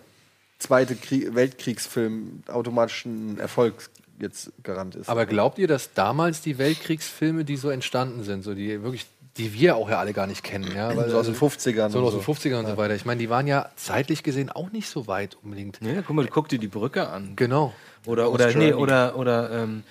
zweite 0.59 0.97
Krieg 0.97 1.35
Weltkriegsfilm 1.35 2.43
automatisch 2.49 3.05
ein 3.05 3.39
Erfolg 3.39 3.89
jetzt 4.19 4.51
garant 4.63 4.97
ist. 4.97 5.09
Aber 5.09 5.27
glaubt 5.27 5.59
ihr, 5.59 5.69
dass 5.69 5.93
damals 5.93 6.41
die 6.41 6.59
Weltkriegsfilme, 6.59 7.45
die 7.45 7.57
so 7.57 7.71
entstanden 7.71 8.25
sind, 8.25 8.43
so 8.43 8.55
die 8.55 8.83
wirklich, 8.83 9.07
die 9.39 9.53
wir 9.53 9.77
auch 9.77 9.89
ja 9.91 9.99
alle 9.99 10.13
gar 10.13 10.27
nicht 10.27 10.43
kennen, 10.43 10.71
ja, 10.75 10.97
weil 10.97 11.11
So 11.11 11.19
aus 11.19 11.27
den 11.27 11.35
50ern 11.37 11.91
so 11.91 11.99
und 11.99 12.05
aus 12.07 12.13
den 12.15 12.23
so. 12.23 12.33
50ern 12.33 12.61
und 12.61 12.67
so 12.67 12.77
weiter. 12.77 12.95
Ich 12.95 13.05
meine, 13.05 13.19
die 13.19 13.29
waren 13.31 13.47
ja 13.47 13.71
zeitlich 13.77 14.23
gesehen 14.23 14.51
auch 14.51 14.73
nicht 14.73 14.89
so 14.89 15.07
weit 15.07 15.37
unbedingt. 15.43 15.79
Ja, 15.83 16.03
guck 16.07 16.17
mal, 16.17 16.27
guck 16.27 16.49
dir 16.49 16.59
die 16.59 16.69
Brücke 16.69 17.09
an. 17.09 17.33
Genau. 17.37 17.73
Oder, 18.07 18.31
oder, 18.33 18.55
nee, 18.55 18.73
oder, 18.73 19.17
oder 19.17 19.51
ähm, 19.51 19.83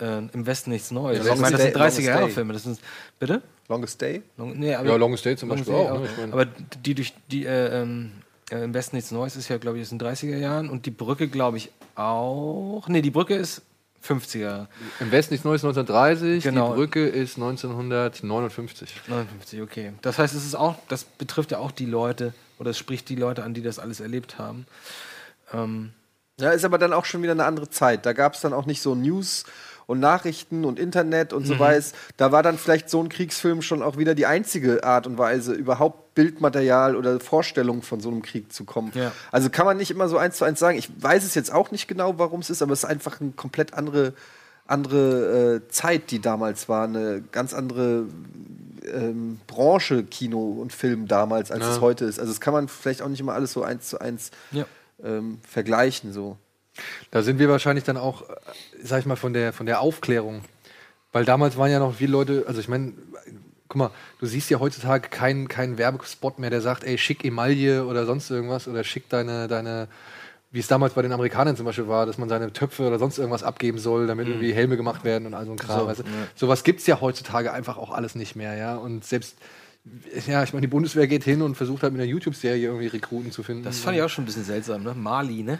äh, 0.00 0.18
im 0.32 0.46
Westen 0.46 0.70
nichts 0.70 0.90
Neues. 0.90 1.24
Ja, 1.24 1.32
ich 1.34 1.40
meine, 1.40 1.52
das 1.56 1.62
sind 1.62 1.74
Longest 1.74 1.98
30er 1.98 2.00
Day- 2.00 2.06
Jahre 2.06 2.20
Longest 2.20 2.34
Filme. 2.34 2.52
Das 2.52 2.62
sind, 2.64 2.80
bitte? 3.18 3.42
Longest 3.68 4.00
Day? 4.02 4.22
Long, 4.36 4.58
nee, 4.58 4.70
Ja, 4.72 4.80
Longest 4.82 5.24
Day 5.24 5.36
zum 5.36 5.48
Longest 5.48 5.68
Beispiel 5.68 5.84
Day 5.86 5.92
auch, 5.92 6.00
ne? 6.00 6.06
Ich 6.10 6.16
meine- 6.18 6.32
aber 6.32 6.46
die 6.84 6.94
durch 6.94 7.14
die 7.30 7.46
äh, 7.46 7.82
ähm, 7.82 8.12
äh, 8.50 8.64
im 8.64 8.74
Westen 8.74 8.96
nichts 8.96 9.10
Neues 9.12 9.36
ist 9.36 9.48
ja, 9.48 9.56
glaube 9.58 9.78
ich, 9.78 9.82
aus 9.84 9.88
den 9.90 9.98
30er 10.00 10.36
Jahren. 10.36 10.68
Und 10.68 10.84
die 10.86 10.90
Brücke, 10.90 11.28
glaube 11.28 11.56
ich, 11.56 11.70
auch. 11.94 12.86
Nee, 12.88 13.00
die 13.02 13.10
Brücke 13.10 13.34
ist 13.34 13.62
50er. 14.06 14.66
Im 15.00 15.10
Westen 15.12 15.34
ist 15.34 15.40
1930, 15.46 16.42
Genau. 16.42 16.70
die 16.70 16.74
Brücke 16.76 17.06
ist 17.06 17.36
1959. 17.36 18.94
59, 19.08 19.62
okay. 19.62 19.92
Das 20.02 20.18
heißt, 20.18 20.34
es 20.34 20.44
ist 20.44 20.54
auch, 20.54 20.76
das 20.88 21.04
betrifft 21.04 21.50
ja 21.52 21.58
auch 21.58 21.70
die 21.70 21.86
Leute, 21.86 22.34
oder 22.58 22.70
es 22.70 22.78
spricht 22.78 23.08
die 23.08 23.16
Leute 23.16 23.44
an, 23.44 23.54
die 23.54 23.62
das 23.62 23.78
alles 23.78 24.00
erlebt 24.00 24.38
haben. 24.38 24.66
Ähm, 25.52 25.92
Ja, 26.40 26.50
ist 26.50 26.64
aber 26.64 26.78
dann 26.78 26.92
auch 26.92 27.04
schon 27.04 27.22
wieder 27.22 27.32
eine 27.32 27.44
andere 27.44 27.68
Zeit. 27.70 28.06
Da 28.06 28.12
gab 28.14 28.34
es 28.34 28.40
dann 28.40 28.52
auch 28.52 28.66
nicht 28.66 28.80
so 28.82 28.94
News 28.94 29.44
und 29.86 30.00
Nachrichten 30.00 30.64
und 30.64 30.78
Internet 30.78 31.32
und 31.32 31.46
so 31.46 31.54
Mhm. 31.54 31.58
weiß. 31.60 31.92
Da 32.16 32.32
war 32.32 32.42
dann 32.42 32.58
vielleicht 32.58 32.88
so 32.90 33.00
ein 33.02 33.08
Kriegsfilm 33.08 33.62
schon 33.62 33.82
auch 33.82 33.96
wieder 33.98 34.14
die 34.14 34.26
einzige 34.26 34.84
Art 34.84 35.06
und 35.06 35.18
Weise, 35.18 35.52
überhaupt 35.52 36.14
Bildmaterial 36.14 36.94
oder 36.96 37.20
Vorstellungen 37.20 37.82
von 37.82 38.00
so 38.00 38.10
einem 38.10 38.22
Krieg 38.22 38.52
zu 38.52 38.64
kommen. 38.64 38.92
Ja. 38.94 39.12
Also 39.30 39.48
kann 39.50 39.64
man 39.66 39.76
nicht 39.76 39.90
immer 39.90 40.08
so 40.08 40.18
eins 40.18 40.36
zu 40.36 40.44
eins 40.44 40.58
sagen. 40.58 40.76
Ich 40.78 40.90
weiß 41.02 41.24
es 41.24 41.34
jetzt 41.34 41.52
auch 41.52 41.70
nicht 41.70 41.88
genau, 41.88 42.18
warum 42.18 42.40
es 42.40 42.50
ist, 42.50 42.62
aber 42.62 42.72
es 42.72 42.80
ist 42.80 42.88
einfach 42.90 43.20
eine 43.20 43.30
komplett 43.32 43.74
andere, 43.74 44.12
andere 44.66 45.62
äh, 45.64 45.68
Zeit, 45.68 46.10
die 46.10 46.20
damals 46.20 46.68
war. 46.68 46.84
Eine 46.84 47.22
ganz 47.32 47.54
andere 47.54 48.06
ähm, 48.92 49.38
Branche, 49.46 50.02
Kino 50.04 50.40
und 50.60 50.72
Film 50.72 51.06
damals, 51.08 51.50
als 51.50 51.64
Ja. 51.64 51.72
es 51.72 51.80
heute 51.80 52.04
ist. 52.04 52.18
Also 52.18 52.32
das 52.32 52.40
kann 52.40 52.52
man 52.52 52.68
vielleicht 52.68 53.00
auch 53.02 53.08
nicht 53.08 53.20
immer 53.20 53.32
alles 53.32 53.52
so 53.52 53.62
eins 53.62 53.88
zu 53.88 54.00
eins 54.00 54.30
Ja. 54.50 54.64
ähm, 55.04 55.38
vergleichen. 55.48 56.12
So. 56.12 56.36
Da 57.10 57.22
sind 57.22 57.38
wir 57.38 57.48
wahrscheinlich 57.48 57.84
dann 57.84 57.96
auch, 57.96 58.22
äh, 58.28 58.34
sag 58.82 59.00
ich 59.00 59.06
mal, 59.06 59.16
von 59.16 59.32
der, 59.32 59.52
von 59.52 59.66
der 59.66 59.80
Aufklärung. 59.80 60.42
Weil 61.12 61.24
damals 61.24 61.56
waren 61.58 61.70
ja 61.70 61.78
noch 61.78 61.94
viele 61.96 62.12
Leute, 62.12 62.44
also 62.46 62.60
ich 62.60 62.68
meine, 62.68 62.94
guck 63.68 63.76
mal, 63.76 63.90
du 64.18 64.26
siehst 64.26 64.48
ja 64.50 64.60
heutzutage 64.60 65.08
keinen 65.10 65.48
keinen 65.48 65.76
Werbespot 65.78 66.38
mehr, 66.38 66.48
der 66.50 66.60
sagt, 66.62 66.84
ey, 66.84 66.96
schick 66.96 67.24
Emaille 67.24 67.84
oder 67.84 68.06
sonst 68.06 68.30
irgendwas 68.30 68.66
oder 68.68 68.82
schick 68.84 69.08
deine, 69.10 69.46
deine, 69.48 69.88
wie 70.50 70.60
es 70.60 70.68
damals 70.68 70.94
bei 70.94 71.02
den 71.02 71.12
Amerikanern 71.12 71.54
zum 71.56 71.66
Beispiel 71.66 71.88
war, 71.88 72.06
dass 72.06 72.16
man 72.16 72.28
seine 72.30 72.50
Töpfe 72.52 72.86
oder 72.86 72.98
sonst 72.98 73.18
irgendwas 73.18 73.42
abgeben 73.42 73.78
soll, 73.78 74.06
damit 74.06 74.26
Mhm. 74.26 74.32
irgendwie 74.34 74.52
Helme 74.54 74.76
gemacht 74.78 75.04
werden 75.04 75.26
und 75.26 75.34
all 75.34 75.44
so 75.44 75.52
ein 75.52 75.58
Kram. 75.58 75.80
So, 75.80 75.86
weißt 75.86 76.00
du? 76.00 76.04
ja. 76.04 76.10
Sowas 76.34 76.64
gibt's 76.64 76.86
ja 76.86 77.00
heutzutage 77.02 77.52
einfach 77.52 77.76
auch 77.76 77.90
alles 77.90 78.14
nicht 78.14 78.34
mehr, 78.36 78.54
ja. 78.56 78.76
Und 78.76 79.04
selbst, 79.04 79.36
ja, 80.26 80.42
ich 80.42 80.52
meine, 80.54 80.62
die 80.62 80.68
Bundeswehr 80.68 81.06
geht 81.06 81.24
hin 81.24 81.42
und 81.42 81.56
versucht 81.56 81.82
halt 81.82 81.92
mit 81.92 82.00
einer 82.00 82.10
YouTube-Serie 82.10 82.66
irgendwie 82.66 82.86
Rekruten 82.86 83.32
zu 83.32 83.42
finden. 83.42 83.64
Das 83.64 83.80
fand 83.80 83.96
ich 83.96 84.02
auch 84.02 84.08
schon 84.08 84.24
ein 84.24 84.26
bisschen 84.26 84.44
seltsam, 84.44 84.82
ne? 84.82 84.94
Mali, 84.94 85.42
ne? 85.42 85.58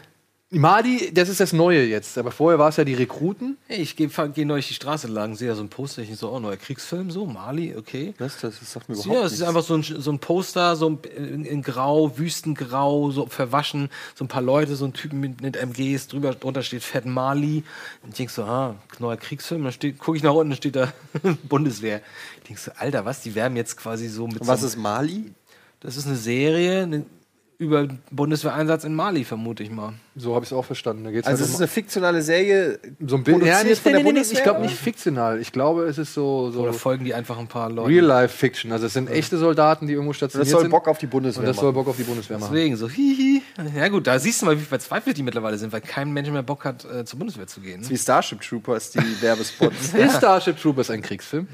Mali, 0.54 1.10
das 1.14 1.30
ist 1.30 1.40
das 1.40 1.54
Neue 1.54 1.84
jetzt, 1.84 2.18
aber 2.18 2.30
vorher 2.30 2.58
war 2.58 2.68
es 2.68 2.76
ja 2.76 2.84
die 2.84 2.92
Rekruten. 2.92 3.56
Hey, 3.68 3.80
ich 3.80 3.96
gehe 3.96 4.10
geh 4.34 4.44
neulich 4.44 4.68
die 4.68 4.74
Straße 4.74 5.08
lang, 5.08 5.34
sehe 5.34 5.48
da 5.48 5.54
so 5.54 5.62
ein 5.62 5.70
Poster, 5.70 6.02
ich 6.02 6.14
so, 6.16 6.30
oh, 6.30 6.38
neuer 6.40 6.58
Kriegsfilm, 6.58 7.10
so, 7.10 7.24
Mali, 7.24 7.74
okay. 7.74 8.12
Was? 8.18 8.38
Das, 8.40 8.58
das 8.58 8.70
sagt 8.70 8.90
mir 8.90 8.96
überhaupt 8.96 9.14
Ja, 9.14 9.24
es 9.24 9.32
ist 9.32 9.42
einfach 9.42 9.62
so 9.62 9.74
ein, 9.74 9.82
so 9.82 10.12
ein 10.12 10.18
Poster, 10.18 10.76
so 10.76 10.90
ein, 10.90 10.98
in, 11.16 11.46
in 11.46 11.62
Grau, 11.62 12.18
Wüstengrau, 12.18 13.10
so 13.12 13.26
verwaschen, 13.26 13.88
so 14.14 14.26
ein 14.26 14.28
paar 14.28 14.42
Leute, 14.42 14.76
so 14.76 14.84
ein 14.84 14.92
Typen 14.92 15.20
mit, 15.20 15.40
mit 15.40 15.56
MGs, 15.56 16.08
drüber, 16.08 16.34
drunter 16.34 16.62
steht 16.62 16.82
Fett 16.82 17.06
Mali. 17.06 17.64
Und 18.02 18.10
ich 18.10 18.16
denk 18.16 18.28
so, 18.28 18.42
ah, 18.42 18.76
neuer 18.98 19.16
Kriegsfilm, 19.16 19.62
dann 19.62 19.72
steht, 19.72 19.98
gucke 19.98 20.18
ich 20.18 20.22
nach 20.22 20.34
unten, 20.34 20.50
dann 20.50 20.58
steht 20.58 20.76
da 20.76 20.92
Bundeswehr. 21.48 22.02
Ich 22.42 22.48
denk 22.48 22.58
so, 22.58 22.72
Alter, 22.76 23.06
was, 23.06 23.22
die 23.22 23.34
werben 23.34 23.56
jetzt 23.56 23.78
quasi 23.78 24.06
so 24.06 24.26
mit 24.26 24.42
Und 24.42 24.46
was 24.46 24.60
so, 24.60 24.66
ist 24.66 24.76
Mali? 24.76 25.32
Das 25.80 25.96
ist 25.96 26.06
eine 26.06 26.16
Serie 26.16 26.82
eine, 26.82 27.06
über 27.62 27.88
Bundeswehreinsatz 28.10 28.84
in 28.84 28.94
Mali, 28.94 29.24
vermute 29.24 29.62
ich 29.62 29.70
mal. 29.70 29.94
So 30.16 30.34
habe 30.34 30.44
ich 30.44 30.50
es 30.50 30.52
auch 30.52 30.64
verstanden. 30.64 31.04
Da 31.04 31.10
geht's 31.10 31.26
Also 31.26 31.38
halt 31.38 31.44
es 31.46 31.50
ist 31.50 31.56
um- 31.56 31.62
eine 31.62 31.68
fiktionale 31.68 32.20
Serie. 32.22 32.78
so 33.06 33.16
ein 33.16 33.24
Bild. 33.24 33.42
Ja, 33.44 33.56
von 33.58 33.66
nee, 33.66 33.74
der 33.84 33.92
nee, 33.94 34.02
Bundeswehr, 34.02 34.38
ich 34.38 34.42
glaube 34.44 34.60
nicht 34.60 34.76
fiktional. 34.76 35.40
Ich 35.40 35.52
glaube, 35.52 35.84
es 35.84 35.96
ist 35.96 36.12
so, 36.12 36.50
so 36.50 36.60
Oder 36.62 36.72
folgen 36.74 37.04
die 37.04 37.14
einfach 37.14 37.38
ein 37.38 37.46
paar 37.48 37.70
Leute? 37.70 37.88
Real-Life-Fiction. 37.88 38.72
Also 38.72 38.86
es 38.86 38.92
sind 38.92 39.08
echte 39.08 39.38
Soldaten, 39.38 39.86
die 39.86 39.94
irgendwo 39.94 40.12
stationiert 40.12 40.46
das 40.46 40.52
soll 40.52 40.60
sind. 40.62 40.70
Bock 40.70 40.86
auf 40.88 40.98
die 40.98 41.06
Bundeswehr 41.06 41.40
und 41.40 41.46
das 41.48 41.56
soll 41.56 41.66
machen. 41.72 41.74
Bock 41.76 41.88
auf 41.88 41.96
die 41.96 42.02
Bundeswehr 42.04 42.38
machen. 42.38 42.50
Deswegen 42.52 42.76
so, 42.76 42.88
hihi. 42.90 43.42
Ja 43.76 43.88
gut, 43.88 44.06
da 44.06 44.18
siehst 44.18 44.42
du 44.42 44.46
mal, 44.46 44.58
wie 44.58 44.64
verzweifelt 44.64 45.16
die 45.16 45.22
mittlerweile 45.22 45.56
sind, 45.56 45.72
weil 45.72 45.80
kein 45.80 46.12
Mensch 46.12 46.28
mehr 46.28 46.42
Bock 46.42 46.64
hat, 46.64 46.84
äh, 46.84 47.04
zur 47.04 47.18
Bundeswehr 47.18 47.46
zu 47.46 47.60
gehen. 47.60 47.80
Ne? 47.80 47.88
Wie 47.88 47.96
Starship 47.96 48.40
Troopers, 48.42 48.90
die 48.90 48.98
Werbespots. 49.22 49.94
Ist 49.94 50.16
Starship 50.18 50.60
Troopers 50.60 50.90
ein 50.90 51.00
Kriegsfilm? 51.02 51.46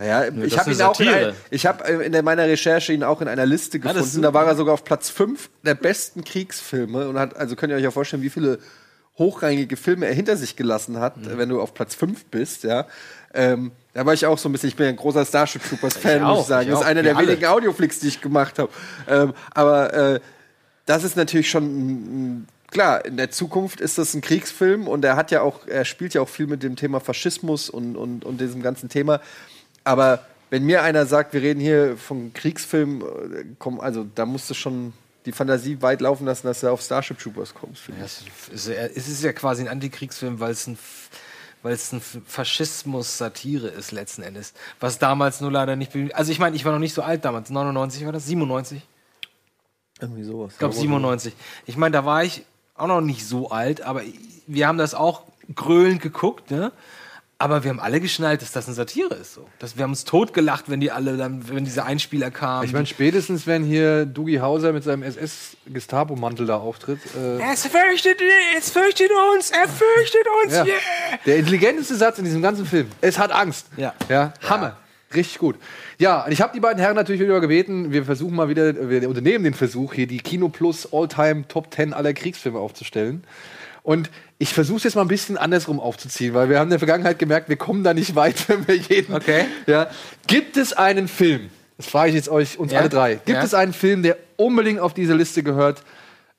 Naja, 0.00 0.24
ich 0.42 0.54
das 0.54 0.60
habe 0.60 0.72
ihn 0.72 0.80
auch 0.82 0.98
in, 0.98 1.08
ein, 1.08 1.34
ich 1.50 1.66
hab 1.66 1.86
äh, 1.86 2.06
in 2.06 2.24
meiner 2.24 2.44
Recherche 2.48 2.92
ihn 2.94 3.04
auch 3.04 3.20
in 3.20 3.28
einer 3.28 3.44
Liste 3.44 3.78
gefunden. 3.78 4.02
ist 4.02 4.20
da 4.24 4.32
war 4.32 4.46
er 4.46 4.56
sogar 4.56 4.72
auf 4.72 4.82
Platz 4.82 5.10
5 5.10 5.50
der 5.62 5.74
besten 5.74 6.24
Kriegsfilme 6.24 7.06
und 7.06 7.18
hat, 7.18 7.36
also 7.36 7.54
könnt 7.54 7.70
ihr 7.70 7.76
euch 7.76 7.82
ja 7.82 7.90
vorstellen, 7.90 8.22
wie 8.22 8.30
viele 8.30 8.58
hochrangige 9.18 9.76
Filme 9.76 10.06
er 10.06 10.14
hinter 10.14 10.38
sich 10.38 10.56
gelassen 10.56 10.98
hat, 11.00 11.18
Mhm. 11.18 11.36
wenn 11.36 11.48
du 11.50 11.60
auf 11.60 11.74
Platz 11.74 11.94
5 11.94 12.24
bist, 12.26 12.64
ja. 12.64 12.86
Ähm, 13.34 13.72
da 13.92 14.06
war 14.06 14.14
ich 14.14 14.24
auch 14.24 14.38
so 14.38 14.48
ein 14.48 14.52
bisschen, 14.52 14.70
ich 14.70 14.76
bin 14.76 14.86
ein 14.86 14.96
großer 14.96 15.26
Starship 15.26 15.62
Troopers 15.68 15.98
Fan, 15.98 16.16
Ich 16.16 16.22
muss 16.22 16.30
auch, 16.38 16.40
ich 16.42 16.46
sagen. 16.48 16.62
ich 16.64 16.70
das 16.70 16.80
ist 16.80 16.86
einer 16.86 17.02
der 17.02 17.16
alle. 17.18 17.28
wenigen 17.28 17.44
Audioflicks, 17.46 18.00
die 18.00 18.08
ich 18.08 18.22
gemacht 18.22 18.58
habe. 18.58 18.70
Ähm, 19.06 19.34
aber 19.52 19.92
äh, 19.92 20.20
das 20.86 21.04
ist 21.04 21.14
natürlich 21.16 21.50
schon 21.50 22.46
klar, 22.70 23.04
in 23.04 23.16
der 23.18 23.30
Zukunft 23.30 23.80
ist 23.80 23.98
das 23.98 24.14
ein 24.14 24.20
Kriegsfilm 24.22 24.88
und 24.88 25.04
er 25.04 25.16
hat 25.16 25.30
ja 25.30 25.42
auch, 25.42 25.66
er 25.66 25.84
spielt 25.84 26.14
ja 26.14 26.22
auch 26.22 26.28
viel 26.28 26.46
mit 26.46 26.62
dem 26.62 26.76
Thema 26.76 27.00
Faschismus 27.00 27.68
und, 27.68 27.96
und, 27.96 28.24
und 28.24 28.40
diesem 28.40 28.62
ganzen 28.62 28.88
Thema. 28.88 29.20
Aber 29.84 30.24
wenn 30.50 30.64
mir 30.64 30.82
einer 30.82 31.06
sagt, 31.06 31.32
wir 31.32 31.42
reden 31.42 31.60
hier 31.60 31.96
von 31.96 32.32
Kriegsfilm, 32.32 33.02
äh, 33.02 33.44
komm, 33.58 33.80
also 33.80 34.06
da 34.14 34.26
musst 34.26 34.50
du 34.50 34.54
schon 34.54 34.92
die 35.26 35.32
Fantasie 35.32 35.80
weit 35.82 36.00
laufen 36.00 36.26
lassen, 36.26 36.46
dass 36.46 36.60
du 36.60 36.70
auf 36.70 36.80
Starship 36.80 37.18
Troopers 37.18 37.54
kommst. 37.54 37.82
Ja, 37.88 37.94
es, 38.04 38.68
ist, 39.08 39.22
ja- 39.22 39.32
quasi 39.32 39.62
ein 39.62 39.68
Antikriegsfilm, 39.68 40.40
weil 40.40 40.50
es 40.52 40.66
ein, 40.66 40.78
weil 41.62 41.74
es 41.74 41.92
ein 41.92 42.00
Faschismus-Satire 42.00 43.68
ist 43.68 43.92
letzten 43.92 44.22
Endes. 44.22 44.54
Was 44.80 44.98
damals 44.98 45.40
nur 45.40 45.52
leider 45.52 45.76
nicht. 45.76 45.92
Also 46.14 46.32
ich 46.32 46.38
meine, 46.38 46.56
ich 46.56 46.64
war 46.64 46.72
noch 46.72 46.78
nicht 46.78 46.94
so 46.94 47.02
alt 47.02 47.24
damals. 47.24 47.50
99 47.50 48.04
war 48.06 48.12
das? 48.12 48.26
97? 48.26 48.82
Irgendwie 50.00 50.24
sowas. 50.24 50.52
Ich 50.54 50.58
glaube 50.58 50.74
97. 50.74 51.34
Ich 51.66 51.76
meine, 51.76 51.92
da 51.92 52.04
war 52.04 52.24
ich 52.24 52.44
auch 52.74 52.86
noch 52.86 53.02
nicht 53.02 53.26
so 53.26 53.50
alt, 53.50 53.82
aber 53.82 54.02
wir 54.46 54.66
haben 54.66 54.78
das 54.78 54.94
auch 54.94 55.22
gröhlend 55.54 56.00
geguckt, 56.00 56.50
ne? 56.50 56.72
Aber 57.40 57.64
wir 57.64 57.70
haben 57.70 57.80
alle 57.80 58.02
geschnallt, 58.02 58.42
dass 58.42 58.52
das 58.52 58.66
eine 58.66 58.74
Satire 58.74 59.14
ist. 59.14 59.32
So. 59.32 59.48
Das, 59.58 59.78
wir 59.78 59.84
haben 59.84 59.92
uns 59.92 60.04
totgelacht, 60.04 60.68
wenn 60.68 60.78
die 60.78 60.90
alle, 60.90 61.16
dann, 61.16 61.48
wenn 61.48 61.64
diese 61.64 61.84
Einspieler 61.84 62.30
kamen. 62.30 62.66
Ich 62.66 62.74
meine, 62.74 62.84
spätestens, 62.84 63.46
wenn 63.46 63.64
hier 63.64 64.04
Dugi 64.04 64.36
Hauser 64.36 64.74
mit 64.74 64.84
seinem 64.84 65.02
SS-Gestapo-Mantel 65.02 66.44
da 66.44 66.58
auftritt. 66.58 66.98
Äh, 67.16 67.40
es 67.50 67.66
fürchtet, 67.66 68.20
es 68.58 68.68
fürchtet 68.68 69.10
uns, 69.34 69.52
er 69.52 69.66
fürchtet 69.68 70.26
uns, 70.44 70.52
ja. 70.52 70.64
yeah! 70.66 70.76
Der 71.24 71.38
intelligenteste 71.38 71.96
Satz 71.96 72.18
in 72.18 72.26
diesem 72.26 72.42
ganzen 72.42 72.66
Film. 72.66 72.88
Es 73.00 73.18
hat 73.18 73.32
Angst. 73.32 73.68
Ja. 73.78 73.94
ja 74.10 74.34
Hammer. 74.46 74.76
Richtig 75.14 75.38
gut. 75.38 75.56
Ja, 75.96 76.26
und 76.26 76.32
ich 76.32 76.42
habe 76.42 76.52
die 76.52 76.60
beiden 76.60 76.78
Herren 76.78 76.94
natürlich 76.94 77.22
wieder 77.22 77.40
gebeten, 77.40 77.90
wir 77.90 78.04
versuchen 78.04 78.36
mal 78.36 78.50
wieder, 78.50 78.90
wir 78.90 79.08
unternehmen 79.08 79.44
den 79.44 79.54
Versuch, 79.54 79.94
hier 79.94 80.06
die 80.06 80.18
Kino 80.18 80.50
Plus 80.50 80.92
All-Time 80.92 81.48
Top 81.48 81.72
10 81.72 81.94
aller 81.94 82.12
Kriegsfilme 82.12 82.58
aufzustellen. 82.58 83.24
Und 83.82 84.10
ich 84.38 84.52
versuche 84.52 84.78
es 84.78 84.84
jetzt 84.84 84.94
mal 84.94 85.02
ein 85.02 85.08
bisschen 85.08 85.36
andersrum 85.38 85.80
aufzuziehen, 85.80 86.34
weil 86.34 86.48
wir 86.48 86.58
haben 86.58 86.66
in 86.66 86.70
der 86.70 86.78
Vergangenheit 86.78 87.18
gemerkt, 87.18 87.48
wir 87.48 87.56
kommen 87.56 87.82
da 87.84 87.94
nicht 87.94 88.14
weit, 88.14 88.36
wenn 88.48 88.66
wir 88.68 88.76
jeden. 88.76 89.14
Okay. 89.14 89.46
Ja. 89.66 89.88
Gibt 90.26 90.56
es 90.56 90.72
einen 90.72 91.08
Film? 91.08 91.50
Das 91.76 91.86
frage 91.86 92.10
ich 92.10 92.14
jetzt 92.14 92.28
euch 92.28 92.58
uns 92.58 92.72
Ja. 92.72 92.80
alle 92.80 92.88
drei. 92.90 93.14
Gibt 93.14 93.28
Ja. 93.38 93.42
es 93.42 93.54
einen 93.54 93.72
Film, 93.72 94.02
der 94.02 94.16
unbedingt 94.36 94.80
auf 94.80 94.92
diese 94.92 95.14
Liste 95.14 95.42
gehört, 95.42 95.82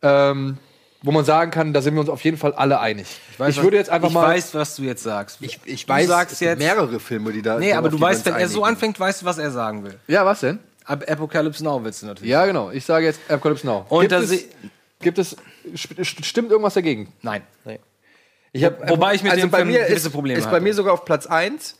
ähm, 0.03 0.57
wo 1.03 1.11
man 1.11 1.25
sagen 1.25 1.49
kann, 1.49 1.73
da 1.73 1.81
sind 1.81 1.95
wir 1.95 2.01
uns 2.01 2.09
auf 2.09 2.23
jeden 2.23 2.37
Fall 2.37 2.53
alle 2.53 2.79
einig? 2.79 3.07
Ich, 3.31 3.39
weiß, 3.39 3.55
würde 3.57 3.69
was- 3.77 3.87
jetzt 3.87 3.89
einfach 3.89 4.09
ich 4.09 4.13
mal. 4.13 4.27
weiß, 4.27 4.53
was 4.53 4.75
du 4.75 4.83
jetzt 4.83 5.01
sagst. 5.01 5.37
Ich, 5.41 5.59
ich 5.65 5.87
Du 5.87 5.93
weiß, 5.93 6.07
sagst 6.07 6.33
es 6.33 6.39
gibt 6.39 6.49
jetzt- 6.51 6.59
mehrere 6.59 6.99
Filme, 6.99 7.31
die 7.31 7.41
da. 7.41 7.57
nee, 7.57 7.73
aber 7.73 7.89
du 7.89 7.99
weißt, 7.99 8.23
wenn 8.27 8.35
er 8.35 8.47
so 8.47 8.63
anfängt, 8.63 8.99
weißt 8.99 9.23
du, 9.23 9.25
was 9.25 9.39
er 9.39 9.49
sagen 9.49 9.83
will. 9.83 9.95
ja, 10.07 10.23
was 10.25 10.41
denn? 10.41 10.59
Ab 10.85 11.03
Apocalypse 11.09 11.63
Now 11.63 11.83
willst 11.83 12.01
du 12.03 12.07
natürlich. 12.07 12.29
Ja, 12.29 12.45
genau. 12.45 12.69
Ich 12.71 12.85
sage 12.85 13.05
jetzt 13.05 13.19
Apocalypse 13.29 13.65
Now. 13.65 13.85
Und 13.89 14.01
gibt, 14.01 14.11
da 14.11 14.19
es, 14.19 14.45
gibt 15.01 15.17
es. 15.17 15.37
st- 15.73 15.97
st- 15.99 16.23
Stimmt 16.23 16.51
irgendwas 16.51 16.73
dagegen? 16.73 17.11
Nein. 17.21 17.43
Ich 18.53 18.63
hab, 18.65 18.89
Wobei 18.89 19.15
ich 19.15 19.23
mit 19.23 19.31
also 19.31 19.45
dem 19.45 19.49
bei 19.51 19.59
Film 19.59 19.69
mir 19.69 19.85
gewisse 19.85 20.07
ist, 20.07 20.13
Probleme 20.13 20.37
ist 20.37 20.45
bei 20.45 20.51
hatte. 20.51 20.61
mir 20.61 20.73
sogar 20.73 20.93
auf 20.93 21.05
Platz 21.05 21.25
1. 21.25 21.77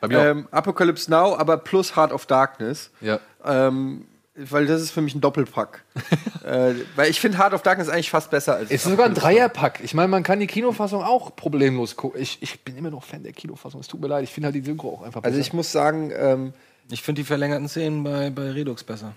Bei 0.00 0.08
mir 0.08 0.18
auch. 0.20 0.24
Ähm, 0.24 0.48
Apocalypse 0.50 1.10
Now, 1.10 1.34
aber 1.36 1.56
plus 1.56 1.96
Heart 1.96 2.12
of 2.12 2.26
Darkness. 2.26 2.90
Ja. 3.00 3.20
Ähm, 3.44 4.06
weil 4.36 4.66
das 4.66 4.80
ist 4.82 4.90
für 4.90 5.00
mich 5.00 5.14
ein 5.14 5.20
Doppelpack. 5.20 5.82
äh, 6.44 6.74
weil 6.94 7.10
ich 7.10 7.20
finde 7.20 7.38
Heart 7.38 7.54
of 7.54 7.62
Darkness 7.62 7.88
eigentlich 7.88 8.10
fast 8.10 8.30
besser 8.30 8.54
als. 8.56 8.70
Es 8.70 8.84
ist 8.84 8.90
sogar 8.90 9.06
ein. 9.06 9.14
Dreierpack. 9.14 9.80
Ich 9.82 9.94
meine, 9.94 10.08
man 10.08 10.22
kann 10.22 10.40
die 10.40 10.46
Kinofassung 10.46 11.02
auch 11.02 11.34
problemlos 11.36 11.96
gucken. 11.96 12.20
Ich, 12.20 12.38
ich 12.42 12.60
bin 12.60 12.76
immer 12.76 12.90
noch 12.90 13.02
Fan 13.04 13.22
der 13.22 13.32
Kinofassung. 13.32 13.80
Es 13.80 13.88
tut 13.88 14.00
mir 14.00 14.08
leid. 14.08 14.24
Ich 14.24 14.30
finde 14.30 14.46
halt 14.48 14.54
die 14.54 14.62
Synchro 14.62 14.94
auch 14.94 15.02
einfach 15.02 15.22
besser. 15.22 15.30
Also 15.34 15.40
ich 15.40 15.52
muss 15.54 15.72
sagen, 15.72 16.12
ähm, 16.14 16.52
Ich 16.90 17.02
finde 17.02 17.22
die 17.22 17.26
verlängerten 17.26 17.68
Szenen 17.68 18.04
bei, 18.04 18.28
bei 18.30 18.50
Redux 18.50 18.84
besser. 18.84 19.14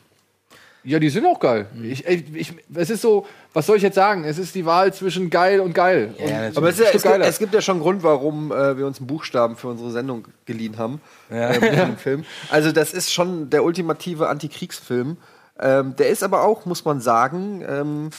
Ja, 0.83 0.99
die 0.99 1.09
sind 1.09 1.25
auch 1.25 1.39
geil. 1.39 1.67
Ich, 1.81 2.05
ey, 2.05 2.25
ich, 2.33 2.53
es 2.75 2.89
ist 2.89 3.01
so, 3.01 3.25
was 3.53 3.65
soll 3.65 3.77
ich 3.77 3.83
jetzt 3.83 3.95
sagen? 3.95 4.25
Es 4.25 4.37
ist 4.37 4.53
die 4.53 4.65
Wahl 4.65 4.93
zwischen 4.93 5.29
geil 5.29 5.59
und 5.59 5.73
geil. 5.73 6.13
und 6.17 6.25
natürlich. 6.25 6.57
aber 6.57 6.69
es, 6.69 6.79
ist 6.79 6.85
ja, 6.85 6.91
es, 6.93 7.03
gibt, 7.03 7.25
es 7.25 7.39
gibt 7.39 7.53
ja 7.53 7.61
schon 7.61 7.75
einen 7.75 7.83
Grund, 7.83 8.03
warum 8.03 8.51
äh, 8.51 8.77
wir 8.77 8.85
uns 8.85 8.99
einen 8.99 9.07
Buchstaben 9.07 9.55
für 9.55 9.69
unsere 9.69 9.91
Sendung 9.91 10.27
geliehen 10.45 10.77
haben. 10.77 11.01
Äh, 11.31 11.59
mit 11.59 11.73
dem 11.79 11.97
Film. 11.97 12.25
Also 12.49 12.71
das 12.71 12.93
ist 12.93 13.13
schon 13.13 13.49
der 13.49 13.63
ultimative 13.63 14.27
Antikriegsfilm. 14.27 15.17
Ähm, 15.59 15.95
der 15.95 16.09
ist 16.09 16.23
aber 16.23 16.43
auch, 16.43 16.65
muss 16.65 16.83
man 16.83 16.99
sagen, 16.99 17.63
ähm, 17.67 18.09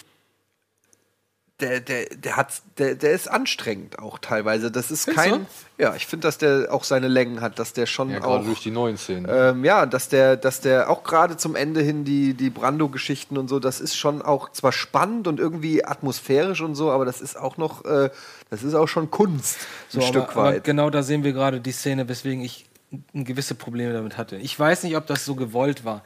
der, 1.64 1.80
der, 1.80 2.06
der, 2.06 2.36
hat, 2.36 2.62
der, 2.78 2.94
der 2.94 3.12
ist 3.12 3.28
anstrengend 3.28 3.98
auch 3.98 4.18
teilweise. 4.18 4.70
Das 4.70 4.90
ist 4.90 5.04
Findest 5.04 5.28
kein. 5.28 5.46
Ja, 5.78 5.94
ich 5.94 6.06
finde, 6.06 6.28
dass 6.28 6.38
der 6.38 6.68
auch 6.70 6.84
seine 6.84 7.08
Längen 7.08 7.40
hat, 7.40 7.58
dass 7.58 7.72
der 7.72 7.86
schon 7.86 8.10
ja, 8.10 8.22
auch. 8.22 8.44
durch 8.44 8.60
die 8.60 8.70
neuen 8.70 8.96
Szenen. 8.96 9.26
Ähm, 9.28 9.64
ja, 9.64 9.86
dass 9.86 10.08
der, 10.08 10.36
dass 10.36 10.60
der 10.60 10.90
auch 10.90 11.02
gerade 11.02 11.36
zum 11.36 11.56
Ende 11.56 11.80
hin 11.80 12.04
die, 12.04 12.34
die 12.34 12.50
Brando-Geschichten 12.50 13.38
und 13.38 13.48
so, 13.48 13.58
das 13.58 13.80
ist 13.80 13.96
schon 13.96 14.22
auch 14.22 14.52
zwar 14.52 14.72
spannend 14.72 15.26
und 15.26 15.40
irgendwie 15.40 15.84
atmosphärisch 15.84 16.60
und 16.60 16.74
so, 16.74 16.90
aber 16.90 17.04
das 17.04 17.20
ist 17.20 17.36
auch 17.36 17.56
noch, 17.56 17.84
äh, 17.84 18.10
das 18.50 18.62
ist 18.62 18.74
auch 18.74 18.88
schon 18.88 19.10
Kunst, 19.10 19.56
ein 19.58 19.66
So, 19.88 20.00
Stück 20.02 20.30
aber, 20.30 20.32
aber 20.32 20.44
weit. 20.54 20.64
genau 20.64 20.90
da 20.90 21.02
sehen 21.02 21.24
wir 21.24 21.32
gerade 21.32 21.60
die 21.60 21.72
Szene, 21.72 22.08
weswegen 22.08 22.42
ich 22.44 22.66
gewisse 23.14 23.54
Probleme 23.54 23.92
damit 23.92 24.16
hatte. 24.16 24.36
Ich 24.36 24.58
weiß 24.58 24.84
nicht, 24.84 24.96
ob 24.96 25.06
das 25.06 25.24
so 25.24 25.34
gewollt 25.34 25.84
war. 25.84 26.02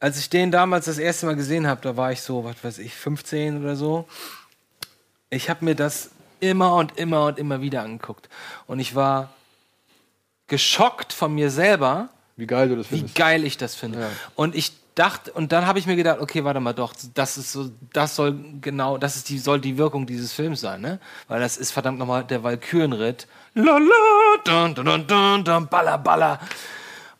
Als 0.00 0.18
ich 0.18 0.30
den 0.30 0.50
damals 0.50 0.86
das 0.86 0.98
erste 0.98 1.26
Mal 1.26 1.36
gesehen 1.36 1.66
habe, 1.66 1.80
da 1.82 1.96
war 1.96 2.10
ich 2.10 2.22
so, 2.22 2.44
was 2.44 2.56
weiß 2.62 2.78
ich, 2.78 2.94
15 2.94 3.62
oder 3.62 3.76
so. 3.76 4.06
Ich 5.32 5.48
habe 5.48 5.64
mir 5.64 5.74
das 5.74 6.10
immer 6.40 6.74
und 6.74 6.98
immer 6.98 7.26
und 7.26 7.38
immer 7.38 7.60
wieder 7.62 7.82
angeguckt. 7.82 8.28
Und 8.66 8.80
ich 8.80 8.94
war 8.94 9.30
geschockt 10.46 11.12
von 11.14 11.34
mir 11.34 11.50
selber, 11.50 12.10
Wie 12.36 12.46
geil 12.46 12.68
du 12.68 12.76
das 12.76 12.90
wie 12.90 12.96
findest. 12.96 13.14
geil 13.14 13.44
ich 13.44 13.56
das 13.56 13.74
finde. 13.74 14.00
Ja. 14.00 14.08
Und 14.34 14.54
ich 14.54 14.72
dachte, 14.94 15.32
und 15.32 15.52
dann 15.52 15.66
habe 15.66 15.78
ich 15.78 15.86
mir 15.86 15.96
gedacht, 15.96 16.20
okay, 16.20 16.44
warte 16.44 16.60
mal, 16.60 16.74
doch, 16.74 16.92
das 17.14 17.38
ist 17.38 17.50
so, 17.50 17.70
das 17.94 18.14
soll 18.14 18.36
genau, 18.60 18.98
das 18.98 19.16
ist 19.16 19.30
die, 19.30 19.38
soll 19.38 19.58
die 19.58 19.78
Wirkung 19.78 20.06
dieses 20.06 20.34
Films 20.34 20.60
sein, 20.60 20.82
ne? 20.82 20.98
Weil 21.28 21.40
das 21.40 21.56
ist 21.56 21.70
verdammt 21.70 21.98
nochmal 21.98 22.24
der 22.24 22.42
Walkürenritt. 22.42 23.26
Lala, 23.54 23.78
dun, 24.44 24.74
dun, 24.74 25.06
dun, 25.06 25.44
dun, 25.44 25.66
baller, 25.68 25.96
baller. 25.96 26.40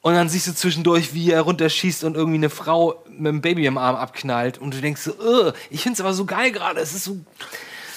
Und 0.03 0.13
dann 0.15 0.29
siehst 0.29 0.49
du 0.49 0.55
zwischendurch, 0.55 1.15
wie 1.15 1.31
er 1.31 1.41
runterschießt 1.43 2.05
und 2.05 2.15
irgendwie 2.17 2.37
eine 2.39 2.51
Frau 2.51 3.03
mit 3.09 3.21
einem 3.29 3.41
Baby 3.41 3.65
im 3.65 3.79
Arm 3.79 3.97
abknallt. 3.97 4.59
Und 4.59 4.75
du 4.75 4.81
denkst 4.83 5.01
so, 5.01 5.53
ich 5.71 5.83
finde 5.83 5.95
es 5.95 6.01
aber 6.01 6.13
so 6.13 6.27
geil 6.27 6.53
gerade. 6.53 6.81
Es 6.81 6.93
ist 6.93 7.05
so, 7.05 7.19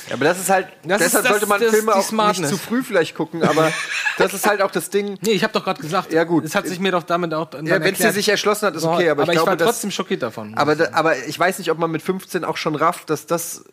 Ja, 0.08 0.14
aber 0.16 0.26
das 0.26 0.40
ist 0.40 0.50
halt, 0.50 0.68
Das 0.84 1.02
ist 1.02 1.08
deshalb 1.08 1.24
das- 1.24 1.32
sollte 1.32 1.46
man 1.48 1.60
das 1.60 1.68
ist 1.70 1.76
Filme 1.76 1.92
die 1.94 2.20
auch 2.22 2.28
nicht 2.38 2.48
zu 2.48 2.58
früh 2.58 2.84
vielleicht 2.84 3.16
gucken, 3.16 3.44
aber 3.44 3.72
das 4.18 4.34
ist 4.34 4.46
halt 4.48 4.62
auch 4.62 4.72
das 4.72 4.90
Ding. 4.90 5.18
Nee, 5.22 5.32
ich 5.32 5.44
habe 5.44 5.54
doch 5.54 5.64
gerade 5.64 5.82
gesagt, 5.82 6.14
Ja, 6.14 6.24
gut. 6.26 6.46
es 6.46 6.54
hat 6.56 6.68
sich 6.68 6.80
mir 6.80 6.92
doch 6.92 7.04
damit 7.04 7.34
auch 7.34 7.50
dann 7.50 7.66
Ja, 7.66 7.82
wenn 7.82 7.94
es 7.94 8.00
dir 8.00 8.12
sich 8.12 8.30
erschlossen 8.30 8.68
hat, 8.68 8.76
ist 8.76 8.84
okay, 8.84 9.10
aber, 9.10 9.24
aber 9.24 9.32
ich 9.32 9.38
ich 9.38 9.44
glaube, 9.44 9.50
war 9.52 9.58
dass- 9.58 9.68
trotzdem 9.68 9.92
schockiert 9.92 10.22
davon. 10.22 10.54
Aber, 10.56 10.76
aber 10.94 11.18
ich 11.26 11.40
weiß 11.40 11.58
nicht, 11.60 11.72
ob 11.72 11.80
man 11.80 11.90
mit 11.92 12.02
15 12.02 12.44
auch 12.46 12.58
schon 12.58 12.76
rafft, 12.76 13.10
dass 13.10 13.26
das 13.26 13.64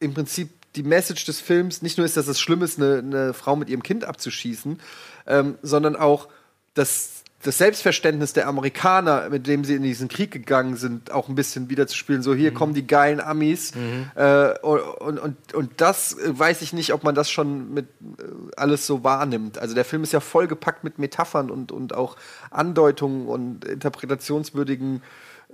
im 0.00 0.14
Prinzip 0.14 0.50
die 0.76 0.82
Message 0.82 1.24
des 1.24 1.40
Films 1.40 1.80
nicht 1.82 1.96
nur 1.96 2.04
ist, 2.04 2.16
dass 2.16 2.28
es 2.28 2.38
schlimm 2.38 2.62
ist, 2.62 2.78
eine, 2.78 2.98
eine 2.98 3.34
Frau 3.34 3.56
mit 3.56 3.68
ihrem 3.70 3.82
Kind 3.82 4.04
abzuschießen, 4.04 4.78
ähm, 5.26 5.58
sondern 5.62 5.96
auch, 5.96 6.28
dass 6.74 7.17
das 7.42 7.56
Selbstverständnis 7.58 8.32
der 8.32 8.48
Amerikaner, 8.48 9.28
mit 9.30 9.46
dem 9.46 9.62
sie 9.64 9.76
in 9.76 9.84
diesen 9.84 10.08
Krieg 10.08 10.32
gegangen 10.32 10.76
sind, 10.76 11.12
auch 11.12 11.28
ein 11.28 11.36
bisschen 11.36 11.70
wiederzuspielen. 11.70 12.20
So, 12.22 12.32
Mhm. 12.32 12.36
hier 12.38 12.52
kommen 12.52 12.74
die 12.74 12.86
geilen 12.86 13.20
Amis. 13.20 13.72
Äh, 14.16 14.58
und, 14.60 15.18
und, 15.20 15.54
und 15.54 15.70
das 15.80 16.14
äh, 16.18 16.36
weiß 16.36 16.62
ich 16.62 16.72
nicht, 16.72 16.92
ob 16.92 17.04
man 17.04 17.14
das 17.14 17.30
schon 17.30 17.72
mit 17.72 17.86
äh, 18.02 18.22
alles 18.56 18.88
so 18.88 19.04
wahrnimmt. 19.04 19.58
Also 19.58 19.76
der 19.76 19.84
Film 19.84 20.02
ist 20.02 20.12
ja 20.12 20.18
vollgepackt 20.18 20.82
mit 20.82 20.98
Metaphern 20.98 21.50
und, 21.50 21.70
und 21.70 21.94
auch 21.94 22.16
Andeutungen 22.50 23.28
und 23.28 23.64
interpretationswürdigen 23.64 25.02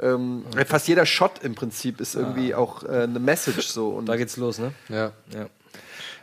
ähm, 0.00 0.44
fast 0.66 0.88
jeder 0.88 1.06
Shot 1.06 1.44
im 1.44 1.54
Prinzip 1.54 2.00
ist 2.00 2.14
irgendwie 2.16 2.54
auch 2.54 2.82
äh, 2.82 3.02
eine 3.02 3.20
Message 3.20 3.68
so. 3.68 3.90
Und 3.90 4.06
da 4.06 4.16
geht's 4.16 4.36
los, 4.36 4.58
ne? 4.58 4.72
Ja. 4.88 5.12
Ja. 5.32 5.46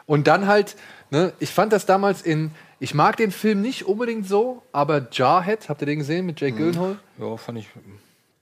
Und 0.06 0.28
dann 0.28 0.48
halt, 0.48 0.76
ne, 1.10 1.32
ich 1.40 1.52
fand 1.52 1.72
das 1.72 1.86
damals 1.86 2.22
in, 2.22 2.52
ich 2.82 2.96
mag 2.96 3.16
den 3.16 3.30
Film 3.32 3.62
nicht 3.62 3.86
unbedingt 3.86 4.28
so, 4.28 4.64
aber 4.72 5.08
Jarhead, 5.12 5.70
habt 5.70 5.82
ihr 5.82 5.86
den 5.86 6.00
gesehen 6.00 6.26
mit 6.26 6.42
Jake 6.42 6.58
Gyllenhaal? 6.58 6.98
Ja, 7.20 7.38
fand 7.38 7.60
ich. 7.60 7.68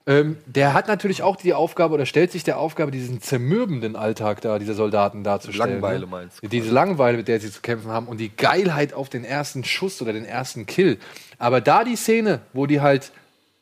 Ähm, 0.07 0.37
der 0.45 0.73
hat 0.73 0.87
natürlich 0.87 1.21
auch 1.21 1.35
die 1.35 1.53
Aufgabe 1.53 1.93
oder 1.93 2.05
stellt 2.05 2.31
sich 2.31 2.43
der 2.45 2.57
Aufgabe, 2.57 2.89
diesen 2.89 3.21
zermürbenden 3.21 3.97
Alltag 3.97 4.39
da 4.41 4.57
dieser 4.57 4.73
Soldaten 4.75 5.23
darzustellen. 5.25 5.81
Langeweile 5.81 5.99
ne? 5.99 6.05
meinst 6.07 6.41
du 6.41 6.47
Diese 6.47 6.71
Langeweile, 6.71 7.17
mit 7.17 7.27
der 7.27 7.39
sie 7.41 7.51
zu 7.51 7.59
kämpfen 7.61 7.91
haben 7.91 8.07
und 8.07 8.17
die 8.17 8.29
Geilheit 8.35 8.93
auf 8.93 9.09
den 9.09 9.25
ersten 9.25 9.63
Schuss 9.65 10.01
oder 10.01 10.13
den 10.13 10.25
ersten 10.25 10.65
Kill. 10.65 10.97
Aber 11.37 11.59
da 11.61 11.83
die 11.83 11.97
Szene, 11.97 12.39
wo 12.53 12.65
die 12.65 12.79
halt 12.81 13.11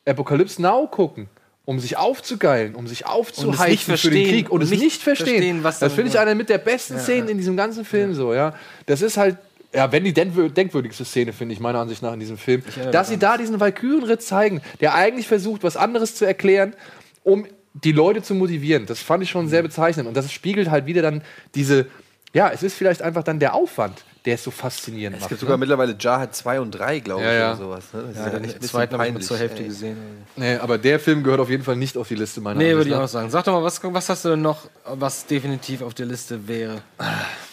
Apocalypse 0.06 0.62
Now 0.62 0.86
gucken, 0.86 1.28
um 1.66 1.80
sich 1.80 1.98
aufzugeilen, 1.98 2.74
um 2.76 2.86
sich 2.86 3.04
aufzuheizen 3.04 3.98
für 3.98 4.08
den 4.10 4.26
Krieg 4.28 4.48
und, 4.48 4.60
und 4.60 4.62
es 4.62 4.70
nicht 4.70 5.02
verstehen, 5.02 5.26
verstehen, 5.26 5.64
was 5.64 5.80
das 5.80 5.90
da- 5.90 5.96
finde 5.96 6.10
ich 6.12 6.18
eine 6.18 6.34
mit 6.34 6.48
der 6.48 6.56
besten 6.56 6.94
Ja, 6.94 7.00
Szenen 7.00 7.26
ja. 7.26 7.32
in 7.32 7.36
diesem 7.36 7.56
ganzen 7.58 7.84
Film 7.84 8.14
so, 8.14 8.32
ja. 8.32 8.54
Das 8.86 9.02
ist 9.02 9.18
halt 9.18 9.36
ja, 9.74 9.92
wenn 9.92 10.04
die 10.04 10.12
denkwür- 10.14 10.48
denkwürdigste 10.50 11.04
Szene, 11.04 11.32
finde 11.32 11.52
ich, 11.54 11.60
meiner 11.60 11.78
Ansicht 11.80 12.02
nach 12.02 12.12
in 12.14 12.20
diesem 12.20 12.38
Film. 12.38 12.62
Dass 12.92 13.08
sie 13.08 13.18
da 13.18 13.36
diesen 13.36 13.60
Valkyrenritt 13.60 14.22
zeigen, 14.22 14.62
der 14.80 14.94
eigentlich 14.94 15.28
versucht, 15.28 15.62
was 15.62 15.76
anderes 15.76 16.14
zu 16.14 16.24
erklären, 16.24 16.74
um 17.22 17.46
die 17.74 17.92
Leute 17.92 18.22
zu 18.22 18.34
motivieren. 18.34 18.86
Das 18.86 19.00
fand 19.00 19.22
ich 19.22 19.30
schon 19.30 19.48
sehr 19.48 19.62
bezeichnend. 19.62 20.08
Und 20.08 20.16
das 20.16 20.32
spiegelt 20.32 20.70
halt 20.70 20.86
wieder 20.86 21.02
dann 21.02 21.22
diese, 21.54 21.86
ja, 22.32 22.48
es 22.50 22.62
ist 22.62 22.74
vielleicht 22.74 23.02
einfach 23.02 23.22
dann 23.22 23.38
der 23.38 23.54
Aufwand, 23.54 24.04
der 24.24 24.34
es 24.34 24.42
so 24.42 24.50
faszinierend 24.50 25.16
es 25.16 25.20
macht. 25.22 25.28
gibt 25.28 25.42
ne? 25.42 25.46
sogar 25.46 25.58
mittlerweile 25.58 25.94
Jarhead 25.98 26.34
2 26.34 26.60
und 26.60 26.70
3, 26.72 26.98
glaube 27.00 27.20
ich, 27.20 27.26
Ja, 27.26 27.32
ja. 27.34 27.48
oder 27.52 27.56
sowas. 27.58 27.84
Ne? 27.92 28.04
Das 28.08 28.16
Ja, 28.16 28.26
ist 28.26 28.34
ein 28.34 28.42
bisschen 28.42 28.62
zweiten 28.62 28.94
habe 28.94 29.06
ich 29.06 29.12
nur 29.12 29.20
zur 29.22 29.36
Hälfte 29.38 29.60
ey. 29.62 29.68
gesehen. 29.68 29.96
Nee, 30.36 30.56
aber 30.56 30.76
der 30.78 30.98
Film 30.98 31.22
gehört 31.22 31.40
auf 31.40 31.50
jeden 31.50 31.62
Fall 31.62 31.76
nicht 31.76 31.96
auf 31.96 32.08
die 32.08 32.14
Liste 32.16 32.40
meiner 32.40 32.58
Nee, 32.58 32.64
Ansicht 32.72 32.76
würde 32.78 32.90
ich 32.90 32.96
auch 32.96 33.08
sagen. 33.08 33.30
Sag 33.30 33.44
doch 33.44 33.52
mal, 33.52 33.62
was, 33.62 33.80
was 33.84 34.08
hast 34.08 34.24
du 34.24 34.30
denn 34.30 34.42
noch, 34.42 34.68
was 34.84 35.26
definitiv 35.26 35.82
auf 35.82 35.94
der 35.94 36.06
Liste 36.06 36.48
wäre? 36.48 36.82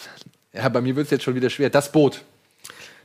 Ja, 0.56 0.68
bei 0.68 0.80
mir 0.80 0.96
wird 0.96 1.06
es 1.06 1.10
jetzt 1.10 1.24
schon 1.24 1.34
wieder 1.34 1.50
schwer. 1.50 1.70
Das 1.70 1.90
Boot. 1.92 2.22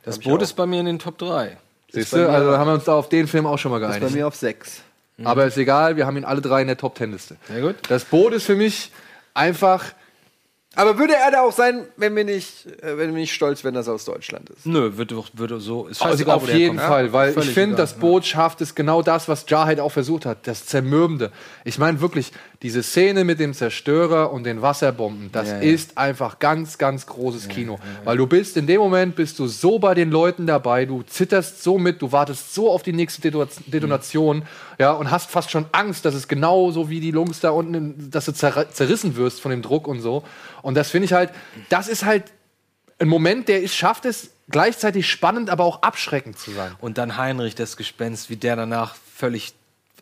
Das 0.04 0.18
Boot 0.20 0.42
ist 0.42 0.54
bei 0.54 0.66
mir 0.66 0.80
in 0.80 0.86
den 0.88 1.00
Top 1.00 1.18
3. 1.18 1.58
Siehst 1.92 2.14
du, 2.14 2.30
also 2.30 2.58
haben 2.58 2.68
wir 2.68 2.74
uns 2.74 2.86
da 2.86 2.94
auf 2.94 3.10
den 3.10 3.28
Film 3.28 3.46
auch 3.46 3.58
schon 3.60 3.72
mal 3.72 3.80
Das 3.80 3.90
ist 3.90 3.94
bei 3.96 4.00
geeinigt. 4.00 4.16
mir 4.16 4.28
auf 4.28 4.36
6. 4.36 4.82
Aber 5.24 5.46
ist 5.46 5.58
egal, 5.58 5.98
wir 5.98 6.08
haben 6.08 6.18
ihn 6.18 6.26
alle 6.26 6.42
drei 6.42 6.62
in 6.62 6.68
der 6.68 6.78
Top 6.78 6.96
Ten 6.96 7.12
Liste. 7.12 7.36
Sehr 7.48 7.62
gut. 7.62 7.76
Das 7.90 8.06
Boot 8.06 8.34
ist 8.34 8.46
für 8.46 8.56
mich 8.56 8.92
einfach. 9.36 9.84
Aber 10.74 10.98
würde 10.98 11.14
er 11.16 11.30
da 11.32 11.42
auch 11.42 11.52
sein, 11.52 11.86
wenn 11.98 12.16
wir 12.16 12.24
nicht, 12.24 12.66
äh, 12.82 12.98
wenn 12.98 13.10
wir 13.14 13.20
nicht 13.20 13.34
stolz 13.34 13.64
wären, 13.66 13.74
dass 13.76 13.88
er 13.88 13.94
aus 13.94 14.06
Deutschland 14.06 14.50
ist? 14.52 14.66
Nö, 14.66 14.96
würde, 14.96 15.16
doch- 15.16 15.28
so. 15.60 15.88
Ist 15.88 16.02
Also 16.02 16.14
scheißegal, 16.14 16.36
auf 16.38 16.46
der 16.46 16.56
jeden 16.58 16.78
kommt. 16.78 16.88
Fall, 16.88 17.06
Ja, 17.08 17.14
weil 17.14 17.30
ich 17.30 17.34
völlig 17.36 17.54
finde, 17.54 17.76
egal, 17.76 17.84
das 17.84 17.94
Boot 17.96 18.26
schafft 18.26 18.62
es 18.62 18.74
genau 18.74 19.02
das, 19.02 19.28
was 19.28 19.44
Jarhead 19.50 19.82
auch 19.82 19.92
versucht 19.92 20.26
hat, 20.26 20.48
das 20.48 20.66
Zermürbende. 20.66 21.32
Ich 21.66 21.78
meine 21.78 22.00
wirklich, 22.00 22.32
diese 22.64 22.84
Szene 22.84 23.24
mit 23.24 23.40
dem 23.40 23.54
Zerstörer 23.56 24.32
und 24.32 24.44
den 24.44 24.62
Wasserbomben, 24.62 25.32
das 25.32 25.48
Ja, 25.50 25.56
ja. 25.56 25.62
ist 25.64 25.98
einfach 25.98 26.38
ganz, 26.38 26.78
ganz 26.78 27.08
großes 27.08 27.48
Kino. 27.48 27.80
Weil 28.04 28.18
du 28.18 28.28
bist, 28.28 28.56
in 28.56 28.68
dem 28.68 28.80
Moment 28.80 29.16
bist 29.16 29.40
du 29.40 29.48
so 29.48 29.80
bei 29.80 29.96
den 29.96 30.12
Leuten 30.12 30.46
dabei, 30.46 30.86
du 30.86 31.02
zitterst 31.02 31.64
so 31.64 31.80
mit, 31.80 32.02
du 32.04 32.12
wartest 32.12 32.54
so 32.54 32.70
auf 32.72 32.84
die 32.84 32.94
nächste 32.94 33.22
Deto- 33.28 33.48
Detonation, 33.66 34.44
ja, 34.78 34.92
und 34.92 35.10
hast 35.10 35.32
fast 35.32 35.50
schon 35.50 35.66
Angst, 35.72 36.06
dass 36.06 36.14
es 36.14 36.28
genauso 36.28 36.90
wie 36.90 37.00
die 37.00 37.12
Lungs 37.12 37.40
da 37.40 37.50
unten, 37.50 38.12
dass 38.12 38.26
du 38.26 38.32
zerr 38.32 38.70
zerrissen 38.72 39.16
wirst 39.16 39.42
von 39.42 39.50
dem 39.50 39.64
Druck 39.64 39.88
und 39.88 40.00
so. 40.02 40.24
Und 40.62 40.76
das 40.76 40.92
finde 40.92 41.06
ich 41.06 41.14
halt, 41.14 41.32
das 41.70 41.88
ist 41.88 42.06
halt 42.06 42.26
ein 43.00 43.08
Moment, 43.08 43.48
der 43.48 43.64
es 43.64 43.74
schafft 43.76 44.06
es, 44.06 44.30
gleichzeitig 44.50 45.10
spannend, 45.10 45.50
aber 45.50 45.64
auch 45.64 45.82
abschreckend 45.82 46.38
zu 46.38 46.52
sein. 46.52 46.74
Und 46.80 47.00
dann 47.00 47.18
Heinrich, 47.18 47.56
das 47.56 47.76
Gespenst, 47.78 48.30
wie 48.30 48.36
der 48.36 48.56
danach 48.56 48.94
völlig, 49.16 49.54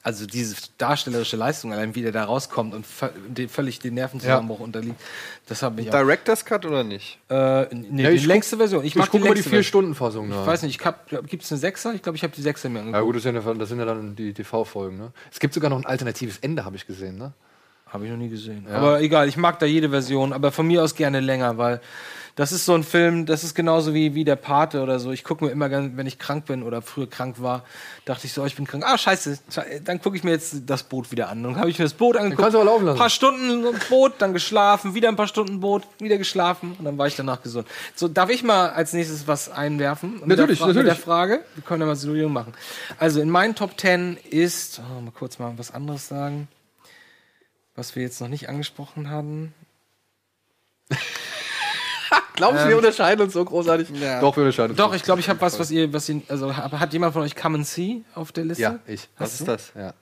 also 0.10 0.26
diese 0.26 0.56
darstellerische 0.80 1.38
Leistung, 1.38 1.72
allein 1.72 1.94
wie 1.94 2.02
der 2.02 2.12
da 2.12 2.24
rauskommt 2.24 2.74
und 2.74 2.84
völlig 3.50 3.78
den 3.78 3.94
Nervenzusammenbruch 3.94 4.60
unterliegt, 4.60 5.00
das 5.48 5.62
habe 5.62 5.82
ich 5.82 5.90
auch. 5.90 5.94
Director's 5.94 6.44
Cut 6.44 6.66
oder 6.66 6.84
nicht? 6.84 7.20
Äh, 7.30 7.74
nee, 7.76 8.04
Ja, 8.04 8.10
die 8.10 8.16
ich 8.16 8.26
längste 8.26 8.58
Version. 8.58 8.84
Ich, 8.84 8.96
Ich, 8.96 9.02
gucke 9.02 9.20
mal 9.20 9.20
die 9.20 9.28
längste 9.28 9.44
Version. 9.44 9.64
Vier-Stunden-Fassung. 9.64 10.32
Ich 10.32 10.48
weiß 10.48 10.64
nicht, 10.64 10.82
ich 10.82 11.28
gibt 11.28 11.44
es 11.44 11.52
eine 11.52 11.60
Sechser? 11.60 11.94
Ich 11.94 12.02
glaube, 12.02 12.16
ich 12.16 12.24
habe 12.24 12.34
die 12.36 12.42
Sechser 12.42 12.70
mir 12.70 12.80
angeguckt. 12.80 12.98
Ja 12.98 13.06
gut, 13.06 13.16
das 13.18 13.24
sind 13.24 13.36
ja, 13.36 13.54
das 13.54 13.70
sind 13.70 13.78
ja 13.80 13.86
dann 13.86 14.16
die 14.16 14.34
TV-Folgen. 14.34 14.98
Ne? 14.98 15.12
Es 15.32 15.40
gibt 15.40 15.54
sogar 15.54 15.70
noch 15.70 15.78
ein 15.78 15.86
alternatives 15.86 16.40
Ende, 16.40 16.66
habe 16.66 16.76
ich 16.76 16.88
gesehen. 16.88 17.20
Ne? 17.20 17.34
Habe 17.86 18.06
ich 18.06 18.12
noch 18.12 18.18
nie 18.18 18.30
gesehen. 18.30 18.66
Aber 18.72 19.00
egal, 19.02 19.28
ich 19.28 19.38
mag 19.38 19.60
da 19.60 19.68
jede 19.68 19.90
Version, 19.90 20.34
aber 20.34 20.52
von 20.52 20.66
mir 20.66 20.84
aus 20.84 20.96
gerne 20.96 21.20
länger, 21.20 21.58
weil 21.60 21.82
das 22.40 22.54
ist 22.54 22.64
so 22.66 22.74
ein 22.74 22.86
Film, 22.86 23.26
das 23.26 23.44
ist 23.44 23.54
genauso 23.54 23.94
wie, 23.94 24.16
wie 24.16 24.24
der 24.24 24.38
Pate 24.38 24.82
oder 24.82 24.98
so. 25.00 25.12
Ich 25.12 25.26
gucke 25.26 25.44
mir 25.44 25.52
immer 25.52 25.70
wenn 25.70 26.08
ich 26.08 26.18
krank 26.20 26.46
bin 26.46 26.64
oder 26.64 26.82
früher 26.82 27.10
krank 27.10 27.42
war, 27.42 27.66
dachte 28.06 28.28
ich 28.28 28.34
so, 28.34 28.42
oh, 28.44 28.46
ich 28.46 28.56
bin 28.56 28.66
krank. 28.66 28.84
Ah, 28.88 28.98
scheiße, 28.98 29.40
sche- 29.52 29.82
dann 29.82 30.02
gucke 30.02 30.16
ich 30.16 30.24
mir 30.24 30.32
jetzt 30.32 30.56
das 30.66 30.84
Boot 30.84 31.12
wieder 31.12 31.28
an. 31.28 31.44
Dann 31.44 31.58
habe 31.58 31.70
ich 31.70 31.78
mir 31.78 31.84
das 31.84 31.94
Boot 31.94 32.16
angeguckt. 32.16 32.42
kannst 32.42 32.56
du 32.56 32.60
aber 32.62 32.70
laufen 32.72 32.86
lassen. 32.86 32.98
Ein 32.98 33.02
paar 33.02 33.10
Stunden 33.10 33.66
Boot, 33.90 34.14
dann 34.20 34.32
geschlafen, 34.32 34.96
wieder 34.96 35.10
ein 35.10 35.18
paar 35.18 35.28
Stunden 35.28 35.60
Boot, 35.60 35.84
wieder 36.00 36.18
geschlafen 36.18 36.76
und 36.80 36.86
dann 36.86 36.98
war 36.98 37.08
ich 37.08 37.18
danach 37.18 37.42
gesund. 37.44 37.68
So, 37.96 38.08
darf 38.08 38.30
ich 38.30 38.42
mal 38.44 38.70
als 38.70 38.94
nächstes 38.94 39.28
was 39.28 39.50
einwerfen? 39.50 40.22
Mit 40.24 40.38
Natürlich, 40.38 40.58
der 40.58 40.58
Fra 40.58 40.68
Mit 40.68 40.76
natürlich. 40.78 40.96
der 40.98 41.04
Frage, 41.04 41.44
wir 41.56 41.64
können 41.64 41.82
ja 41.82 41.88
mal 41.88 41.96
so 41.96 42.30
machen. 42.30 42.54
Also 42.98 43.20
in 43.22 43.30
meinen 43.30 43.56
Top 43.56 43.78
10 43.80 44.18
ist, 44.30 44.80
oh, 44.80 45.02
mal 45.02 45.12
kurz 45.12 45.40
mal 45.40 45.54
was 45.58 45.72
anderes 45.72 46.08
sagen 46.08 46.48
was 47.80 47.96
wir 47.96 48.04
jetzt 48.04 48.20
noch 48.20 48.28
nicht 48.28 48.50
angesprochen 48.50 49.10
hatten. 49.10 49.54
Glaubst 52.36 52.64
du, 52.64 52.70
wir 52.70 52.78
unterscheiden 52.78 53.24
uns 53.24 53.34
so 53.34 53.44
großartig? 53.44 53.90
Ja. 54.00 54.22
Doch, 54.22 54.36
wir 54.36 54.44
unterscheiden 54.44 54.72
uns. 54.72 54.78
Doch, 54.78 54.94
ich 54.94 55.04
glaube, 55.04 55.20
ich 55.20 55.30
habe 55.30 55.42
was, 55.42 55.60
was 55.60 55.72
ihr, 55.72 55.92
was 55.92 56.08
ihr, 56.10 56.22
also 56.30 56.56
hat 56.56 56.94
jemand 56.94 57.14
von 57.14 57.22
euch 57.24 57.36
Come 57.36 57.58
and 57.58 57.68
See 57.68 58.02
auf 58.16 58.32
der 58.32 58.46
Liste? 58.46 58.64
Ja, 58.64 58.80
ich. 58.88 59.10
Was 59.18 59.40
ist 59.40 59.48
das? 59.48 59.72
Ja. 59.76 59.94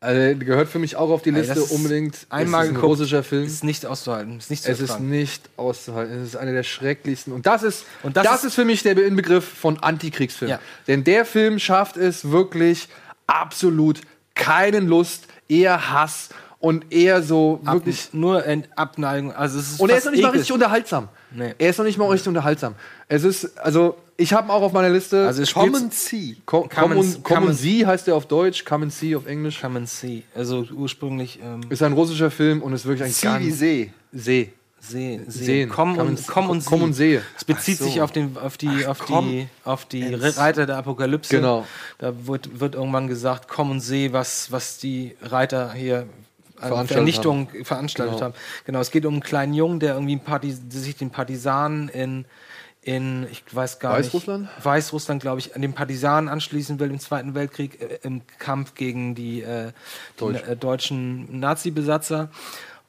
Also, 0.00 0.38
gehört 0.38 0.68
für 0.68 0.78
mich 0.78 0.96
auch 0.96 1.08
auf 1.08 1.22
die 1.22 1.30
Liste 1.30 1.58
ist 1.58 1.70
unbedingt. 1.70 2.26
einmal 2.28 2.64
es 2.64 2.70
ist 2.72 2.76
ein 2.76 2.80
russischer 2.82 3.22
Film. 3.22 3.46
Ist 3.46 3.64
nicht 3.64 3.86
auszuhalten, 3.86 4.36
ist 4.36 4.50
nicht 4.50 4.62
zu 4.62 4.70
Es 4.70 4.80
ist 4.80 5.00
nicht 5.00 5.48
auszuhalten. 5.56 6.20
Es 6.20 6.28
ist 6.28 6.36
einer 6.36 6.52
der 6.52 6.62
schrecklichsten. 6.62 7.32
Und 7.32 7.46
das 7.46 7.62
ist, 7.62 7.86
Und 8.02 8.16
das, 8.18 8.24
das 8.24 8.36
ist, 8.40 8.44
ist- 8.48 8.54
für 8.56 8.66
mich 8.66 8.82
der 8.82 8.98
Inbegriff 8.98 9.48
von 9.48 9.78
Antikriegsfilm. 9.78 10.50
Ja. 10.50 10.60
Denn 10.88 11.04
der 11.04 11.24
Film 11.24 11.58
schafft 11.58 11.96
es 11.96 12.30
wirklich 12.30 12.88
absolut 13.26 14.02
keinen 14.34 14.88
Lust, 14.88 15.26
eher 15.48 15.90
Hass 15.90 16.28
und 16.64 16.90
eher 16.92 17.22
so 17.22 17.60
Ab, 17.64 17.74
wirklich. 17.74 18.08
nur 18.12 18.42
Abneigung. 18.74 19.32
Also 19.32 19.58
es 19.58 19.72
ist 19.72 19.80
Und 19.80 19.90
er 19.90 19.98
ist 19.98 20.04
noch 20.06 20.12
nicht 20.12 20.22
mal 20.22 20.28
Ekel. 20.28 20.38
richtig 20.40 20.54
unterhaltsam. 20.54 21.08
Nee. 21.30 21.54
Er 21.58 21.70
ist 21.70 21.78
noch 21.78 21.84
nicht 21.84 21.98
mal 21.98 22.08
richtig 22.08 22.28
unterhaltsam. 22.28 22.74
Es 23.08 23.22
ist, 23.24 23.58
also, 23.58 23.96
ich 24.16 24.32
habe 24.32 24.48
ihn 24.48 24.50
auch 24.50 24.62
auf 24.62 24.72
meiner 24.72 24.88
Liste. 24.88 25.26
Also 25.26 25.42
es 25.42 25.50
spielt- 25.50 25.72
Common 25.72 25.90
See. 25.90 26.36
Com 26.46 26.68
Come 26.68 26.94
and- 26.96 27.22
Come 27.24 27.48
and- 27.48 27.56
See 27.58 27.84
heißt 27.84 28.08
er 28.08 28.16
auf 28.16 28.26
Deutsch, 28.26 28.64
Come 28.64 28.84
and 28.84 28.92
See 28.92 29.14
auf 29.14 29.26
Englisch. 29.26 29.60
Come 29.60 29.78
and 29.80 29.88
See. 29.88 30.22
Also 30.34 30.64
ursprünglich 30.74 31.38
ähm, 31.42 31.60
Ist 31.68 31.82
ein 31.82 31.92
russischer 31.92 32.30
Film 32.30 32.62
und 32.62 32.72
ist 32.72 32.86
wirklich 32.86 33.06
ein 33.08 33.12
See 33.12 33.26
wie 33.40 33.48
ganz 33.48 33.58
See. 33.58 33.90
See. 34.12 34.52
See, 34.86 35.20
See. 35.26 35.44
Sehen. 35.44 35.70
Komm 35.70 35.96
Come 35.96 36.02
und, 36.10 36.18
and- 36.18 36.26
komm 36.26 36.50
und 36.50 36.64
komm 36.66 36.82
und 36.82 36.92
sehe. 36.92 37.22
Es 37.36 37.44
bezieht 37.44 37.78
sich 37.78 38.00
auf, 38.02 38.12
den, 38.12 38.36
auf 38.36 38.56
die, 38.58 38.86
auf 38.86 38.98
komm 38.98 39.28
die, 39.28 39.48
auf 39.64 39.86
die 39.86 40.12
Reiter 40.14 40.66
der 40.66 40.76
Apokalypse. 40.76 41.34
Genau. 41.36 41.66
Da 41.98 42.12
wird, 42.26 42.60
wird 42.60 42.74
irgendwann 42.74 43.08
gesagt, 43.08 43.48
komm 43.48 43.70
und 43.70 43.80
seh, 43.80 44.12
was, 44.12 44.52
was 44.52 44.76
die 44.78 45.16
Reiter 45.22 45.72
hier 45.72 46.06
Veranstaltet 46.56 46.88
Vernichtung 46.92 47.48
veranstaltet 47.64 48.14
Genau. 48.14 48.24
haben. 48.26 48.34
Genau, 48.64 48.80
es 48.80 48.90
geht 48.90 49.04
um 49.06 49.14
einen 49.14 49.22
kleinen 49.22 49.54
Jungen, 49.54 49.80
der 49.80 49.94
irgendwie 49.94 50.16
ein 50.16 50.20
Parti 50.24 50.52
sich 50.68 50.96
den 50.96 51.10
Partisanen 51.10 51.88
in, 51.88 52.24
in, 52.82 53.26
ich 53.30 53.42
weiß 53.50 53.78
gar 53.80 53.94
Weißrussland? 53.94 54.42
nicht. 54.44 54.64
Weißrussland, 54.64 55.22
glaube 55.22 55.40
ich, 55.40 55.54
an 55.56 55.62
den 55.62 55.72
Partisanen 55.72 56.28
anschließen 56.28 56.78
will 56.78 56.90
im 56.90 57.00
Zweiten 57.00 57.34
Weltkrieg 57.34 57.80
äh, 57.80 57.98
im 58.02 58.22
Kampf 58.38 58.74
gegen 58.74 59.14
die, 59.14 59.42
äh, 59.42 59.72
die 60.14 60.18
Deutsch. 60.18 60.42
äh, 60.48 60.56
deutschen 60.56 61.40
Nazi-Besatzer. 61.40 62.30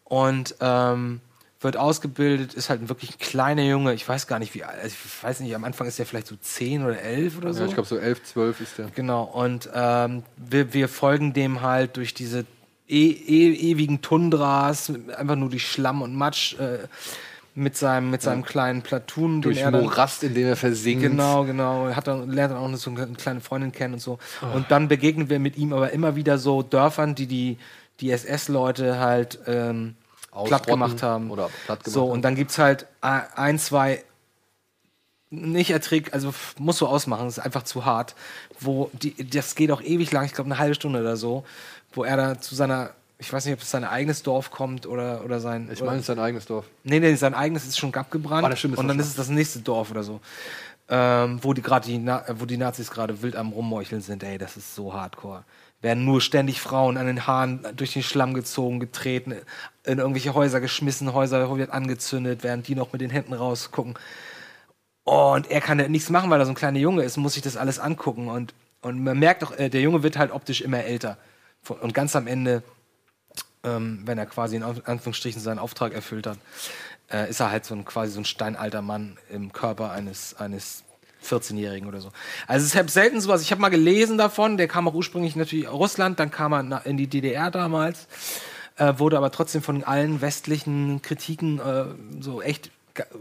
Und 0.03 0.55
ähm, 0.59 1.21
wird 1.61 1.77
ausgebildet, 1.77 2.53
ist 2.53 2.69
halt 2.69 2.81
ein 2.81 2.89
wirklich 2.89 3.17
kleiner 3.17 3.63
Junge. 3.63 3.93
Ich 3.95 4.07
weiß 4.07 4.27
gar 4.27 4.37
nicht, 4.37 4.53
wie 4.53 4.63
alt. 4.63 4.77
Also 4.83 4.95
ich 5.03 5.23
weiß 5.23 5.39
nicht, 5.39 5.55
am 5.55 5.63
Anfang 5.63 5.87
ist 5.87 5.97
der 5.97 6.05
vielleicht 6.05 6.27
so 6.27 6.35
10 6.35 6.83
oder 6.85 6.99
11 7.01 7.37
oder 7.39 7.53
so. 7.53 7.61
Ja, 7.61 7.65
ich 7.67 7.73
glaube, 7.73 7.89
so 7.89 7.97
11, 7.97 8.23
12 8.23 8.61
ist 8.61 8.77
der. 8.77 8.85
Genau, 8.93 9.23
und 9.23 9.67
ähm, 9.73 10.21
wir, 10.37 10.73
wir 10.73 10.87
folgen 10.89 11.33
dem 11.33 11.61
halt 11.61 11.97
durch 11.97 12.13
diese 12.13 12.45
e 12.87 13.09
e 13.09 13.71
ewigen 13.71 14.01
Tundras, 14.01 14.91
einfach 15.17 15.35
nur 15.35 15.49
durch 15.49 15.67
Schlamm 15.67 16.01
und 16.01 16.15
Matsch. 16.15 16.57
Äh, 16.59 16.87
mit 17.57 17.77
seinem, 17.77 18.11
mit 18.11 18.21
seinem 18.21 18.43
kleinen 18.43 18.81
Platoon, 18.81 19.41
Durch 19.41 19.55
den 19.55 19.65
er 19.67 19.71
dann, 19.71 19.83
Morast, 19.85 20.23
in 20.23 20.33
dem 20.33 20.45
er 20.45 20.57
versinkt. 20.57 21.03
Genau, 21.03 21.45
genau. 21.45 21.87
Hat 21.95 22.05
dann, 22.05 22.29
lernt 22.29 22.53
dann 22.53 22.59
auch 22.61 22.67
noch 22.67 22.77
so 22.77 22.91
eine 22.91 23.07
kleine 23.13 23.39
Freundin 23.39 23.71
kennen 23.71 23.93
und 23.93 24.01
so. 24.01 24.19
Und 24.53 24.69
dann 24.71 24.89
begegnen 24.89 25.29
wir 25.29 25.39
mit 25.39 25.55
ihm 25.55 25.71
aber 25.71 25.91
immer 25.91 26.17
wieder 26.17 26.37
so 26.37 26.63
Dörfern, 26.63 27.15
die 27.15 27.27
die, 27.27 27.57
die 28.01 28.11
SS-Leute 28.11 28.99
halt 28.99 29.39
ähm, 29.47 29.95
platt 30.45 30.67
gemacht 30.67 31.01
haben. 31.01 31.31
oder 31.31 31.49
platt 31.65 31.85
gemacht 31.85 31.93
so, 31.93 32.01
haben. 32.01 32.11
und 32.11 32.21
dann 32.23 32.35
gibt's 32.35 32.57
halt 32.57 32.87
ein, 32.99 33.57
zwei 33.57 34.03
nicht 35.29 35.71
erträgt, 35.71 36.13
also 36.13 36.33
muss 36.59 36.77
so 36.77 36.87
ausmachen, 36.87 37.27
ist 37.27 37.39
einfach 37.39 37.63
zu 37.63 37.85
hart. 37.85 38.15
Wo 38.59 38.89
die, 38.93 39.15
das 39.29 39.55
geht 39.55 39.71
auch 39.71 39.81
ewig 39.81 40.11
lang, 40.11 40.25
ich 40.25 40.33
glaube 40.33 40.49
eine 40.49 40.59
halbe 40.59 40.75
Stunde 40.75 40.99
oder 40.99 41.17
so, 41.17 41.45
wo 41.95 42.03
er 42.03 42.17
da 42.17 42.39
zu 42.39 42.55
seiner, 42.55 42.91
ich 43.17 43.31
weiß 43.31 43.45
nicht, 43.45 43.53
ob 43.53 43.61
es 43.61 43.71
sein 43.71 43.83
eigenes 43.83 44.23
Dorf 44.23 44.51
kommt 44.51 44.85
oder, 44.85 45.23
oder 45.23 45.39
sein. 45.39 45.69
Ich 45.71 45.81
meine, 45.81 45.95
es 45.95 46.01
ist 46.01 46.07
sein 46.07 46.19
eigenes 46.19 46.45
Dorf. 46.45 46.65
Nee, 46.83 46.99
nee, 46.99 47.15
sein 47.15 47.33
eigenes 47.33 47.65
ist 47.65 47.77
schon 47.77 47.93
abgebrannt. 47.93 48.45
Ah, 48.45 48.49
das 48.49 48.59
stimmt, 48.59 48.77
und 48.77 48.87
dann 48.87 48.99
ist 48.99 49.07
es 49.07 49.15
das 49.15 49.29
nächste 49.29 49.59
Dorf 49.59 49.91
oder 49.91 50.03
so. 50.03 50.19
Ähm, 50.87 51.39
wo 51.41 51.53
die 51.53 51.63
die, 51.85 51.97
Na 51.97 52.23
wo 52.35 52.45
die 52.45 52.57
Nazis 52.57 52.91
gerade 52.91 53.21
wild 53.23 53.35
am 53.35 53.51
rummeucheln 53.51 54.01
sind, 54.01 54.23
ey, 54.23 54.37
das 54.37 54.55
ist 54.55 54.75
so 54.75 54.93
hardcore. 54.93 55.43
Werden 55.81 56.05
nur 56.05 56.21
ständig 56.21 56.61
Frauen 56.61 56.97
an 56.97 57.07
den 57.07 57.25
Haaren 57.25 57.65
durch 57.75 57.93
den 57.93 58.03
Schlamm 58.03 58.33
gezogen, 58.33 58.79
getreten, 58.79 59.33
in 59.83 59.97
irgendwelche 59.97 60.33
Häuser 60.33 60.61
geschmissen, 60.61 61.13
Häuser 61.13 61.57
wird 61.57 61.71
angezündet, 61.71 62.43
während 62.43 62.67
die 62.67 62.75
noch 62.75 62.91
mit 62.91 63.01
den 63.01 63.09
Händen 63.09 63.33
rausgucken. 63.33 63.95
Und 65.03 65.49
er 65.49 65.61
kann 65.61 65.79
ja 65.79 65.87
nichts 65.87 66.09
machen, 66.09 66.29
weil 66.29 66.39
er 66.39 66.45
so 66.45 66.51
ein 66.51 66.55
kleiner 66.55 66.79
Junge 66.79 67.03
ist, 67.03 67.17
muss 67.17 67.33
sich 67.33 67.43
das 67.43 67.57
alles 67.57 67.79
angucken. 67.79 68.27
Und, 68.27 68.53
und 68.81 69.03
man 69.03 69.17
merkt 69.17 69.43
doch, 69.43 69.57
äh, 69.57 69.69
der 69.69 69.81
Junge 69.81 70.03
wird 70.03 70.17
halt 70.17 70.31
optisch 70.31 70.61
immer 70.61 70.83
älter. 70.83 71.17
Und 71.69 71.93
ganz 71.93 72.15
am 72.15 72.27
Ende, 72.27 72.63
ähm, 73.63 74.01
wenn 74.05 74.17
er 74.17 74.25
quasi 74.25 74.55
in 74.55 74.63
Anf- 74.63 74.85
Anführungsstrichen 74.85 75.41
seinen 75.41 75.59
Auftrag 75.59 75.93
erfüllt 75.93 76.27
hat, 76.27 76.37
äh, 77.11 77.29
ist 77.29 77.39
er 77.39 77.51
halt 77.51 77.65
so 77.65 77.75
ein 77.75 77.85
quasi 77.85 78.11
so 78.13 78.19
ein 78.21 78.25
steinalter 78.25 78.81
Mann 78.81 79.17
im 79.29 79.51
Körper 79.53 79.91
eines, 79.91 80.35
eines 80.35 80.83
14-Jährigen 81.23 81.87
oder 81.87 82.01
so. 82.01 82.09
Also 82.47 82.63
es 82.63 82.71
ist 82.71 82.75
halt 82.75 82.91
selten 82.91 83.19
sowas. 83.19 83.41
Ich 83.41 83.51
habe 83.51 83.61
mal 83.61 83.69
gelesen 83.69 84.17
davon, 84.17 84.57
der 84.57 84.67
kam 84.67 84.87
auch 84.87 84.93
ursprünglich 84.93 85.35
natürlich 85.35 85.67
aus 85.67 85.79
Russland, 85.79 86.19
dann 86.19 86.31
kam 86.31 86.53
er 86.53 86.85
in 86.85 86.97
die 86.97 87.07
DDR 87.07 87.51
damals, 87.51 88.07
äh, 88.77 88.93
wurde 88.97 89.17
aber 89.17 89.31
trotzdem 89.31 89.61
von 89.61 89.83
allen 89.83 90.21
westlichen 90.21 91.01
Kritiken 91.01 91.59
äh, 91.59 91.85
so 92.21 92.41
echt 92.41 92.69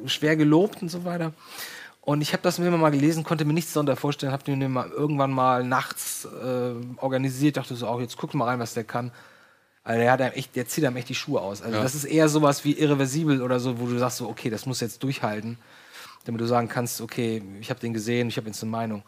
schwer 0.07 0.37
gelobt 0.37 0.83
und 0.83 0.89
so 0.91 1.05
weiter. 1.05 1.33
Und 2.07 2.21
ich 2.21 2.33
habe 2.35 2.43
das 2.43 2.59
mir 2.59 2.67
immer 2.69 2.77
mal 2.77 2.91
gelesen, 2.91 3.25
konnte 3.25 3.47
mir 3.47 3.55
nichts 3.55 3.73
darunter 3.73 3.97
vorstellen, 3.97 4.31
habe 4.31 4.45
den 4.45 4.71
mal 4.71 4.91
irgendwann 4.91 5.31
mal 5.33 5.65
nachts 5.65 6.27
äh, 6.27 6.75
organisiert, 7.03 7.57
dachte 7.57 7.75
so, 7.77 7.87
auch 7.87 7.99
jetzt 8.01 8.19
guck 8.19 8.35
mal 8.35 8.45
rein, 8.45 8.59
was 8.59 8.75
der 8.75 8.85
kann. 8.85 9.11
Also 9.85 10.01
der, 10.01 10.13
hat 10.13 10.21
einem 10.21 10.33
echt, 10.35 10.55
der 10.55 10.67
zieht 10.67 10.85
einem 10.85 10.97
echt 10.97 11.09
die 11.09 11.15
Schuhe 11.15 11.41
aus. 11.41 11.63
Also 11.63 11.77
Ja. 11.77 11.83
das 11.83 11.95
ist 11.95 12.05
eher 12.05 12.29
sowas 12.29 12.63
wie 12.65 12.73
irreversibel 12.73 13.41
oder 13.41 13.59
so, 13.59 13.81
wo 13.81 13.87
du 13.87 13.97
sagst 13.99 14.19
so, 14.19 14.29
okay, 14.29 14.51
das 14.51 14.67
muss 14.67 14.81
jetzt 14.81 15.03
durchhalten, 15.03 15.57
damit 16.27 16.43
du 16.43 16.47
sagen 16.47 16.69
kannst, 16.69 17.01
okay, 17.01 17.43
ich 17.61 17.71
habe 17.71 17.81
den 17.81 17.95
gesehen, 17.95 18.29
ich 18.29 18.37
habe 18.37 18.49
jetzt 18.49 18.63
eine 18.63 18.71
Meinung. 18.71 19.03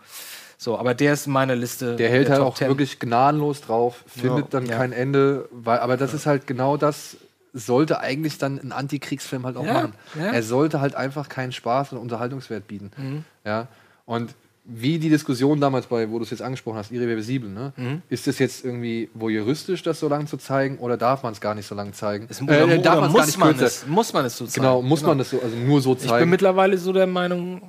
So, 0.56 0.78
aber 0.78 0.94
der 0.94 1.12
ist 1.12 1.26
in 1.26 1.34
meiner 1.34 1.54
Liste. 1.54 1.96
Der 1.96 2.08
hält 2.08 2.30
halt 2.30 2.38
Top 2.38 2.48
auch 2.48 2.54
10. 2.56 2.68
wirklich 2.68 2.98
gnadenlos 2.98 3.60
drauf, 3.60 4.04
findet 4.06 4.44
Ja. 4.46 4.50
dann 4.52 4.66
Ja. 4.66 4.78
kein 4.78 4.92
Ende, 4.92 5.50
weil, 5.52 5.80
aber 5.80 5.98
das 5.98 6.14
ist 6.14 6.24
halt 6.24 6.46
genau 6.46 6.78
das, 6.78 7.18
sollte 7.58 8.00
eigentlich 8.00 8.38
dann 8.38 8.58
ein 8.60 8.72
Antikriegsfilm 8.72 9.44
halt 9.46 9.56
auch 9.56 9.64
Ja, 9.64 9.72
machen. 9.72 9.92
ja. 10.18 10.26
Er 10.32 10.42
sollte 10.42 10.80
halt 10.80 10.94
einfach 10.94 11.28
keinen 11.28 11.52
Spaß 11.52 11.92
und 11.92 11.98
Unterhaltungswert 11.98 12.66
bieten. 12.68 12.90
Mhm. 12.96 13.24
Ja. 13.44 13.68
Und 14.04 14.34
wie 14.68 14.98
die 14.98 15.08
Diskussion 15.08 15.60
damals 15.60 15.86
bei, 15.86 16.10
wo 16.10 16.18
du 16.18 16.24
es 16.24 16.30
jetzt 16.30 16.42
angesprochen 16.42 16.76
hast, 16.76 16.90
irreversibel, 16.90 17.48
ne? 17.48 17.72
Mhm. 17.76 18.02
Ist 18.08 18.26
es 18.26 18.40
jetzt 18.40 18.64
irgendwie 18.64 19.08
voyeuristisch, 19.14 19.82
das 19.84 20.00
so 20.00 20.08
lange 20.08 20.26
zu 20.26 20.36
zeigen, 20.38 20.78
oder 20.78 20.96
darf 20.96 21.22
man 21.22 21.32
es 21.32 21.40
gar 21.40 21.54
nicht 21.54 21.66
so 21.66 21.74
lange 21.76 21.92
zeigen? 21.92 22.26
Es, 22.28 22.40
Äh, 22.40 22.44
oder, 22.44 22.78
darf 22.78 22.98
oder 22.98 23.08
muss, 23.08 23.36
man 23.36 23.58
es, 23.60 23.86
muss 23.86 24.12
man 24.12 24.24
es 24.26 24.36
so 24.36 24.44
zeigen? 24.44 24.62
Genau, 24.64 24.82
muss 24.82 25.02
man 25.02 25.18
das 25.18 25.30
so, 25.30 25.40
also 25.40 25.56
nur 25.56 25.80
so 25.80 25.92
Ich 25.92 26.00
bin 26.00 26.08
zeigen? 26.08 26.30
mittlerweile 26.30 26.78
so 26.78 26.92
der 26.92 27.06
Meinung, 27.06 27.62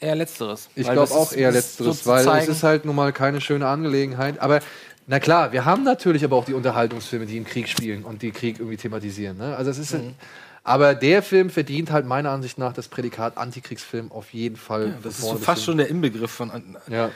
eher 0.00 0.14
Letzteres. 0.16 0.68
Ich 0.74 0.90
glaube 0.90 1.12
auch 1.14 1.32
eher 1.32 1.50
letzteres, 1.50 2.04
so 2.04 2.10
weil 2.10 2.18
es 2.20 2.24
zeigen- 2.26 2.52
ist 2.52 2.62
halt 2.62 2.84
nun 2.84 2.96
mal 2.96 3.12
keine 3.12 3.40
schöne 3.40 3.66
Angelegenheit. 3.66 4.38
Aber 4.40 4.60
na 5.06 5.20
klar, 5.20 5.52
wir 5.52 5.64
haben 5.64 5.84
natürlich 5.84 6.24
aber 6.24 6.36
auch 6.36 6.44
die 6.44 6.54
Unterhaltungsfilme, 6.54 7.26
die 7.26 7.36
im 7.36 7.44
Krieg 7.44 7.68
spielen 7.68 8.04
und 8.04 8.22
die 8.22 8.30
Krieg 8.30 8.58
irgendwie 8.58 8.76
thematisieren. 8.76 9.36
Ne? 9.38 9.56
Also 9.56 9.70
es 9.70 9.78
ist, 9.78 9.94
Mhm. 9.94 10.14
aber 10.62 10.94
der 10.94 11.22
Film 11.22 11.50
verdient 11.50 11.90
halt 11.90 12.06
meiner 12.06 12.30
Ansicht 12.30 12.58
nach 12.58 12.72
das 12.72 12.88
Prädikat 12.88 13.36
Antikriegsfilm 13.36 14.10
auf 14.12 14.32
jeden 14.32 14.56
Fall. 14.56 14.88
Ja, 14.88 14.94
das 15.02 15.18
ist 15.18 15.24
so 15.26 15.36
fast 15.36 15.64
schon 15.64 15.76
der 15.76 15.88
Inbegriff 15.88 16.30
von. 16.30 16.76
Ja. 16.88 17.10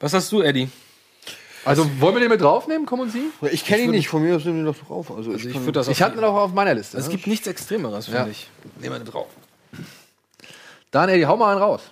Was 0.00 0.14
hast 0.14 0.30
du, 0.32 0.40
Eddie? 0.42 0.70
Also 1.64 1.84
wollen 2.00 2.14
wir 2.14 2.20
den 2.20 2.30
mit 2.30 2.40
draufnehmen, 2.40 2.86
kommen 2.86 3.10
Sie? 3.10 3.24
Ich 3.50 3.64
kenne 3.64 3.82
ihn 3.82 3.90
nicht, 3.90 4.08
von 4.08 4.22
mir 4.22 4.36
aus 4.36 4.44
nehmen 4.44 4.64
wir 4.64 4.72
doch 4.72 4.78
drauf. 4.86 5.10
Also, 5.10 5.32
Also 5.32 5.48
ich 5.48 5.72
das 5.72 5.88
Ich 5.88 6.00
hatte 6.02 6.16
ihn 6.16 6.24
auch 6.24 6.34
auf 6.34 6.54
meiner 6.54 6.72
Liste. 6.72 6.96
Es 6.96 7.06
ne? 7.06 7.10
gibt 7.10 7.26
nichts 7.26 7.46
Extremeres, 7.46 8.06
finde 8.06 8.20
Ja. 8.20 8.26
ich. 8.28 8.48
Nehmen 8.80 8.94
wir 8.94 8.98
den 9.00 9.06
drauf. 9.08 9.26
Dann, 10.90 11.08
Eddie, 11.10 11.26
hau 11.26 11.36
mal 11.36 11.50
einen 11.52 11.60
raus. 11.60 11.82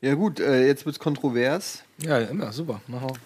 Ja 0.00 0.14
gut, 0.14 0.38
äh, 0.38 0.66
jetzt 0.66 0.84
wird's 0.86 0.98
kontrovers. 0.98 1.82
Ja, 1.98 2.18
immer, 2.18 2.52
super. 2.52 2.80
Mach 2.86 3.02
auf. 3.02 3.16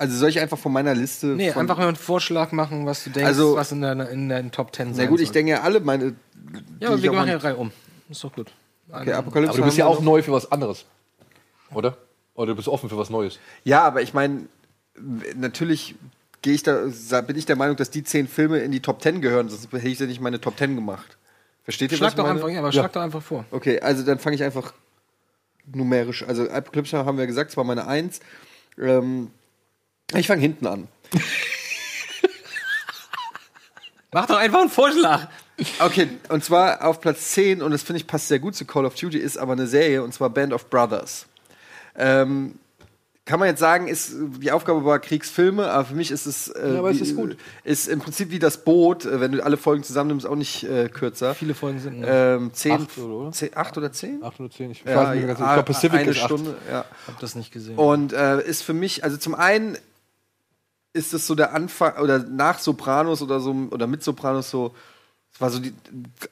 Also 0.00 0.16
soll 0.16 0.30
ich 0.30 0.40
einfach 0.40 0.56
von 0.56 0.72
meiner 0.72 0.94
Liste. 0.94 1.26
Nee, 1.26 1.52
von, 1.52 1.60
einfach 1.60 1.76
mal 1.76 1.86
einen 1.88 1.94
Vorschlag 1.96 2.52
machen, 2.52 2.86
was 2.86 3.04
du 3.04 3.10
denkst, 3.10 3.28
Also- 3.28 3.54
was 3.56 3.70
in, 3.70 3.82
deiner, 3.82 4.08
in 4.08 4.30
deinen 4.30 4.50
Top 4.50 4.74
10 4.74 4.88
Na 4.88 4.94
sein 4.94 5.08
gut, 5.08 5.20
ich 5.20 5.30
denke 5.30 5.52
ja 5.52 5.60
alle 5.60 5.80
meine. 5.80 6.14
Ja, 6.80 6.88
aber 6.88 6.96
ich 6.96 7.02
wir 7.02 7.12
machen 7.12 7.28
ja 7.28 7.36
drei 7.36 7.54
um. 7.54 7.70
Ist 8.08 8.24
doch 8.24 8.32
gut. 8.32 8.50
Okay, 8.90 9.12
Apokalypse. 9.12 9.50
Aber 9.50 9.58
du 9.58 9.64
bist 9.66 9.76
ja 9.76 9.84
auch 9.84 10.00
neu 10.00 10.22
für 10.22 10.32
was 10.32 10.50
anderes. 10.50 10.86
Oder? 11.74 11.98
Oder 12.34 12.46
du 12.52 12.56
bist 12.56 12.66
offen 12.68 12.88
für 12.88 12.96
was 12.96 13.10
Neues. 13.10 13.38
Ja, 13.62 13.82
aber 13.84 14.00
ich 14.00 14.14
meine, 14.14 14.46
natürlich 15.36 15.96
gehe 16.40 16.54
ich 16.54 16.62
da, 16.62 16.86
bin 17.20 17.36
ich 17.36 17.44
der 17.44 17.56
Meinung, 17.56 17.76
dass 17.76 17.90
die 17.90 18.02
zehn 18.02 18.26
Filme 18.26 18.60
in 18.60 18.72
die 18.72 18.80
Top 18.80 19.02
10 19.02 19.20
gehören, 19.20 19.50
sonst 19.50 19.70
hätte 19.70 19.86
ich 19.86 19.98
ja 19.98 20.06
nicht 20.06 20.22
meine 20.22 20.40
Top 20.40 20.56
10 20.56 20.76
gemacht. 20.76 21.18
Versteht 21.64 21.92
ihr, 21.92 21.98
Schlag 21.98 22.06
was 22.06 22.12
ich 22.12 22.16
doch 22.16 22.24
meine? 22.24 22.36
einfach, 22.36 22.48
ja, 22.48 22.60
aber 22.60 22.72
schlag 22.72 22.92
doch 22.94 23.02
einfach 23.02 23.22
vor. 23.22 23.44
Okay, 23.50 23.80
also 23.80 24.02
dann 24.02 24.18
fange 24.18 24.36
ich 24.36 24.42
einfach 24.42 24.72
numerisch. 25.66 26.26
Also 26.26 26.48
Apocalypse 26.48 26.96
Now 26.96 27.04
haben 27.04 27.18
wir 27.18 27.26
gesagt, 27.26 27.50
es 27.50 27.56
war 27.58 27.64
meine 27.64 27.86
Eins. 27.86 28.20
Ähm, 28.80 29.30
ich 30.18 30.26
fange 30.26 30.40
hinten 30.42 30.66
an. 30.66 30.88
Mach 34.12 34.26
doch 34.26 34.36
einfach 34.38 34.60
einen 34.60 34.70
Vorschlag. 34.70 35.28
Okay, 35.78 36.08
und 36.30 36.42
zwar 36.42 36.84
auf 36.84 37.00
Platz 37.00 37.30
10, 37.32 37.62
und 37.62 37.70
das 37.70 37.82
finde 37.82 38.00
ich 38.00 38.06
passt 38.06 38.28
sehr 38.28 38.38
gut 38.38 38.54
zu 38.56 38.64
Call 38.64 38.86
of 38.86 38.94
Duty, 38.94 39.18
ist 39.18 39.36
aber 39.36 39.52
eine 39.52 39.66
Serie, 39.66 40.02
und 40.02 40.12
zwar 40.12 40.30
Band 40.30 40.52
of 40.52 40.68
Brothers. 40.70 41.26
Ähm, 41.96 42.58
kann 43.26 43.38
man 43.38 43.48
jetzt 43.48 43.60
sagen, 43.60 43.86
ist 43.86 44.12
die 44.38 44.50
Aufgabe 44.50 44.84
war 44.84 44.98
Kriegsfilme, 44.98 45.70
aber 45.70 45.84
für 45.84 45.94
mich 45.94 46.10
ist 46.10 46.26
es, 46.26 46.48
äh, 46.48 46.74
Ja, 46.74 46.84
wie- 46.90 46.98
ist 46.98 47.14
gut. 47.14 47.36
ist 47.62 47.86
im 47.86 48.00
Prinzip 48.00 48.30
wie 48.30 48.38
das 48.40 48.64
Boot, 48.64 49.04
äh, 49.04 49.20
wenn 49.20 49.30
du 49.32 49.44
alle 49.44 49.56
Folgen 49.58 49.84
zusammennimmst, 49.84 50.26
auch 50.26 50.34
nicht 50.34 50.64
äh, 50.64 50.88
kürzer. 50.88 51.34
Viele 51.34 51.54
Folgen 51.54 51.78
sind. 51.78 52.02
Ähm, 52.04 52.50
zehn, 52.54 52.72
Acht, 52.72 52.98
oder? 52.98 53.30
zehn, 53.30 53.50
acht 53.54 53.76
oder 53.78 53.92
zehn? 53.92 54.24
810, 54.24 54.70
ich 54.72 54.82
Ja, 54.84 54.96
weiß 54.96 55.14
nicht 55.14 55.24
ja, 55.26 55.30
Ich 55.32 55.36
glaube, 55.36 55.62
Pacific 55.64 56.00
eine 56.00 56.10
ist 56.10 56.18
acht. 56.18 56.24
Stunde, 56.24 56.56
ja. 56.68 56.84
hab 57.06 57.20
das 57.20 57.34
nicht 57.36 57.52
gesehen. 57.52 57.76
Und 57.76 58.12
äh, 58.14 58.42
ist 58.42 58.62
für 58.62 58.74
mich, 58.74 59.04
also 59.04 59.16
zum 59.18 59.34
einen 59.36 59.78
ist 60.92 61.14
es 61.14 61.26
so 61.26 61.34
der 61.34 61.54
Anfang 61.54 61.96
oder 61.98 62.18
nach 62.18 62.58
Sopranos 62.58 63.22
oder 63.22 63.40
so 63.40 63.54
oder 63.70 63.86
mit 63.86 64.02
Sopranos 64.02 64.50
so, 64.50 64.74
es 65.32 65.40
war 65.40 65.50
so 65.50 65.60
die, 65.60 65.72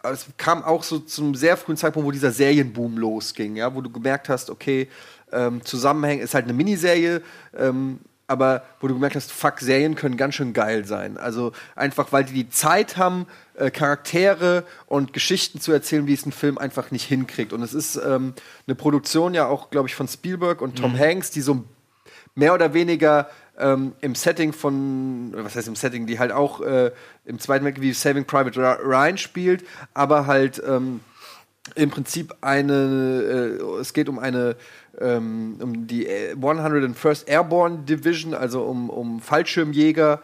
es 0.02 0.26
kam 0.36 0.64
auch 0.64 0.82
so 0.82 0.98
zum 0.98 1.34
sehr 1.34 1.56
frühen 1.56 1.76
Zeitpunkt, 1.76 2.06
wo 2.06 2.10
dieser 2.10 2.32
Serienboom 2.32 2.98
losging, 2.98 3.56
ja, 3.56 3.74
wo 3.74 3.80
du 3.80 3.90
gemerkt 3.90 4.28
hast, 4.28 4.50
okay, 4.50 4.88
ähm, 5.32 5.64
Zusammenhängen 5.64 6.22
ist 6.22 6.34
halt 6.34 6.44
eine 6.44 6.54
Miniserie, 6.54 7.22
ähm, 7.56 8.00
aber 8.26 8.62
wo 8.80 8.88
du 8.88 8.94
gemerkt 8.94 9.16
hast, 9.16 9.32
fuck, 9.32 9.58
Serien 9.60 9.94
können 9.94 10.18
ganz 10.18 10.34
schön 10.34 10.52
geil 10.52 10.84
sein. 10.84 11.16
Also 11.16 11.52
einfach, 11.74 12.12
weil 12.12 12.24
die 12.24 12.34
die 12.34 12.50
Zeit 12.50 12.98
haben, 12.98 13.26
äh, 13.54 13.70
Charaktere 13.70 14.64
und 14.86 15.14
Geschichten 15.14 15.60
zu 15.62 15.72
erzählen, 15.72 16.06
wie 16.06 16.12
es 16.12 16.26
ein 16.26 16.32
Film 16.32 16.58
einfach 16.58 16.90
nicht 16.90 17.04
hinkriegt. 17.04 17.54
Und 17.54 17.62
es 17.62 17.72
ist 17.72 17.96
ähm, 17.96 18.34
eine 18.66 18.74
Produktion 18.74 19.32
ja 19.32 19.46
auch, 19.46 19.70
glaube 19.70 19.88
ich, 19.88 19.94
von 19.94 20.08
Spielberg 20.08 20.60
und 20.60 20.76
Tom 20.76 20.98
Hanks, 20.98 21.30
die 21.30 21.40
so 21.40 21.64
mehr 22.34 22.52
oder 22.52 22.74
weniger 22.74 23.30
ähm, 23.58 23.92
im 24.00 24.14
Setting 24.14 24.52
von, 24.52 25.32
was 25.34 25.56
heißt 25.56 25.68
im 25.68 25.76
Setting, 25.76 26.06
die 26.06 26.18
halt 26.18 26.32
auch 26.32 26.60
äh, 26.60 26.92
im 27.24 27.38
Zweiten 27.38 27.64
Weltkrieg 27.64 27.82
wie 27.82 27.92
Saving 27.92 28.24
Private 28.24 28.58
Ry- 28.58 28.82
Ryan 28.82 29.18
spielt, 29.18 29.64
aber 29.94 30.26
halt 30.26 30.62
ähm, 30.66 31.00
im 31.74 31.90
Prinzip 31.90 32.34
eine, 32.40 33.58
äh, 33.60 33.80
es 33.80 33.92
geht 33.92 34.08
um 34.08 34.18
eine, 34.18 34.56
ähm, 35.00 35.58
um 35.60 35.86
die 35.86 36.06
äh, 36.06 36.34
101st 36.34 37.28
Airborne 37.28 37.78
Division, 37.80 38.34
also 38.34 38.62
um, 38.62 38.90
um 38.90 39.20
Fallschirmjäger, 39.20 40.22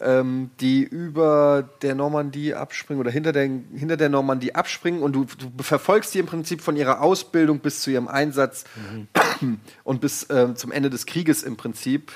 ähm, 0.00 0.50
die 0.60 0.82
über 0.82 1.68
der 1.82 1.94
Normandie 1.94 2.54
abspringen 2.54 3.00
oder 3.00 3.10
hinter 3.10 3.32
der, 3.32 3.44
hinter 3.44 3.96
der 3.96 4.08
Normandie 4.08 4.54
abspringen 4.54 5.02
und 5.02 5.12
du, 5.14 5.24
du 5.56 5.62
verfolgst 5.62 6.14
die 6.14 6.18
im 6.18 6.26
Prinzip 6.26 6.60
von 6.62 6.76
ihrer 6.76 7.00
Ausbildung 7.00 7.60
bis 7.60 7.80
zu 7.80 7.90
ihrem 7.90 8.08
Einsatz 8.08 8.64
und 9.84 10.00
bis 10.00 10.26
ähm, 10.30 10.56
zum 10.56 10.72
Ende 10.72 10.90
des 10.90 11.06
Krieges 11.06 11.42
im 11.42 11.56
Prinzip. 11.56 12.12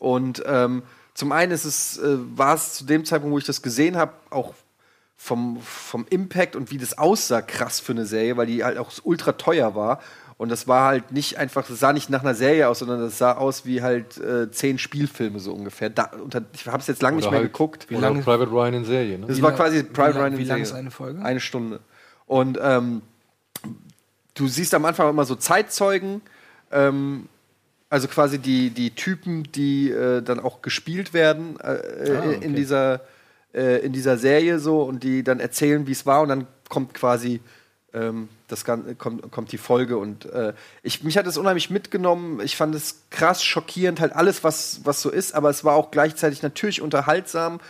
Und 0.00 0.42
ähm, 0.46 0.82
zum 1.14 1.30
einen 1.30 1.52
ist 1.52 1.64
es, 1.64 1.98
äh, 1.98 2.16
war 2.36 2.54
es 2.54 2.72
zu 2.72 2.84
dem 2.84 3.04
Zeitpunkt, 3.04 3.32
wo 3.32 3.38
ich 3.38 3.44
das 3.44 3.62
gesehen 3.62 3.96
habe, 3.96 4.14
auch 4.30 4.54
vom, 5.16 5.60
vom 5.60 6.06
Impact 6.08 6.56
und 6.56 6.70
wie 6.70 6.78
das 6.78 6.96
aussah, 6.96 7.42
krass 7.42 7.78
für 7.78 7.92
eine 7.92 8.06
Serie, 8.06 8.36
weil 8.36 8.46
die 8.46 8.64
halt 8.64 8.78
auch 8.78 8.90
ultra 9.04 9.32
teuer 9.32 9.74
war. 9.74 10.00
Und 10.38 10.48
das 10.48 10.66
war 10.66 10.86
halt 10.86 11.12
nicht 11.12 11.36
einfach, 11.36 11.66
das 11.66 11.78
sah 11.78 11.92
nicht 11.92 12.08
nach 12.08 12.22
einer 12.22 12.34
Serie 12.34 12.66
aus, 12.66 12.78
sondern 12.78 13.00
das 13.00 13.18
sah 13.18 13.32
aus 13.32 13.66
wie 13.66 13.82
halt 13.82 14.16
äh, 14.16 14.50
zehn 14.50 14.78
Spielfilme 14.78 15.38
so 15.38 15.52
ungefähr. 15.52 15.90
Da, 15.90 16.12
unter, 16.24 16.42
ich 16.54 16.66
habe 16.66 16.78
es 16.78 16.86
jetzt 16.86 17.02
lange 17.02 17.18
nicht 17.18 17.30
mehr 17.30 17.40
halt 17.40 17.52
geguckt. 17.52 17.90
Wie 17.90 17.96
lange 17.96 18.22
Private 18.22 18.50
Ryan 18.50 18.72
in 18.72 18.84
Serie, 18.86 19.18
ne? 19.18 19.26
Das 19.26 19.36
Wie 19.36 19.42
war 19.42 19.52
quasi 19.52 19.80
wie 19.80 19.82
Private 19.82 20.12
lang- 20.14 20.22
Ryan 20.22 20.32
in 20.32 20.38
wie 20.38 20.44
lang 20.44 20.56
Serie. 20.56 20.62
ist 20.62 20.72
eine 20.72 20.90
Folge? 20.90 21.22
Eine 21.22 21.40
Stunde. 21.40 21.80
Und 22.24 22.58
ähm, 22.62 23.02
du 24.32 24.48
siehst 24.48 24.72
am 24.72 24.86
Anfang 24.86 25.10
immer 25.10 25.26
so 25.26 25.34
Zeitzeugen, 25.34 26.22
ähm, 26.72 27.28
also 27.90 28.08
quasi 28.08 28.38
die, 28.38 28.70
die 28.70 28.94
Typen, 28.94 29.42
die 29.52 29.90
äh, 29.90 30.22
dann 30.22 30.40
auch 30.40 30.62
gespielt 30.62 31.12
werden 31.12 31.58
äh, 31.60 31.64
Ah, 31.64 32.18
okay. 32.20 32.38
in, 32.40 32.54
dieser, 32.54 33.00
äh, 33.52 33.84
in 33.84 33.92
dieser 33.92 34.16
Serie 34.16 34.58
so 34.60 34.82
und 34.82 35.02
die 35.02 35.22
dann 35.24 35.40
erzählen, 35.40 35.86
wie 35.86 35.92
es 35.92 36.06
war 36.06 36.22
und 36.22 36.28
dann 36.28 36.46
kommt 36.68 36.94
quasi 36.94 37.40
ähm, 37.92 38.28
das 38.46 38.64
Ganze, 38.64 38.94
kommt, 38.94 39.30
kommt 39.32 39.50
die 39.50 39.58
Folge 39.58 39.98
und 39.98 40.24
äh, 40.26 40.54
ich, 40.84 41.02
mich 41.02 41.18
hat 41.18 41.26
es 41.26 41.36
unheimlich 41.36 41.70
mitgenommen. 41.70 42.40
Ich 42.40 42.56
fand 42.56 42.74
es 42.74 43.02
krass 43.10 43.42
schockierend, 43.42 44.00
halt 44.00 44.14
alles, 44.14 44.44
was, 44.44 44.80
was 44.84 45.02
so 45.02 45.10
ist, 45.10 45.34
aber 45.34 45.50
es 45.50 45.64
war 45.64 45.74
auch 45.74 45.90
gleichzeitig 45.90 46.42
natürlich 46.42 46.80
unterhaltsam 46.80 47.60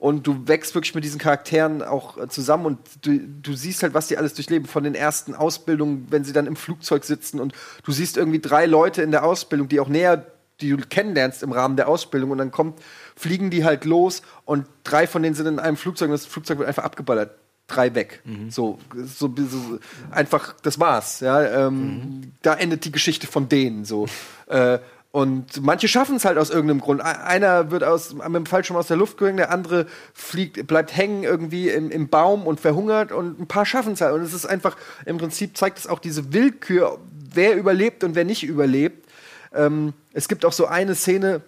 und 0.00 0.26
du 0.26 0.48
wächst 0.48 0.74
wirklich 0.74 0.94
mit 0.94 1.04
diesen 1.04 1.20
Charakteren 1.20 1.82
auch 1.82 2.16
äh, 2.18 2.26
zusammen 2.26 2.66
und 2.66 2.78
du, 3.02 3.18
du 3.18 3.52
siehst 3.52 3.82
halt, 3.82 3.94
was 3.94 4.08
die 4.08 4.16
alles 4.16 4.34
durchleben 4.34 4.66
von 4.66 4.82
den 4.82 4.94
ersten 4.96 5.34
Ausbildungen, 5.34 6.06
wenn 6.10 6.24
sie 6.24 6.32
dann 6.32 6.46
im 6.46 6.56
Flugzeug 6.56 7.04
sitzen 7.04 7.38
und 7.38 7.52
du 7.84 7.92
siehst 7.92 8.16
irgendwie 8.16 8.40
drei 8.40 8.66
Leute 8.66 9.02
in 9.02 9.12
der 9.12 9.24
Ausbildung, 9.24 9.68
die 9.68 9.78
auch 9.78 9.88
näher, 9.88 10.26
die 10.62 10.70
du 10.70 10.78
kennenlernst 10.78 11.42
im 11.42 11.52
Rahmen 11.52 11.76
der 11.76 11.86
Ausbildung 11.86 12.30
und 12.30 12.38
dann 12.38 12.50
kommt, 12.50 12.80
fliegen 13.14 13.50
die 13.50 13.64
halt 13.64 13.84
los 13.84 14.22
und 14.46 14.66
drei 14.84 15.06
von 15.06 15.22
denen 15.22 15.34
sind 15.34 15.46
in 15.46 15.58
einem 15.58 15.76
Flugzeug 15.76 16.08
und 16.08 16.12
das 16.12 16.26
Flugzeug 16.26 16.58
wird 16.58 16.68
einfach 16.68 16.84
abgeballert. 16.84 17.32
Drei 17.66 17.94
weg. 17.94 18.20
So, 18.48 18.78
so, 18.96 19.32
so, 19.36 19.78
einfach, 20.10 20.54
das 20.62 20.80
war's. 20.80 21.20
Ja, 21.20 21.68
ähm, 21.68 22.32
Da 22.42 22.54
endet 22.54 22.84
die 22.84 22.90
Geschichte 22.90 23.28
von 23.28 23.48
denen 23.48 23.84
so. 23.84 24.08
äh, 24.48 24.80
und 25.12 25.60
manche 25.62 25.88
schaffen 25.88 26.16
es 26.16 26.24
halt 26.24 26.38
aus 26.38 26.50
irgendeinem 26.50 26.80
Grund. 26.80 27.00
Einer 27.00 27.72
wird 27.72 27.82
aus, 27.82 28.14
mit 28.14 28.34
dem 28.34 28.46
Fallschirm 28.46 28.76
aus 28.76 28.86
der 28.86 28.96
Luft 28.96 29.18
gegangen, 29.18 29.38
der 29.38 29.50
andere 29.50 29.86
fliegt, 30.14 30.66
bleibt 30.68 30.96
hängen 30.96 31.24
irgendwie 31.24 31.68
im, 31.68 31.90
im 31.90 32.08
Baum 32.08 32.46
und 32.46 32.60
verhungert 32.60 33.10
und 33.10 33.40
ein 33.40 33.48
paar 33.48 33.66
schaffen 33.66 33.94
es 33.94 34.00
halt. 34.00 34.14
Und 34.14 34.22
es 34.22 34.32
ist 34.32 34.46
einfach, 34.46 34.76
im 35.06 35.18
Prinzip 35.18 35.56
zeigt 35.56 35.78
es 35.78 35.88
auch 35.88 35.98
diese 35.98 36.32
Willkür, 36.32 36.98
wer 37.34 37.56
überlebt 37.56 38.04
und 38.04 38.14
wer 38.14 38.24
nicht 38.24 38.44
überlebt. 38.44 39.08
Ähm, 39.52 39.94
es 40.12 40.28
gibt 40.28 40.44
auch 40.44 40.52
so 40.52 40.66
eine 40.66 40.94
Szene, 40.94 41.40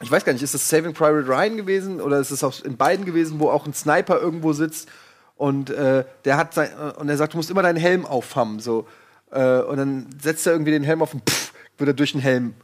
ich 0.00 0.10
weiß 0.10 0.24
gar 0.24 0.32
nicht, 0.32 0.42
ist 0.42 0.54
das 0.54 0.66
Saving 0.66 0.94
Private 0.94 1.28
Ryan 1.28 1.58
gewesen 1.58 2.00
oder 2.00 2.18
ist 2.18 2.30
es 2.30 2.42
auch 2.42 2.64
in 2.64 2.78
beiden 2.78 3.04
gewesen, 3.04 3.40
wo 3.40 3.50
auch 3.50 3.66
ein 3.66 3.74
Sniper 3.74 4.18
irgendwo 4.18 4.54
sitzt 4.54 4.88
und 5.34 5.68
äh, 5.68 6.04
der 6.24 6.38
hat 6.38 6.54
sein, 6.54 6.70
äh, 6.70 6.98
und 6.98 7.10
er 7.10 7.18
sagt, 7.18 7.34
du 7.34 7.36
musst 7.36 7.50
immer 7.50 7.62
deinen 7.62 7.76
Helm 7.76 8.06
aufhaben, 8.06 8.58
so 8.58 8.86
äh, 9.30 9.60
und 9.60 9.76
dann 9.76 10.06
setzt 10.20 10.46
er 10.46 10.52
irgendwie 10.52 10.72
den 10.72 10.82
Helm 10.82 11.02
auf 11.02 11.12
und 11.12 11.28
pff, 11.28 11.45
wird 11.78 11.88
er 11.88 11.94
durch 11.94 12.12
den 12.12 12.20
Helm 12.20 12.54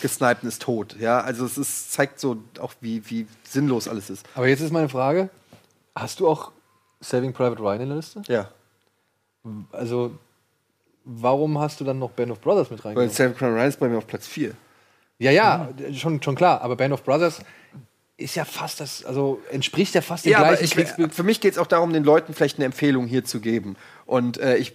gesniped 0.00 0.42
und 0.42 0.48
ist 0.48 0.62
tot. 0.62 0.96
Ja, 0.98 1.20
also 1.20 1.44
es 1.44 1.58
ist, 1.58 1.92
zeigt 1.92 2.20
so 2.20 2.38
auch, 2.58 2.74
wie, 2.80 3.08
wie 3.10 3.26
sinnlos 3.44 3.88
alles 3.88 4.10
ist. 4.10 4.26
Aber 4.34 4.48
jetzt 4.48 4.60
ist 4.60 4.72
meine 4.72 4.88
Frage: 4.88 5.30
Hast 5.94 6.20
du 6.20 6.28
auch 6.28 6.52
Saving 7.00 7.32
Private 7.32 7.60
Ryan 7.60 7.80
in 7.82 7.88
der 7.88 7.96
Liste? 7.96 8.22
Ja. 8.26 8.50
Also, 9.72 10.12
warum 11.04 11.58
hast 11.58 11.80
du 11.80 11.84
dann 11.84 11.98
noch 11.98 12.10
Band 12.10 12.32
of 12.32 12.40
Brothers 12.40 12.70
mit 12.70 12.80
Weil 12.84 12.90
reingenommen? 12.90 13.14
Saving 13.14 13.34
Private 13.34 13.54
Ryan 13.56 13.68
ist 13.68 13.80
bei 13.80 13.88
mir 13.88 13.98
auf 13.98 14.06
Platz 14.06 14.26
4. 14.26 14.52
Ja, 15.20 15.30
ja, 15.30 15.68
schon, 15.94 16.22
schon 16.22 16.34
klar. 16.34 16.60
Aber 16.62 16.76
Band 16.76 16.92
of 16.94 17.02
Brothers 17.02 17.40
ist 18.16 18.34
ja 18.34 18.44
fast 18.44 18.80
das, 18.80 19.04
also 19.04 19.40
entspricht 19.50 19.94
ja 19.94 20.00
fast 20.00 20.24
dem 20.24 20.32
Ja, 20.32 20.38
aber 20.38 20.48
gleichen 20.48 20.64
ich, 20.64 20.70
Kriegsbild. 20.72 21.14
für 21.14 21.22
mich 21.22 21.40
geht 21.40 21.52
es 21.52 21.58
auch 21.58 21.68
darum, 21.68 21.92
den 21.92 22.02
Leuten 22.02 22.34
vielleicht 22.34 22.58
eine 22.58 22.64
Empfehlung 22.66 23.06
hier 23.06 23.24
zu 23.24 23.40
geben. 23.40 23.76
Und 24.08 24.38
äh, 24.38 24.56
ich, 24.56 24.72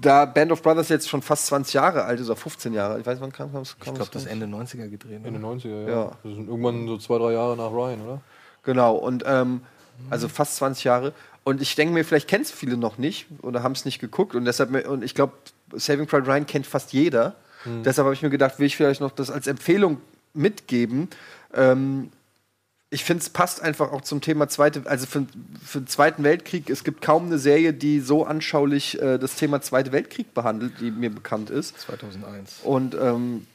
da 0.00 0.24
Band 0.24 0.50
of 0.50 0.60
Brothers 0.60 0.88
jetzt 0.88 1.08
schon 1.08 1.22
fast 1.22 1.46
20 1.46 1.72
Jahre 1.72 2.02
alt 2.02 2.18
ist, 2.18 2.26
oder 2.26 2.34
15 2.34 2.72
Jahre, 2.72 2.98
ich 2.98 3.06
weiß, 3.06 3.20
wann 3.20 3.30
kam 3.30 3.54
es? 3.54 3.76
Ich 3.78 3.84
glaube, 3.84 4.04
das 4.10 4.26
Ende 4.26 4.46
90er 4.46 4.88
gedreht. 4.88 5.24
In 5.24 5.34
den 5.34 5.44
oder? 5.44 5.54
90er, 5.54 5.82
ja. 5.82 5.88
Ja. 5.88 6.04
Das 6.24 6.34
sind 6.34 6.48
irgendwann 6.48 6.88
so 6.88 6.98
zwei, 6.98 7.18
drei 7.18 7.32
Jahre 7.32 7.56
nach 7.56 7.70
Ryan, 7.70 8.00
oder? 8.02 8.20
Genau, 8.64 8.96
und 8.96 9.22
ähm, 9.24 9.60
also 10.10 10.26
fast 10.26 10.56
20 10.56 10.82
Jahre. 10.82 11.12
Und 11.44 11.62
ich 11.62 11.76
denke 11.76 11.94
mir, 11.94 12.04
vielleicht 12.04 12.26
kennen 12.26 12.42
es 12.42 12.50
viele 12.50 12.76
noch 12.76 12.98
nicht 12.98 13.26
oder 13.42 13.62
haben 13.62 13.70
es 13.70 13.84
nicht 13.84 14.00
geguckt. 14.00 14.34
Und 14.34 14.46
deshalb, 14.46 14.72
und 14.88 15.04
ich 15.04 15.14
glaube, 15.14 15.34
Saving 15.74 16.08
Private 16.08 16.28
Ryan 16.28 16.46
kennt 16.46 16.66
fast 16.66 16.92
jeder. 16.92 17.36
Deshalb 17.84 18.06
habe 18.06 18.14
ich 18.14 18.22
mir 18.22 18.30
gedacht, 18.30 18.58
will 18.58 18.66
ich 18.66 18.76
vielleicht 18.76 19.00
noch 19.00 19.12
das 19.12 19.30
als 19.30 19.46
Empfehlung 19.46 19.98
mitgeben. 20.34 21.08
Ähm, 21.54 22.10
ich 22.92 23.04
finde, 23.04 23.22
es 23.22 23.30
passt 23.30 23.62
einfach 23.62 23.90
auch 23.90 24.02
zum 24.02 24.20
Thema 24.20 24.48
Zweite, 24.48 24.82
also 24.84 25.06
für, 25.06 25.26
für 25.64 25.80
den 25.80 25.86
Zweiten 25.86 26.24
Weltkrieg. 26.24 26.68
Es 26.68 26.84
gibt 26.84 27.00
kaum 27.00 27.26
eine 27.26 27.38
Serie, 27.38 27.72
die 27.72 28.00
so 28.00 28.24
anschaulich 28.24 29.00
äh, 29.00 29.18
das 29.18 29.36
Thema 29.36 29.62
Zweite 29.62 29.92
Weltkrieg 29.92 30.34
behandelt, 30.34 30.74
die 30.78 30.90
mir 30.90 31.10
bekannt 31.10 31.48
ist. 31.48 31.80
2001. 31.80 32.60
Und 32.64 32.94
ähm, 32.94 33.46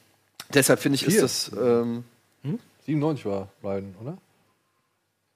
deshalb 0.53 0.79
finde 0.79 0.95
ich, 0.95 1.05
Vier. 1.05 1.23
ist 1.23 1.51
das. 1.53 1.57
Ähm, 1.57 2.03
97 2.87 3.25
war 3.25 3.49
Ryan, 3.63 3.95
oder? 4.01 4.17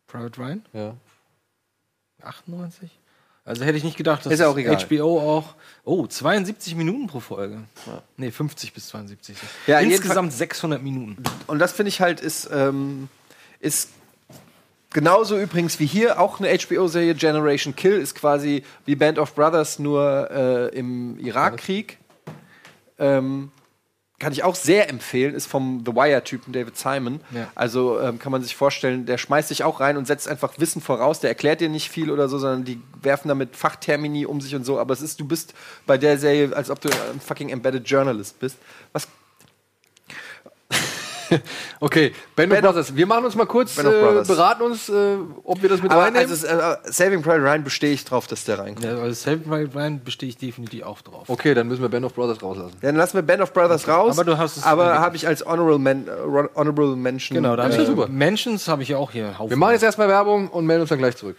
Private 0.07 0.41
Ryan? 0.41 0.65
Ja. 0.73 0.95
98? 2.23 2.89
Also 3.45 3.63
hätte 3.65 3.77
ich 3.77 3.83
nicht 3.83 3.97
gedacht, 3.97 4.25
dass 4.25 4.33
Ist 4.33 4.39
ja 4.39 4.47
auch 4.47 4.57
egal. 4.57 4.77
HBO 4.77 5.19
auch. 5.19 5.55
Oh, 5.83 6.07
72 6.07 6.75
Minuten 6.75 7.07
pro 7.07 7.19
Folge. 7.19 7.63
Nee, 8.17 8.31
50 8.31 8.73
bis 8.73 8.87
72. 8.87 9.37
Ja, 9.67 9.79
Insgesamt 9.79 10.33
600 10.33 10.81
Minuten. 10.81 11.21
Und 11.47 11.59
das 11.59 11.71
finde 11.71 11.89
ich 11.89 12.01
halt 12.01 12.19
ist, 12.19 12.49
ähm, 12.51 13.09
ist 13.61 13.89
genauso 14.91 15.39
übrigens 15.39 15.79
wie 15.79 15.85
hier 15.85 16.19
auch 16.19 16.39
eine 16.39 16.55
HBO-Serie 16.57 17.15
Generation 17.15 17.75
Kill 17.75 17.93
ist 17.93 18.15
quasi 18.15 18.63
wie 18.85 18.95
Band 18.95 19.19
of 19.19 19.33
Brothers 19.33 19.79
nur 19.79 20.29
äh, 20.29 20.77
im 20.77 21.17
Irakkrieg. 21.19 21.97
Ähm, 22.99 23.51
kann 24.19 24.33
ich 24.33 24.43
auch 24.43 24.53
sehr 24.53 24.87
empfehlen, 24.87 25.33
ist 25.33 25.47
vom 25.47 25.81
The 25.83 25.93
Wire-Typen 25.93 26.53
David 26.53 26.77
Simon. 26.77 27.21
Ja. 27.31 27.47
Also 27.55 27.99
ähm, 27.99 28.19
kann 28.19 28.31
man 28.31 28.43
sich 28.43 28.55
vorstellen, 28.55 29.07
der 29.07 29.17
schmeißt 29.17 29.47
sich 29.47 29.63
auch 29.63 29.79
rein 29.79 29.97
und 29.97 30.05
setzt 30.05 30.27
einfach 30.27 30.59
Wissen 30.59 30.79
voraus. 30.79 31.21
Der 31.21 31.31
erklärt 31.31 31.59
dir 31.59 31.69
nicht 31.69 31.89
viel 31.89 32.11
oder 32.11 32.29
so, 32.29 32.37
sondern 32.37 32.63
die 32.63 32.79
werfen 33.01 33.29
damit 33.29 33.55
Fachtermini 33.55 34.27
um 34.27 34.39
sich 34.39 34.53
und 34.53 34.63
so. 34.63 34.77
Aber 34.77 34.93
es 34.93 35.01
ist, 35.01 35.19
du 35.19 35.25
bist 35.25 35.55
bei 35.87 35.97
der 35.97 36.19
Serie, 36.19 36.55
als 36.55 36.69
ob 36.69 36.79
du 36.81 36.89
ein 36.89 37.19
fucking 37.19 37.49
Embedded 37.49 37.89
Journalist 37.89 38.39
bist. 38.39 38.57
Was 38.93 39.07
Okay, 41.79 42.11
Band 42.35 42.51
of 42.51 42.55
Band 42.57 42.65
of- 42.65 42.73
Brothers. 42.73 42.95
Wir 42.95 43.05
machen 43.07 43.25
uns 43.25 43.35
mal 43.35 43.45
kurz, 43.45 43.77
äh, 43.77 43.83
beraten 43.83 44.61
uns, 44.63 44.89
äh, 44.89 45.17
ob 45.43 45.61
wir 45.61 45.69
das 45.69 45.81
mit 45.81 45.91
Aber 45.91 46.01
reinnehmen. 46.03 46.29
also, 46.29 46.45
äh, 46.47 46.77
Saving 46.85 47.21
Private 47.21 47.43
Ryan 47.43 47.63
bestehe 47.63 47.91
ich 47.93 48.05
drauf, 48.05 48.27
dass 48.27 48.43
der 48.45 48.59
reinkommt. 48.59 48.85
Ja, 48.85 48.97
also 48.97 49.13
Saving 49.13 49.43
Private 49.43 49.73
Ryan 49.75 50.03
bestehe 50.03 50.29
ich 50.29 50.37
definitiv 50.37 50.83
auch 50.83 51.01
drauf. 51.01 51.23
okay, 51.27 51.53
dann 51.53 51.67
müssen 51.67 51.81
wir 51.81 51.89
Band 51.89 52.05
of 52.05 52.13
Brothers 52.13 52.41
rauslassen. 52.41 52.75
Dann 52.81 52.95
lassen 52.95 53.15
wir 53.15 53.21
Band 53.21 53.41
of 53.41 53.53
Brothers 53.53 53.87
raus. 53.87 54.17
Aber 54.17 54.23
du 54.29 54.37
hast 54.37 54.57
es 54.57 54.63
Aber 54.63 54.99
habe 54.99 55.15
ich 55.15 55.27
als 55.27 55.45
Honorable, 55.45 55.79
Men 55.79 56.07
äh, 56.07 56.11
Honorable 56.55 56.95
Mention. 56.95 57.35
Genau, 57.35 57.55
da 57.55 57.63
habe 57.63 57.73
ich 57.75 57.85
super. 57.87 58.07
Mentions 58.07 58.67
habe 58.67 58.83
ich 58.83 58.89
ja 58.89 58.97
auch 58.97 59.11
hier. 59.11 59.33
Wir 59.47 59.57
machen 59.57 59.73
jetzt 59.73 59.83
erstmal 59.83 60.07
Werbung 60.07 60.49
und 60.49 60.65
melden 60.65 60.81
uns 60.81 60.89
dann 60.89 60.99
gleich 60.99 61.15
zurück. 61.17 61.37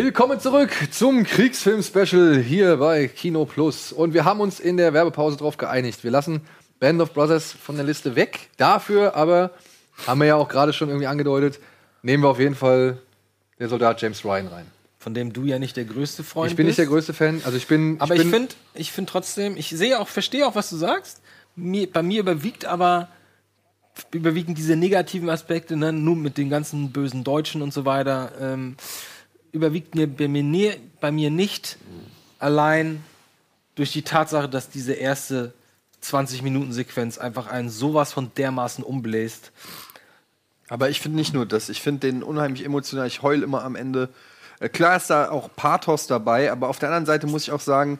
Willkommen 0.00 0.38
zurück 0.38 0.70
zum 0.92 1.24
Kriegsfilm-Special 1.24 2.38
hier 2.38 2.76
bei 2.76 3.08
Kino 3.08 3.44
Plus. 3.46 3.90
Und 3.90 4.14
wir 4.14 4.24
haben 4.24 4.38
uns 4.38 4.60
in 4.60 4.76
der 4.76 4.92
Werbepause 4.92 5.36
darauf 5.36 5.56
geeinigt. 5.56 6.04
Wir 6.04 6.12
lassen 6.12 6.40
Band 6.78 7.00
of 7.00 7.12
Brothers 7.12 7.50
von 7.50 7.74
der 7.74 7.84
Liste 7.84 8.14
weg. 8.14 8.48
Dafür 8.58 9.16
aber, 9.16 9.50
haben 10.06 10.20
wir 10.20 10.28
ja 10.28 10.36
auch 10.36 10.48
gerade 10.48 10.72
schon 10.72 10.88
irgendwie 10.88 11.08
angedeutet, 11.08 11.58
nehmen 12.02 12.22
wir 12.22 12.28
auf 12.28 12.38
jeden 12.38 12.54
Fall 12.54 12.98
der 13.58 13.68
Soldat 13.68 14.00
James 14.00 14.24
Ryan 14.24 14.46
rein. 14.46 14.66
Von 15.00 15.14
dem 15.14 15.32
du 15.32 15.46
ja 15.46 15.58
nicht 15.58 15.76
der 15.76 15.84
größte 15.84 16.22
Freund 16.22 16.52
Ich 16.52 16.56
bin 16.56 16.66
nicht 16.66 16.76
bist. 16.76 16.78
der 16.78 16.86
größte 16.86 17.12
Fan. 17.12 17.42
Also 17.44 17.56
ich 17.56 17.66
bin. 17.66 17.96
Aber 17.98 18.14
ich 18.14 18.22
finde, 18.22 18.54
ich 18.74 18.92
finde 18.92 19.10
trotzdem, 19.10 19.56
ich 19.56 19.70
sehe 19.70 19.98
auch, 19.98 20.06
verstehe 20.06 20.46
auch, 20.46 20.54
was 20.54 20.70
du 20.70 20.76
sagst. 20.76 21.20
Mir, 21.56 21.90
bei 21.90 22.04
mir 22.04 22.20
überwiegt 22.20 22.66
aber 22.66 23.08
überwiegen 24.12 24.54
diese 24.54 24.76
negativen 24.76 25.28
Aspekte, 25.28 25.76
ne, 25.76 25.92
nur 25.92 26.14
mit 26.14 26.38
den 26.38 26.50
ganzen 26.50 26.92
bösen 26.92 27.24
Deutschen 27.24 27.62
und 27.62 27.74
so 27.74 27.84
weiter, 27.84 28.30
ähm, 28.40 28.76
überwiegt 29.52 29.94
mir 29.94 30.06
bei 30.06 30.28
mir, 30.28 30.76
bei 31.00 31.10
mir 31.10 31.30
nicht 31.30 31.78
allein 32.38 33.02
durch 33.74 33.92
die 33.92 34.02
Tatsache, 34.02 34.48
dass 34.48 34.70
diese 34.70 34.92
erste 34.92 35.52
20-Minuten-Sequenz 36.02 37.18
einfach 37.18 37.46
einen 37.46 37.70
sowas 37.70 38.12
von 38.12 38.30
dermaßen 38.36 38.84
umbläst. 38.84 39.52
Aber 40.68 40.90
ich 40.90 41.00
finde 41.00 41.16
nicht 41.16 41.34
nur 41.34 41.46
das. 41.46 41.68
Ich 41.68 41.80
finde 41.80 42.00
den 42.00 42.22
unheimlich 42.22 42.64
emotional. 42.64 43.06
Ich 43.06 43.22
heul 43.22 43.42
immer 43.42 43.64
am 43.64 43.74
Ende. 43.74 44.10
Äh, 44.60 44.68
klar 44.68 44.96
ist 44.96 45.10
da 45.10 45.30
auch 45.30 45.50
Pathos 45.54 46.06
dabei, 46.06 46.52
aber 46.52 46.68
auf 46.68 46.78
der 46.78 46.88
anderen 46.88 47.06
Seite 47.06 47.26
muss 47.26 47.42
ich 47.42 47.52
auch 47.52 47.60
sagen, 47.60 47.98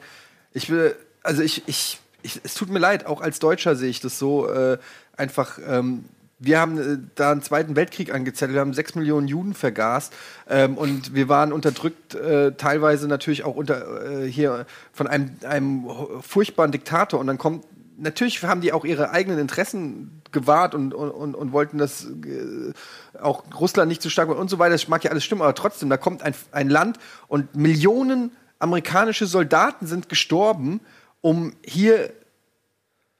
ich 0.53 0.69
will, 0.69 0.95
also 1.23 1.41
ich, 1.41 1.67
ich, 1.67 1.99
ich 2.21 2.41
es 2.43 2.53
tut 2.53 2.69
mir 2.69 2.79
leid, 2.79 3.05
auch 3.05 3.21
als 3.21 3.39
Deutscher 3.39 3.75
sehe 3.75 3.89
ich 3.89 4.01
das 4.01 4.19
so 4.19 4.47
äh, 4.49 4.77
einfach. 5.17 5.59
Ähm, 5.65 6.05
wir 6.39 6.59
haben 6.59 6.77
äh, 6.77 6.97
da 7.15 7.31
einen 7.31 7.41
Zweiten 7.41 7.75
Weltkrieg 7.75 8.13
angezettelt, 8.13 8.55
wir 8.55 8.61
haben 8.61 8.73
sechs 8.73 8.95
Millionen 8.95 9.27
Juden 9.27 9.53
vergast. 9.53 10.13
Ähm, 10.49 10.77
und 10.77 11.13
wir 11.13 11.29
waren 11.29 11.53
unterdrückt, 11.53 12.15
äh, 12.15 12.53
teilweise 12.53 13.07
natürlich 13.07 13.43
auch 13.43 13.55
unter 13.55 14.23
äh, 14.23 14.31
hier 14.31 14.65
von 14.93 15.07
einem, 15.07 15.31
einem 15.43 15.85
furchtbaren 16.21 16.71
Diktator. 16.71 17.19
Und 17.19 17.27
dann 17.27 17.37
kommt 17.37 17.65
natürlich 17.97 18.43
haben 18.43 18.61
die 18.61 18.71
auch 18.71 18.85
ihre 18.85 19.11
eigenen 19.11 19.39
Interessen 19.39 20.21
gewahrt 20.31 20.73
und, 20.73 20.93
und, 20.93 21.35
und, 21.35 21.51
wollten 21.51 21.77
das 21.77 22.05
äh, 22.05 22.73
auch 23.19 23.43
Russland 23.59 23.89
nicht 23.89 24.01
zu 24.01 24.09
stark 24.09 24.29
machen 24.29 24.39
und 24.39 24.49
so 24.49 24.59
weiter. 24.59 24.71
Das 24.71 24.87
mag 24.87 25.03
ja 25.03 25.11
alles 25.11 25.23
stimmen, 25.23 25.41
aber 25.41 25.55
trotzdem, 25.55 25.89
da 25.89 25.97
kommt 25.97 26.23
ein, 26.23 26.33
ein 26.51 26.69
Land 26.69 26.97
und 27.27 27.55
Millionen 27.55 28.31
amerikanische 28.59 29.25
Soldaten 29.25 29.87
sind 29.87 30.09
gestorben, 30.09 30.81
um 31.21 31.53
hier 31.63 32.11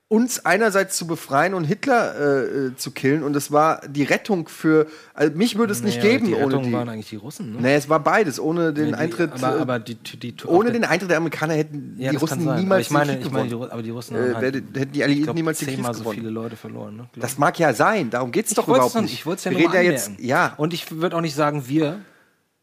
uns 0.10 0.44
einerseits 0.44 0.98
zu 0.98 1.06
befreien 1.06 1.54
und 1.54 1.66
Hitler 1.66 2.16
äh, 2.20 2.68
äh, 2.70 2.76
zu 2.76 2.90
killen. 2.92 3.22
Und 3.22 3.36
es 3.36 3.52
war 3.52 3.80
die 3.88 4.02
Rettung 4.04 4.48
für. 4.50 4.88
Also 5.14 5.38
mich 5.38 5.56
würde 5.56 5.72
es 5.72 5.84
nicht 5.84 6.00
Naja, 6.00 6.10
geben 6.14 6.26
die 6.26 6.34
ohne 6.34 6.46
Rettung 6.48 6.64
die. 6.64 6.74
waren 6.74 6.90
eigentlich 6.90 7.10
die 7.10 7.16
Russen, 7.18 7.54
ne? 7.54 7.60
Nee, 7.62 7.76
es 7.76 7.88
war 7.90 8.00
beides. 8.04 8.40
Ohne 8.40 8.74
den 8.74 8.86
Nee, 8.86 8.92
die- 8.92 8.98
Eintritt. 8.98 9.32
aber- 9.34 9.58
äh, 9.58 9.62
aber 9.62 9.78
die- 9.80 9.94
die- 9.96 10.34
ohne 10.48 10.72
den 10.72 10.82
der- 10.82 10.90
Eintritt 10.90 11.12
der 11.12 11.18
Amerikaner 11.18 11.54
hätten 11.54 11.94
Ja, 12.00 12.10
die 12.10 12.18
Russen 12.18 12.40
niemals 12.56 12.88
ich 12.88 12.92
meine, 12.92 13.20
ich 13.20 13.32
meine, 13.32 13.50
gewonnen. 13.50 13.72
Aber 13.72 13.84
die 13.84 13.92
Russen 13.92 14.16
Äh, 14.16 14.34
halt, 14.34 14.56
hätten 14.56 14.92
die 14.92 15.04
Alliierten 15.04 15.24
glaub, 15.26 15.36
niemals 15.36 15.60
den 15.60 15.68
Krieg 15.68 15.76
zehnmal 15.76 15.94
so 15.94 16.00
gewonnen. 16.00 16.18
viele 16.18 16.30
Leute 16.32 16.56
verloren. 16.56 16.96
Ne? 16.98 17.10
Das 17.16 17.38
mag 17.38 17.60
ja 17.60 17.72
sein, 17.76 18.10
darum 18.10 18.32
geht's 18.32 18.54
doch 18.56 18.64
ich 18.64 18.68
wollt's 18.68 18.86
überhaupt 18.88 19.02
nicht. 19.04 19.14
Ich 19.14 19.26
wollte 19.28 19.38
es 19.38 19.44
ja 19.46 19.52
Wir 19.52 19.60
nur 19.60 19.74
reden 19.74 19.86
ja 19.86 19.92
jetzt, 19.92 20.12
ja, 20.20 20.54
Und 20.58 20.74
ich 20.74 20.92
würde 20.92 21.16
auch 21.16 21.22
nicht 21.22 21.36
sagen, 21.36 21.66
wir. 21.68 22.00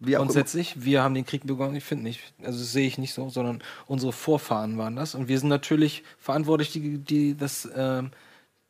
Grundsätzlich, 0.02 0.84
wir 0.84 1.02
haben 1.02 1.14
den 1.14 1.24
Krieg 1.24 1.46
begonnen. 1.46 1.74
Ich 1.74 1.84
finde 1.84 2.04
nicht, 2.04 2.20
also 2.42 2.62
sehe 2.62 2.86
ich 2.86 2.98
nicht 2.98 3.14
so, 3.14 3.30
sondern 3.30 3.62
unsere 3.86 4.12
Vorfahren 4.12 4.76
waren 4.76 4.94
das. 4.94 5.14
Und 5.14 5.28
wir 5.28 5.38
sind 5.38 5.48
natürlich 5.48 6.04
verantwortlich, 6.18 6.70
die, 6.70 6.98
die, 6.98 7.36
das, 7.36 7.68
ähm, 7.74 8.10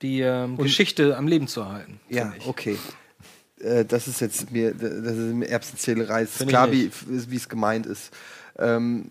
die 0.03 0.21
ähm, 0.21 0.57
Geschichte 0.57 1.17
am 1.17 1.27
Leben 1.27 1.49
zu 1.49 1.63
erhalten. 1.63 1.99
Ja, 2.09 2.33
ich. 2.39 2.47
okay. 2.47 2.79
Äh, 3.59 3.85
das 3.85 4.07
ist 4.07 4.21
jetzt 4.21 4.53
mir, 4.53 4.73
das 4.73 5.17
ist 5.17 5.35
mir 5.35 5.49
Erbsenzählerei. 5.49 6.23
Es 6.23 6.41
ist 6.41 6.49
klar, 6.49 6.71
wie 6.71 6.91
es 7.09 7.49
gemeint 7.49 7.87
ist. 7.87 8.13
Ähm, 8.59 9.11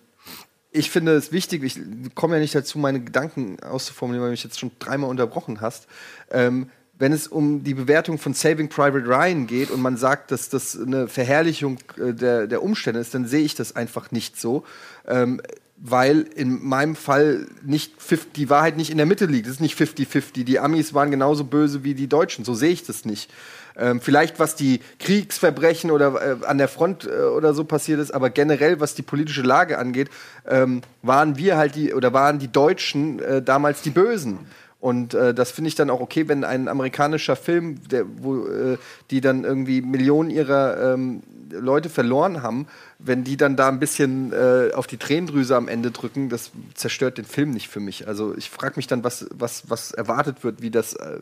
ich 0.72 0.92
finde 0.92 1.14
es 1.14 1.32
wichtig, 1.32 1.64
ich 1.64 1.80
komme 2.16 2.36
ja 2.36 2.42
nicht 2.42 2.54
dazu, 2.54 2.78
meine 2.78 3.02
Gedanken 3.02 3.62
auszuformulieren, 3.62 4.24
weil 4.24 4.30
du 4.30 4.34
mich 4.34 4.44
jetzt 4.44 4.60
schon 4.60 4.72
dreimal 4.78 5.10
unterbrochen 5.10 5.62
hast. 5.62 5.88
Ähm, 6.30 6.70
wenn 6.98 7.12
es 7.12 7.28
um 7.28 7.64
die 7.64 7.74
Bewertung 7.74 8.18
von 8.18 8.34
Saving 8.34 8.70
Private 8.70 9.06
Ryan 9.06 9.48
geht 9.48 9.72
und 9.72 9.82
man 9.82 9.98
sagt, 9.98 10.32
dass 10.32 10.50
das 10.50 10.80
eine 10.80 11.08
Verherrlichung 11.08 11.80
äh, 11.98 12.14
der, 12.14 12.48
der 12.48 12.64
Umstände 12.64 13.00
ist, 13.00 13.14
dann 13.14 13.28
sehe 13.28 13.44
ich 13.44 13.56
das 13.56 13.76
einfach 13.76 14.12
nicht 14.12 14.40
so. 14.40 14.64
Ähm, 15.08 15.42
weil 15.78 16.22
in 16.22 16.66
meinem 16.66 16.96
Fall 16.96 17.48
nicht 17.64 18.02
50, 18.02 18.34
die 18.34 18.50
Wahrheit 18.50 18.78
nicht 18.78 18.92
in 18.92 18.98
der 18.98 19.06
Mitte 19.06 19.26
liegt. 19.26 19.46
Es 19.46 19.56
ist 19.56 19.62
nicht 19.62 19.78
50-50. 19.78 20.46
Die 20.46 20.60
Amis 20.60 20.94
waren 20.94 21.12
genauso 21.12 21.44
böse 21.44 21.84
wie 21.84 21.94
die 21.94 22.08
Deutschen. 22.08 22.46
So 22.46 22.54
sehe 22.54 22.72
ich 22.72 22.86
das 22.86 23.04
nicht. 23.04 23.30
Ähm, 23.78 24.00
vielleicht 24.00 24.40
was 24.40 24.56
die 24.56 24.80
Kriegsverbrechen 25.00 25.92
oder 25.92 26.40
äh, 26.42 26.46
an 26.46 26.58
der 26.58 26.70
Front 26.70 27.06
äh, 27.06 27.24
oder 27.24 27.54
so 27.54 27.66
passiert 27.66 28.00
ist, 28.00 28.12
aber 28.12 28.30
generell 28.30 28.80
was 28.80 28.96
die 28.96 29.02
politische 29.02 29.42
Lage 29.42 29.78
angeht, 29.78 30.10
ähm, 30.48 30.82
waren 31.02 31.38
wir 31.38 31.58
halt 31.58 31.76
die 31.76 31.94
oder 31.94 32.14
waren 32.14 32.40
die 32.40 32.48
Deutschen 32.48 33.20
äh, 33.20 33.42
damals 33.42 33.82
die 33.82 33.90
Bösen. 33.90 34.40
Und 34.86 35.16
äh, 35.16 35.34
das 35.34 35.49
finde 35.49 35.70
ich 35.70 35.74
dann 35.74 35.90
auch 35.90 35.99
okay, 35.99 36.28
wenn 36.28 36.44
ein 36.44 36.68
amerikanischer 36.68 37.36
Film, 37.36 37.80
der, 37.90 38.06
wo 38.22 38.45
äh, 38.45 38.78
die 39.10 39.20
dann 39.20 39.44
irgendwie 39.44 39.82
Millionen 39.82 40.30
ihrer 40.30 40.94
ähm, 40.94 41.24
Leute 41.49 41.90
verloren 41.90 42.44
haben, 42.44 42.68
wenn 42.99 43.24
die 43.24 43.36
dann 43.36 43.56
da 43.56 43.68
ein 43.68 43.80
bisschen 43.80 44.32
äh, 44.32 44.74
auf 44.76 44.86
die 44.86 44.98
Tränendrüse 44.98 45.56
am 45.56 45.68
Ende 45.70 45.90
drücken, 45.90 46.30
das 46.30 46.52
zerstört 46.76 47.18
den 47.18 47.26
Film 47.26 47.49
nicht 47.49 47.68
für 47.68 47.80
mich. 47.80 48.07
Also 48.07 48.38
ich 48.38 48.52
frage 48.52 48.74
mich 48.76 48.86
dann, 48.86 49.03
was, 49.03 49.26
was, 49.34 49.72
was 49.72 49.90
erwartet 49.91 50.44
wird, 50.44 50.62
wie 50.62 50.70
das, 50.70 50.94
äh, 50.94 51.18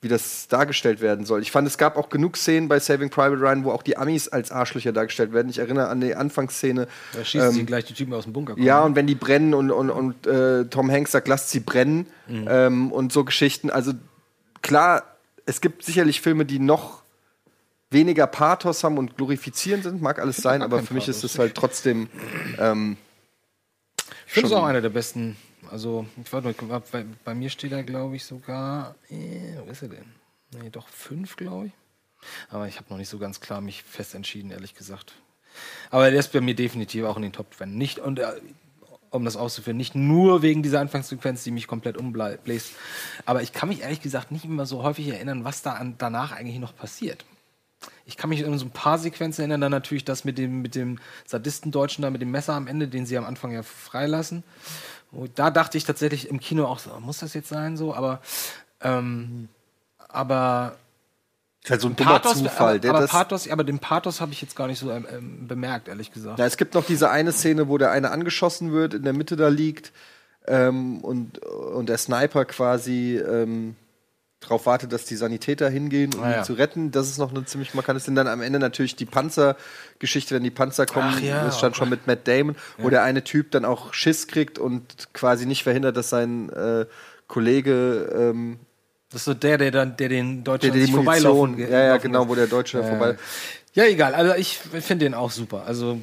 wie 0.00 0.08
das 0.08 0.46
dargestellt 0.46 1.00
werden 1.00 1.26
soll. 1.26 1.42
Ich 1.42 1.50
fand, 1.50 1.66
es 1.66 1.76
gab 1.76 1.96
auch 1.96 2.08
genug 2.08 2.36
Szenen 2.36 2.68
bei 2.68 2.78
Saving 2.78 3.10
Private 3.10 3.40
Ryan, 3.40 3.64
wo 3.64 3.72
auch 3.72 3.82
die 3.82 3.96
Amis 3.96 4.28
als 4.28 4.52
Arschlöcher 4.52 4.92
dargestellt 4.92 5.32
werden. 5.32 5.48
Ich 5.48 5.58
erinnere 5.58 5.88
an 5.88 6.00
die 6.00 6.14
Anfangsszene. 6.14 6.86
Da 7.14 7.24
schießen 7.24 7.50
sie 7.50 7.60
ähm, 7.60 7.66
gleich 7.66 7.84
die 7.86 7.94
Typen 7.94 8.14
aus 8.14 8.22
dem 8.24 8.32
Bunker. 8.32 8.54
kommen. 8.54 8.64
ja, 8.64 8.80
und 8.82 8.94
wenn 8.94 9.08
die 9.08 9.16
brennen 9.16 9.54
und, 9.54 9.72
und, 9.72 9.90
und 9.90 10.26
äh, 10.26 10.66
Tom 10.66 10.88
Hanks 10.90 11.10
sagt, 11.12 11.26
lasst 11.28 11.50
sie 11.50 11.60
brennen 11.60 12.06
Mhm. 12.28 12.46
ähm, 12.48 12.92
und 12.92 13.12
so 13.12 13.24
Geschichten. 13.24 13.70
Also 13.70 13.92
klar, 14.62 15.02
es 15.46 15.60
gibt 15.62 15.82
sicherlich 15.82 16.20
Filme, 16.20 16.44
die 16.44 16.58
noch 16.58 17.02
weniger 17.90 18.26
Pathos 18.26 18.84
haben 18.84 18.98
und 18.98 19.16
glorifizierend 19.16 19.82
sind, 19.84 20.02
mag 20.02 20.18
alles 20.20 20.36
sein, 20.36 20.60
aber 20.62 20.82
für 20.82 20.92
mich 20.94 21.08
ist 21.08 21.24
es 21.24 21.38
halt 21.38 21.54
trotzdem. 21.54 22.08
Ähm, 22.58 22.98
Ich 24.26 24.32
finde 24.34 24.48
es 24.48 24.52
auch 24.52 24.64
einer 24.64 24.82
der 24.82 24.90
besten. 24.90 25.36
Also, 25.70 26.06
ich 26.22 26.32
warte 26.32 26.54
mal, 26.64 26.82
bei, 26.92 27.04
bei 27.24 27.34
mir 27.34 27.50
steht 27.50 27.72
er, 27.72 27.82
glaube 27.82 28.16
ich, 28.16 28.24
sogar. 28.24 28.94
Äh, 29.10 29.58
wo 29.64 29.70
ist 29.70 29.82
er 29.82 29.88
denn? 29.88 30.04
Nee, 30.52 30.70
doch 30.70 30.88
fünf, 30.88 31.36
glaube 31.36 31.66
ich. 31.66 31.72
Aber 32.48 32.66
ich 32.66 32.76
habe 32.76 32.86
noch 32.90 32.96
nicht 32.96 33.08
so 33.08 33.18
ganz 33.18 33.40
klar 33.40 33.60
mich 33.60 33.82
fest 33.82 34.14
entschieden, 34.14 34.50
ehrlich 34.50 34.74
gesagt. 34.74 35.14
Aber 35.90 36.10
der 36.10 36.20
ist 36.20 36.32
bei 36.32 36.40
mir 36.40 36.54
definitiv 36.54 37.04
auch 37.04 37.16
in 37.16 37.22
den 37.22 37.32
Top 37.32 37.54
10. 37.54 37.76
Nicht, 37.76 37.98
und 37.98 38.18
äh, 38.18 38.40
um 39.10 39.24
das 39.24 39.36
auszuführen, 39.36 39.76
nicht 39.76 39.94
nur 39.94 40.42
wegen 40.42 40.62
dieser 40.62 40.80
Anfangssequenz, 40.80 41.44
die 41.44 41.50
mich 41.50 41.66
komplett 41.66 41.96
umbläst. 41.96 42.72
Aber 43.24 43.42
ich 43.42 43.52
kann 43.52 43.68
mich 43.68 43.82
ehrlich 43.82 44.00
gesagt 44.00 44.30
nicht 44.30 44.44
immer 44.44 44.66
so 44.66 44.82
häufig 44.82 45.08
erinnern, 45.08 45.44
was 45.44 45.62
da 45.62 45.72
an, 45.74 45.94
danach 45.98 46.32
eigentlich 46.32 46.58
noch 46.58 46.76
passiert. 46.76 47.24
Ich 48.04 48.16
kann 48.16 48.30
mich 48.30 48.44
an 48.44 48.58
so 48.58 48.66
ein 48.66 48.70
paar 48.70 48.98
Sequenzen 48.98 49.42
erinnern, 49.42 49.60
dann 49.60 49.70
natürlich 49.70 50.04
das 50.04 50.24
mit 50.24 50.38
dem, 50.38 50.62
mit 50.62 50.74
dem 50.74 50.98
Sadistendeutschen 51.26 52.02
da 52.02 52.10
mit 52.10 52.22
dem 52.22 52.30
Messer 52.30 52.54
am 52.54 52.66
Ende, 52.66 52.88
den 52.88 53.06
sie 53.06 53.16
am 53.18 53.24
Anfang 53.24 53.52
ja 53.52 53.62
freilassen. 53.62 54.42
Da 55.34 55.50
dachte 55.50 55.78
ich 55.78 55.84
tatsächlich 55.84 56.28
im 56.28 56.38
Kino 56.40 56.66
auch 56.66 56.78
so, 56.78 56.90
muss 57.00 57.18
das 57.18 57.34
jetzt 57.34 57.48
sein 57.48 57.76
so? 57.76 57.94
Aber, 57.94 58.20
ähm, 58.82 59.48
aber 60.08 60.76
ist 61.64 61.70
halt 61.70 61.80
so 61.80 61.88
ein 61.88 61.96
dummer 61.96 62.22
Zufall. 62.22 62.68
aber, 62.74 62.78
der 62.78 62.90
aber 62.90 63.00
das- 63.00 63.10
Pathos, 63.10 63.50
aber 63.50 63.64
den 63.64 63.78
Pathos 63.78 64.20
habe 64.20 64.32
ich 64.32 64.40
jetzt 64.42 64.54
gar 64.54 64.66
nicht 64.68 64.78
so 64.78 64.90
ähm, 64.90 65.06
ähm, 65.10 65.48
bemerkt, 65.48 65.88
ehrlich 65.88 66.12
gesagt. 66.12 66.38
Ja, 66.38 66.46
es 66.46 66.56
gibt 66.56 66.74
noch 66.74 66.84
diese 66.84 67.10
eine 67.10 67.32
Szene, 67.32 67.68
wo 67.68 67.78
der 67.78 67.90
eine 67.90 68.10
angeschossen 68.10 68.72
wird, 68.72 68.94
in 68.94 69.02
der 69.02 69.12
Mitte 69.12 69.36
da 69.36 69.48
liegt 69.48 69.92
ähm, 70.46 71.00
und, 71.00 71.38
und 71.38 71.88
der 71.88 71.98
Sniper 71.98 72.44
quasi 72.44 73.16
ähm, 73.18 73.76
darauf 74.40 74.66
wartet, 74.66 74.92
dass 74.92 75.04
die 75.04 75.16
Sanitäter 75.16 75.68
hingehen, 75.68 76.14
um 76.14 76.22
Ah, 76.22 76.30
ja. 76.30 76.38
ihn 76.38 76.44
zu 76.44 76.52
retten. 76.54 76.90
Das 76.92 77.08
ist 77.08 77.18
noch 77.18 77.30
eine 77.30 77.44
ziemlich 77.44 77.74
markante 77.74 78.00
Szene. 78.00 78.16
Dann 78.16 78.28
am 78.28 78.40
Ende 78.40 78.58
natürlich 78.58 78.94
die 78.96 79.04
Panzergeschichte, 79.04 80.34
wenn 80.34 80.44
die 80.44 80.50
Panzer 80.50 80.86
kommen. 80.86 81.12
Ach 81.16 81.20
ja, 81.20 81.44
das 81.44 81.58
stand 81.58 81.74
oh 81.74 81.78
schon 81.78 81.88
mit 81.90 82.06
Matt 82.06 82.28
Damon, 82.28 82.54
wo 82.76 82.84
Ja. 82.84 82.90
der 82.90 83.02
eine 83.02 83.24
Typ 83.24 83.50
dann 83.50 83.64
auch 83.64 83.92
Schiss 83.94 84.28
kriegt 84.28 84.58
und 84.58 85.08
quasi 85.12 85.44
nicht 85.46 85.62
verhindert, 85.64 85.96
dass 85.96 86.08
sein 86.10 86.50
äh, 86.50 86.86
Kollege 87.26 88.08
ähm, 88.14 88.58
Das 89.10 89.22
ist 89.22 89.24
so 89.26 89.34
der, 89.34 89.58
der 89.58 89.70
dann, 89.70 89.96
der 89.96 90.08
den 90.08 90.44
Deutschen 90.44 90.72
der, 90.72 90.86
der 90.86 90.94
vorbeilaufen 90.94 91.58
ja, 91.58 91.68
ja, 91.68 91.96
genau, 91.96 92.28
wo 92.28 92.34
der 92.34 92.46
Deutsche 92.46 92.78
Ja, 92.78 92.84
vorbei. 92.84 93.16
Ja, 93.74 93.84
egal. 93.84 94.14
Also 94.14 94.34
ich 94.34 94.58
finde 94.58 95.04
den 95.04 95.14
auch 95.14 95.30
super. 95.30 95.64
Also 95.66 96.00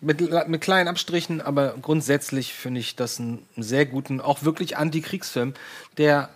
mit, 0.00 0.20
mit 0.48 0.60
kleinen 0.60 0.88
Abstrichen, 0.88 1.40
aber 1.40 1.74
grundsätzlich 1.80 2.52
finde 2.54 2.80
ich 2.80 2.96
das 2.96 3.18
einen 3.20 3.46
sehr 3.56 3.86
guten, 3.86 4.20
auch 4.20 4.42
wirklich 4.42 4.76
Antikriegsfilm, 4.76 5.54
der 5.96 6.28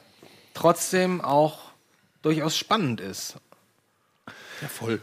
trotzdem 0.58 1.20
auch 1.20 1.70
durchaus 2.22 2.56
spannend 2.56 3.00
ist. 3.00 3.36
Ja, 4.60 4.68
voll. 4.68 5.00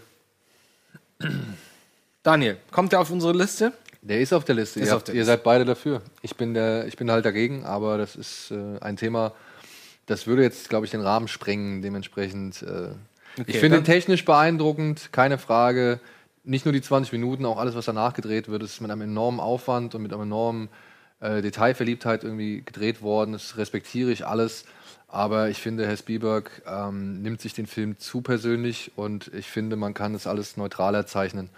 Daniel, 2.24 2.58
kommt 2.72 2.92
der 2.92 3.00
auf 3.00 3.10
unsere 3.10 3.34
Liste? 3.34 3.72
Der 4.02 4.20
ist 4.20 4.34
auf 4.34 4.44
der 4.44 4.56
Liste. 4.56 4.80
Ist 4.80 4.88
ihr, 4.88 4.94
auf 4.94 5.00
habt, 5.00 5.08
der 5.08 5.16
ihr 5.16 5.22
Liste. 5.22 5.32
seid 5.32 5.44
beide 5.44 5.64
dafür. 5.64 6.02
Ich 6.22 6.36
bin, 6.36 6.54
der, 6.54 6.88
ich 6.88 6.98
bin 6.98 7.10
halt 7.10 7.26
dagegen, 7.26 7.66
aber 7.66 7.98
das 7.98 8.16
ist 8.16 8.52
äh, 8.52 8.80
ein 8.82 8.98
Thema, 8.98 9.34
das 10.06 10.28
würde 10.28 10.44
jetzt, 10.44 10.70
glaube 10.70 10.86
ich, 10.86 10.92
den 10.92 11.02
Rahmen 11.02 11.28
sprengen. 11.28 11.82
Dementsprechend. 11.82 12.62
Äh, 12.62 12.90
Okay, 13.38 13.52
ich 13.52 13.58
finde 13.58 13.78
ihn 13.80 13.84
technisch 13.84 14.24
beeindruckend, 14.24 15.10
keine 15.12 15.38
Frage. 15.38 16.00
Nicht 16.46 16.64
nur 16.66 16.72
die 16.72 16.82
20 16.82 17.12
Minuten, 17.12 17.46
auch 17.46 17.58
alles, 17.58 17.76
was 17.76 17.84
danach 17.84 18.14
gedreht 18.14 18.48
wird, 18.48 18.64
ist 18.64 18.80
mit 18.80 18.90
einem 18.92 19.02
enormen 19.02 19.42
Aufwand 19.42 19.94
und 19.94 20.04
mit 20.04 20.14
einer 20.14 20.24
enormen 20.24 20.70
äh, 21.20 21.42
Detailverliebtheit 21.42 22.24
irgendwie 22.24 22.62
gedreht 22.62 23.02
worden. 23.02 23.34
Das 23.34 23.58
respektiere 23.58 24.10
ich 24.12 24.26
alles. 24.26 24.64
Aber 25.08 25.50
ich 25.50 25.62
finde, 25.62 25.88
Herr 25.88 25.98
Spielberg 25.98 26.50
ähm, 26.68 27.22
nimmt 27.22 27.42
sich 27.42 27.54
den 27.54 27.68
Film 27.68 28.00
zu 28.00 28.22
persönlich 28.22 28.92
und 28.96 29.32
ich 29.34 29.48
finde, 29.48 29.76
man 29.76 29.94
kann 29.94 30.16
es 30.16 30.28
alles 30.28 30.58
neutraler 30.58 31.06
zeichnen. 31.06 31.50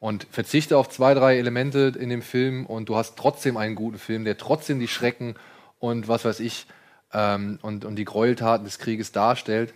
Und 0.00 0.26
verzichte 0.30 0.76
auf 0.76 0.88
zwei, 0.88 1.14
drei 1.14 1.38
Elemente 1.38 1.92
in 1.98 2.08
dem 2.08 2.22
Film 2.22 2.66
und 2.66 2.88
du 2.88 2.96
hast 2.96 3.16
trotzdem 3.16 3.56
einen 3.56 3.74
guten 3.74 3.98
Film, 3.98 4.24
der 4.24 4.36
trotzdem 4.36 4.80
die 4.80 4.88
Schrecken 4.88 5.36
und 5.78 6.08
was 6.08 6.24
weiß 6.24 6.40
ich 6.40 6.66
ähm, 7.12 7.58
und, 7.62 7.84
und 7.84 7.96
die 7.96 8.04
Gräueltaten 8.04 8.64
des 8.64 8.78
Krieges 8.78 9.12
darstellt. 9.12 9.74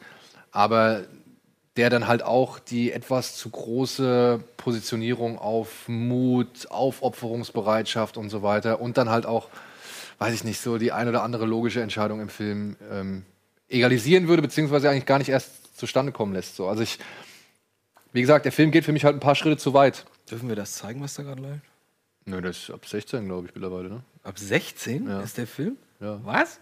Aber 0.51 1.05
der 1.77 1.91
dann 1.91 2.07
halt 2.07 2.23
auch 2.23 2.59
die 2.59 2.91
etwas 2.91 3.37
zu 3.37 3.51
große 3.51 4.41
Positionierung 4.57 5.39
auf 5.39 5.89
Mut, 5.89 6.71
Aufopferungsbereitschaft 6.71 8.17
und 8.17 8.31
so 8.31 8.43
weiter 8.43 8.81
und 8.81 8.97
dann 8.97 9.11
halt 9.11 9.27
auch, 9.27 9.49
weiß 10.19 10.35
ich 10.35 10.45
nicht, 10.45 10.61
so 10.61 10.79
die 10.79 10.93
ein 10.93 11.09
oder 11.09 11.23
andere 11.23 11.47
logische 11.47 11.83
Entscheidung 11.83 12.21
im 12.21 12.29
Film 12.29 12.77
ähm, 12.91 13.25
egalisieren 13.69 14.29
würde, 14.29 14.43
beziehungsweise 14.43 14.89
eigentlich 14.91 15.07
gar 15.07 15.19
nicht 15.19 15.29
erst 15.29 15.77
zustande 15.79 16.13
kommen 16.13 16.33
lässt. 16.33 16.57
So. 16.57 16.69
Also 16.69 16.83
ich, 16.83 16.99
wie 18.13 18.21
gesagt, 18.21 18.45
der 18.45 18.53
Film 18.53 18.71
geht 18.71 18.85
für 18.85 18.93
mich 18.93 19.05
halt 19.05 19.17
ein 19.17 19.21
paar 19.21 19.35
Schritte 19.35 19.59
zu 19.59 19.75
weit. 19.75 20.07
Dürfen 20.31 20.49
wir 20.49 20.57
das 20.57 20.73
zeigen, 20.75 21.03
was 21.03 21.15
da 21.15 21.23
gerade 21.23 21.43
läuft? 21.43 21.61
Nö, 22.25 22.41
das 22.41 22.57
ist 22.59 22.71
ab 22.71 22.85
16, 22.87 23.27
glaube 23.27 23.47
ich, 23.47 23.55
mittlerweile, 23.55 23.89
ne? 23.89 24.03
Ab 24.25 24.39
16 24.39 25.09
Ja. 25.09 25.21
ist 25.21 25.39
der 25.39 25.47
Film? 25.47 25.77
Ja. 26.01 26.19
Was? 26.25 26.59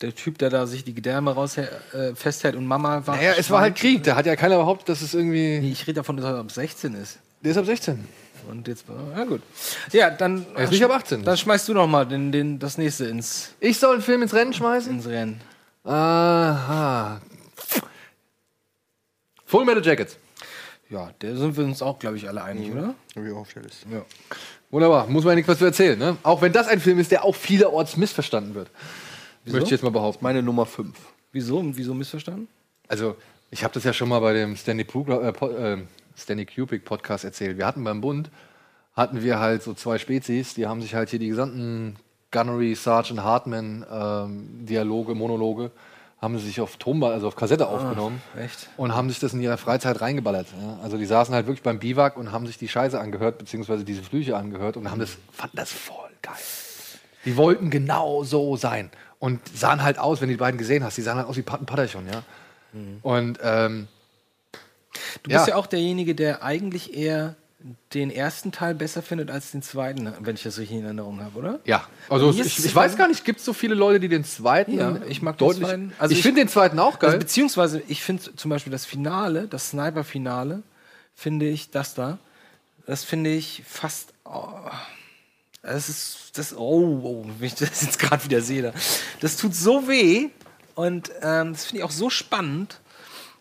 Der 0.00 0.14
Typ, 0.14 0.38
der 0.38 0.50
da 0.50 0.66
sich 0.66 0.84
die 0.84 0.94
Gedärme 0.94 1.32
raus 1.32 1.56
äh, 1.56 2.14
festhält 2.14 2.54
und 2.56 2.66
Mama 2.66 3.06
war. 3.06 3.16
Naja, 3.16 3.34
es 3.38 3.50
war 3.50 3.60
halt 3.60 3.76
Krieg, 3.76 4.02
da 4.02 4.16
hat 4.16 4.26
ja 4.26 4.36
keiner 4.36 4.58
behauptet, 4.58 4.88
dass 4.90 5.00
es 5.00 5.14
irgendwie. 5.14 5.60
Nee, 5.60 5.70
ich 5.72 5.82
rede 5.86 5.94
davon, 5.94 6.16
dass 6.16 6.26
er 6.26 6.36
ab 6.38 6.50
16 6.50 6.94
ist. 6.94 7.18
Der 7.42 7.50
ist 7.50 7.56
ab 7.56 7.66
16. 7.66 8.06
Und 8.50 8.68
jetzt, 8.68 8.84
ja 9.16 9.24
gut. 9.24 9.42
Ja, 9.92 10.10
dann. 10.10 10.46
Er 10.54 10.64
ist 10.64 10.70
nicht 10.70 10.84
ab 10.84 10.92
18. 10.92 11.24
Dann 11.24 11.36
schmeißt 11.36 11.68
du 11.68 11.74
noch 11.74 11.86
mal 11.86 12.04
den, 12.06 12.30
den, 12.30 12.58
das 12.58 12.78
nächste 12.78 13.06
ins, 13.06 13.52
Ich 13.60 13.78
soll 13.78 13.94
einen 13.94 14.02
Film 14.02 14.22
ins 14.22 14.34
Rennen 14.34 14.52
schmeißen? 14.52 14.92
ins 14.92 15.06
Rennen. 15.06 15.40
Aha. 15.84 17.20
Full 19.44 19.64
Metal 19.64 19.84
Jacket. 19.84 20.16
Ja, 20.88 21.10
da 21.18 21.34
sind 21.34 21.56
wir 21.56 21.64
uns 21.64 21.82
auch, 21.82 21.98
glaube 21.98 22.16
ich, 22.16 22.28
alle 22.28 22.42
einig, 22.42 22.70
oder? 22.72 22.94
Wie 23.16 23.32
aufgestellt 23.32 23.66
ist. 23.66 23.86
Ja. 23.90 24.04
Wunderbar, 24.70 25.06
muss 25.08 25.24
man 25.24 25.32
ja 25.32 25.36
nichts 25.36 25.48
was 25.48 25.58
zu 25.58 25.64
erzählen, 25.64 25.98
ne? 25.98 26.16
Auch 26.22 26.42
wenn 26.42 26.52
das 26.52 26.68
ein 26.68 26.80
Film 26.80 26.98
ist, 26.98 27.10
der 27.10 27.24
auch 27.24 27.34
vielerorts 27.34 27.96
missverstanden 27.96 28.54
wird. 28.54 28.70
Möchte 29.44 29.64
ich 29.64 29.70
jetzt 29.70 29.82
mal 29.82 29.90
behaupten. 29.90 30.24
Meine 30.24 30.42
Nummer 30.42 30.66
5. 30.66 30.96
Wieso? 31.32 31.62
Wieso 31.76 31.94
missverstanden? 31.94 32.48
Also, 32.88 33.16
ich 33.50 33.62
habe 33.62 33.74
das 33.74 33.84
ja 33.84 33.92
schon 33.92 34.08
mal 34.08 34.20
bei 34.20 34.32
dem 34.32 34.56
Stanley, 34.56 34.84
Pugler, 34.84 35.22
äh, 35.22 35.72
äh, 35.74 35.78
Stanley 36.16 36.46
Kubrick 36.46 36.84
Podcast 36.84 37.24
erzählt. 37.24 37.58
Wir 37.58 37.66
hatten 37.66 37.84
beim 37.84 38.00
Bund, 38.00 38.30
hatten 38.94 39.22
wir 39.22 39.38
halt 39.38 39.62
so 39.62 39.74
zwei 39.74 39.98
Spezies, 39.98 40.54
die 40.54 40.66
haben 40.66 40.80
sich 40.80 40.94
halt 40.94 41.10
hier 41.10 41.18
die 41.18 41.28
gesamten 41.28 41.96
Gunnery, 42.30 42.74
Sergeant 42.74 43.22
Hartman 43.22 43.84
ähm, 43.90 44.66
Dialoge, 44.66 45.14
Monologe, 45.14 45.70
haben 46.20 46.38
sie 46.38 46.46
sich 46.46 46.60
auf 46.60 46.76
Tonband, 46.78 47.12
also 47.12 47.28
auf 47.28 47.36
Kassette 47.36 47.68
aufgenommen 47.68 48.22
echt? 48.38 48.70
und 48.76 48.94
haben 48.94 49.10
sich 49.10 49.20
das 49.20 49.34
in 49.34 49.40
ihrer 49.40 49.58
Freizeit 49.58 50.00
reingeballert. 50.00 50.46
Ja? 50.60 50.78
Also 50.82 50.96
die 50.96 51.04
saßen 51.04 51.34
halt 51.34 51.46
wirklich 51.46 51.62
beim 51.62 51.78
Biwak 51.78 52.16
und 52.16 52.32
haben 52.32 52.46
sich 52.46 52.58
die 52.58 52.68
Scheiße 52.68 52.98
angehört, 52.98 53.38
beziehungsweise 53.38 53.84
diese 53.84 54.02
Flüche 54.02 54.36
angehört 54.36 54.76
und 54.76 54.90
haben 54.90 55.00
das, 55.00 55.18
fanden 55.30 55.56
das 55.56 55.72
voll 55.72 56.10
geil. 56.22 56.34
Die 57.26 57.36
wollten 57.36 57.70
genau 57.70 58.24
so 58.24 58.56
sein 58.56 58.90
und 59.18 59.40
sahen 59.56 59.82
halt 59.82 59.98
aus, 59.98 60.20
wenn 60.20 60.28
du 60.28 60.34
die 60.34 60.38
beiden 60.38 60.58
gesehen 60.58 60.84
hast, 60.84 60.96
die 60.96 61.02
sahen 61.02 61.18
halt 61.18 61.28
aus 61.28 61.36
wie 61.36 61.42
Patten 61.42 61.66
Patterchon, 61.66 62.06
ja. 62.06 62.22
Und 63.02 63.38
ähm, 63.42 63.88
Du 65.22 65.30
bist 65.30 65.48
Ja. 65.48 65.54
auch 65.56 65.66
derjenige, 65.66 66.14
der 66.14 66.42
eigentlich 66.42 66.94
eher 66.96 67.36
den 67.94 68.10
ersten 68.10 68.52
Teil 68.52 68.74
besser 68.74 69.02
findet 69.02 69.30
als 69.30 69.50
den 69.50 69.60
zweiten, 69.62 70.12
wenn 70.20 70.36
ich 70.36 70.42
das 70.44 70.58
richtig 70.58 70.76
in 70.78 70.84
Erinnerung 70.84 71.20
habe, 71.20 71.36
oder? 71.38 71.58
ja, 71.64 71.84
also 72.08 72.30
ich, 72.30 72.64
ich 72.64 72.74
weiß 72.74 72.96
gar 72.96 73.08
nicht, 73.08 73.24
gibt 73.24 73.40
es 73.40 73.44
so 73.44 73.52
viele 73.52 73.74
Leute, 73.74 73.98
die 73.98 74.08
den 74.08 74.24
zweiten 74.24 74.78
Ja, 74.78 75.00
ich 75.08 75.20
mag 75.22 75.36
den 75.38 75.48
deutlich. 75.48 75.66
zweiten. 75.66 75.92
Also 75.98 76.12
ich 76.12 76.18
ich- 76.18 76.22
finde 76.22 76.42
den 76.42 76.48
zweiten 76.48 76.78
auch 76.78 76.98
geil. 77.00 77.08
Also, 77.10 77.18
beziehungsweise, 77.18 77.82
ich 77.88 78.02
finde 78.04 78.36
zum 78.36 78.50
Beispiel 78.50 78.70
das 78.70 78.84
Finale, 78.84 79.48
das 79.48 79.70
Sniper-Finale, 79.70 80.62
finde 81.16 81.48
ich, 81.48 81.70
das 81.70 81.94
da, 81.94 82.18
das 82.86 83.02
finde 83.02 83.30
ich 83.30 83.64
fast. 83.66 84.12
Oh, 84.24 84.48
das 85.62 85.88
ist. 85.88 86.18
Das, 86.34 86.54
oh, 86.54 87.00
oh, 87.02 87.24
wenn 87.38 87.46
ich 87.46 87.54
das 87.54 87.80
jetzt 87.82 87.98
gerade 87.98 88.22
wieder 88.24 88.42
sehe. 88.42 88.62
da. 88.62 88.72
Das 89.20 89.36
tut 89.38 89.54
so 89.54 89.88
weh. 89.88 90.28
Und 90.74 91.10
ähm, 91.22 91.54
das 91.54 91.64
finde 91.64 91.78
ich 91.78 91.84
auch 91.84 91.90
so 91.90 92.10
spannend. 92.10 92.78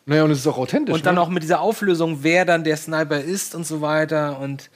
Naja, 0.06 0.24
und 0.24 0.32
es 0.32 0.40
ist 0.40 0.48
auch 0.48 0.58
authentisch. 0.58 0.94
Und 0.94 1.06
dann 1.06 1.16
ne? 1.16 1.22
auch 1.22 1.30
mit 1.30 1.42
dieser 1.42 1.62
Auflösung, 1.62 2.20
wer 2.22 2.46
dann 2.46 2.64
der 2.64 2.78
Sniper 2.78 3.20
ist 3.20 3.56
und 3.56 3.66
so 3.66 3.82
weiter. 3.82 4.40
Und 4.40 4.70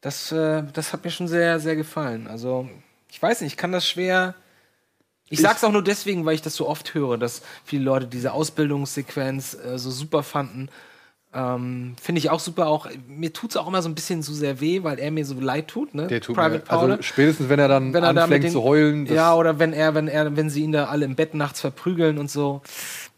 das, 0.00 0.32
äh, 0.32 0.62
das 0.72 0.92
hat 0.92 1.04
mir 1.04 1.10
schon 1.10 1.28
sehr, 1.28 1.60
sehr 1.60 1.76
gefallen. 1.76 2.26
Also, 2.26 2.68
ich 3.10 3.20
weiß 3.20 3.42
nicht, 3.42 3.52
ich 3.52 3.56
kann 3.58 3.72
das 3.72 3.86
schwer. 3.86 4.34
Ich 5.28 5.40
sag's 5.40 5.62
auch 5.62 5.70
nur 5.70 5.84
deswegen, 5.84 6.24
weil 6.24 6.34
ich 6.34 6.42
das 6.42 6.56
so 6.56 6.66
oft 6.66 6.94
höre, 6.94 7.18
dass 7.18 7.42
viele 7.64 7.84
Leute 7.84 8.06
diese 8.06 8.32
Ausbildungssequenz 8.32 9.54
äh, 9.54 9.78
so 9.78 9.90
super 9.90 10.22
fanden. 10.22 10.70
Ähm, 11.32 11.94
Finde 12.02 12.18
ich 12.18 12.28
auch 12.30 12.40
super. 12.40 12.66
Auch 12.66 12.88
mir 13.06 13.32
tut's 13.32 13.56
auch 13.56 13.68
immer 13.68 13.82
so 13.82 13.88
ein 13.88 13.94
bisschen 13.94 14.22
zu 14.22 14.34
sehr 14.34 14.60
weh, 14.60 14.82
weil 14.82 14.98
er 14.98 15.12
mir 15.12 15.24
so 15.24 15.38
leid 15.38 15.68
tut. 15.68 15.94
Ne? 15.94 16.08
Der 16.08 16.20
tut 16.20 16.34
Private 16.34 16.64
mir, 16.64 16.70
also 16.70 16.86
Powder. 16.88 17.02
spätestens 17.02 17.48
wenn 17.48 17.60
er 17.60 17.68
dann 17.68 17.94
wenn 17.94 18.02
er 18.02 18.10
anfängt 18.10 18.44
den, 18.44 18.50
zu 18.52 18.64
heulen. 18.64 19.06
ja, 19.06 19.34
oder 19.34 19.60
wenn 19.60 19.72
er, 19.72 19.94
wenn 19.94 20.08
er, 20.08 20.36
wenn 20.36 20.50
sie 20.50 20.64
ihn 20.64 20.72
da 20.72 20.86
alle 20.86 21.04
im 21.04 21.14
Bett 21.14 21.34
nachts 21.34 21.60
verprügeln 21.60 22.18
und 22.18 22.30
so. 22.30 22.62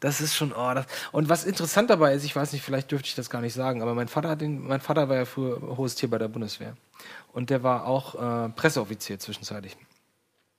Das 0.00 0.20
ist 0.20 0.34
schon, 0.34 0.52
oh, 0.52 0.74
das, 0.74 0.86
und 1.12 1.28
was 1.28 1.44
interessant 1.44 1.88
dabei 1.88 2.12
ist, 2.12 2.24
ich 2.24 2.34
weiß 2.34 2.52
nicht, 2.52 2.62
vielleicht 2.62 2.90
dürfte 2.90 3.06
ich 3.06 3.14
das 3.14 3.30
gar 3.30 3.40
nicht 3.40 3.54
sagen, 3.54 3.82
aber 3.82 3.94
mein 3.94 4.08
Vater 4.08 4.30
hat 4.30 4.40
den, 4.40 4.66
mein 4.66 4.80
Vater 4.80 5.08
war 5.08 5.16
ja 5.16 5.24
früher 5.24 5.60
hohes 5.76 5.94
Tier 5.94 6.10
bei 6.10 6.18
der 6.18 6.28
Bundeswehr. 6.28 6.76
Und 7.32 7.50
der 7.50 7.62
war 7.62 7.86
auch 7.86 8.16
äh, 8.16 8.48
Presseoffizier 8.50 9.20
zwischenzeitlich. 9.20 9.76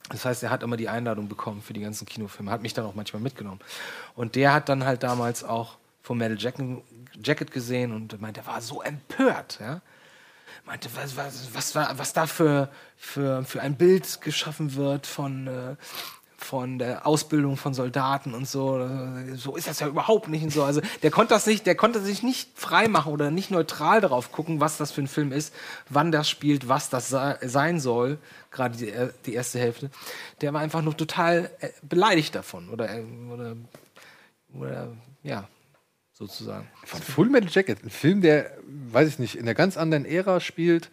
Das 0.10 0.26
heißt, 0.26 0.44
er 0.44 0.50
hat 0.50 0.64
immer 0.64 0.78
die 0.78 0.90
Einladung 0.90 1.28
bekommen 1.28 1.62
für 1.62 1.74
die 1.74 1.82
ganzen 1.82 2.06
Kinofilme, 2.06 2.52
hat 2.52 2.62
mich 2.62 2.74
dann 2.74 2.86
auch 2.86 2.96
manchmal 2.96 3.22
mitgenommen. 3.22 3.60
Und 4.16 4.36
der 4.36 4.54
hat 4.54 4.70
dann 4.70 4.86
halt 4.86 5.04
damals 5.04 5.44
auch 5.44 5.78
Full 6.04 6.18
Metal 6.18 6.38
Jacket, 6.38 6.84
Jacket 7.22 7.52
gesehen 7.52 7.92
und 7.92 8.20
meinte, 8.22 8.42
er 8.42 8.48
war 8.48 8.62
so 8.62 8.82
empört, 8.82 9.60
ja 9.60 9.82
meinte, 10.66 10.90
was, 10.96 11.18
was, 11.18 11.50
was, 11.54 11.76
was 11.98 12.14
da 12.14 12.26
für, 12.26 12.70
für, 12.96 13.44
für 13.44 13.62
ein 13.62 13.76
Bild 13.76 14.22
geschaffen 14.22 14.76
wird 14.76 15.08
von, 15.08 15.48
äh, 15.48 15.76
von 16.38 16.80
der 16.80 17.08
Ausbildung 17.08 17.58
von 17.58 17.74
Soldaten 17.74 18.34
und 18.34 18.48
so. 18.48 18.88
So 19.36 19.56
ist 19.56 19.68
das 19.68 19.80
ja 19.80 19.88
überhaupt 19.88 20.28
nicht 20.28 20.44
und 20.44 20.52
so. 20.52 20.64
Also 20.64 20.82
der 21.02 21.12
konnte 21.12 21.34
das 21.34 21.46
nicht, 21.46 21.66
der 21.66 21.76
konnte 21.76 22.02
sich 22.02 22.24
nicht 22.24 22.58
frei 22.58 22.88
machen 22.88 23.12
oder 23.14 23.32
nicht 23.32 23.52
neutral 23.52 24.02
darauf 24.02 24.32
gucken, 24.32 24.60
was 24.60 24.78
das 24.78 24.92
für 24.92 25.02
ein 25.02 25.08
Film 25.08 25.32
ist, 25.32 25.54
wann 25.90 26.12
das 26.12 26.30
spielt, 26.30 26.68
was 26.68 26.90
das 26.90 27.10
sei- 27.10 27.38
sein 27.42 27.80
soll, 27.80 28.18
gerade 28.52 28.78
die, 28.78 28.90
äh, 28.90 29.12
die 29.26 29.34
erste 29.34 29.60
Hälfte. 29.60 29.90
Der 30.42 30.54
war 30.54 30.62
einfach 30.62 30.82
nur 30.82 30.96
total 30.96 31.50
äh, 31.60 31.70
beleidigt 31.82 32.36
davon 32.36 32.70
oder, 32.70 32.90
oder, 33.34 33.56
oder 34.54 34.88
ja, 35.24 35.48
sozusagen. 36.28 36.68
Von 36.84 37.02
Full 37.02 37.30
Metal 37.30 37.50
Jacket, 37.52 37.84
ein 37.84 37.90
Film, 37.90 38.22
der, 38.22 38.52
weiß 38.92 39.08
ich 39.08 39.20
nicht, 39.20 39.36
in 39.36 39.42
einer 39.42 39.54
ganz 39.54 39.78
anderen 39.78 40.06
Ära 40.06 40.40
spielt 40.40 40.90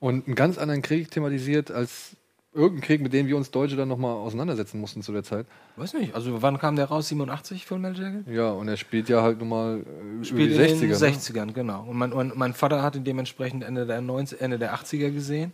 und 0.00 0.26
einen 0.26 0.36
ganz 0.36 0.58
anderen 0.58 0.82
Krieg 0.82 1.10
thematisiert 1.10 1.70
als 1.70 2.16
irgendein 2.54 2.82
Krieg, 2.82 3.00
mit 3.00 3.12
dem 3.12 3.26
wir 3.26 3.36
uns 3.36 3.50
Deutsche 3.50 3.76
dann 3.76 3.88
nochmal 3.88 4.12
auseinandersetzen 4.12 4.78
mussten 4.80 5.02
zu 5.02 5.12
der 5.12 5.22
Zeit. 5.22 5.46
Weiß 5.76 5.94
nicht, 5.94 6.14
also 6.14 6.42
wann 6.42 6.58
kam 6.58 6.76
der 6.76 6.86
raus? 6.86 7.08
87 7.08 7.64
Full 7.64 7.78
Metal 7.78 8.02
Jacket? 8.02 8.28
Ja, 8.28 8.50
und 8.50 8.68
er 8.68 8.76
spielt 8.76 9.08
ja 9.08 9.22
halt 9.22 9.38
nun 9.38 9.48
mal 9.48 9.80
äh, 9.80 10.24
Spielt 10.24 10.52
über 10.52 10.64
die 10.64 10.70
in 10.70 10.76
60er. 10.76 10.80
den 10.80 10.88
ne? 10.90 10.96
60ern, 10.96 11.52
genau. 11.52 11.84
Und 11.84 11.96
mein, 11.96 12.12
und 12.12 12.36
mein 12.36 12.52
Vater 12.52 12.82
hat 12.82 12.94
ihn 12.96 13.04
dementsprechend 13.04 13.64
Ende 13.64 13.86
der, 13.86 14.00
90, 14.00 14.40
Ende 14.40 14.58
der 14.58 14.74
80er 14.74 15.10
gesehen. 15.10 15.52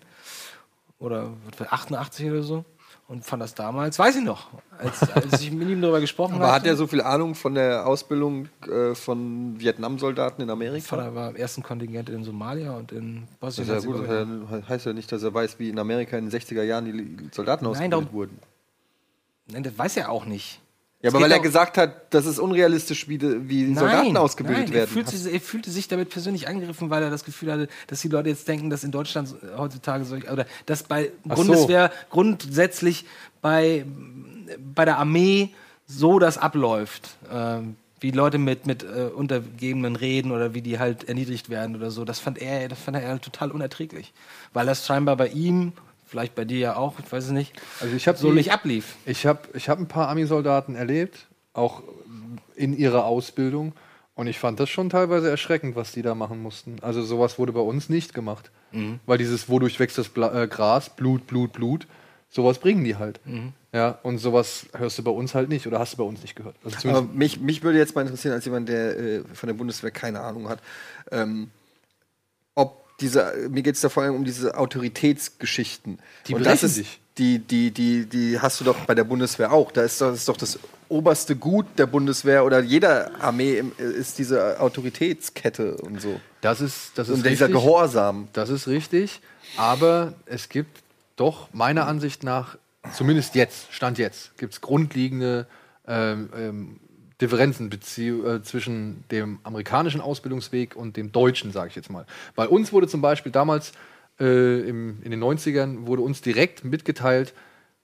Oder 0.99 1.33
was 1.49 1.61
war, 1.61 1.73
88 1.73 2.31
oder 2.31 2.43
so. 2.43 2.65
Und 3.09 3.25
fand 3.25 3.43
das 3.43 3.55
damals, 3.55 3.99
weiß 3.99 4.17
ich 4.17 4.23
noch, 4.23 4.49
als, 4.77 5.01
als 5.13 5.41
ich 5.41 5.51
mit 5.51 5.67
ihm 5.71 5.81
darüber 5.81 5.99
gesprochen 5.99 6.35
habe. 6.35 6.45
Aber 6.45 6.53
hat 6.53 6.67
er 6.67 6.77
so 6.77 6.87
viel 6.87 7.01
Ahnung 7.01 7.35
von 7.35 7.55
der 7.55 7.87
Ausbildung 7.87 8.49
äh, 8.71 8.95
von 8.95 9.59
Vietnam-Soldaten 9.59 10.43
in 10.43 10.51
Amerika? 10.51 10.85
Vater 10.97 11.15
war 11.15 11.31
im 11.31 11.37
ersten 11.37 11.63
Kontingent 11.63 12.11
in 12.11 12.23
Somalia 12.23 12.73
und 12.77 12.93
in 12.93 13.23
Das 13.41 13.57
Bosnien. 13.57 13.77
ist 13.79 13.85
ja 13.87 13.91
gut, 13.91 14.07
das 14.61 14.69
heißt 14.69 14.85
ja 14.87 14.93
nicht, 14.93 15.11
dass 15.11 15.23
er 15.23 15.33
weiß, 15.33 15.59
wie 15.59 15.71
in 15.71 15.79
Amerika 15.79 16.19
in 16.19 16.29
den 16.29 16.39
60er 16.39 16.63
Jahren 16.63 16.85
die 16.85 17.29
Soldaten 17.33 17.65
ausgebildet 17.67 17.93
darum- 17.95 18.13
wurden. 18.13 18.39
Nein, 19.51 19.63
das 19.63 19.79
weiß 19.79 19.97
er 19.97 20.11
auch 20.11 20.27
nicht. 20.27 20.61
Ja, 21.01 21.09
Es 21.09 21.15
aber 21.15 21.25
weil 21.25 21.31
er 21.31 21.39
gesagt 21.39 21.79
hat, 21.79 22.13
das 22.13 22.27
ist 22.27 22.41
unrealistisch, 22.41 23.09
wie, 23.09 23.21
wie 23.49 23.73
Soldaten 23.73 24.17
ausgebildet 24.17 24.65
nein, 24.65 24.75
werden. 24.75 24.89
Er 24.89 24.93
fühlte, 24.93 25.17
sich, 25.17 25.33
er 25.33 25.41
fühlte 25.41 25.71
sich 25.71 25.87
damit 25.87 26.11
persönlich 26.11 26.49
angegriffen, 26.49 26.91
weil 26.91 27.05
er 27.05 27.11
das 27.11 27.25
Gefühl 27.25 27.53
hatte, 27.53 27.69
dass 27.87 28.01
die 28.01 28.09
Leute 28.09 28.31
jetzt 28.31 28.49
denken, 28.49 28.69
dass 28.69 28.83
in 28.83 28.91
Deutschland 28.91 29.33
heutzutage 29.57 30.05
solch, 30.05 30.29
oder 30.29 30.45
dass 30.67 30.83
bei 30.83 31.13
Ach 31.29 31.37
so. 31.37 31.45
Bundeswehr 31.45 31.93
grundsätzlich 32.11 33.05
bei, 33.41 33.85
bei 34.75 34.85
der 34.85 34.99
Armee 34.99 35.51
so 35.87 36.19
das 36.19 36.37
abläuft. 36.37 37.17
Ähm, 37.33 37.77
wie 38.01 38.11
Leute 38.11 38.39
mit, 38.39 38.67
mit 38.67 38.83
äh, 38.83 39.11
Untergebenen 39.15 39.97
reden 39.97 40.31
oder 40.31 40.55
wie 40.55 40.63
die 40.63 40.79
halt 40.79 41.09
erniedrigt 41.09 41.49
werden 41.49 41.77
oder 41.77 41.91
so. 41.91 42.05
Das 42.05 42.21
fand 42.21 42.39
er, 42.39 42.69
das 42.69 42.79
fand 42.79 42.97
er 42.97 43.09
halt 43.09 43.23
total 43.23 43.51
unerträglich. 43.51 44.13
Weil 44.53 44.67
das 44.67 44.87
scheinbar 44.87 45.17
bei 45.17 45.29
ihm, 45.29 45.73
vielleicht 46.09 46.35
bei 46.35 46.45
dir 46.45 46.59
ja 46.59 46.77
auch, 46.77 46.99
ich 46.99 47.11
weiß 47.11 47.27
es 47.27 47.31
nicht, 47.31 47.53
Also 47.81 47.95
ich 47.95 48.09
habe 48.09 48.19
so 48.19 48.33
nicht 48.33 48.53
ablief. 48.53 48.97
Ich 49.07 49.27
habe 49.27 49.41
ich 49.55 49.69
hab 49.69 49.79
ein 49.79 49.89
paar 49.89 50.09
Ami-Soldaten 50.09 50.75
erlebt, 50.75 51.27
auch 51.53 51.83
in 52.57 52.77
ihrer 52.77 53.05
Ausbildung. 53.05 53.75
Und 54.15 54.27
ich 54.27 54.39
fand 54.41 54.59
das 54.59 54.69
schon 54.69 54.91
teilweise 54.91 55.31
erschreckend, 55.31 55.77
was 55.77 55.93
die 55.93 56.03
da 56.03 56.17
machen 56.17 56.43
mussten. 56.43 56.79
Also 56.83 57.03
sowas 57.03 57.39
wurde 57.39 57.53
bei 57.53 57.61
uns 57.61 57.89
nicht 57.89 58.15
gemacht. 58.15 58.51
Mhm. 58.73 58.99
Weil 59.07 59.19
dieses, 59.19 59.49
wodurch 59.49 59.79
wächst 59.79 59.97
das 59.97 60.09
Bla 60.09 60.43
äh, 60.43 60.49
Gras, 60.49 60.91
Blut, 60.91 61.29
Blut, 61.29 61.53
Blut, 61.53 61.87
sowas 62.29 62.59
bringen 62.59 62.83
die 62.83 62.97
halt. 62.97 63.21
Mhm. 63.25 63.53
Ja, 63.73 63.99
und 64.03 64.19
sowas 64.19 64.67
hörst 64.77 64.99
du 64.99 65.05
bei 65.05 65.11
uns 65.11 65.35
halt 65.35 65.51
nicht 65.51 65.67
oder 65.67 65.79
hast 65.79 65.93
du 65.93 65.99
bei 65.99 66.05
uns 66.05 66.23
nicht 66.23 66.35
gehört. 66.35 66.57
Also 66.65 67.03
mich, 67.13 67.41
mich 67.41 67.63
würde 67.63 67.79
jetzt 67.79 67.95
mal 67.95 68.01
interessieren, 68.01 68.35
als 68.35 68.45
jemand, 68.45 68.69
der 68.69 68.99
äh, 68.99 69.25
von 69.35 69.47
der 69.47 69.55
Bundeswehr 69.55 69.91
keine 69.91 70.21
Ahnung 70.21 70.49
hat, 70.49 70.61
ähm, 71.13 71.51
diese, 73.01 73.49
mir 73.51 73.63
geht 73.63 73.77
es 73.77 73.81
da 73.81 73.89
vor 73.89 74.03
allem 74.03 74.17
um 74.17 74.25
diese 74.25 74.57
Autoritätsgeschichten. 74.57 75.99
Die 76.27 76.35
Und 76.35 76.45
das 76.45 76.63
ist, 76.63 76.75
sich. 76.75 77.01
die, 77.19 77.39
die, 77.39 77.71
die, 77.71 78.07
die 78.07 78.41
hast 78.41 78.61
du 78.61 78.65
doch 78.65 78.77
bei 78.87 78.95
der 78.95 79.05
Bundeswehr 79.05 79.53
auch. 79.53 79.71
Da 79.71 79.83
ist 79.83 80.01
doch, 80.01 80.09
das 80.09 80.19
ist 80.19 80.29
doch 80.29 80.37
das 80.37 80.59
oberste 80.89 81.37
Gut 81.37 81.67
der 81.77 81.87
Bundeswehr 81.87 82.45
oder 82.45 82.61
jeder 82.61 83.11
Armee 83.21 83.59
im, 83.59 83.73
ist 83.79 84.19
diese 84.19 84.61
Autoritätskette 84.61 85.77
und 85.77 86.01
so. 86.01 86.21
das 86.41 86.61
ist, 86.61 86.93
das 86.97 87.09
ist 87.09 87.17
Und 87.17 87.27
dieser 87.27 87.47
richtig. 87.47 87.63
Gehorsam. 87.63 88.29
Das 88.33 88.49
ist 88.49 88.67
richtig, 88.67 89.21
aber 89.57 90.15
es 90.27 90.49
gibt 90.49 90.83
doch 91.17 91.53
meiner 91.53 91.87
Ansicht 91.87 92.23
nach, 92.25 92.57
zumindest 92.95 93.35
jetzt, 93.35 93.73
Stand 93.73 93.99
jetzt, 93.99 94.37
gibt 94.39 94.55
es 94.55 94.61
grundlegende 94.61 95.47
ähm, 95.87 96.31
ähm, 96.37 96.81
Differenzen 97.21 97.71
äh, 97.73 98.43
zwischen 98.43 99.05
dem 99.11 99.41
amerikanischen 99.43 100.01
Ausbildungsweg 100.01 100.77
und 100.77 100.97
dem 100.97 101.13
deutschen, 101.13 101.53
sage 101.53 101.71
ich 101.71 101.77
jetzt 101.77 101.91
mal. 101.91 102.07
Bei 102.37 102.49
uns 102.49 102.73
wurde 102.73 102.87
zum 102.87 103.01
Beispiel 103.01 103.33
damals 103.33 103.73
äh, 104.21 104.61
im, 104.69 105.03
in 105.03 105.11
den 105.11 105.23
90ern 105.23 105.87
wurde 105.87 106.03
uns 106.03 106.21
direkt 106.21 106.65
mitgeteilt, 106.65 107.35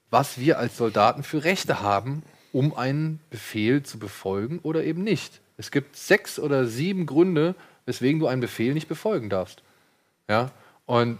was 0.09 0.39
wir 0.39 0.59
als 0.59 0.77
Soldaten 0.77 1.23
für 1.23 1.43
Rechte 1.43 1.81
haben, 1.81 2.23
um 2.53 2.75
einen 2.75 3.19
Befehl 3.29 3.83
zu 3.83 3.99
befolgen 3.99 4.59
oder 4.63 4.83
eben 4.83 5.03
nicht. 5.03 5.41
Es 5.57 5.71
gibt 5.71 5.95
sechs 5.97 6.39
oder 6.39 6.65
sieben 6.65 7.05
Gründe, 7.05 7.55
weswegen 7.85 8.19
du 8.19 8.27
einen 8.27 8.41
Befehl 8.41 8.73
nicht 8.73 8.87
befolgen 8.87 9.29
darfst. 9.29 9.63
Ja, 10.29 10.51
und 10.85 11.19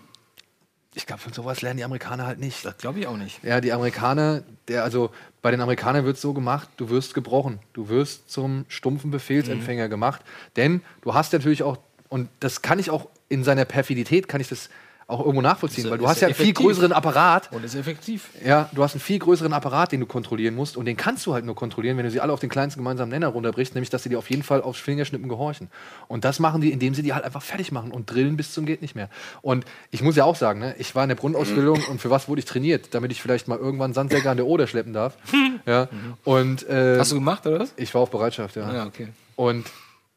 ich 0.93 1.05
glaube, 1.05 1.21
von 1.21 1.33
sowas 1.33 1.61
lernen 1.61 1.77
die 1.77 1.83
Amerikaner 1.83 2.25
halt 2.25 2.39
nicht. 2.39 2.63
Das 2.63 2.77
glaube 2.77 2.99
ich 2.99 3.07
auch 3.07 3.17
nicht. 3.17 3.43
Ja, 3.43 3.59
die 3.59 3.73
Amerikaner, 3.73 4.43
der, 4.67 4.83
also 4.83 5.11
bei 5.41 5.51
den 5.51 5.61
Amerikanern 5.61 6.05
wird 6.05 6.15
es 6.15 6.21
so 6.21 6.33
gemacht, 6.33 6.69
du 6.77 6.89
wirst 6.89 7.13
gebrochen. 7.13 7.59
Du 7.73 7.89
wirst 7.89 8.29
zum 8.31 8.65
stumpfen 8.67 9.11
Befehlsempfänger 9.11 9.89
gemacht. 9.89 10.21
Denn 10.55 10.81
du 11.01 11.13
hast 11.13 11.33
natürlich 11.33 11.63
auch 11.63 11.77
Und 12.09 12.29
das 12.39 12.61
kann 12.61 12.79
ich 12.79 12.89
auch 12.89 13.09
in 13.29 13.43
seiner 13.43 13.65
Perfidität, 13.65 14.27
kann 14.27 14.41
ich 14.41 14.49
das 14.49 14.69
auch 15.07 15.19
irgendwo 15.19 15.41
nachvollziehen, 15.41 15.85
Ist- 15.85 15.91
weil 15.91 15.99
du 15.99 16.07
hast 16.07 16.21
ja 16.21 16.27
einen 16.27 16.35
viel 16.35 16.51
größeren 16.53 16.91
Apparat. 16.91 17.51
Und 17.51 17.63
ist 17.63 17.75
effektiv. 17.75 18.29
Ja, 18.43 18.69
du 18.73 18.81
hast 18.81 18.93
einen 18.95 19.01
viel 19.01 19.19
größeren 19.19 19.53
Apparat, 19.53 19.91
den 19.91 19.99
du 19.99 20.07
kontrollieren 20.07 20.55
musst. 20.55 20.77
Und 20.77 20.85
den 20.85 20.97
kannst 20.97 21.25
du 21.27 21.33
halt 21.35 21.45
nur 21.45 21.53
kontrollieren, 21.55 21.95
wenn 21.97 22.05
du 22.05 22.11
sie 22.11 22.19
alle 22.21 22.33
auf 22.33 22.39
den 22.39 22.49
kleinsten 22.49 22.79
gemeinsamen 22.79 23.11
Nenner 23.11 23.27
runterbrichst, 23.27 23.75
nämlich 23.75 23.91
dass 23.91 24.01
sie 24.01 24.09
dir 24.09 24.17
auf 24.17 24.29
jeden 24.31 24.41
Fall 24.41 24.61
aufs 24.63 24.79
Fingerschnippen 24.79 25.29
gehorchen. 25.29 25.69
Und 26.07 26.25
das 26.25 26.39
machen 26.39 26.61
die, 26.61 26.71
indem 26.71 26.95
sie 26.95 27.03
die 27.03 27.13
halt 27.13 27.23
einfach 27.23 27.43
fertig 27.43 27.71
machen 27.71 27.91
und 27.91 28.09
drillen 28.09 28.35
bis 28.35 28.51
zum 28.53 28.65
geht 28.65 28.81
nicht 28.81 28.95
mehr. 28.95 29.09
Und 29.43 29.65
ich 29.91 30.01
muss 30.01 30.15
ja 30.15 30.23
auch 30.23 30.35
sagen, 30.35 30.59
ne, 30.59 30.75
ich 30.79 30.95
war 30.95 31.03
in 31.03 31.09
der 31.09 31.17
Grundausbildung 31.17 31.83
und 31.89 32.01
für 32.01 32.09
was 32.09 32.27
wurde 32.27 32.39
ich 32.39 32.45
trainiert? 32.45 32.87
Damit 32.95 33.11
ich 33.11 33.21
vielleicht 33.21 33.47
mal 33.47 33.59
irgendwann 33.59 33.93
Sandsäcke 33.93 34.29
an 34.29 34.37
der 34.37 34.47
Oder 34.47 34.65
schleppen 34.65 34.93
darf. 34.93 35.17
ja. 35.67 35.87
Und, 36.23 36.67
äh, 36.67 36.97
Hast 36.97 37.11
du 37.11 37.15
gemacht, 37.15 37.45
oder 37.45 37.59
was? 37.59 37.73
Ich 37.77 37.93
war 37.93 38.01
auf 38.01 38.09
Bereitschaft, 38.09 38.55
ja. 38.55 38.73
Ja, 38.73 38.85
okay. 38.87 39.09
Und 39.35 39.65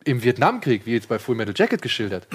im 0.05 0.23
Vietnamkrieg, 0.23 0.87
wie 0.87 0.93
jetzt 0.95 1.09
bei 1.09 1.19
Full 1.19 1.35
Metal 1.35 1.53
Jacket 1.55 1.83
geschildert, 1.83 2.27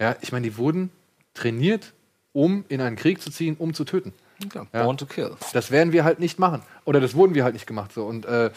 ja, 0.00 0.16
ich 0.22 0.32
meine, 0.32 0.44
die 0.48 0.56
wurden 0.56 0.90
trainiert, 1.34 1.92
um 2.32 2.64
in 2.68 2.80
einen 2.80 2.96
Krieg 2.96 3.20
zu 3.20 3.30
ziehen, 3.30 3.56
um 3.58 3.74
zu 3.74 3.84
töten. 3.84 4.12
Ja. 4.54 4.84
Born 4.84 4.96
to 4.96 5.06
kill. 5.06 5.36
Das 5.52 5.70
werden 5.70 5.92
wir 5.92 6.04
halt 6.04 6.18
nicht 6.18 6.38
machen. 6.38 6.62
Oder 6.84 7.00
das 7.00 7.14
wurden 7.14 7.34
wir 7.34 7.44
halt 7.44 7.54
nicht 7.54 7.66
gemacht. 7.66 7.92
So. 7.92 8.04
Und 8.04 8.24
äh, 8.24 8.50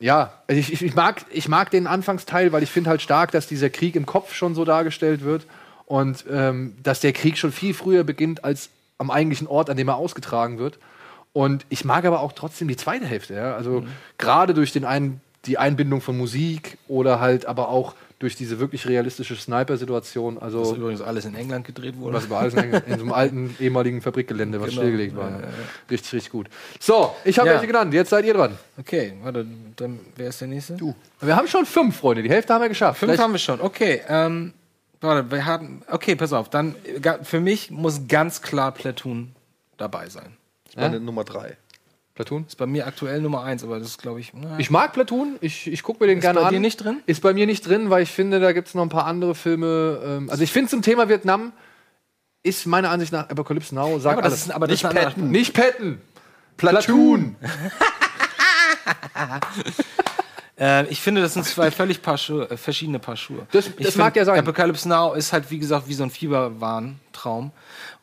ja, 0.00 0.32
also 0.48 0.58
ich, 0.58 0.82
ich, 0.82 0.94
mag, 0.94 1.24
ich 1.30 1.48
mag 1.48 1.70
den 1.70 1.86
Anfangsteil, 1.86 2.52
weil 2.52 2.62
ich 2.62 2.70
finde 2.70 2.90
halt 2.90 3.02
stark, 3.02 3.30
dass 3.32 3.46
dieser 3.46 3.70
Krieg 3.70 3.94
im 3.96 4.06
Kopf 4.06 4.34
schon 4.34 4.54
so 4.54 4.64
dargestellt 4.64 5.22
wird 5.22 5.46
und 5.86 6.24
ähm, 6.30 6.74
dass 6.82 7.00
der 7.00 7.12
Krieg 7.12 7.36
schon 7.36 7.52
viel 7.52 7.74
früher 7.74 8.02
beginnt 8.02 8.44
als 8.44 8.70
am 8.98 9.10
eigentlichen 9.10 9.46
Ort, 9.46 9.70
an 9.70 9.76
dem 9.76 9.88
er 9.88 9.96
ausgetragen 9.96 10.58
wird. 10.58 10.78
Und 11.32 11.64
ich 11.68 11.84
mag 11.84 12.04
aber 12.04 12.20
auch 12.20 12.32
trotzdem 12.32 12.68
die 12.68 12.76
zweite 12.76 13.06
Hälfte. 13.06 13.34
Ja? 13.34 13.54
Also 13.54 13.84
gerade 14.18 14.54
durch 14.54 14.72
den 14.72 14.84
ein, 14.84 15.20
die 15.46 15.58
Einbindung 15.58 16.00
von 16.00 16.16
Musik 16.16 16.78
oder 16.88 17.20
halt 17.20 17.46
aber 17.46 17.68
auch 17.68 17.94
durch 18.20 18.36
diese 18.36 18.60
wirklich 18.60 18.86
realistische 18.86 19.34
Sniper-Situation. 19.34 20.38
Also 20.38 20.60
Was 20.60 20.72
übrigens 20.72 21.00
alles 21.00 21.24
in 21.24 21.34
England 21.34 21.66
gedreht 21.66 21.96
wurde. 21.98 22.16
was 22.18 22.26
über 22.26 22.38
alles 22.38 22.54
in, 22.54 22.72
in 22.72 22.82
so 22.98 23.02
einem 23.04 23.12
alten 23.12 23.56
ehemaligen 23.60 24.00
Fabrikgelände, 24.02 24.60
was 24.60 24.68
Genau. 24.70 24.82
stillgelegt 24.82 25.16
war. 25.16 25.30
Ja, 25.30 25.36
ja, 25.38 25.42
ja. 25.42 25.48
Richtig, 25.90 26.12
richtig 26.12 26.30
gut. 26.30 26.48
So, 26.78 27.14
ich 27.24 27.38
habe 27.38 27.48
Ja. 27.48 27.54
welche 27.54 27.66
genannt. 27.66 27.92
Jetzt 27.94 28.10
seid 28.10 28.24
ihr 28.26 28.34
dran. 28.34 28.56
Okay, 28.78 29.14
warte, 29.22 29.46
dann 29.76 29.98
wer 30.16 30.28
ist 30.28 30.40
der 30.40 30.48
nächste? 30.48 30.74
Du. 30.74 30.94
Wir 31.20 31.34
haben 31.34 31.48
schon 31.48 31.64
fünf 31.66 31.96
Freunde. 31.96 32.22
Die 32.22 32.28
Hälfte 32.30 32.52
haben 32.54 32.60
wir 32.62 32.68
geschafft. 32.68 32.98
Fünf 33.00 33.08
Vielleicht- 33.10 33.22
haben 33.22 33.32
wir 33.32 33.38
schon. 33.38 33.60
Okay, 33.60 34.02
ähm, 34.06 34.52
warte, 35.00 35.30
wir 35.30 35.44
hatten. 35.46 35.82
Okay, 35.90 36.14
pass 36.14 36.32
auf. 36.34 36.50
Dann 36.50 36.74
für 37.22 37.40
mich 37.40 37.70
muss 37.70 38.06
ganz 38.06 38.42
klar 38.42 38.72
Platoon 38.72 39.34
dabei 39.78 40.10
sein. 40.10 40.36
Das 40.66 40.76
war 40.76 40.84
eine 40.84 41.00
Nummer 41.00 41.24
drei. 41.24 41.56
Platoon? 42.24 42.44
Ist 42.46 42.56
bei 42.58 42.66
mir 42.66 42.86
aktuell 42.86 43.20
Nummer 43.22 43.42
eins, 43.44 43.64
aber 43.64 43.78
das 43.78 43.88
ist, 43.88 44.02
glaube 44.02 44.20
ich. 44.20 44.32
na, 44.34 44.58
Ich 44.58 44.70
mag 44.70 44.92
Platoon. 44.92 45.36
Ich, 45.40 45.66
ich 45.66 45.82
gucke 45.82 46.02
mir 46.02 46.06
den 46.08 46.18
Ist 46.18 46.22
gerne 46.22 46.40
bei 46.40 46.46
an. 46.46 46.52
dir 46.52 46.60
nicht 46.60 46.76
drin? 46.76 47.00
Ist 47.06 47.22
bei 47.22 47.32
mir 47.32 47.46
nicht 47.46 47.66
drin, 47.66 47.88
weil 47.90 48.02
ich 48.02 48.10
finde, 48.10 48.40
da 48.40 48.52
gibt 48.52 48.68
es 48.68 48.74
noch 48.74 48.82
ein 48.82 48.88
paar 48.90 49.06
andere 49.06 49.34
Filme. 49.34 50.00
Ähm, 50.04 50.30
also 50.30 50.42
ich 50.44 50.52
finde 50.52 50.68
zum 50.70 50.82
Thema 50.82 51.08
Vietnam 51.08 51.52
ist 52.42 52.66
meiner 52.66 52.90
Ansicht 52.90 53.12
nach 53.12 53.28
Apocalypse 53.30 53.74
Now. 53.74 53.98
Sagt 53.98 54.14
aber 54.18 54.22
das 54.22 54.32
alles. 54.32 54.42
ist- 54.46 54.50
aber 54.52 54.66
das 54.66 54.82
nicht 54.82 54.84
ist 54.94 55.02
Patton. 55.04 55.30
Nicht 55.30 55.54
Patton. 55.54 56.00
Platoon. 56.58 57.36
Äh, 60.58 60.86
ich 60.88 61.00
finde, 61.00 61.22
das 61.22 61.32
sind 61.32 61.46
zwei 61.46 61.70
völlig 61.70 62.02
paar 62.02 62.18
Schuhe, 62.18 62.50
äh, 62.50 62.56
verschiedene 62.58 62.98
Paar 62.98 63.16
Schuhe. 63.16 63.46
Das- 63.50 63.68
ich 63.68 63.76
das 63.86 63.96
mag 63.96 64.14
ja 64.14 64.26
sein. 64.26 64.38
Apocalypse 64.40 64.86
Now 64.88 65.14
ist 65.14 65.32
halt, 65.32 65.50
wie 65.50 65.58
gesagt, 65.58 65.88
wie 65.88 65.94
so 65.94 66.02
ein 66.02 66.10
Fieberwarntraum. 66.10 67.50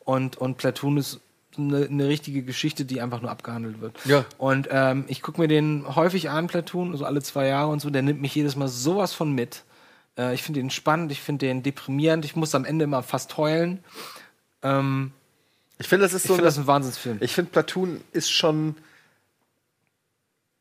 Und, 0.04 0.36
und 0.38 0.56
Platoon 0.58 0.96
ist 0.96 1.20
eine, 1.58 1.86
eine 1.86 2.08
richtige 2.08 2.42
Geschichte, 2.42 2.84
die 2.84 3.00
einfach 3.00 3.20
nur 3.20 3.30
abgehandelt 3.30 3.80
wird. 3.80 3.96
Ja. 4.04 4.24
Und 4.38 4.68
ähm, 4.70 5.04
ich 5.08 5.22
gucke 5.22 5.40
mir 5.40 5.48
den 5.48 5.84
häufig 5.96 6.30
an, 6.30 6.46
Platoon, 6.46 6.96
so 6.96 7.04
alle 7.04 7.20
zwei 7.22 7.46
Jahre 7.48 7.70
und 7.70 7.80
so. 7.80 7.90
Der 7.90 8.02
nimmt 8.02 8.20
mich 8.20 8.34
jedes 8.34 8.56
Mal 8.56 8.68
sowas 8.68 9.12
von 9.12 9.32
mit. 9.32 9.64
Äh, 10.16 10.34
ich 10.34 10.42
finde 10.42 10.60
den 10.60 10.70
spannend, 10.70 11.12
ich 11.12 11.20
finde 11.20 11.46
den 11.46 11.62
deprimierend. 11.62 12.24
Ich 12.24 12.36
muss 12.36 12.54
am 12.54 12.64
Ende 12.64 12.84
immer 12.84 13.02
fast 13.02 13.36
heulen. 13.36 13.80
Ähm, 14.62 15.12
Ich 15.78 15.86
finde, 15.88 16.04
das 16.04 16.12
ist 16.14 16.24
ich 16.24 16.28
so. 16.28 16.34
finde 16.34 16.42
eine- 16.48 16.54
das 16.54 16.58
ein 16.58 16.66
Wahnsinnsfilm. 16.66 17.18
Ich 17.20 17.34
finde, 17.34 17.50
Platoon 17.50 18.00
ist 18.12 18.30
schon. 18.30 18.74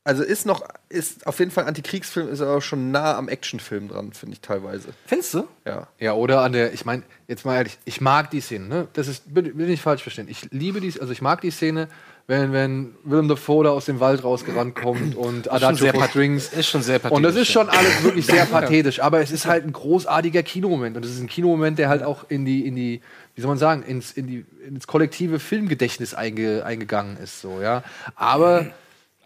Also 0.08 0.24
ist 0.24 0.46
noch, 0.46 0.64
ist 0.88 1.28
auf 1.28 1.38
jeden 1.40 1.52
Fall 1.52 1.66
Antikriegsfilm, 1.66 2.30
ist 2.30 2.40
aber 2.40 2.56
auch 2.56 2.62
schon 2.62 2.92
nah 2.92 3.18
am 3.18 3.28
Actionfilm 3.28 3.90
dran, 3.90 4.14
finde 4.14 4.36
ich 4.36 4.40
teilweise. 4.40 4.94
Findest 5.06 5.34
du? 5.34 5.48
Ja. 5.66 5.88
Ja, 6.00 6.14
oder 6.14 6.44
an 6.44 6.54
der, 6.54 6.74
ich 6.74 6.86
meine, 6.86 7.04
jetzt 7.28 7.44
mal 7.44 7.58
ehrlich, 7.58 7.78
ich 7.84 8.00
mag 8.00 8.32
die 8.32 8.40
Szene, 8.40 8.68
ne? 8.68 8.88
Das 8.94 9.10
ist, 9.10 9.34
bitte, 9.34 9.50
bitte 9.50 9.70
nicht 9.70 9.82
falsch 9.82 10.04
verstehen. 10.04 10.30
Ich 10.30 10.50
liebe 10.52 10.80
die, 10.80 10.98
also 11.02 11.12
ich 11.12 11.22
mag 11.22 11.42
die 11.42 11.52
Szene, 11.52 11.90
wenn, 12.26 12.54
wenn 12.54 12.96
Willem 13.04 13.28
Dafoe 13.28 13.66
da 13.66 13.72
aus 13.72 13.84
dem 13.84 14.00
Wald 14.00 14.24
rausgerannt 14.24 14.76
kommt 14.76 15.14
und 15.18 15.52
Adagio 15.52 15.76
sehr 15.76 15.94
for 15.94 16.08
Strings. 16.08 16.54
ist 16.54 16.70
schon 16.70 16.84
sehr 16.84 17.04
Und 17.12 17.24
das 17.24 17.36
ist 17.36 17.52
pathetisch, 17.52 17.54
schon 17.54 17.70
alles 17.70 18.04
wirklich 18.04 18.26
sehr 18.28 18.46
pathetisch, 18.52 19.02
aber 19.02 19.20
es 19.20 19.32
ist 19.32 19.46
halt 19.46 19.66
ein 19.66 19.74
großartiger 19.74 20.42
Kinomoment. 20.42 20.96
Und 20.96 21.04
es 21.04 21.12
ist 21.12 21.20
ein 21.20 21.28
Kinomoment, 21.28 21.80
der 21.80 21.90
halt 21.90 22.04
auch 22.04 22.24
in 22.30 22.46
die, 22.46 22.66
in 22.66 22.78
die, 22.78 23.02
wie 23.36 23.42
soll 23.42 23.50
man 23.50 23.58
sagen, 23.58 23.84
ins, 23.84 24.14
in 24.14 24.28
die, 24.28 24.46
ins 24.66 24.88
kollektive 24.88 25.40
Filmgedächtnis 25.40 26.14
einge, 26.14 26.64
eingegangen 26.64 27.18
ist, 27.18 27.42
so, 27.42 27.62
ja. 27.62 27.84
Aber, 28.16 28.68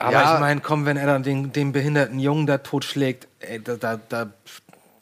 Aber 0.01 0.11
ja, 0.13 0.33
ich 0.35 0.39
meine, 0.39 0.61
komm, 0.61 0.85
wenn 0.85 0.97
er 0.97 1.05
dann 1.07 1.23
den, 1.23 1.51
den 1.51 1.71
behinderten 1.71 2.19
Jungen 2.19 2.47
da 2.47 2.57
totschlägt, 2.59 3.27
ey, 3.39 3.61
da, 3.61 3.75
da, 3.75 3.99
da 4.09 4.31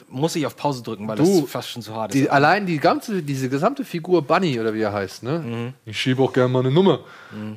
muss 0.09 0.35
ich 0.35 0.45
auf 0.45 0.55
Pause 0.55 0.81
drücken, 0.83 1.07
weil 1.07 1.17
Du, 1.17 1.41
das 1.41 1.51
fast 1.51 1.69
schon 1.69 1.81
zu 1.81 1.95
hart 1.95 2.13
die, 2.13 2.21
ist. 2.21 2.29
allein 2.29 2.65
die 2.65 2.77
ganze, 2.79 3.21
diese 3.21 3.49
gesamte 3.49 3.85
Figur 3.85 4.23
Bunny 4.23 4.59
oder 4.59 4.73
wie 4.73 4.81
er 4.81 4.93
heißt, 4.93 5.23
ne? 5.23 5.39
Mhm. 5.39 5.73
Ich 5.85 5.99
schiebe 6.01 6.21
auch 6.23 6.33
gerne 6.33 6.49
mal 6.49 6.59
eine 6.59 6.71
Nummer. 6.71 6.99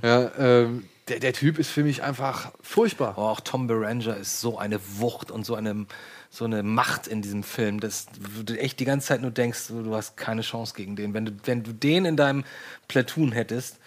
Ja, 0.02 0.31
ähm, 0.39 0.85
der, 1.09 1.19
der 1.19 1.32
Typ 1.32 1.59
ist 1.59 1.70
für 1.70 1.82
mich 1.82 2.02
einfach 2.02 2.52
furchtbar. 2.60 3.14
Oh, 3.16 3.23
auch 3.23 3.40
Tom 3.40 3.66
Berenger 3.66 4.16
ist 4.16 4.40
so 4.40 4.59
eine 4.59 4.78
Wucht 4.98 5.31
und 5.31 5.44
so 5.44 5.55
eine, 5.55 5.86
so 6.31 6.44
eine 6.44 6.62
Macht 6.62 7.06
in 7.09 7.23
diesem 7.23 7.43
Film, 7.43 7.81
dass 7.81 8.06
du 8.44 8.55
echt 8.59 8.78
die 8.81 8.85
ganze 8.85 9.09
Zeit 9.09 9.23
nur 9.23 9.31
denkst, 9.32 9.69
du 9.69 9.82
du 9.82 9.94
hast 9.97 10.16
keine 10.16 10.43
Chance 10.43 10.74
gegen 10.77 10.94
den. 10.94 11.12
Wenn 11.14 11.24
du, 11.27 11.32
wenn 11.44 11.62
du 11.62 11.73
den 11.73 12.05
in 12.05 12.16
deinem 12.16 12.44
Platoon 12.89 13.32
hättest. 13.32 13.78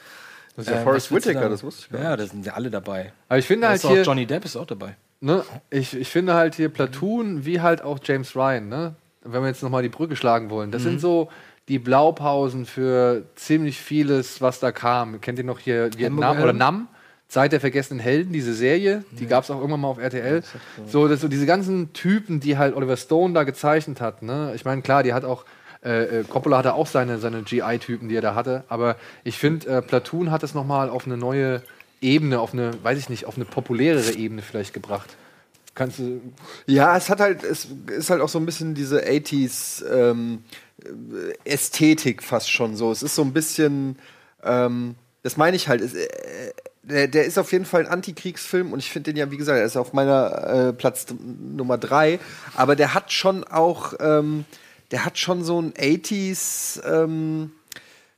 Das 0.56 0.66
ist 0.68 0.72
ja 0.74 0.80
äh, 0.80 0.84
Forrest 0.84 1.12
Whitaker, 1.14 1.50
das 1.50 1.64
wusste 1.64 1.84
ich 1.86 1.90
gar 1.92 2.02
Ja, 2.02 2.18
da 2.18 2.26
sind 2.26 2.46
ja 2.46 2.54
alle 2.54 2.70
dabei. 2.70 3.12
Aber 3.28 3.40
ich 3.40 3.46
finde 3.46 3.64
Da 3.68 3.72
halt 3.72 3.86
auch 3.86 3.90
hier, 3.92 4.04
Johnny 4.04 4.26
Depp 4.26 4.46
ist 4.46 4.56
auch 4.56 4.66
dabei. 4.66 4.96
ne, 5.20 5.44
ich, 5.70 5.96
ich 5.96 6.10
finde 6.10 6.34
halt 6.34 6.56
hier 6.56 6.70
Platoon 6.70 7.46
wie 7.46 7.62
halt 7.62 7.82
auch 7.82 8.00
James 8.04 8.36
Ryan, 8.36 8.70
ne? 8.70 8.96
Wenn 9.24 9.42
wir 9.42 9.48
jetzt 9.48 9.64
nochmal 9.64 9.82
die 9.84 9.90
Brücke 9.90 10.16
schlagen 10.16 10.50
wollen. 10.50 10.72
Das 10.72 10.84
Mhm. 10.84 10.90
sind 10.90 11.02
so 11.02 11.30
die 11.68 11.80
Blaupausen 11.80 12.66
für 12.68 13.24
ziemlich 13.36 13.80
vieles, 13.80 14.40
was 14.40 14.60
da 14.60 14.72
kam. 14.72 15.20
Kennt 15.20 15.40
ihr 15.40 15.46
noch 15.46 15.58
hier 15.60 15.90
Vietnam 15.98 16.40
oder? 16.40 16.54
Nam? 16.54 16.88
Zeit 17.28 17.52
der 17.52 17.60
vergessenen 17.60 18.00
Helden, 18.00 18.32
diese 18.34 18.54
Serie, 18.54 19.04
die 19.12 19.26
gab 19.26 19.44
es 19.44 19.50
auch 19.50 19.56
irgendwann 19.58 19.82
mal 19.82 19.88
auf 19.88 19.98
RTL. 19.98 20.44
So, 20.86 21.08
das, 21.08 21.22
so 21.22 21.28
diese 21.28 21.48
ganzen 21.48 21.92
Typen, 21.92 22.40
die 22.40 22.56
halt 22.60 22.76
Oliver 22.76 22.96
Stone 22.98 23.34
da 23.34 23.44
gezeichnet 23.44 24.00
hat. 24.00 24.22
Ne? 24.22 24.52
Ich 24.56 24.64
meine, 24.64 24.84
klar, 24.84 25.02
die 25.02 25.12
hat 25.12 25.26
auch, 25.26 25.44
äh, 25.86 26.20
äh, 26.20 26.24
Coppola 26.24 26.58
hatte 26.58 26.74
auch 26.74 26.88
seine, 26.88 27.20
seine 27.20 27.44
GI-Typen, 27.44 28.10
die 28.10 28.16
er 28.16 28.22
da 28.22 28.36
hatte. 28.36 28.64
Aber 28.70 28.98
ich 29.24 29.38
finde, 29.38 29.68
äh, 29.68 29.82
Platoon 29.82 30.32
hat 30.32 30.44
es 30.44 30.54
nochmal 30.54 30.90
auf 30.90 31.06
eine 31.06 31.16
neue 31.16 31.62
Ebene, 32.02 32.40
auf 32.40 32.54
eine, 32.54 32.72
weiß 32.84 32.98
ich 32.98 33.10
nicht, 33.10 33.26
auf 33.26 33.36
eine 33.36 33.46
populärere 33.46 34.14
Ebene 34.14 34.42
vielleicht 34.42 34.74
gebracht. 34.74 35.16
Kannst 35.76 36.00
du. 36.00 36.22
Ja, 36.66 36.98
es 36.98 37.10
hat 37.10 37.20
halt, 37.20 37.44
es 37.44 37.68
ist 37.88 38.10
halt 38.10 38.22
auch 38.22 38.30
so 38.30 38.40
ein 38.40 38.46
bisschen 38.46 38.74
diese 38.76 39.06
80s 39.06 39.86
ähm, 39.86 40.44
äh, 40.84 41.34
Ästhetik 41.44 42.24
fast 42.24 42.50
schon 42.50 42.76
so. 42.76 42.92
Es 42.92 43.04
ist 43.04 43.16
so 43.16 43.22
ein 43.22 43.34
bisschen, 43.34 44.00
ähm, 44.44 44.96
das 45.22 45.38
meine 45.38 45.56
ich 45.56 45.68
halt, 45.68 45.82
es, 45.82 45.94
äh, 45.94 46.08
der, 46.84 47.08
der 47.08 47.26
ist 47.26 47.38
auf 47.38 47.52
jeden 47.52 47.66
Fall 47.66 47.86
ein 47.86 47.92
Antikriegsfilm 47.92 48.72
und 48.72 48.80
ich 48.80 48.90
finde 48.90 49.12
den 49.12 49.18
ja, 49.18 49.32
wie 49.32 49.38
gesagt, 49.38 49.60
er 49.60 49.66
ist 49.66 49.78
auf 49.78 49.94
meiner 49.94 50.70
äh, 50.70 50.74
Platz 50.74 51.08
Nummer 51.20 51.78
drei, 51.78 52.20
aber 52.56 52.76
der 52.76 52.94
hat 52.94 53.12
schon 53.12 53.44
auch, 53.44 53.94
ähm, 54.00 54.46
der 54.96 55.04
hat 55.04 55.18
schon 55.18 55.44
so 55.44 55.62
ein 55.62 55.74
80s, 55.74 56.82
ähm, 56.90 57.52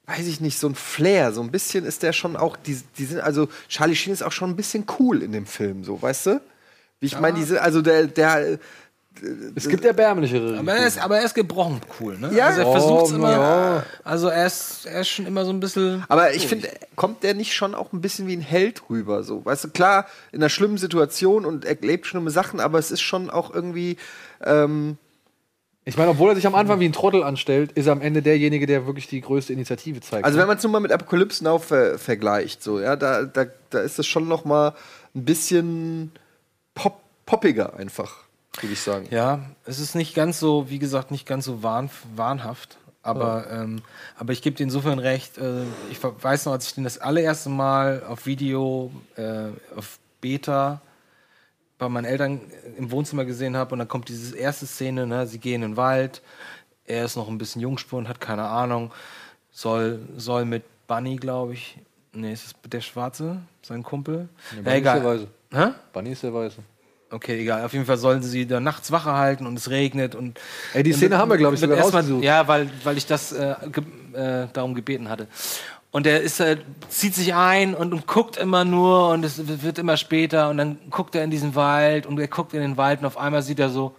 weiß 0.06 0.28
ich 0.28 0.42
nicht, 0.42 0.60
so 0.60 0.68
ein 0.70 0.76
Flair, 0.76 1.32
so 1.32 1.42
ein 1.42 1.50
bisschen 1.50 1.86
ist 1.86 2.04
der 2.04 2.14
schon 2.14 2.36
auch, 2.36 2.56
die, 2.56 2.80
die 3.00 3.06
sind, 3.06 3.20
also 3.20 3.50
Charlie 3.68 3.96
Sheen 3.96 4.14
ist 4.14 4.22
auch 4.22 4.32
schon 4.32 4.52
ein 4.52 4.56
bisschen 4.56 4.86
cool 5.00 5.24
in 5.24 5.32
dem 5.32 5.48
Film, 5.48 5.84
so, 5.84 6.00
weißt 6.00 6.28
du? 6.28 6.42
Wie 7.00 7.08
ich 7.08 7.20
meine, 7.20 7.40
diese, 7.40 7.64
also 7.64 7.82
der, 7.82 8.06
der, 8.06 8.60
Es 9.56 9.68
gibt 9.68 9.86
erbärmlichere. 9.86 10.60
Aber 10.60 10.76
er 10.76 10.86
ist, 10.86 11.00
aber 11.00 11.18
er 11.18 11.26
ist 11.26 11.34
gebrochen 11.34 11.82
cool, 12.00 12.16
ne? 12.20 12.32
Ja. 12.32 12.46
Also 12.46 12.62
er 12.62 12.68
Oh, 12.68 12.72
versucht 12.74 13.16
immer. 13.16 13.32
ja. 13.32 13.84
Also 14.04 14.28
er 14.28 14.46
ist, 14.46 14.86
er 14.86 15.02
ist 15.02 15.08
schon 15.10 15.26
immer 15.26 15.44
so 15.44 15.50
ein 15.52 15.60
bisschen. 15.60 16.04
Aber 16.10 16.36
ich 16.36 16.46
finde, 16.46 16.70
kommt 16.96 17.24
der 17.24 17.34
nicht 17.34 17.56
schon 17.56 17.74
auch 17.74 17.92
ein 17.92 18.02
bisschen 18.02 18.28
wie 18.28 18.38
ein 18.38 18.42
Held 18.42 18.84
rüber? 18.92 19.24
So, 19.24 19.44
weißt 19.44 19.64
du, 19.64 19.70
klar, 19.70 20.06
in 20.32 20.42
einer 20.44 20.50
schlimmen 20.50 20.78
Situation 20.78 21.44
und 21.44 21.66
er 21.66 21.76
lebt 21.82 22.06
schlimme 22.06 22.30
Sachen, 22.30 22.60
aber 22.60 22.78
es 22.78 22.92
ist 22.92 23.02
schon 23.02 23.32
auch 23.32 23.52
irgendwie. 23.52 23.98
Ähm, 24.44 24.98
Ich 25.88 25.96
meine, 25.96 26.12
obwohl 26.12 26.32
er 26.32 26.36
sich 26.36 26.46
am 26.46 26.54
Anfang 26.54 26.82
wie 26.82 26.86
ein 26.86 26.92
Trottel 26.92 27.24
anstellt, 27.24 27.72
ist 27.72 27.86
er 27.86 27.94
am 27.94 28.02
Ende 28.02 28.22
derjenige, 28.22 28.66
der 28.66 28.86
wirklich 28.86 29.08
die 29.08 29.22
größte 29.22 29.54
Initiative 29.54 30.02
zeigt. 30.02 30.26
also 30.26 30.38
wenn 30.38 30.46
man 30.46 30.58
es 30.58 30.64
nur 30.64 30.72
mal 30.74 30.82
mit 30.82 30.92
Apocalypse 30.92 31.42
Now 31.46 31.60
ver 31.60 31.98
vergleicht, 31.98 32.62
so, 32.62 32.82
ja, 32.82 32.98
da, 32.98 33.24
da, 33.24 33.46
da 33.70 33.80
ist 33.80 33.98
es 33.98 34.06
schon 34.06 34.28
noch 34.28 34.44
mal 34.44 34.74
ein 35.16 35.24
bisschen 35.24 36.12
pop 36.76 37.02
poppiger 37.26 37.78
einfach, 37.78 38.18
würde 38.60 38.74
ich 38.74 38.82
sagen. 38.82 39.08
Ja, 39.12 39.46
es 39.64 39.80
ist 39.80 39.96
nicht 39.96 40.14
ganz 40.14 40.42
so, 40.42 40.70
wie 40.70 40.80
gesagt, 40.80 41.10
nicht 41.10 41.26
ganz 41.26 41.46
so 41.46 41.64
wahn, 41.64 41.90
wahnhaft. 42.18 42.78
Aber, 43.02 43.50
ähm, 43.50 43.82
aber 44.18 44.34
ich 44.34 44.42
gebe 44.42 44.58
dir 44.58 44.64
insofern 44.64 45.00
recht. 45.00 45.38
Äh, 45.38 45.64
ich 45.90 46.00
weiß 46.04 46.46
noch, 46.48 46.52
als 46.52 46.68
ich 46.68 46.76
den 46.76 46.84
das 46.84 46.98
allererste 46.98 47.50
Mal 47.50 48.04
auf 48.06 48.26
Video, 48.26 48.92
äh, 49.16 49.46
auf 49.74 50.00
Beta 50.20 50.82
bei 51.78 51.90
meinen 51.90 52.06
Eltern 52.06 52.42
im 52.78 52.92
Wohnzimmer 52.92 53.26
gesehen 53.26 53.56
habe 53.56 53.74
und 53.74 53.80
dann 53.80 53.88
kommt 53.88 54.10
diese 54.10 54.38
erste 54.38 54.66
Szene, 54.66 55.06
ne, 55.06 55.28
sie 55.28 55.40
gehen 55.40 55.62
in 55.62 55.72
den 55.72 55.78
Wald, 55.78 56.22
er 56.86 57.06
ist 57.06 57.16
noch 57.16 57.28
ein 57.28 57.38
bisschen 57.38 57.62
Jungspund, 57.62 58.08
hat 58.08 58.20
keine 58.20 58.46
Ahnung, 58.46 58.92
soll, 59.52 60.00
soll 60.16 60.46
mit 60.46 60.64
Bunny, 60.88 61.18
glaube 61.18 61.54
ich. 61.54 61.78
Nee, 62.14 62.34
ist 62.34 62.46
es 62.46 62.56
der 62.72 62.82
Schwarze, 62.82 63.42
sein 63.62 63.84
Kumpel? 63.84 64.30
Ja, 64.56 64.62
Bunny 64.62 64.70
ist 64.70 64.78
egal. 64.78 65.02
der 65.02 65.10
Weiße. 65.10 65.28
Hä? 65.52 65.74
Bunny 65.94 66.12
ist 66.12 66.24
der 66.24 66.34
Weiße. 66.34 66.58
Okay, 67.10 67.40
egal. 67.40 67.64
Auf 67.64 67.72
jeden 67.72 67.86
Fall 67.86 67.98
sollen 67.98 68.22
sie 68.22 68.46
da 68.46 68.60
nachts 68.60 68.92
Wache 68.92 69.14
halten 69.14 69.48
und 69.48 69.58
es 69.58 69.70
regnet 69.70 70.14
und. 70.14 70.40
Ey, 70.74 70.84
die 70.84 70.92
Szene 70.92 71.18
haben 71.18 71.30
wir, 71.30 71.38
glaub 71.38 71.54
ich, 71.54 71.60
sogar 71.60 71.80
rausgesucht. 71.80 72.24
Ja, 72.24 72.48
weil, 72.48 72.70
weil 72.84 72.98
ich 72.98 73.06
das 73.06 73.32
äh, 73.32 73.56
ge 73.72 73.84
äh, 74.14 74.48
darum 74.52 74.76
gebeten 74.76 75.08
hatte. 75.08 75.28
Und 75.98 76.06
er 76.06 76.22
ist, 76.22 76.40
äh, 76.40 76.58
zieht 76.90 77.16
sich 77.16 77.34
ein 77.34 77.74
und, 77.74 77.92
und 77.92 78.06
guckt 78.06 78.38
immer 78.38 78.64
nur 78.66 79.10
und 79.10 79.24
es 79.26 79.48
wird 79.64 79.80
immer 79.80 79.98
später 79.98 80.48
und 80.52 80.58
dann 80.58 80.78
guckt 80.92 81.16
er 81.16 81.24
in 81.24 81.32
diesen 81.32 81.56
Wald 81.56 82.06
und 82.06 82.20
er 82.20 82.28
guckt 82.28 82.54
in 82.54 82.62
den 82.62 82.78
Wald 82.78 83.00
und 83.00 83.08
auf 83.08 83.18
einmal 83.18 83.42
sieht 83.42 83.58
er 83.58 83.70
so. 83.72 83.96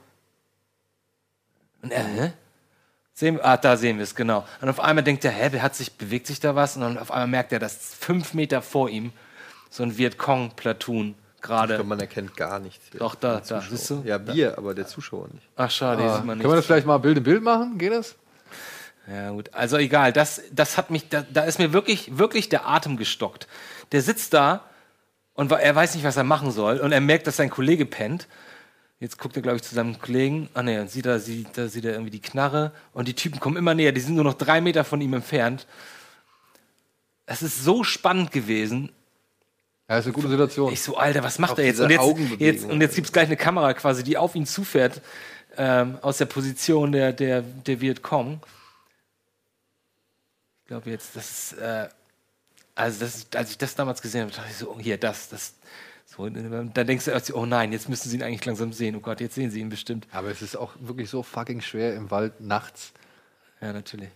Und 1.83 1.91
er, 1.91 2.05
hä? 2.05 2.33
Sehen, 3.15 3.41
ah, 3.43 3.57
da 3.57 3.77
sehen 3.77 3.97
wir 3.97 4.05
es, 4.05 4.15
genau. 4.15 4.45
Und 4.61 4.69
auf 4.69 4.79
einmal 4.79 5.03
denkt 5.03 5.25
er, 5.25 5.33
hä, 5.33 5.49
wer 5.51 5.61
hat 5.61 5.75
sich, 5.75 5.93
bewegt 5.95 6.29
sich 6.29 6.39
da 6.39 6.55
was? 6.55 6.77
Und 6.77 6.83
dann 6.83 6.99
auf 6.99 7.11
einmal 7.11 7.27
merkt 7.27 7.53
er, 7.53 7.59
dass 7.59 7.97
fünf 7.99 8.33
Meter 8.33 8.62
vor 8.62 8.89
ihm 8.89 9.11
so 9.69 9.83
ein 9.83 9.99
Vietcong-Platoon 9.99 11.16
Ich 11.35 11.43
gerade. 11.43 11.75
glaube, 11.75 11.89
man 11.89 11.99
erkennt 11.99 12.37
gar 12.37 12.61
nichts. 12.61 12.91
Doch, 12.97 13.16
da, 13.16 13.41
da, 13.41 13.61
siehst 13.61 13.91
du? 13.91 14.03
Ja, 14.05 14.25
wir, 14.25 14.57
aber 14.57 14.73
der 14.73 14.87
Zuschauer 14.87 15.27
nicht. 15.35 15.49
Ach, 15.57 15.69
schade, 15.69 16.05
Ah, 16.05 16.15
sieht 16.19 16.25
man 16.27 16.39
können 16.39 16.49
wir 16.53 16.55
das 16.55 16.62
nicht. 16.62 16.66
vielleicht 16.66 16.87
mal 16.87 16.99
Bild 16.99 17.16
im 17.19 17.25
Bild 17.25 17.43
machen? 17.43 17.77
Geht 17.77 17.91
das? 17.91 18.15
Ja, 19.10 19.30
gut. 19.30 19.55
Also 19.55 19.78
egal, 19.78 20.12
das, 20.12 20.43
das 20.52 20.76
hat 20.76 20.90
mich, 20.90 21.09
da, 21.09 21.24
da 21.32 21.44
ist 21.44 21.59
mir 21.59 21.72
wirklich, 21.72 22.18
wirklich 22.18 22.48
der 22.48 22.68
Atem 22.68 22.97
gestockt. 22.97 23.48
Der 23.93 24.02
sitzt 24.02 24.35
da 24.35 24.64
und 25.35 25.51
er 25.51 25.74
weiß 25.74 25.94
nicht, 25.94 26.05
was 26.05 26.16
er 26.16 26.24
machen 26.24 26.51
soll. 26.51 26.78
Und 26.78 26.93
er 26.93 27.01
merkt, 27.01 27.26
dass 27.26 27.36
sein 27.36 27.48
Kollege 27.48 27.86
pennt. 27.86 28.28
Jetzt 29.01 29.18
guckt 29.18 29.36
er, 29.36 29.43
glaube 29.43 29.56
ich, 29.56 29.62
zu 29.62 29.74
seinem 29.74 29.98
Kollegen. 29.98 30.48
Ah, 30.55 30.62
ne, 30.62 30.80
und 30.80 30.90
sieht 30.90 31.06
da, 31.06 31.18
sieht, 31.18 31.56
da 31.56 31.68
sieht 31.68 31.85
er 31.85 31.93
irgendwie 31.93 32.10
die 32.10 32.20
Knarre. 32.20 32.72
Und 32.93 33.09
die 33.09 33.14
Typen 33.14 33.39
kommen 33.40 33.56
immer 33.56 33.74
näher. 33.74 33.93
Die 33.93 34.01
sind 34.01 34.14
nur 34.14 34.24
noch 34.24 34.35
drei 34.35 34.60
Meter 34.60 34.85
von 34.85 35.01
ihm 35.01 35.14
entfernt. 35.14 35.66
Es 37.24 37.43
ist 37.43 37.62
so 37.62 37.85
spannend 37.85 38.32
gewesen. 38.32 38.90
Ja, 39.89 39.98
ist 39.98 40.05
eine 40.05 40.12
gute 40.12 40.28
Situation. 40.28 40.72
Ich 40.72 40.82
so, 40.82 40.97
Alter, 40.98 41.22
was 41.22 41.39
macht 41.39 41.59
er 41.59 41.64
jetzt? 41.64 41.80
Und 41.80 41.90
jetzt, 41.90 42.05
jetzt, 42.39 42.64
und 42.64 42.80
jetzt 42.80 42.94
gibt 42.94 43.06
es 43.06 43.12
gleich 43.12 43.26
eine 43.26 43.36
Kamera 43.36 43.72
quasi, 43.72 44.02
die 44.02 44.18
auf 44.18 44.35
ihn 44.35 44.44
zufährt, 44.44 45.01
ähm, 45.56 45.98
aus 46.02 46.18
der 46.18 46.26
Position 46.26 46.93
der, 46.93 47.12
der, 47.12 47.40
der 47.43 47.80
Vietcong. 47.80 48.40
Ich 48.43 48.57
glaube 50.69 50.90
jetzt, 50.90 51.16
das 51.16 51.31
ist, 51.31 51.59
äh, 51.59 51.89
also 52.77 53.01
das, 53.01 53.27
als 53.35 53.51
ich 53.51 53.59
das 53.59 53.74
damals 53.74 54.01
gesehen 54.01 54.23
habe, 54.23 54.32
dachte 54.32 54.49
ich 54.49 54.57
so, 54.57 54.70
oh, 54.70 54.78
hier, 54.78 54.99
das, 54.99 55.28
das, 55.28 55.55
so, 56.07 56.28
da 56.28 56.85
denkst 56.85 57.05
du, 57.05 57.35
oh 57.35 57.47
nein, 57.47 57.73
jetzt 57.73 57.89
müssen 57.89 58.09
sie 58.09 58.16
ihn 58.16 58.23
eigentlich 58.23 58.45
langsam 58.45 58.73
sehen. 58.73 58.97
Oh 58.97 59.01
Gott, 59.01 59.20
jetzt 59.20 59.35
sehen 59.35 59.51
sie 59.51 59.61
ihn 59.61 59.69
bestimmt. 59.69 60.07
Aber 60.12 60.31
es 60.31 60.40
ist 60.40 60.57
auch 60.57 60.73
wirklich 60.81 61.11
so 61.11 61.23
fucking 61.23 61.61
schwer 61.61 61.95
im 61.97 62.11
Wald 62.11 62.40
nachts. 62.40 62.93
Ja, 63.61 63.73
natürlich. 63.73 64.11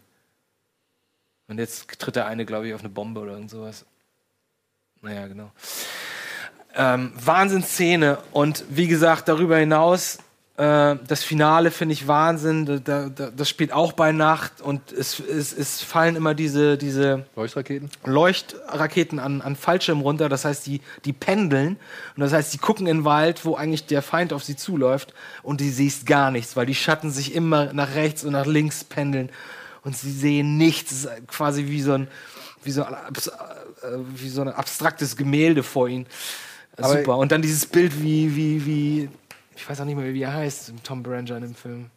Und 1.49 1.59
jetzt 1.59 1.99
tritt 1.99 2.17
der 2.17 2.27
eine, 2.27 2.47
glaube 2.47 2.69
ich, 2.69 2.75
auf 2.75 2.81
eine 2.81 2.89
Bombe 2.89 3.21
oder 3.21 3.33
irgend 3.33 3.51
sowas. 3.51 3.85
Naja, 5.01 5.27
genau. 5.27 5.51
Ähm, 6.75 7.13
Wahnsinnsszene. 7.15 8.19
Und 8.33 8.65
wie 8.69 8.89
gesagt, 8.89 9.29
darüber 9.29 9.59
hinaus, 9.59 10.19
das 10.57 11.25
Finale 11.25 11.71
finde 11.71 11.95
ich 11.95 12.07
Wahnsinn. 12.07 12.67
Da, 12.67 12.79
da, 12.79 13.09
da, 13.09 13.31
das 13.31 13.49
spielt 13.49 13.73
auch 13.73 13.93
bei 13.95 14.13
Nacht 14.13 14.61
und 14.61 14.93
es, 14.93 15.19
es, 15.19 15.53
es 15.53 15.81
fallen 15.81 16.15
immer 16.15 16.35
diese, 16.35 16.77
diese 16.77 17.25
Leuchtraketen? 17.35 17.89
Leuchtraketen 18.05 19.19
an, 19.19 19.41
an 19.41 19.57
Fallschirm 19.57 20.03
runter. 20.03 20.29
Das 20.29 20.45
heißt, 20.45 20.67
die, 20.67 20.83
die 21.07 21.15
pendeln. 21.15 21.79
Und 22.17 22.21
das 22.21 22.33
heißt, 22.33 22.53
die 22.53 22.59
gucken 22.59 22.87
in 22.87 22.99
den 22.99 23.05
Wald, 23.05 23.45
wo 23.45 23.55
eigentlich 23.57 23.87
der 23.87 24.03
Feind 24.03 24.33
auf 24.33 24.45
sie 24.45 24.55
zuläuft. 24.57 25.15
Und 25.43 25.61
die 25.61 25.71
siehst 25.71 26.05
gar 26.07 26.31
nichts, 26.31 26.55
weil 26.55 26.67
die 26.67 26.75
Schatten 26.75 27.11
sich 27.11 27.35
immer 27.35 27.73
nach 27.73 27.95
rechts 27.95 28.23
und 28.23 28.33
nach 28.33 28.47
links 28.47 28.85
pendeln. 28.85 29.31
Und 29.85 29.97
sie 29.97 30.13
sehen 30.13 30.59
nichts. 30.59 30.93
Es 30.93 31.05
ist 31.07 31.29
quasi 31.29 31.67
wie 31.67 31.81
so 31.81 31.95
ein, 31.95 32.09
wie 32.63 32.71
so 32.73 32.85
ein, 32.85 32.93
äh, 32.93 33.99
wie 34.15 34.29
so 34.29 34.43
ein 34.43 34.49
abstraktes 34.49 35.17
Gemälde 35.17 35.63
vor 35.63 35.89
ihnen. 35.89 36.07
Aber- 36.77 36.99
Super. 36.99 37.17
Und 37.19 37.33
dann 37.33 37.43
dieses 37.43 37.67
Bild, 37.67 38.03
wie, 38.03 38.37
wie, 38.37 38.67
wie, 38.67 39.09
ich 39.57 39.69
weiß 39.69 39.81
auch 39.81 39.85
nicht 39.85 39.97
mehr, 39.97 40.13
wie 40.13 40.23
er 40.23 40.33
heißt, 40.35 40.73
Tom 40.85 41.03
Berenger 41.03 41.37
in 41.37 41.43
dem 41.43 41.55
Film. 41.55 41.91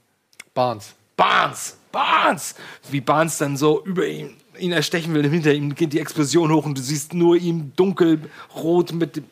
Barnes. 0.53 0.93
Barnes! 1.15 1.77
Barnes! 1.91 2.55
Wie 2.91 2.99
Barnes 3.01 3.37
dann 3.37 3.55
so 3.55 3.83
über 3.85 4.05
ihn, 4.05 4.35
ihn 4.57 4.71
erstechen 4.73 5.13
will, 5.13 5.27
hinter 5.29 5.53
ihm 5.53 5.73
geht 5.73 5.93
die 5.93 5.99
Explosion 5.99 6.51
hoch 6.51 6.65
und 6.65 6.77
du 6.77 6.81
siehst 6.81 7.13
nur 7.13 7.37
ihm 7.37 7.71
dunkelrot 7.75 8.91
mit 8.93 9.15
dem. 9.15 9.23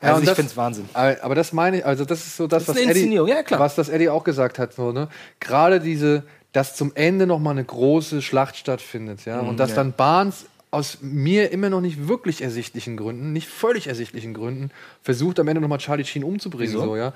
Ja, 0.00 0.10
Also 0.10 0.16
und 0.18 0.22
ich 0.22 0.28
das- 0.28 0.36
finde 0.36 0.50
es 0.50 0.56
Wahnsinn. 0.56 0.88
Aber, 0.92 1.34
das 1.34 1.52
meine 1.52 1.78
ich, 1.78 1.84
also 1.86 2.04
das 2.04 2.20
ist 2.24 2.36
so 2.36 2.46
das, 2.46 2.66
Das 2.66 2.76
ist 2.76 2.88
was 2.88 2.96
Eddie, 2.96 3.14
ja, 3.14 3.42
klar. 3.42 3.58
was 3.58 3.74
das 3.74 3.88
Eddie 3.88 4.08
auch 4.08 4.22
gesagt 4.22 4.60
hat, 4.60 4.72
so, 4.72 4.92
ne? 4.92 5.08
Gerade 5.40 5.80
diese, 5.80 6.22
dass 6.52 6.76
zum 6.76 6.92
Ende 6.94 7.26
noch 7.26 7.40
mal 7.40 7.50
eine 7.50 7.64
große 7.64 8.22
Schlacht 8.22 8.56
stattfindet, 8.56 9.24
ja, 9.24 9.40
und 9.40 9.58
dass 9.58 9.70
ja. 9.70 9.76
dann 9.76 9.92
Barnes 9.92 10.46
aus 10.70 10.98
mir 11.00 11.50
immer 11.52 11.70
noch 11.70 11.80
nicht 11.80 12.08
wirklich 12.08 12.42
ersichtlichen 12.42 12.96
Gründen, 12.96 13.32
nicht 13.32 13.48
völlig 13.48 13.86
ersichtlichen 13.86 14.34
Gründen, 14.34 14.70
versucht 15.02 15.40
am 15.40 15.48
Ende 15.48 15.60
noch 15.60 15.68
mal 15.68 15.78
Charlie 15.78 16.04
Sheen 16.04 16.24
umzubringen, 16.24 16.74
Wieso? 16.74 16.84
so, 16.84 16.96
ja. 16.96 17.12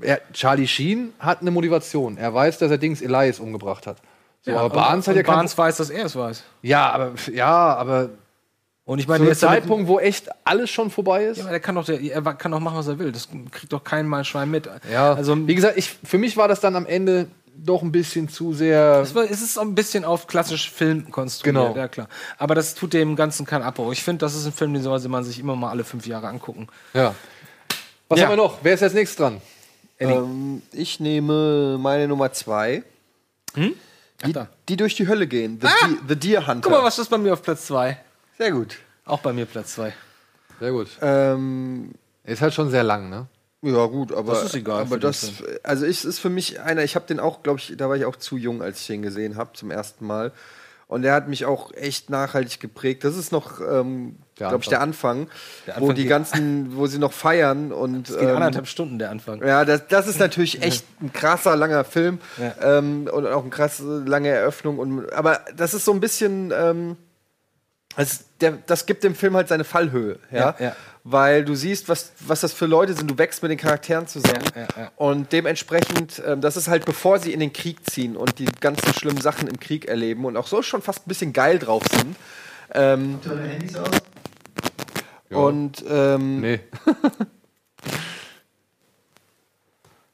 Er, 0.00 0.20
Charlie 0.32 0.66
Sheen 0.66 1.12
hat 1.18 1.42
eine 1.42 1.50
Motivation. 1.50 2.16
Er 2.16 2.32
weiß, 2.32 2.58
dass 2.58 2.70
er 2.70 2.78
Dings 2.78 3.02
Elias 3.02 3.38
umgebracht 3.38 3.86
hat. 3.86 3.98
So, 4.42 4.52
aber 4.52 4.64
und- 4.64 4.72
Barnes 4.72 5.06
hat 5.08 5.16
ja 5.16 5.22
Barnes 5.22 5.56
weiß, 5.56 5.76
dass 5.76 5.90
er 5.90 6.06
es 6.06 6.16
weiß. 6.16 6.42
Ja, 6.62 6.90
aber 6.90 7.12
ja, 7.32 7.74
aber 7.76 8.08
Und 8.86 8.98
ich 8.98 9.06
meine, 9.06 9.18
einem 9.18 9.26
der 9.26 9.36
Zeitpunkt, 9.36 9.86
wo 9.86 9.98
echt 10.00 10.30
alles 10.44 10.70
schon 10.70 10.90
vorbei 10.90 11.24
ist. 11.26 11.36
Ja, 11.36 11.42
aber 11.44 11.50
der 11.50 11.60
kann 11.60 11.74
doch, 11.74 11.84
der, 11.84 12.00
er 12.00 12.22
kann 12.22 12.50
doch 12.50 12.60
machen, 12.60 12.78
was 12.78 12.88
er 12.88 12.98
will. 12.98 13.12
Das 13.12 13.28
kriegt 13.50 13.70
doch 13.74 13.84
kein 13.84 14.08
Mal 14.08 14.24
Schwein 14.24 14.50
mit. 14.50 14.70
Ja, 14.90 15.12
Also, 15.12 15.46
wie 15.46 15.54
gesagt, 15.54 15.76
ich, 15.76 15.90
für 16.02 16.16
mich 16.16 16.38
war 16.38 16.48
das 16.48 16.60
dann 16.60 16.74
am 16.76 16.86
Ende 16.86 17.26
doch 17.56 17.82
ein 17.82 17.92
bisschen 17.92 18.28
zu 18.28 18.52
sehr. 18.54 19.00
es, 19.02 19.14
war, 19.14 19.24
es 19.24 19.42
ist 19.42 19.54
so 19.54 19.60
ein 19.60 19.74
bisschen 19.74 20.04
auf 20.04 20.26
klassisch 20.26 20.70
Film 20.70 21.10
konstruiert, 21.10 21.54
Genau. 21.56 21.76
ja 21.76 21.88
klar. 21.88 22.08
Aber 22.38 22.54
das 22.54 22.74
tut 22.74 22.92
dem 22.92 23.16
Ganzen 23.16 23.44
keinen 23.46 23.62
Abbruch. 23.62 23.92
Ich 23.92 24.02
finde, 24.02 24.18
das 24.24 24.34
ist 24.34 24.46
ein 24.46 24.52
Film, 24.52 24.72
den 24.74 24.82
sollte 24.82 25.08
man 25.08 25.24
sich 25.24 25.38
immer 25.38 25.56
mal 25.56 25.70
alle 25.70 25.84
fünf 25.84 26.06
Jahre 26.06 26.28
angucken. 26.28 26.68
Ja. 26.94 27.14
Was 28.08 28.18
Ja. 28.18 28.26
haben 28.26 28.32
wir 28.32 28.36
noch? 28.36 28.58
Wer 28.62 28.74
ist 28.74 28.82
als 28.82 28.94
nächstes 28.94 29.16
dran? 29.16 29.40
Ähm, 29.98 30.62
ich 30.72 30.98
nehme 31.00 31.76
meine 31.78 32.08
Nummer 32.08 32.32
zwei. 32.32 32.82
Ach, 33.54 34.26
Die, 34.26 34.32
da. 34.32 34.48
die 34.68 34.76
durch 34.76 34.94
die 34.94 35.06
Hölle 35.06 35.26
gehen. 35.26 35.58
The, 35.60 35.66
Ah! 35.66 35.86
Deer, 35.86 35.96
The 36.08 36.16
Deer 36.16 36.46
Hunter. 36.46 36.60
Guck 36.68 36.72
mal, 36.78 36.84
was 36.84 36.98
ist 36.98 37.08
bei 37.10 37.18
mir 37.18 37.32
auf 37.34 37.42
Platz 37.42 37.66
zwei? 37.66 37.98
Sehr 38.38 38.52
gut. 38.52 38.78
Auch 39.04 39.20
bei 39.20 39.32
mir 39.32 39.44
Platz 39.46 39.74
zwei. 39.74 39.92
Sehr 40.58 40.72
gut. 40.72 40.88
Ähm, 41.02 41.92
Ist 42.24 42.40
halt 42.42 42.54
schon 42.54 42.70
sehr 42.70 42.82
lang, 42.82 43.10
ne? 43.10 43.26
Ja, 43.62 43.86
gut, 43.86 44.12
aber. 44.12 44.34
Das 44.34 44.44
ist 44.44 44.54
egal 44.54 44.82
Aber 44.82 44.98
das, 44.98 45.32
also 45.62 45.84
ich, 45.86 46.04
ist 46.04 46.18
für 46.18 46.30
mich 46.30 46.60
einer, 46.60 46.82
ich 46.82 46.94
habe 46.96 47.06
den 47.06 47.20
auch, 47.20 47.42
glaube 47.42 47.58
ich, 47.60 47.74
da 47.76 47.88
war 47.88 47.96
ich 47.96 48.04
auch 48.04 48.16
zu 48.16 48.36
jung, 48.36 48.62
als 48.62 48.80
ich 48.80 48.86
den 48.86 49.02
gesehen 49.02 49.36
habe, 49.36 49.50
zum 49.54 49.70
ersten 49.70 50.06
Mal. 50.06 50.32
Und 50.86 51.02
der 51.02 51.12
hat 51.14 51.28
mich 51.28 51.44
auch 51.44 51.72
echt 51.74 52.10
nachhaltig 52.10 52.58
geprägt. 52.58 53.04
Das 53.04 53.16
ist 53.16 53.30
noch, 53.30 53.60
ähm, 53.60 54.16
glaube 54.34 54.58
ich, 54.60 54.68
der 54.68 54.80
Anfang, 54.80 55.28
Der 55.68 55.74
wo 55.76 55.82
Anfang 55.82 55.94
die 55.94 56.02
geht- 56.02 56.08
ganzen, 56.10 56.76
wo 56.76 56.88
sie 56.88 56.98
noch 56.98 57.12
feiern 57.12 57.70
und 57.70 58.08
Es 58.10 58.18
geht 58.18 58.28
ähm, 58.28 58.34
anderthalb 58.34 58.66
Stunden, 58.66 58.98
der 58.98 59.10
Anfang. 59.10 59.40
Ja, 59.40 59.64
das, 59.64 59.86
das 59.86 60.08
ist 60.08 60.18
natürlich 60.18 60.62
echt 60.64 60.84
ein 61.00 61.12
krasser, 61.12 61.54
langer 61.54 61.84
Film. 61.84 62.18
Ja. 62.38 62.78
Ähm, 62.78 63.08
und 63.12 63.24
auch 63.28 63.42
eine 63.42 63.50
krasse, 63.50 64.02
lange 64.04 64.30
Eröffnung. 64.30 64.80
Und, 64.80 65.12
aber 65.12 65.42
das 65.56 65.74
ist 65.74 65.84
so 65.84 65.92
ein 65.92 66.00
bisschen. 66.00 66.52
Ähm, 66.52 66.96
das, 67.96 68.24
der, 68.40 68.58
das 68.66 68.86
gibt 68.86 69.04
dem 69.04 69.14
Film 69.14 69.36
halt 69.36 69.46
seine 69.48 69.64
Fallhöhe. 69.64 70.18
Ja? 70.32 70.56
Ja, 70.58 70.64
ja. 70.66 70.76
Weil 71.02 71.46
du 71.46 71.54
siehst, 71.54 71.88
was, 71.88 72.12
was 72.20 72.42
das 72.42 72.52
für 72.52 72.66
Leute 72.66 72.92
sind. 72.92 73.10
Du 73.10 73.16
wächst 73.16 73.42
mit 73.42 73.50
den 73.50 73.58
Charakteren 73.58 74.06
zusammen. 74.06 74.44
Ja, 74.54 74.60
ja, 74.62 74.68
ja. 74.76 74.90
Und 74.96 75.32
dementsprechend, 75.32 76.22
ähm, 76.26 76.42
das 76.42 76.58
ist 76.58 76.68
halt 76.68 76.84
bevor 76.84 77.18
sie 77.18 77.32
in 77.32 77.40
den 77.40 77.54
Krieg 77.54 77.78
ziehen 77.90 78.16
und 78.16 78.38
die 78.38 78.44
ganzen 78.60 78.92
schlimmen 78.92 79.20
Sachen 79.20 79.48
im 79.48 79.58
Krieg 79.58 79.86
erleben 79.88 80.26
und 80.26 80.36
auch 80.36 80.46
so 80.46 80.60
schon 80.60 80.82
fast 80.82 81.06
ein 81.06 81.08
bisschen 81.08 81.32
geil 81.32 81.58
drauf 81.58 81.82
sind. 81.90 82.16
Ähm, 82.74 83.18
und 85.30 85.82
ähm, 85.88 86.40
Nee. 86.40 86.60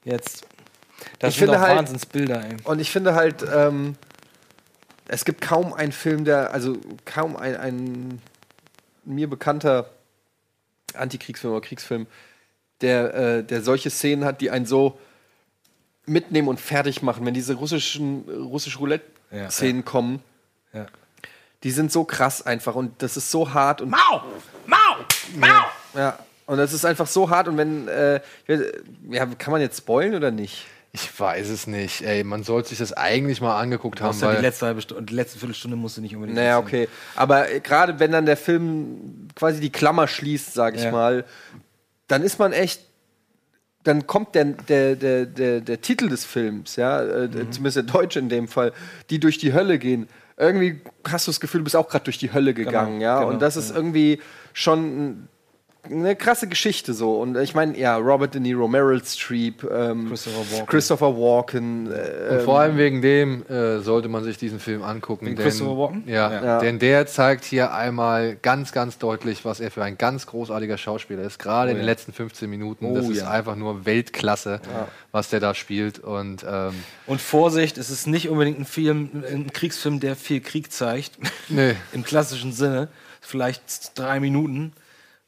Jetzt. 0.04 0.46
Das 1.18 1.34
Ich 1.34 1.38
sind 1.40 1.48
finde 1.48 1.60
halt- 1.60 1.78
Wahnsinnsbilder, 1.78 2.44
ey. 2.44 2.56
Und 2.64 2.80
ich 2.80 2.90
finde 2.90 3.14
halt, 3.14 3.44
ähm, 3.52 3.96
es 5.08 5.24
gibt 5.24 5.40
kaum 5.40 5.72
einen 5.72 5.92
Film, 5.92 6.24
der, 6.24 6.52
also 6.52 6.76
kaum 7.04 7.36
ein, 7.36 7.56
ein 7.56 8.22
mir 9.04 9.28
bekannter 9.28 9.90
Antikriegsfilm 10.98 11.52
oder 11.52 11.60
Kriegsfilm, 11.66 12.06
der, 12.80 13.14
äh, 13.14 13.44
der 13.44 13.62
solche 13.62 13.90
Szenen 13.90 14.24
hat, 14.24 14.40
die 14.40 14.50
einen 14.50 14.66
so 14.66 14.98
mitnehmen 16.06 16.48
und 16.48 16.60
fertig 16.60 17.02
machen. 17.02 17.24
Wenn 17.26 17.34
diese 17.34 17.54
russischen 17.54 18.22
russisch 18.28 18.78
Roulette-Szenen 18.78 19.84
kommen, 19.84 20.22
Ja. 20.72 20.86
die 21.62 21.70
sind 21.70 21.90
so 21.90 22.04
krass 22.04 22.44
einfach 22.44 22.74
und 22.74 23.02
das 23.02 23.16
ist 23.16 23.30
so 23.30 23.52
hart 23.52 23.80
und 23.80 23.90
Mau! 23.90 24.22
Mau! 24.66 24.76
Mau! 25.36 25.64
ja. 25.94 26.18
Und 26.46 26.58
das 26.58 26.72
ist 26.72 26.84
einfach 26.84 27.08
so 27.08 27.28
hart 27.28 27.48
und 27.48 27.56
wenn, 27.56 27.88
äh, 27.88 28.20
ja, 29.10 29.26
kann 29.26 29.50
man 29.50 29.60
jetzt 29.60 29.78
spoilen 29.78 30.14
oder 30.14 30.30
nicht? 30.30 30.66
Ich 30.98 31.20
weiß 31.20 31.50
es 31.50 31.66
nicht. 31.66 32.00
Ey, 32.00 32.24
man 32.24 32.42
sollte 32.42 32.70
sich 32.70 32.78
das 32.78 32.94
eigentlich 32.94 33.42
mal 33.42 33.60
angeguckt 33.60 34.00
haben, 34.00 34.18
ja 34.18 34.34
die 34.34 34.40
letzte 34.40 34.64
halbe 34.64 34.80
Stunde, 34.80 35.02
die 35.04 35.12
letzte 35.14 35.38
Viertelstunde 35.38 35.76
musst 35.76 35.98
du 35.98 36.00
nicht 36.00 36.14
unbedingt. 36.14 36.36
Naja, 36.38 36.58
erzählen. 36.58 36.84
okay. 36.84 36.88
Aber 37.16 37.50
äh, 37.52 37.60
gerade 37.60 37.98
wenn 38.00 38.12
dann 38.12 38.24
der 38.24 38.38
Film 38.38 39.28
quasi 39.34 39.60
die 39.60 39.70
Klammer 39.70 40.08
schließt, 40.08 40.54
sag 40.54 40.74
ich 40.74 40.84
Ja. 40.84 40.90
mal, 40.92 41.24
dann 42.08 42.22
ist 42.22 42.38
man 42.38 42.52
echt 42.52 42.80
dann 43.84 44.06
kommt 44.08 44.34
der, 44.34 44.46
der, 44.46 44.96
der, 44.96 45.26
der, 45.26 45.60
der 45.60 45.80
Titel 45.80 46.08
des 46.08 46.24
Films, 46.24 46.74
ja, 46.76 47.02
äh, 47.02 47.28
Mhm. 47.28 47.52
zumindest 47.52 47.76
der 47.76 47.82
Deutsche 47.84 48.18
in 48.18 48.28
dem 48.28 48.48
Fall, 48.48 48.72
die 49.10 49.20
durch 49.20 49.38
die 49.38 49.52
Hölle 49.52 49.78
gehen. 49.78 50.08
Irgendwie 50.38 50.80
hast 51.06 51.26
du 51.26 51.30
das 51.30 51.38
Gefühl, 51.38 51.60
du 51.60 51.64
bist 51.64 51.76
auch 51.76 51.88
gerade 51.88 52.04
durch 52.04 52.18
die 52.18 52.32
Hölle 52.32 52.52
gegangen, 52.52 53.00
ja. 53.00 53.20
genau, 53.20 53.30
und 53.30 53.40
das 53.42 53.56
ist 53.56 53.70
irgendwie 53.70 54.20
schon 54.54 55.28
eine 55.90 56.16
krasse 56.16 56.46
Geschichte 56.48 56.94
so. 56.94 57.20
Und 57.20 57.36
ich 57.36 57.54
meine, 57.54 57.76
ja, 57.78 57.96
Robert 57.96 58.34
De 58.34 58.40
Niro, 58.40 58.68
Meryl 58.68 59.02
Streep, 59.04 59.64
ähm, 59.70 60.08
Christopher 60.08 60.50
Walken. 60.50 60.66
Christopher 60.66 61.16
Walken 61.16 61.90
äh, 61.92 62.34
Und 62.34 62.42
vor 62.42 62.60
allem 62.60 62.76
wegen 62.76 63.02
dem 63.02 63.44
äh, 63.46 63.78
sollte 63.80 64.08
man 64.08 64.24
sich 64.24 64.38
diesen 64.38 64.60
Film 64.60 64.82
angucken. 64.82 65.26
Denn, 65.26 65.36
Christopher 65.36 65.76
Walken? 65.78 66.04
Ja, 66.06 66.44
Ja. 66.44 66.58
denn 66.60 66.78
der 66.78 67.06
zeigt 67.06 67.44
hier 67.44 67.72
einmal 67.72 68.36
ganz, 68.36 68.72
ganz 68.72 68.98
deutlich, 68.98 69.44
was 69.44 69.60
er 69.60 69.70
für 69.70 69.82
ein 69.84 69.96
ganz 69.98 70.26
großartiger 70.26 70.78
Schauspieler 70.78 71.22
ist. 71.22 71.38
Gerade 71.38 71.70
in 71.70 71.76
den 71.78 71.86
letzten 71.86 72.12
15 72.12 72.48
Minuten. 72.50 72.92
das 72.94 73.06
Oh, 73.06 73.10
ist 73.10 73.18
ja. 73.20 73.30
einfach 73.30 73.56
nur 73.56 73.86
Weltklasse, 73.86 74.60
was 75.12 75.28
der 75.30 75.40
da 75.40 75.54
spielt. 75.54 75.98
Und 75.98 76.44
ähm, 76.48 76.74
Und 77.06 77.20
Vorsicht, 77.20 77.78
es 77.78 77.90
ist 77.90 78.06
nicht 78.06 78.28
unbedingt 78.28 78.58
ein 78.58 78.64
Film, 78.64 79.24
ein 79.30 79.52
Kriegsfilm, 79.52 80.00
der 80.00 80.16
viel 80.16 80.40
Krieg 80.40 80.72
zeigt. 80.72 81.12
nee. 81.48 81.74
Im 81.92 82.04
klassischen 82.04 82.52
Sinne. 82.52 82.88
Vielleicht 83.20 83.98
drei 83.98 84.20
Minuten. 84.20 84.72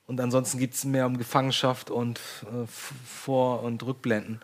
Und 0.08 0.20
ansonsten 0.22 0.58
geht 0.58 0.72
es 0.72 0.84
mehr 0.84 1.06
um 1.06 1.18
Gefangenschaft 1.18 1.90
und 1.90 2.18
äh, 2.44 2.66
Vor- 3.06 3.62
und 3.62 3.82
Rückblenden. 3.84 4.40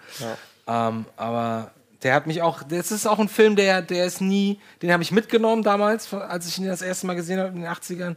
Ähm, 0.67 1.07
aber 1.17 1.73
der 2.03 2.15
hat 2.15 2.27
mich 2.27 2.43
auch, 2.43 2.63
das 2.63 2.93
ist 2.93 3.07
auch 3.07 3.19
ein 3.19 3.31
Film, 3.31 3.57
der, 3.57 3.81
der 3.81 4.05
ist 4.05 4.21
nie, 4.21 4.61
den 4.83 4.93
habe 4.93 5.03
ich 5.03 5.11
mitgenommen 5.11 5.63
damals, 5.63 6.13
als 6.13 6.47
ich 6.47 6.59
ihn 6.59 6.67
das 6.67 6.83
erste 6.83 7.07
Mal 7.07 7.15
gesehen 7.15 7.41
habe 7.41 7.49
in 7.49 7.63
den 7.63 7.67
80ern. 7.67 8.17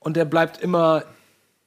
Und 0.00 0.18
der 0.18 0.26
bleibt 0.26 0.58
immer, 0.58 1.04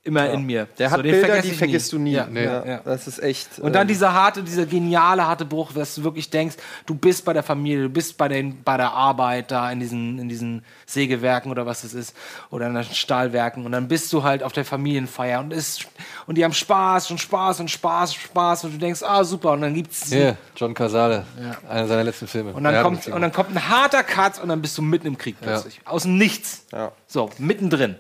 immer 0.03 0.29
in 0.29 0.43
mir. 0.43 0.67
Der 0.77 0.89
hat 0.91 0.97
So, 0.97 1.03
den 1.03 1.11
Bilder, 1.11 1.27
vergesse 1.27 1.49
die 1.49 1.55
vergisst 1.55 1.91
du 1.91 1.99
nie. 1.99 2.13
Ja, 2.13 2.25
Nee. 2.29 2.45
ja, 2.45 2.65
ja. 2.65 2.81
Das 2.85 3.05
ist 3.07 3.21
echt. 3.21 3.59
Und 3.59 3.73
dann 3.73 3.81
ähm, 3.83 3.87
dieser 3.89 4.13
harte, 4.13 4.41
dieser 4.43 4.65
geniale 4.65 5.27
harte 5.27 5.43
Bruch, 5.45 5.73
dass 5.73 5.95
du 5.95 6.03
wirklich 6.03 6.29
denkst, 6.29 6.55
du 6.85 6.95
bist 6.95 7.25
bei 7.25 7.33
der 7.33 7.43
Familie, 7.43 7.83
du 7.83 7.89
bist 7.89 8.17
bei, 8.17 8.27
den, 8.29 8.63
bei 8.63 8.77
der 8.77 8.93
Arbeit 8.93 9.51
da 9.51 9.69
in 9.71 9.79
diesen, 9.81 10.17
in 10.17 10.29
diesen 10.29 10.63
Sägewerken 10.85 11.51
oder 11.51 11.65
was 11.65 11.83
es 11.83 11.93
ist, 11.93 12.15
oder 12.49 12.67
in 12.67 12.75
den 12.75 12.83
Stahlwerken 12.85 13.65
und 13.65 13.73
dann 13.73 13.87
bist 13.89 14.11
du 14.13 14.23
halt 14.23 14.41
auf 14.41 14.53
der 14.53 14.63
Familienfeier 14.65 15.41
und 15.41 15.51
ist, 15.51 15.87
und 16.27 16.37
die 16.37 16.43
haben 16.45 16.53
Spaß 16.53 17.11
und 17.11 17.19
Spaß 17.19 17.59
und 17.59 17.69
Spaß, 17.69 18.13
Spaß 18.15 18.63
und 18.63 18.73
du 18.73 18.77
denkst, 18.77 19.03
ah 19.03 19.23
super, 19.25 19.51
und 19.51 19.61
dann 19.61 19.73
gibt's 19.73 20.05
Hier, 20.09 20.37
John 20.55 20.73
Casale, 20.73 21.25
einer 21.69 21.87
seiner 21.87 22.05
letzten 22.05 22.27
Filme. 22.27 22.53
und 22.53 22.63
dann 22.63 22.73
Ja, 22.73 22.81
kommt, 22.83 23.05
und 23.07 23.21
dann 23.21 23.33
kommt 23.33 23.51
ein 23.55 23.69
harter 23.69 24.03
Cut 24.03 24.41
und 24.41 24.47
dann 24.49 24.61
bist 24.61 24.77
du 24.77 24.81
mitten 24.81 25.07
im 25.07 25.17
Krieg 25.17 25.35
plötzlich. 25.41 25.81
Aus 25.85 26.03
dem 26.03 26.17
Nichts. 26.17 26.65
Ja. 26.71 26.93
So, 27.07 27.29
mittendrin. 27.37 27.95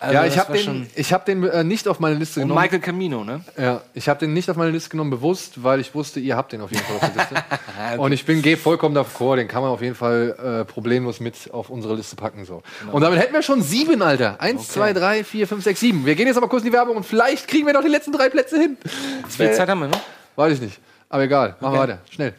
Also 0.00 0.14
ja, 0.14 0.26
ich 0.26 0.38
habe 0.38 0.56
den, 0.56 0.86
ich 0.94 1.12
hab 1.12 1.24
den 1.26 1.42
äh, 1.42 1.64
nicht 1.64 1.88
auf 1.88 1.98
meine 1.98 2.14
Liste 2.14 2.38
Und 2.40 2.46
genommen. 2.48 2.62
Michael 2.62 2.78
Camino, 2.78 3.24
ne? 3.24 3.40
Ja, 3.56 3.82
ich 3.94 4.08
habe 4.08 4.20
den 4.20 4.32
nicht 4.32 4.48
auf 4.48 4.56
meine 4.56 4.70
Liste 4.70 4.90
genommen, 4.90 5.10
bewusst, 5.10 5.64
weil 5.64 5.80
ich 5.80 5.92
wusste, 5.92 6.20
ihr 6.20 6.36
habt 6.36 6.52
den 6.52 6.60
auf 6.60 6.70
jeden 6.70 6.84
Fall 6.84 6.96
auf 6.96 7.12
der 7.12 7.14
Liste. 7.16 7.98
Und 8.00 8.12
ich 8.12 8.24
bin 8.24 8.40
gehe 8.40 8.56
vollkommen 8.56 8.96
d'accord, 8.96 9.36
den 9.36 9.48
kann 9.48 9.60
man 9.60 9.72
auf 9.72 9.82
jeden 9.82 9.96
Fall 9.96 10.60
äh, 10.62 10.64
problemlos 10.72 11.18
mit 11.18 11.52
auf 11.52 11.68
unsere 11.68 11.96
Liste 11.96 12.14
packen. 12.14 12.44
So. 12.44 12.62
Und 12.92 13.02
damit 13.02 13.18
hätten 13.18 13.32
wir 13.34 13.42
schon 13.42 13.60
sieben, 13.60 14.00
Alter. 14.00 14.40
Eins, 14.40 14.68
zwei, 14.68 14.92
drei, 14.92 15.24
vier, 15.24 15.48
fünf, 15.48 15.64
sechs, 15.64 15.80
sieben. 15.80 16.06
Wir 16.06 16.14
gehen 16.14 16.28
jetzt 16.28 16.36
aber 16.36 16.48
kurz 16.48 16.62
in 16.62 16.70
die 16.70 16.76
Werbung 16.76 16.96
und 16.96 17.04
vielleicht 17.04 17.48
kriegen 17.48 17.66
wir 17.66 17.72
noch 17.74 17.82
die 17.82 17.88
letzten 17.88 18.12
drei 18.12 18.28
Plätze 18.28 18.56
hin. 18.56 18.76
Wie 18.84 19.32
viel 19.32 19.52
Zeit 19.52 19.68
haben 19.68 19.80
wir 19.80 19.88
noch? 19.88 20.00
Weiß 20.36 20.52
ich 20.52 20.60
nicht. 20.60 20.78
Aber 21.08 21.24
egal, 21.24 21.56
machen 21.60 21.72
wir 21.74 21.80
Okay. 21.80 21.90
weiter. 21.92 21.98
Schnell. 22.10 22.34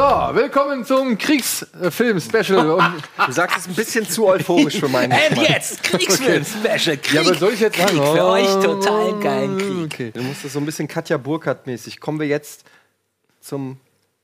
So, 0.00 0.06
willkommen 0.34 0.82
zum 0.86 1.18
Kriegsfilm-Special. 1.18 2.70
Und- 2.80 3.02
du 3.26 3.32
sagst 3.32 3.58
es 3.58 3.66
ein 3.68 3.74
bisschen 3.74 4.08
zu 4.08 4.26
euphorisch 4.28 4.80
für 4.80 4.88
meinen 4.88 5.12
Und 5.12 5.18
Geschmack. 5.28 5.48
jetzt 5.50 5.82
Kriegsfilm, 5.82 6.42
Special 6.42 6.96
Krieg. 6.96 7.12
Ja, 7.12 7.20
aber 7.20 7.34
soll 7.34 7.52
ich 7.52 7.60
jetzt 7.60 7.76
sagen? 7.76 7.90
Krieg 7.98 8.02
für 8.02 8.24
Oh, 8.24 8.30
euch 8.30 8.46
total 8.64 9.20
geilen 9.20 9.58
Krieg. 9.58 9.84
Okay. 9.92 10.10
Du 10.14 10.22
musst 10.22 10.42
das 10.42 10.54
so 10.54 10.58
ein 10.58 10.64
bisschen 10.64 10.88
Katja 10.88 11.18
Burkhardt-mäßig. 11.18 12.00
Kommen 12.00 12.18
wir 12.18 12.26
jetzt 12.26 12.64
zum 13.42 13.78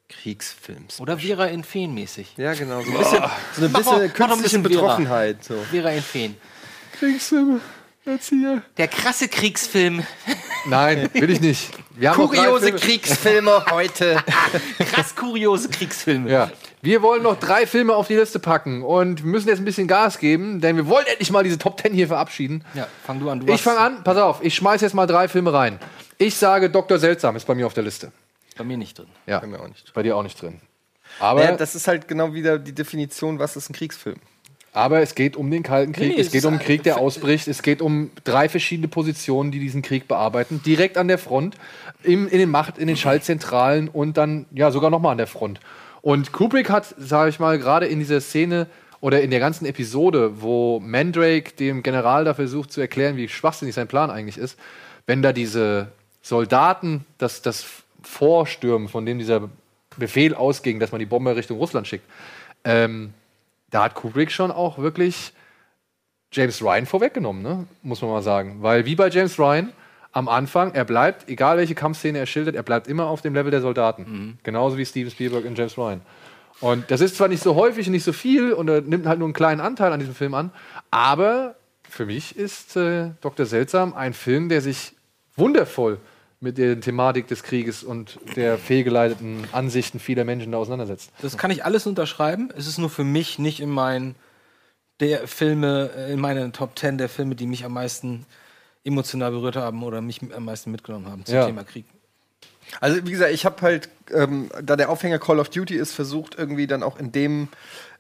Kriegsfilm. 0.09 0.86
Oder 0.98 1.19
Vera 1.19 1.44
in 1.44 1.62
Feen 1.62 1.93
mäßig. 1.93 2.32
Ja, 2.39 2.55
genau. 2.55 2.81
So, 2.81 2.90
ein 2.93 2.97
bisschen, 2.97 3.12
so 3.55 3.61
eine 3.61 3.69
Mach 3.69 3.78
bisschen 3.81 3.98
mal- 3.98 3.98
mach 3.98 3.98
noch 3.98 3.98
ein 3.98 4.09
künstliche 4.09 4.59
bisschen. 4.61 4.62
Betroffenheit. 4.81 5.44
So. 5.44 5.57
Vera 5.70 5.90
in 5.90 6.03
Feen. 6.03 6.36
Kriegsfilme. 6.98 7.61
Erzieher. 8.06 8.62
Der 8.76 8.88
krasse 8.88 9.28
Kriegsfilm. 9.28 10.04
Nein, 10.66 11.08
will 11.12 11.30
ich 11.30 11.40
nicht. 11.40 11.70
Wir 11.96 12.10
Kuriose 12.10 12.66
Filme. 12.66 12.78
Kriegsfilme 12.78 13.64
heute. 13.70 14.16
Krass 14.78 15.14
kuriose 15.14 15.68
Kriegsfilme. 15.68 16.30
Ja. 16.30 16.50
Wir 16.82 17.02
wollen 17.02 17.22
noch 17.22 17.38
drei 17.38 17.66
Filme 17.66 17.94
auf 17.94 18.06
die 18.08 18.14
Liste 18.16 18.38
packen 18.38 18.82
und 18.82 19.24
müssen 19.24 19.48
jetzt 19.48 19.58
ein 19.58 19.64
bisschen 19.64 19.88
Gas 19.88 20.18
geben, 20.18 20.60
denn 20.60 20.76
wir 20.76 20.86
wollen 20.86 21.06
endlich 21.06 21.30
mal 21.30 21.42
diese 21.42 21.58
Top 21.58 21.76
Ten 21.78 21.92
hier 21.92 22.06
verabschieden. 22.06 22.64
Ja, 22.74 22.86
fang 23.04 23.18
du 23.18 23.28
an. 23.30 23.40
Du 23.40 23.52
Ich 23.52 23.62
fange 23.62 23.78
an, 23.80 24.04
pass 24.04 24.16
auf, 24.18 24.42
ich 24.42 24.54
schmeiß 24.54 24.80
jetzt 24.82 24.94
mal 24.94 25.06
drei 25.06 25.26
Filme 25.28 25.52
rein. 25.52 25.78
Ich 26.18 26.36
sage, 26.36 26.70
Dr. 26.70 26.98
Seltsam 26.98 27.34
ist 27.36 27.46
bei 27.46 27.54
mir 27.54 27.66
auf 27.66 27.74
der 27.74 27.82
Liste. 27.84 28.12
Bei 28.56 28.64
mir 28.64 28.76
nicht 28.76 28.98
drin. 28.98 29.08
Ja, 29.26 29.40
Bei 29.40 29.46
mir 29.46 29.60
auch 29.60 29.68
nicht. 29.68 29.92
bei 29.94 30.02
dir 30.02 30.16
auch 30.16 30.22
nicht 30.22 30.40
drin. 30.40 30.60
Aber, 31.18 31.44
Ja, 31.44 31.56
das 31.56 31.74
ist 31.74 31.88
halt 31.88 32.08
genau 32.08 32.32
wieder 32.34 32.58
die 32.58 32.74
Definition, 32.74 33.38
was 33.38 33.56
ist 33.56 33.68
ein 33.70 33.74
Kriegsfilm. 33.74 34.16
Aber 34.77 35.01
es 35.01 35.15
geht 35.15 35.36
um 35.36 35.51
den 35.51 35.62
Kalten 35.62 35.93
Krieg, 35.94 36.15
Nee, 36.15 36.20
es 36.20 36.31
geht 36.31 36.44
um 36.44 36.51
einen 36.53 36.61
ein- 36.61 36.66
Krieg, 36.66 36.82
der 36.82 36.98
ausbricht, 36.98 37.48
es 37.48 37.62
geht 37.62 37.81
um 37.81 38.11
drei 38.24 38.47
verschiedene 38.51 38.89
Positionen, 38.89 39.51
die 39.51 39.59
diesen 39.59 39.81
Krieg 39.81 40.07
bearbeiten. 40.07 40.61
Direkt 40.66 40.98
an 40.98 41.09
der 41.09 41.16
Front, 41.16 41.57
im, 42.03 42.28
in 42.28 42.39
den 42.39 42.51
Macht, 42.51 42.77
in 42.77 42.86
den 42.86 42.98
Schaltzentralen 42.98 43.89
und 43.89 44.19
dann 44.19 44.44
ja 44.53 44.70
sogar 44.70 44.90
nochmal 44.90 45.12
an 45.12 45.19
der 45.19 45.27
Front. 45.28 45.61
Und 46.03 46.31
Kubrick 46.32 46.69
hat, 46.69 46.94
sage 46.98 47.31
ich 47.31 47.39
mal, 47.40 47.59
gerade 47.59 47.86
in 47.86 47.98
dieser 48.01 48.20
Szene 48.20 48.66
oder 49.01 49.23
in 49.23 49.31
der 49.31 49.40
ganzen 49.40 49.65
Episode, 49.65 50.43
wo 50.43 50.78
Mandrake 50.78 51.53
dem 51.59 51.82
General 51.82 52.27
da 52.27 52.35
versucht 52.35 52.70
zu 52.70 52.82
erklären, 52.82 53.16
wie 53.16 53.28
schwachsinnig 53.28 53.74
sein 53.74 53.89
Plan 53.89 54.11
eigentlich 54.11 54.36
ist, 54.36 54.59
wenn 55.07 55.23
da 55.23 55.32
diese 55.32 55.89
Soldaten 56.20 57.07
das, 57.16 57.40
das 57.40 57.65
vorstürmen, 58.03 58.89
von 58.89 59.07
dem 59.07 59.19
dieser 59.19 59.48
Befehl 59.97 60.35
ausging, 60.35 60.81
dass 60.81 60.93
man 60.93 60.98
die 60.98 61.07
Bombe 61.07 61.35
Richtung 61.35 61.57
Russland 61.57 61.89
schickt, 61.89 62.05
ähm, 62.65 63.15
da 63.70 63.84
hat 63.84 63.94
Kubrick 63.94 64.30
schon 64.30 64.51
auch 64.51 64.78
wirklich 64.78 65.32
James 66.32 66.62
Ryan 66.62 66.86
vorweggenommen, 66.86 67.43
ne? 67.43 67.66
muss 67.82 68.02
man 68.02 68.10
mal 68.10 68.22
sagen. 68.22 68.59
Weil 68.60 68.84
wie 68.84 68.94
bei 68.94 69.09
James 69.09 69.38
Ryan, 69.38 69.72
am 70.12 70.28
Anfang, 70.28 70.72
er 70.74 70.84
bleibt, 70.84 71.28
egal 71.28 71.59
welche 71.59 71.74
Kampfszene 71.74 72.18
er 72.18 72.26
schildert, 72.26 72.55
er 72.55 72.62
bleibt 72.62 72.88
immer 72.88 73.06
auf 73.06 73.20
dem 73.20 73.34
Level 73.34 73.51
der 73.51 73.60
Soldaten. 73.60 74.38
Genauso 74.43 74.78
wie 74.78 74.86
Steven 74.86 75.10
Spielberg 75.10 75.44
und 75.44 75.59
James 75.59 75.76
Ryan. 75.76 76.01
Und 76.60 76.90
das 76.90 77.01
ist 77.02 77.16
zwar 77.16 77.28
nicht 77.28 77.43
so 77.43 77.55
häufig 77.55 77.86
und 77.86 77.93
nicht 77.93 78.05
so 78.05 78.14
viel 78.14 78.52
und 78.52 78.68
er 78.68 78.80
nimmt 78.80 79.06
halt 79.06 79.18
nur 79.18 79.26
einen 79.26 79.34
kleinen 79.34 79.60
Anteil 79.60 79.93
an 79.93 80.01
diesem 80.01 80.14
Film 80.14 80.32
an, 80.34 80.51
aber 80.90 81.56
für 81.88 82.06
mich 82.06 82.36
ist 82.36 82.76
äh, 82.76 83.10
Dr. 83.20 83.47
Seltsam 83.47 83.94
ein 83.94 84.14
Film, 84.14 84.48
der 84.48 84.62
sich 84.62 84.94
wundervoll 85.36 85.98
mit 86.40 86.58
der 86.58 86.80
Thematik 86.80 87.28
des 87.28 87.42
Krieges 87.42 87.82
und 87.82 88.18
der 88.36 88.58
fehlgeleiteten 88.58 89.46
Ansichten 89.52 89.98
vieler 89.98 90.24
Menschen 90.24 90.52
da 90.52 90.58
auseinandersetzt. 90.58 91.10
Das 91.22 91.38
kann 91.38 91.50
ich 91.50 91.64
alles 91.64 91.86
unterschreiben. 91.86 92.50
Es 92.56 92.66
ist 92.66 92.78
nur 92.78 92.90
für 92.90 93.04
mich 93.04 93.38
nicht 93.38 93.60
in 93.60 93.70
meinen 93.70 94.14
der 95.00 95.26
Filme, 95.28 95.90
äh, 95.96 96.12
in 96.12 96.20
meinen 96.20 96.52
Top 96.52 96.76
Ten 96.76 96.98
der 96.98 97.08
Filme, 97.08 97.34
die 97.34 97.46
mich 97.46 97.64
am 97.64 97.72
meisten 97.72 98.26
emotional 98.84 99.30
berührt 99.30 99.56
haben 99.56 99.82
oder 99.82 100.00
mich 100.00 100.20
am 100.34 100.44
meisten 100.44 100.70
mitgenommen 100.70 101.06
haben 101.06 101.24
zum 101.24 101.34
Ja. 101.34 101.46
Thema 101.46 101.64
Krieg. 101.64 101.86
Also 102.80 103.04
wie 103.06 103.12
gesagt, 103.12 103.32
ich 103.32 103.44
habe 103.44 103.62
halt, 103.62 103.88
ähm, 104.12 104.50
da 104.62 104.76
der 104.76 104.90
Aufhänger 104.90 105.18
Call 105.18 105.38
of 105.38 105.48
Duty 105.48 105.76
ist, 105.76 105.92
versucht 105.92 106.36
irgendwie 106.36 106.66
dann 106.66 106.82
auch 106.82 106.98
in 106.98 107.12
dem 107.12 107.48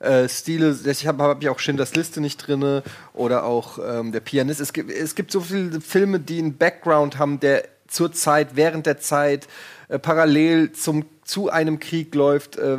äh, 0.00 0.28
Stile, 0.28 0.76
ich 0.84 1.06
habe 1.06 1.22
hab 1.22 1.42
ja 1.42 1.50
auch 1.52 1.58
Schindlers 1.58 1.94
Liste 1.94 2.20
nicht 2.20 2.38
drinne 2.38 2.82
oder 3.14 3.44
auch 3.44 3.78
ähm, 3.78 4.12
der 4.12 4.20
Pianist. 4.20 4.60
Es 4.60 4.72
gibt, 4.72 4.90
es 4.90 5.14
gibt 5.14 5.30
so 5.30 5.40
viele 5.40 5.80
Filme, 5.80 6.18
die 6.20 6.38
einen 6.38 6.56
Background 6.56 7.18
haben, 7.18 7.38
der 7.40 7.64
zur 7.88 8.12
Zeit, 8.12 8.54
während 8.54 8.86
der 8.86 8.98
Zeit, 8.98 9.48
äh, 9.88 9.98
parallel 9.98 10.72
zum, 10.72 11.04
zu 11.24 11.50
einem 11.50 11.78
Krieg 11.78 12.14
läuft. 12.14 12.56
Äh, 12.56 12.78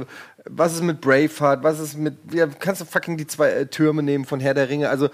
was 0.49 0.73
ist 0.73 0.83
mit 0.83 1.01
Braveheart? 1.01 1.63
Was 1.63 1.79
ist 1.79 1.97
mit, 1.97 2.15
ja, 2.31 2.47
kannst 2.47 2.81
du 2.81 2.85
fucking 2.85 3.17
die 3.17 3.27
zwei 3.27 3.49
äh, 3.49 3.65
Türme 3.67 4.03
nehmen 4.03 4.25
von 4.25 4.39
Herr 4.39 4.53
der 4.53 4.69
Ringe? 4.69 4.89
Also 4.89 5.09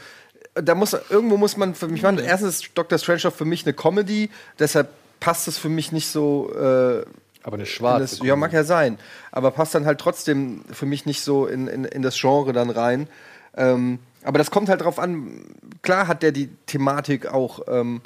da 0.56 0.76
muss 0.76 0.95
irgendwo 1.10 1.38
muss 1.38 1.57
man 1.57 1.76
für 1.76 1.88
mich 1.88 2.02
machen. 2.03 2.20
Erstens 2.20 2.61
ist 2.61 2.72
Dr. 2.76 2.98
Strangelove 2.99 3.36
für 3.36 3.45
mich 3.45 3.65
eine 3.65 3.74
Comedy, 3.74 4.30
deshalb 4.60 4.90
passt 5.20 5.48
es 5.48 5.57
für 5.57 5.70
mich 5.70 5.91
nicht 5.91 6.07
so. 6.07 6.52
Äh, 6.53 7.06
Aber 7.44 7.53
eine 7.53 7.64
in 7.64 7.65
schwarze. 7.65 8.18
das, 8.18 8.28
ja, 8.28 8.36
mag 8.36 8.53
ja 8.53 8.64
sein. 8.64 8.99
Aber 9.32 9.52
passt 9.52 9.74
dann 9.74 9.86
halt 9.86 9.99
trotzdem 9.99 10.64
für 10.72 10.86
mich 10.86 11.06
nicht 11.06 11.22
so 11.22 11.48
in, 11.48 11.68
in, 11.68 11.86
in 11.86 12.02
das 12.02 12.20
Genre 12.20 12.53
dann 12.53 12.70
rein. 12.70 13.07
Ähm, 13.56 13.99
aber 14.24 14.38
das 14.38 14.52
kommt 14.52 14.70
halt 14.70 14.82
drauf 14.82 14.99
an. 14.99 15.44
Klar 15.82 16.07
hat 16.07 16.24
der 16.24 16.32
die 16.32 16.49
Thematik 16.65 17.28
auch. 17.28 17.61
Ähm, 17.68 18.02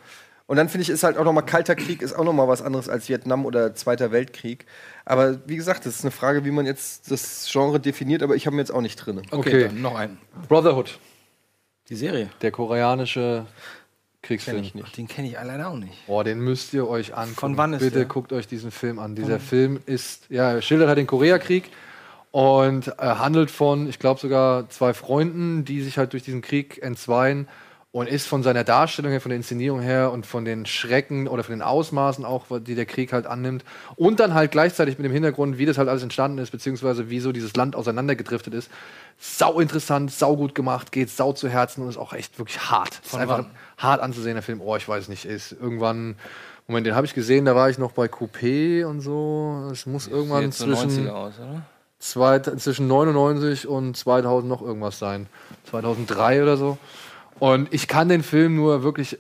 und 0.48 0.58
dann 0.58 0.70
finde 0.70 0.82
ich, 0.84 0.90
ist 0.90 1.04
halt 1.04 1.18
auch 1.18 1.24
nochmal 1.26 1.46
Kalter 1.46 1.76
Krieg, 1.76 2.02
ist 2.02 2.14
auch 2.14 2.24
nochmal 2.24 2.48
was 2.48 2.62
anderes 2.62 2.90
als 2.90 3.08
Vietnam 3.10 3.46
oder 3.46 3.76
Zweiter 3.76 4.12
Weltkrieg. 4.12 4.66
Aber 5.06 5.40
wie 5.48 5.56
gesagt, 5.58 5.86
das 5.86 5.96
ist 5.96 6.02
eine 6.04 6.12
Frage, 6.12 6.44
wie 6.46 6.52
man 6.52 6.66
jetzt 6.66 7.12
das 7.12 7.48
Genre 7.52 7.80
definiert, 7.80 8.24
aber 8.24 8.36
ich 8.36 8.46
habe 8.48 8.56
mir 8.56 8.62
jetzt 8.62 8.72
auch 8.72 8.82
nicht 8.82 8.96
drin. 8.98 9.20
Okay, 9.32 9.38
Okay. 9.50 9.64
dann 9.68 9.82
noch 9.82 9.96
ein. 9.96 10.18
Brotherhood, 10.48 11.00
Die 11.90 11.96
Serie. 11.96 12.30
der 12.42 12.52
koreanische 12.52 13.46
Kriegsfilm. 14.22 14.58
Kenn 14.58 14.66
ich 14.66 14.76
nicht. 14.76 14.98
Den 14.98 15.08
kenne 15.08 15.28
ich 15.30 15.34
leider 15.36 15.70
auch 15.70 15.78
nicht. 15.78 16.06
Boah, 16.08 16.24
den 16.24 16.40
müsst 16.40 16.74
ihr 16.74 16.88
euch 16.88 17.16
angucken. 17.16 17.36
Von 17.36 17.58
wann 17.58 17.74
ist 17.74 17.80
Bitte 17.80 18.00
der? 18.00 18.06
guckt 18.06 18.34
euch 18.34 18.48
diesen 18.48 18.72
Film 18.72 19.00
an. 19.00 19.16
Dieser 19.16 19.40
Film 19.40 19.80
ist, 19.86 20.26
ja, 20.30 20.52
er 20.54 20.62
schildert 20.62 20.88
halt 20.90 20.98
den 20.98 21.08
Koreakrieg 21.08 21.70
und 22.32 22.88
äh, 22.88 22.92
handelt 23.02 23.50
von, 23.52 23.88
ich 23.88 24.00
glaube 24.00 24.20
sogar 24.20 24.70
zwei 24.70 24.94
Freunden, 24.94 25.64
die 25.66 25.82
sich 25.82 25.98
halt 25.98 26.12
durch 26.14 26.24
diesen 26.24 26.42
Krieg 26.42 26.82
entzweien 26.82 27.48
und 27.98 28.08
ist 28.08 28.28
von 28.28 28.44
seiner 28.44 28.64
Darstellung 28.64 29.10
her, 29.10 29.20
von 29.20 29.32
der 29.32 29.38
Inszenierung 29.38 29.80
her 29.82 30.12
und 30.12 30.28
von 30.28 30.46
den 30.46 30.68
Schrecken 30.68 31.28
oder 31.28 31.44
von 31.44 31.56
den 31.56 31.64
Ausmaßen 31.64 32.26
auch, 32.26 32.46
die 32.60 32.76
der 32.76 32.86
Krieg 32.86 33.12
halt 33.12 33.26
annimmt 33.26 33.66
und 33.96 34.20
dann 34.20 34.36
halt 34.36 34.52
gleichzeitig 34.52 35.00
mit 35.00 35.06
dem 35.06 35.12
Hintergrund, 35.12 35.58
wie 35.58 35.66
das 35.66 35.80
halt 35.80 35.90
alles 35.90 36.04
entstanden 36.04 36.38
ist, 36.38 36.52
beziehungsweise 36.52 37.10
wie 37.10 37.20
so 37.20 37.32
dieses 37.32 37.56
Land 37.56 37.76
auseinandergedriftet 37.76 38.54
ist. 38.54 38.70
Sau 39.18 39.60
interessant, 39.60 40.12
sau 40.12 40.36
gut 40.36 40.54
gemacht, 40.54 40.92
geht 40.92 41.10
sau 41.10 41.34
zu 41.34 41.50
Herzen 41.50 41.82
und 41.82 41.90
ist 41.90 41.98
auch 41.98 42.14
echt 42.14 42.38
wirklich 42.38 42.70
hart. 42.70 43.02
Ist 43.04 43.16
einfach 43.16 43.40
wann? 43.40 43.52
hart 43.80 44.00
anzusehen, 44.00 44.36
der 44.36 44.44
Film. 44.44 44.62
Oh, 44.62 44.76
ich 44.76 44.88
weiß 44.88 45.08
nicht, 45.08 45.26
ist 45.26 45.54
irgendwann, 45.54 46.18
Moment, 46.68 46.86
den 46.86 46.94
habe 46.94 47.08
ich 47.08 47.16
gesehen, 47.16 47.46
da 47.46 47.56
war 47.56 47.72
ich 47.72 47.80
noch 47.80 47.94
bei 47.94 48.06
Coupé 48.06 48.86
und 48.86 49.02
so. 49.02 49.70
Es 49.72 49.88
muss 49.88 50.08
irgendwann 50.08 50.52
Sieht 50.52 50.54
so 50.54 50.66
zwischen, 50.68 51.08
90er 51.08 51.10
aus, 51.10 51.34
zwei, 51.98 52.38
zwischen 52.42 52.88
99 52.88 53.68
und 53.68 53.98
2000 53.98 54.48
noch 54.48 54.62
irgendwas 54.62 55.00
sein. 55.00 55.26
2003 55.72 56.44
oder 56.44 56.58
so. 56.58 56.78
Und 57.40 57.74
ich 57.74 57.88
kann 57.88 58.10
den 58.10 58.24
Film 58.24 58.56
nur 58.56 58.84
wirklich. 58.84 59.18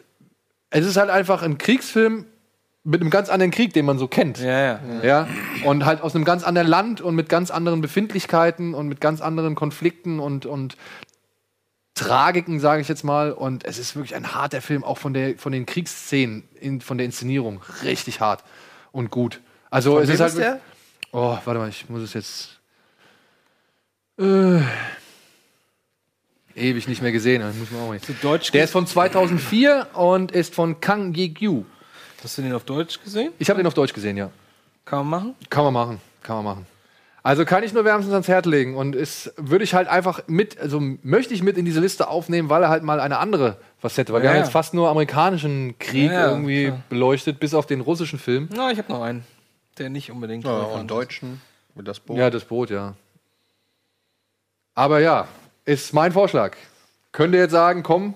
Es 0.70 0.86
ist 0.86 0.98
halt 0.98 1.10
einfach 1.10 1.44
ein 1.44 1.58
Kriegsfilm 1.58 2.26
mit 2.84 3.02
einem 3.02 3.10
ganz 3.10 3.30
anderen 3.30 3.52
Krieg, 3.52 3.74
den 3.74 3.86
man 3.86 3.98
so 3.98 4.08
kennt. 4.08 4.40
Ja, 4.40 4.60
ja. 4.60 4.80
Ja, 5.04 5.28
und 5.66 5.86
halt 5.86 6.02
aus 6.02 6.16
einem 6.16 6.24
ganz 6.24 6.44
anderen 6.44 6.68
Land 6.68 7.02
und 7.02 7.16
mit 7.16 7.28
ganz 7.28 7.52
anderen 7.52 7.82
Befindlichkeiten 7.82 8.74
und 8.74 8.88
mit 8.88 9.02
ganz 9.02 9.20
anderen 9.20 9.56
Konflikten 9.56 10.20
und, 10.20 10.46
und 10.46 10.78
Tragiken, 11.96 12.62
sage 12.62 12.82
ich 12.82 12.88
jetzt 12.88 13.04
mal. 13.04 13.34
Und 13.34 13.66
es 13.66 13.78
ist 13.78 13.96
wirklich 13.96 14.16
ein 14.16 14.34
harter 14.34 14.62
Film, 14.62 14.86
auch 14.86 14.98
von, 14.98 15.14
der, 15.14 15.38
von 15.38 15.52
den 15.52 15.66
Kriegsszenen, 15.66 16.48
in, 16.62 16.80
von 16.80 16.98
der 16.98 17.06
Inszenierung. 17.06 17.62
Richtig 17.84 18.22
hart 18.22 18.44
und 18.94 19.12
gut. 19.12 19.42
Also 19.70 19.96
Von 19.96 20.04
es 20.04 20.10
ist 20.10 20.20
halt. 20.22 20.32
ist 20.32 20.40
der? 20.40 20.60
Oh, 21.12 21.38
warte 21.44 21.60
mal, 21.60 21.70
ich 21.70 21.90
muss 21.90 22.02
es 22.02 22.14
jetzt. 22.14 22.60
Äh, 24.18 24.62
ewig 26.58 26.88
nicht 26.88 27.02
mehr 27.02 27.12
gesehen. 27.12 27.44
Muss 27.60 27.72
man 27.72 27.82
auch 27.82 27.92
nicht. 27.94 28.06
Zu 28.06 28.14
Deutsch 28.14 28.52
Der 28.52 28.64
ist 28.64 28.72
von 28.72 28.86
2004 28.88 29.88
und 29.94 30.32
ist 30.32 30.54
von 30.56 30.80
Kang 30.82 31.14
Ye-gyu. 31.14 31.64
Hast 32.24 32.38
du 32.38 32.42
den 32.42 32.54
auf 32.54 32.64
Deutsch 32.64 33.00
gesehen? 33.04 33.32
Ich 33.40 33.50
habe 33.50 33.60
den 33.60 33.68
auf 33.68 33.74
Deutsch 33.74 33.94
gesehen, 33.94 34.18
ja. 34.18 34.30
Kann 34.86 35.00
man 35.00 35.08
machen? 35.10 35.36
Kann 35.50 35.64
man 35.66 35.74
machen, 35.74 36.02
kann 36.24 36.36
man 36.38 36.46
machen. 36.46 36.66
Also 37.24 37.44
kann 37.44 37.62
ich 37.64 37.74
nur 37.74 37.84
wärmstens 37.84 38.14
ans 38.14 38.28
Herz 38.30 38.46
legen 38.46 38.76
und 38.78 38.96
ist 38.96 39.34
würde 39.36 39.66
ich 39.66 39.74
halt 39.74 39.90
einfach 39.90 40.22
mit, 40.28 40.58
also 40.60 40.80
möchte 41.04 41.34
ich 41.34 41.44
mit 41.44 41.58
in 41.58 41.66
diese 41.66 41.82
Liste 41.82 42.08
aufnehmen, 42.08 42.50
weil 42.50 42.64
er 42.64 42.70
halt 42.70 42.84
mal 42.84 43.02
eine 43.02 43.18
andere 43.18 43.58
Facette, 43.80 44.14
weil 44.14 44.22
wir 44.22 44.26
Ja, 44.26 44.30
haben 44.32 44.38
ja. 44.38 44.44
jetzt 44.46 44.54
fast 44.54 44.74
nur 44.74 44.88
amerikanischen 44.90 45.78
Krieg 45.78 46.10
Ja, 46.10 46.30
irgendwie 46.32 46.68
klar. 46.68 46.82
beleuchtet, 46.88 47.40
bis 47.42 47.54
auf 47.54 47.66
den 47.66 47.82
russischen 47.82 48.18
Film. 48.18 48.48
Na, 48.56 48.72
ich 48.72 48.78
habe 48.78 48.90
noch 48.94 49.02
einen, 49.04 49.26
der 49.78 49.90
nicht 49.90 50.10
unbedingt. 50.10 50.46
Ja, 50.46 50.52
und. 50.58 50.88
Deutschen 50.90 51.42
mit 51.76 51.86
das 51.88 52.00
Boot. 52.00 52.18
Ja, 52.18 52.30
das 52.30 52.46
Boot, 52.46 52.70
ja. 52.70 52.94
Aber 54.74 55.00
ja, 55.00 55.28
ist 55.68 55.94
mein 55.94 56.12
Vorschlag. 56.14 56.56
Könnt 57.12 57.34
ihr 57.34 57.42
jetzt 57.42 57.52
sagen, 57.52 57.84
komm, 57.84 58.16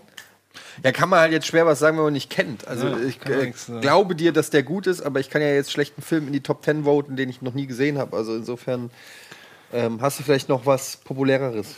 Ja, 0.83 0.91
kann 0.91 1.09
man 1.09 1.19
halt 1.19 1.31
jetzt 1.33 1.47
schwer 1.47 1.65
was 1.65 1.79
sagen, 1.79 1.97
wenn 1.97 2.05
man 2.05 2.13
nicht 2.13 2.29
kennt. 2.29 2.67
Also 2.67 2.87
Ja, 2.87 2.97
ich 2.99 3.23
äh, 3.25 3.51
glaube 3.81 4.15
dir, 4.15 4.31
dass 4.31 4.49
der 4.49 4.63
gut 4.63 4.87
ist, 4.87 5.01
aber 5.01 5.19
ich 5.19 5.29
kann 5.29 5.41
ja 5.41 5.49
jetzt 5.49 5.71
schlechten 5.71 6.01
Film 6.01 6.27
in 6.27 6.33
die 6.33 6.41
Top 6.41 6.63
10 6.63 6.85
voten, 6.85 7.15
den 7.15 7.29
ich 7.29 7.41
noch 7.41 7.53
nie 7.53 7.67
gesehen 7.67 7.97
habe. 7.97 8.15
Also 8.15 8.35
insofern 8.35 8.89
ähm, 9.73 10.01
hast 10.01 10.17
du 10.19 10.23
vielleicht 10.23 10.49
noch 10.49 10.65
was 10.65 10.97
populäreres. 10.97 11.75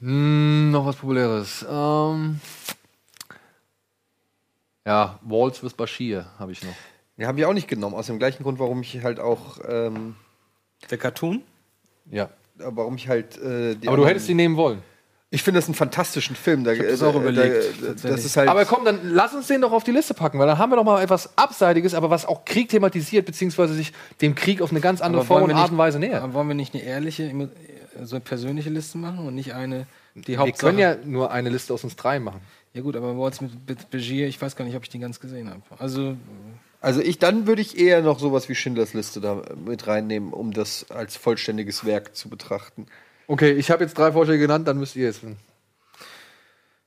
Hm, 0.00 0.70
noch 0.70 0.84
was 0.84 0.96
Populäres. 0.96 1.64
Ähm, 1.68 2.40
ja, 4.84 5.18
Waltz 5.22 5.62
with 5.62 5.74
Bashir 5.74 6.26
habe 6.38 6.52
ich 6.52 6.62
noch. 6.62 6.74
Den 7.16 7.26
habe 7.26 7.38
ich 7.38 7.46
auch 7.46 7.52
nicht 7.52 7.68
genommen, 7.68 7.94
aus 7.94 8.06
dem 8.06 8.18
gleichen 8.18 8.42
Grund, 8.42 8.58
warum 8.58 8.82
ich 8.82 9.02
halt 9.02 9.20
auch, 9.20 9.58
ähm, 9.66 10.16
Der 10.90 10.98
Cartoon? 10.98 11.42
Ja. 12.10 12.30
Warum 12.66 12.96
ich 12.96 13.08
halt. 13.08 13.36
Äh, 13.42 13.74
die 13.76 13.88
Aber 13.88 13.96
du 13.96 14.06
hättest 14.06 14.28
ihn 14.28 14.36
nehmen 14.36 14.56
wollen. 14.56 14.82
Ich 15.34 15.42
finde 15.42 15.58
das 15.60 15.66
einen 15.66 15.74
fantastischen 15.74 16.36
Film. 16.36 16.62
Da, 16.62 16.72
hab 16.72 16.78
das 16.86 17.00
äh, 17.00 17.04
auch 17.06 17.14
überlegt, 17.14 17.64
Da, 17.82 18.08
das 18.10 18.24
ist 18.24 18.36
halt. 18.36 18.48
Aber 18.50 18.64
komm, 18.66 18.84
dann 18.84 18.98
lass 19.14 19.32
uns 19.34 19.46
den 19.46 19.62
doch 19.62 19.72
auf 19.72 19.82
die 19.82 19.90
Liste 19.90 20.12
packen, 20.12 20.38
weil 20.38 20.46
dann 20.46 20.58
haben 20.58 20.70
wir 20.70 20.76
doch 20.76 20.84
mal 20.84 21.02
etwas 21.02 21.36
Abseitiges, 21.38 21.94
aber 21.94 22.10
was 22.10 22.26
auch 22.26 22.44
Krieg 22.44 22.68
thematisiert, 22.68 23.24
beziehungsweise 23.24 23.72
sich 23.72 23.92
dem 24.20 24.34
Krieg 24.34 24.60
auf 24.60 24.70
eine 24.72 24.80
ganz 24.80 25.00
andere 25.00 25.20
Aber 25.20 25.26
Form 25.26 25.42
und 25.44 25.48
wir 25.48 25.56
Art 25.56 25.70
und 25.70 25.78
Weise 25.78 25.98
nähert. 25.98 26.22
Aber 26.22 26.34
wollen 26.34 26.48
wir 26.48 26.54
nicht 26.54 26.74
eine 26.74 26.82
ehrliche, 26.82 27.22
emo- 27.24 27.48
so 28.02 28.16
eine 28.16 28.20
persönliche 28.24 28.68
Liste 28.68 28.98
machen 28.98 29.26
und 29.26 29.34
nicht 29.34 29.54
eine, 29.54 29.86
die 30.14 30.28
Wir 30.28 30.38
Hauptsache? 30.38 30.66
können 30.66 30.78
ja 30.78 30.96
nur 31.02 31.30
eine 31.30 31.48
Liste 31.48 31.72
aus 31.72 31.82
uns 31.82 31.96
drei 31.96 32.20
machen. 32.20 32.40
Ja 32.74 32.82
gut, 32.82 32.94
aber 32.96 33.18
Waltz 33.18 33.40
mit 33.40 33.64
Be- 33.66 33.76
Begier, 33.90 34.26
ich 34.28 34.40
weiß 34.40 34.54
gar 34.54 34.66
nicht, 34.66 34.76
ob 34.76 34.82
ich 34.82 34.90
den 34.90 35.00
ganz 35.00 35.18
gesehen 35.18 35.48
habe. 35.48 35.62
Also 35.78 36.14
Also 36.82 37.00
ich, 37.00 37.18
dann 37.20 37.46
würde 37.46 37.62
ich 37.62 37.78
eher 37.78 38.02
noch 38.02 38.18
sowas 38.18 38.48
wie 38.48 38.56
Schindlers 38.56 38.92
Liste 38.92 39.20
da 39.20 39.42
mit 39.64 39.86
reinnehmen, 39.86 40.32
um 40.32 40.52
das 40.52 40.90
als 40.90 41.16
vollständiges 41.16 41.84
Werk 41.84 42.16
zu 42.16 42.28
betrachten. 42.28 42.86
Okay, 43.28 43.52
ich 43.52 43.70
habe 43.70 43.84
jetzt 43.84 43.96
drei 43.96 44.10
Vorschläge 44.10 44.40
genannt, 44.42 44.66
dann 44.66 44.78
müsst 44.78 44.96
ihr 44.96 45.04
jetzt. 45.04 45.20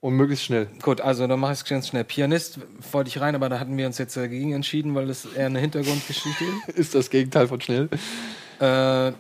Und 0.02 0.14
möglichst 0.14 0.46
schnell. 0.46 0.68
gut, 0.82 1.00
also 1.00 1.26
dann 1.26 1.40
mache 1.40 1.54
ich 1.54 1.60
es 1.60 1.66
ganz 1.66 1.88
schnell. 1.88 2.04
Pianist 2.04 2.60
wollte 2.92 3.08
ich 3.08 3.22
rein, 3.22 3.36
aber 3.36 3.48
da 3.48 3.58
hatten 3.60 3.78
wir 3.78 3.88
uns 3.88 3.98
jetzt 3.98 4.18
dagegen 4.18 4.52
entschieden, 4.52 4.94
weil 4.96 5.08
das 5.08 5.26
eher 5.26 5.46
eine 5.46 5.60
Hintergrundgeschichte 5.60 6.44
ist. 6.68 6.70
Ist 6.78 6.96
das 6.96 7.10
Gegenteil 7.10 7.48
von 7.48 7.62
schnell? 7.62 7.90
Äh, 8.60 9.14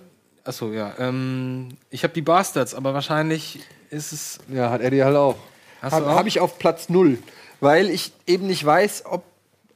achso, 0.43 0.73
ja. 0.73 0.93
Ähm, 0.99 1.69
ich 1.89 2.03
habe 2.03 2.13
die 2.13 2.21
Bastards, 2.21 2.75
aber 2.75 2.93
wahrscheinlich 2.93 3.61
ist 3.89 4.11
es. 4.11 4.39
Ja, 4.53 4.69
hat 4.69 4.81
Eddie 4.81 5.03
halt 5.03 5.15
auch. 5.15 5.37
Hast 5.81 5.93
du 5.93 5.95
Habe 5.95 6.11
auch? 6.11 6.15
hab 6.17 6.27
ich 6.27 6.39
auf 6.41 6.59
Platz 6.59 6.89
null, 6.89 7.17
weil 7.61 7.89
ich 7.89 8.11
eben 8.27 8.45
nicht 8.45 8.63
weiß, 8.63 9.05
ob, 9.05 9.23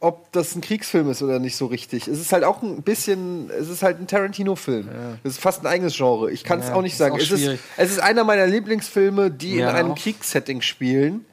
ob 0.01 0.31
das 0.31 0.55
ein 0.55 0.61
Kriegsfilm 0.61 1.09
ist 1.09 1.21
oder 1.21 1.39
nicht 1.39 1.57
so 1.57 1.65
richtig. 1.65 2.07
Es 2.07 2.19
ist 2.19 2.31
halt 2.31 2.43
auch 2.45 2.61
ein 2.61 2.83
bisschen, 2.83 3.49
es 3.49 3.67
ist 3.69 3.83
halt 3.83 3.99
ein 3.99 4.07
Tarantino-Film. 4.07 4.87
Das 5.23 5.33
ist 5.33 5.41
fast 5.41 5.61
ein 5.63 5.67
eigenes 5.67 5.97
Genre. 5.97 6.31
Ich 6.31 6.43
kann 6.43 6.59
es 6.59 6.67
Ja, 6.69 6.75
auch 6.75 6.81
nicht 6.81 6.93
ist 6.93 6.99
sagen. 6.99 7.15
auch 7.15 7.19
es, 7.19 7.29
ist, 7.31 7.59
es 7.77 7.91
ist 7.91 7.99
einer 7.99 8.23
meiner 8.23 8.47
Lieblingsfilme, 8.47 9.29
die 9.31 9.57
Ja, 9.57 9.71
in 9.71 9.75
einem. 9.75 9.95
Kriegssetting 9.95 10.61
spielen. 10.61 11.25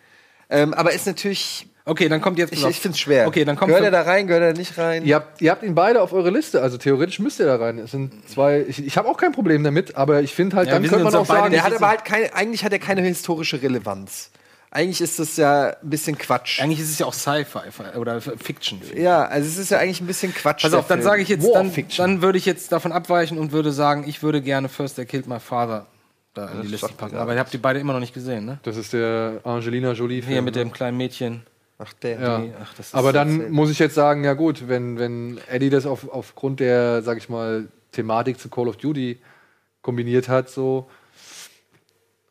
Ähm, 0.51 0.75
aber 0.75 0.93
ist 0.93 1.07
natürlich, 1.07 1.69
Okay, 1.89 2.09
dann 2.09 2.21
kommt 2.21 2.39
jetzt. 2.39 2.53
ich, 2.53 2.67
ich 2.67 2.81
finde 2.81 2.95
es 2.97 3.01
schwer. 3.01 3.29
Okay, 3.29 3.45
dann 3.45 3.55
kommt. 3.55 3.69
Gehört 3.69 3.85
er 3.85 3.93
da 3.93 4.03
rein, 4.03 4.27
gehört 4.27 4.43
er 4.43 4.53
nicht 4.55 4.77
rein? 4.77 5.05
Ihr 5.05 5.15
habt, 5.15 5.41
ihr 5.41 5.53
habt 5.53 5.63
ihn 5.63 5.77
beide 5.77 6.03
auf 6.03 6.13
eure 6.13 6.31
Liste, 6.31 6.61
also 6.61 6.79
theoretisch 6.79 7.21
müsst 7.21 7.39
ihr 7.39 7.47
da 7.47 7.55
rein. 7.57 7.79
Es 7.79 7.93
sind 7.93 8.29
zwei. 8.29 8.65
Ich, 8.67 8.85
ich 8.85 8.97
habe 8.97 9.09
auch 9.09 9.17
kein 9.17 9.31
Problem 9.31 9.63
damit, 9.63 9.95
aber 9.95 10.21
ich 10.23 10.35
finde 10.35 10.57
halt, 10.57 10.67
Ja, 10.67 10.75
dann 10.75 10.83
könnte 10.83 11.05
man 11.05 11.15
auch 11.15 11.25
sagen, 11.27 11.53
Der 11.53 11.63
hat 11.63 11.73
aber 11.73 11.87
halt 11.87 12.05
keine, 12.05 12.35
eigentlich 12.35 12.65
hat 12.65 12.73
er 12.73 12.81
keine 12.81 13.03
historische 13.03 13.63
Relevanz. 13.63 14.31
Eigentlich 14.77 15.01
ist 15.01 15.19
das 15.19 15.39
ja 15.39 15.71
ein 15.71 15.89
bisschen 15.89 16.19
Quatsch. 16.19 16.61
Eigentlich 16.61 16.81
ist 16.81 16.91
es 16.91 16.99
ja 16.99 17.07
auch 17.07 17.15
Sci-Fi 17.15 17.97
oder 17.99 18.21
Fiction. 18.21 18.79
Ja, 18.95 19.25
also 19.25 19.49
es 19.49 19.57
ist 19.57 19.71
ja 19.71 19.79
eigentlich 19.79 20.03
ein 20.03 20.07
bisschen 20.07 20.35
Quatsch. 20.35 20.63
Pass 20.65 20.75
auf, 20.75 20.87
dann 20.87 20.99
Film. 20.99 21.09
sage 21.09 21.23
ich 21.23 21.29
jetzt, 21.31 21.49
dann, 21.51 21.71
Fiction. 21.73 22.05
dann 22.05 22.23
würde 22.23 22.37
ich 22.37 22.45
jetzt 22.45 22.71
davon 22.73 22.93
abweichen 22.93 23.39
und 23.39 23.53
würde 23.53 23.73
sagen, 23.73 24.05
ich 24.07 24.23
würde 24.23 24.43
gerne 24.43 24.69
First 24.69 24.99
I 24.99 25.07
Killed 25.07 25.29
My 25.29 25.41
Father 25.41 25.87
da 26.35 26.49
in 26.51 26.61
die 26.61 26.69
Liste 26.69 26.91
packen. 26.95 27.17
Aber 27.17 27.33
ihr 27.33 27.41
habt 27.41 27.55
die 27.55 27.59
beide 27.59 27.79
immer 27.81 27.95
noch 27.95 28.01
nicht 28.01 28.13
gesehen, 28.13 28.45
ne? 28.45 28.59
das 28.65 28.77
ist 28.77 28.93
der 28.93 29.41
Angelina 29.45 29.93
Jolie 29.93 30.21
Hier 30.21 30.43
mit 30.43 30.57
dem 30.57 30.71
kleinen 30.71 30.99
Mädchen. 30.99 31.41
Ach, 31.79 31.95
der. 31.95 32.21
Ja. 32.21 32.39
Die- 32.41 32.53
ach, 32.63 32.75
das 32.75 32.89
ist 32.89 32.95
Aber 32.95 33.15
dann 33.15 33.31
erzählt. 33.33 33.53
muss 33.53 33.71
ich 33.71 33.79
jetzt 33.79 33.95
sagen, 33.95 34.25
ja 34.25 34.35
gut, 34.35 34.69
wenn, 34.69 34.99
wenn 34.99 35.41
Eddie 35.49 35.71
das 35.71 35.87
auf, 35.87 36.09
aufgrund 36.11 36.61
der, 36.61 37.03
sag 37.03 37.17
ich 37.17 37.31
mal, 37.31 37.69
Thematik 37.93 38.39
zu 38.39 38.51
Call 38.51 38.69
of 38.69 38.77
Duty 38.77 39.19
kombiniert 39.81 40.29
hat, 40.29 40.51
so. 40.51 40.87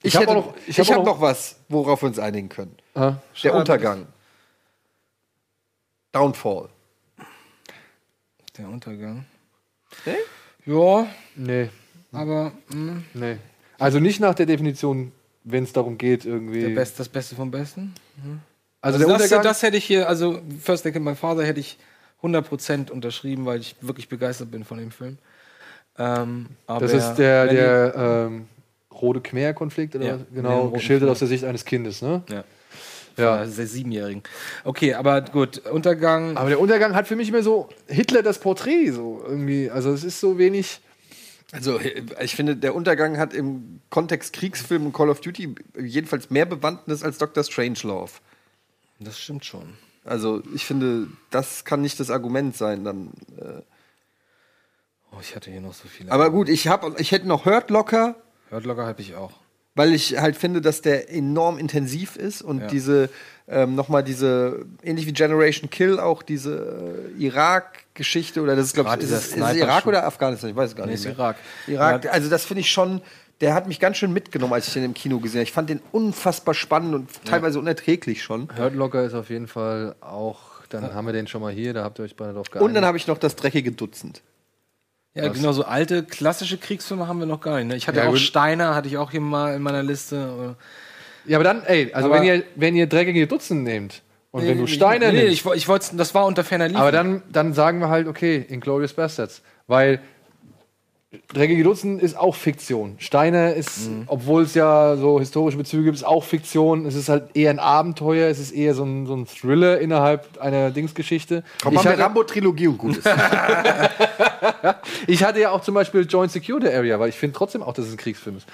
Ich, 0.07 0.15
hab 0.15 0.21
hätte, 0.23 0.31
auch 0.31 0.45
noch- 0.47 0.53
ich, 0.67 0.77
ich 0.79 0.89
hab 0.89 0.97
habe 0.97 1.05
noch 1.05 1.19
was, 1.21 1.57
worauf 1.69 2.01
wir 2.01 2.07
uns 2.07 2.19
einigen 2.19 2.49
können. 2.49 2.75
Ah, 2.93 3.15
Der 3.43 3.53
Untergang. 3.55 4.07
Downfall. 6.11 6.69
Der 8.57 8.69
Untergang. 8.69 9.25
Nee? 10.05 10.15
Ja, 10.65 11.07
nee, 11.35 11.69
aber 12.11 12.51
mh, 12.69 13.01
nee. 13.13 13.37
Also 13.77 13.99
nicht 13.99 14.19
nach 14.19 14.33
der 14.33 14.45
Definition, 14.45 15.11
wenn 15.43 15.63
es 15.65 15.73
darum 15.73 15.97
geht, 15.97 16.25
irgendwie. 16.25 16.61
der 16.61 16.69
Best, 16.69 16.99
das 16.99 17.09
Beste 17.09 17.35
vom 17.35 17.51
Besten. 17.51 17.93
also 18.81 18.95
Also 18.95 18.99
der 18.99 19.07
das, 19.07 19.21
Untergang. 19.23 19.43
das 19.43 19.61
hätte 19.61 19.77
ich 19.77 19.85
hier, 19.85 20.07
also 20.07 20.39
First 20.61 20.85
I 20.85 20.91
Killed 20.91 21.03
My 21.05 21.15
Father 21.15 21.43
hätte 21.45 21.59
ich 21.59 21.77
100% 22.23 22.89
unterschrieben, 22.91 23.45
weil 23.45 23.59
ich 23.59 23.75
wirklich 23.81 24.07
begeistert 24.09 24.49
bin 24.51 24.63
von 24.63 24.77
dem 24.77 24.91
Film. 24.91 25.17
Ähm, 25.97 26.47
aber 26.65 26.79
das 26.79 26.93
ist 26.93 27.15
der, 27.15 27.47
wenn 27.47 27.55
der 27.55 27.93
ähm, 28.27 28.47
Rote 29.01 29.21
Khmer-Konflikt, 29.21 29.95
oder 29.95 30.05
Ja, 30.05 30.19
genau, 30.33 30.69
geschildert 30.69 31.09
aus 31.09 31.19
der 31.19 31.27
Sicht 31.27 31.43
eines 31.43 31.65
Kindes, 31.65 32.01
ne? 32.01 32.23
Ja. 32.29 32.43
Ja. 33.17 33.37
Ja. 33.37 33.45
Der 33.45 33.67
Siebenjährigen. 33.67 34.23
Okay, 34.63 34.93
aber 34.93 35.21
gut, 35.21 35.65
Untergang. 35.67 36.35
Aber 36.37 36.49
der 36.49 36.59
Untergang 36.59 36.95
hat 36.95 37.07
für 37.07 37.15
mich 37.15 37.29
immer 37.29 37.43
so 37.43 37.69
Hitler 37.87 38.23
das 38.23 38.39
Porträt, 38.39 38.91
so 38.91 39.23
irgendwie. 39.25 39.69
Also 39.69 39.91
es 39.93 40.03
ist 40.03 40.19
so 40.19 40.37
wenig. 40.37 40.81
Also, 41.51 41.79
ich 42.21 42.35
finde, 42.35 42.57
der 42.57 42.75
Untergang 42.75 43.17
hat 43.17 43.33
im 43.33 43.79
Kontext 43.89 44.33
Kriegsfilm 44.33 44.87
und 44.87 44.93
Call 44.93 45.09
of 45.09 45.21
Duty 45.21 45.55
jedenfalls 45.79 46.29
mehr 46.29 46.45
Bewandtnis 46.45 47.03
als 47.03 47.17
Dr. 47.17 47.43
Strangelove. 47.43 48.11
Das 48.99 49.19
stimmt 49.19 49.45
schon. 49.45 49.77
Also, 50.03 50.41
ich 50.53 50.65
finde, 50.65 51.07
das 51.29 51.63
kann 51.63 51.81
nicht 51.81 51.99
das 51.99 52.09
Argument 52.09 52.57
sein 52.57 52.83
dann. 52.83 53.11
Äh. 53.37 53.61
Oh, 55.11 55.19
ich 55.21 55.35
hatte 55.35 55.51
hier 55.51 55.61
noch 55.61 55.73
so 55.73 55.87
viele. 55.87 56.11
Aber 56.11 56.29
gut, 56.31 56.49
ich, 56.49 56.67
hab, 56.67 56.99
ich 56.99 57.11
hätte 57.11 57.27
noch 57.27 57.45
Hurt 57.45 57.69
Locker. 57.69 58.15
Hört 58.49 58.65
locker 58.65 58.85
habe 58.85 59.01
ich 59.01 59.15
auch. 59.15 59.31
weil 59.77 59.93
ich 59.93 60.17
halt 60.21 60.37
finde, 60.37 60.61
dass 60.61 60.81
der 60.81 61.11
enorm 61.11 61.57
intensiv 61.57 62.15
ist 62.15 62.41
und 62.41 62.61
Ja. 62.61 62.67
diese 62.67 63.09
ähm, 63.47 63.75
nochmal 63.75 64.03
diese, 64.03 64.65
ähnlich 64.81 65.05
wie 65.05 65.13
Generation 65.13 65.69
Kill, 65.69 65.99
auch 65.99 66.23
diese 66.23 67.11
äh, 67.17 67.23
Irak-Geschichte 67.23 68.41
oder 68.41 68.55
das 68.55 68.67
ist, 68.67 68.73
glaube 68.73 68.89
ich, 68.97 69.03
ist, 69.03 69.11
ist 69.11 69.31
Sniper- 69.33 69.55
Irak 69.55 69.85
oder 69.85 70.05
Afghanistan? 70.05 70.49
Ich 70.49 70.55
weiß 70.55 70.71
es 70.71 70.75
gar 70.75 70.85
Nee, 70.85 70.93
nicht. 70.93 71.01
ist 71.01 71.05
mehr. 71.05 71.15
Irak. 71.15 71.35
Irak, 71.67 72.05
Ja. 72.05 72.11
also 72.11 72.29
das 72.29 72.45
finde 72.45 72.61
ich 72.61 72.71
schon, 72.71 73.01
der 73.41 73.53
hat 73.53 73.67
mich 73.67 73.79
ganz 73.79 73.97
schön 73.97 74.13
mitgenommen, 74.13 74.53
als 74.53 74.67
ich 74.67 74.73
den 74.73 74.83
im 74.83 74.93
Kino 74.93 75.19
gesehen 75.19 75.39
habe. 75.39 75.43
Ich 75.43 75.51
fand 75.51 75.69
den 75.69 75.81
unfassbar 75.91 76.53
spannend 76.55 76.95
und 76.95 77.09
teilweise 77.25 77.59
unerträglich 77.59 78.23
schon. 78.23 78.47
Hurt 78.57 78.73
Locker 78.75 79.03
ist 79.03 79.13
auf 79.13 79.29
jeden 79.29 79.47
Fall 79.47 79.95
auch, 80.01 80.39
dann 80.69 80.93
haben 80.95 81.05
wir 81.05 81.13
den 81.13 81.27
schon 81.27 81.41
mal 81.41 81.51
hier, 81.53 81.73
da 81.73 81.83
habt 81.83 81.99
ihr 81.99 82.03
euch 82.05 82.15
beide 82.15 82.33
drauf 82.33 82.47
Und 82.47 82.53
dann 82.55 82.67
geeinigt. 82.69 82.85
habe 82.87 82.97
ich 82.97 83.07
noch 83.07 83.17
das 83.19 83.35
dreckige 83.35 83.71
Dutzend. 83.73 84.21
Ja, 85.15 85.29
genau 85.29 85.53
so 85.53 85.63
alte 85.63 86.03
klassische 86.03 86.57
Kriegsfilme 86.57 87.07
haben 87.07 87.19
wir 87.19 87.25
noch 87.25 87.39
gar 87.41 87.55
nicht. 87.57 87.67
Ne? 87.67 87.75
Ich 87.77 87.87
hatte 87.87 87.99
Ja, 87.99 88.05
auch 88.07 88.11
gut. 88.11 88.19
Steiner, 88.19 88.75
hatte 88.75 88.87
ich 88.89 88.97
auch 88.97 89.11
hier 89.11 89.21
mal 89.21 89.55
in 89.55 89.61
meiner 89.61 89.81
Liste. 89.81 90.55
Ja, 91.25 91.37
aber 91.37 91.43
dann, 91.45 91.63
ey, 91.63 91.91
also 91.93 92.09
Aber- 92.09 92.17
wenn 92.19 92.23
ihr, 92.27 92.43
wenn 92.55 92.75
ihr 92.75 92.85
dreckige 92.87 93.25
Dutzend 93.25 93.63
nehmt 93.63 94.01
und 94.31 94.45
wenn 94.45 94.57
du 94.57 94.63
Nee, 94.65 94.67
Steine 94.69 95.07
nee, 95.13 95.19
nimmst, 95.23 95.33
ich, 95.33 95.45
wo- 95.45 95.53
ich 95.53 95.67
wollte, 95.69 95.95
das 95.95 96.13
war 96.13 96.25
unter 96.25 96.43
ferner 96.43 96.67
Liefen. 96.67 96.81
aber 96.81 96.91
dann, 96.91 97.23
dann 97.31 97.53
sagen 97.53 97.79
wir 97.79 97.87
halt, 97.89 98.07
okay, 98.07 98.45
Inglourious 98.49 98.93
Bastards. 98.93 99.41
Weil 99.67 99.99
dreckige 101.33 101.63
Dutzend 101.63 102.01
ist 102.01 102.17
auch 102.17 102.35
Fiktion. 102.35 102.95
Steine 102.99 103.53
ist, 103.53 103.89
Mhm. 103.89 104.03
obwohl 104.07 104.43
es 104.43 104.53
ja 104.55 104.95
so 104.97 105.19
historische 105.19 105.57
Bezüge 105.57 105.83
gibt, 105.85 105.95
ist 105.97 106.03
auch 106.05 106.23
Fiktion. 106.23 106.85
Es 106.85 106.95
ist 106.95 107.09
halt 107.09 107.35
eher 107.35 107.49
ein 107.49 107.59
Abenteuer, 107.59 108.29
es 108.29 108.39
ist 108.39 108.51
eher 108.51 108.73
so 108.73 108.83
ein, 108.83 109.05
so 109.07 109.15
ein 109.15 109.25
Thriller 109.27 109.79
innerhalb 109.79 110.39
einer 110.41 110.71
Dingsgeschichte. 110.71 111.43
Komm 111.63 111.73
Ich 111.73 111.75
mal 111.77 111.83
mit 111.83 111.91
hatte- 111.93 112.03
Rambo-Trilogie 112.03 112.67
und 112.67 112.77
gut 112.77 112.97
ist. 112.97 113.07
Ich 115.07 115.23
hatte 115.23 115.39
ja 115.39 115.51
auch 115.51 115.61
zum 115.61 115.73
Beispiel 115.75 116.05
Joint 116.07 116.31
Secure 116.31 116.71
Area, 116.73 116.99
weil 116.99 117.09
ich 117.09 117.15
finde 117.15 117.35
trotzdem 117.35 117.63
auch, 117.63 117.73
dass 117.73 117.85
es 117.85 117.91
ein 117.91 117.97
Kriegsfilm 117.97 118.37
ist. 118.37 118.47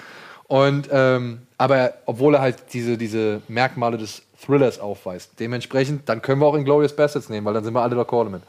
Und, 0.48 0.90
ähm, 0.92 1.42
aber 1.58 1.94
obwohl 2.06 2.36
er 2.36 2.42
halt 2.42 2.58
diese, 2.74 2.98
diese 2.98 3.42
Merkmale 3.48 3.98
des 3.98 4.22
Thrillers 4.46 4.80
aufweist, 4.80 5.32
dementsprechend, 5.40 6.10
dann 6.10 6.22
können 6.22 6.42
wir 6.42 6.48
auch 6.48 6.56
Inglourious 6.56 6.96
Bastards 6.96 7.30
nehmen, 7.30 7.46
weil 7.46 7.54
dann 7.54 7.64
sind 7.64 7.74
wir 7.74 7.82
alle 7.82 7.96
d'accord 7.96 8.26
damit. 8.26 8.42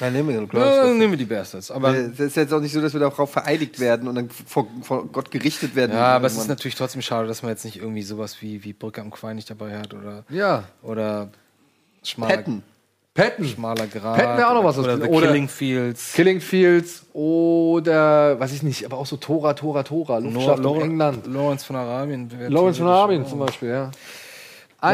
Ja, 0.00 0.10
nehmen 0.10 0.28
wir 0.28 0.40
den 0.40 0.48
ja, 0.58 0.82
dann 0.84 0.98
nehmen 0.98 1.12
wir 1.12 1.18
die 1.18 1.24
Bastards. 1.24 1.70
Aber, 1.70 1.94
Es 1.94 2.20
ist 2.20 2.36
jetzt 2.36 2.52
auch 2.52 2.60
nicht 2.60 2.72
so, 2.72 2.80
dass 2.82 2.92
wir 2.92 3.00
darauf 3.00 3.30
vereidigt 3.30 3.80
werden 3.80 4.08
und 4.08 4.14
dann 4.14 4.28
vor, 4.30 4.66
vor 4.82 5.06
Gott 5.06 5.30
gerichtet 5.30 5.74
werden. 5.74 5.92
ja, 5.92 6.16
aber 6.16 6.26
es 6.26 6.36
ist 6.36 6.48
natürlich 6.48 6.74
trotzdem 6.74 7.00
schade, 7.02 7.26
dass 7.28 7.42
man 7.42 7.50
jetzt 7.52 7.64
nicht 7.64 7.76
irgendwie 7.78 8.02
sowas 8.02 8.36
wie, 8.42 8.62
wie 8.64 8.72
Brücke 8.72 9.00
am 9.00 9.10
Quai 9.10 9.32
nicht 9.34 9.48
dabei 9.48 9.78
hat 9.78 9.94
oder, 9.94 10.24
Ja. 10.28 10.64
oder 10.82 11.28
schmaler, 12.02 12.36
Patton. 12.36 12.62
Patton. 13.14 13.46
schmaler 13.46 13.86
Grad. 13.86 14.18
Patton 14.18 14.36
wäre 14.36 14.48
auch 14.50 14.54
noch 14.54 14.64
was. 14.64 14.76
Oder 14.78 14.98
The 14.98 15.04
Oder- 15.08 15.28
Killing 15.28 15.48
Fields. 15.48 16.12
Killing 16.12 16.40
Fields 16.42 17.06
oder, 17.14 18.38
weiß 18.38 18.52
ich 18.52 18.62
nicht, 18.62 18.84
aber 18.84 18.98
auch 18.98 19.06
so 19.06 19.16
Tora, 19.16 19.54
Tora, 19.54 19.82
Tora, 19.82 20.18
Luftschlacht 20.18 20.58
Lor- 20.58 20.76
um 20.76 20.82
England. 20.82 21.26
Lawrence 21.26 21.64
von 21.64 21.76
Arabien. 21.76 22.30
Lawrence 22.48 22.78
von 22.80 22.88
Arabien 22.88 23.24
auch. 23.24 23.28
zum 23.30 23.38
Beispiel, 23.38 23.70
ja. 23.70 23.90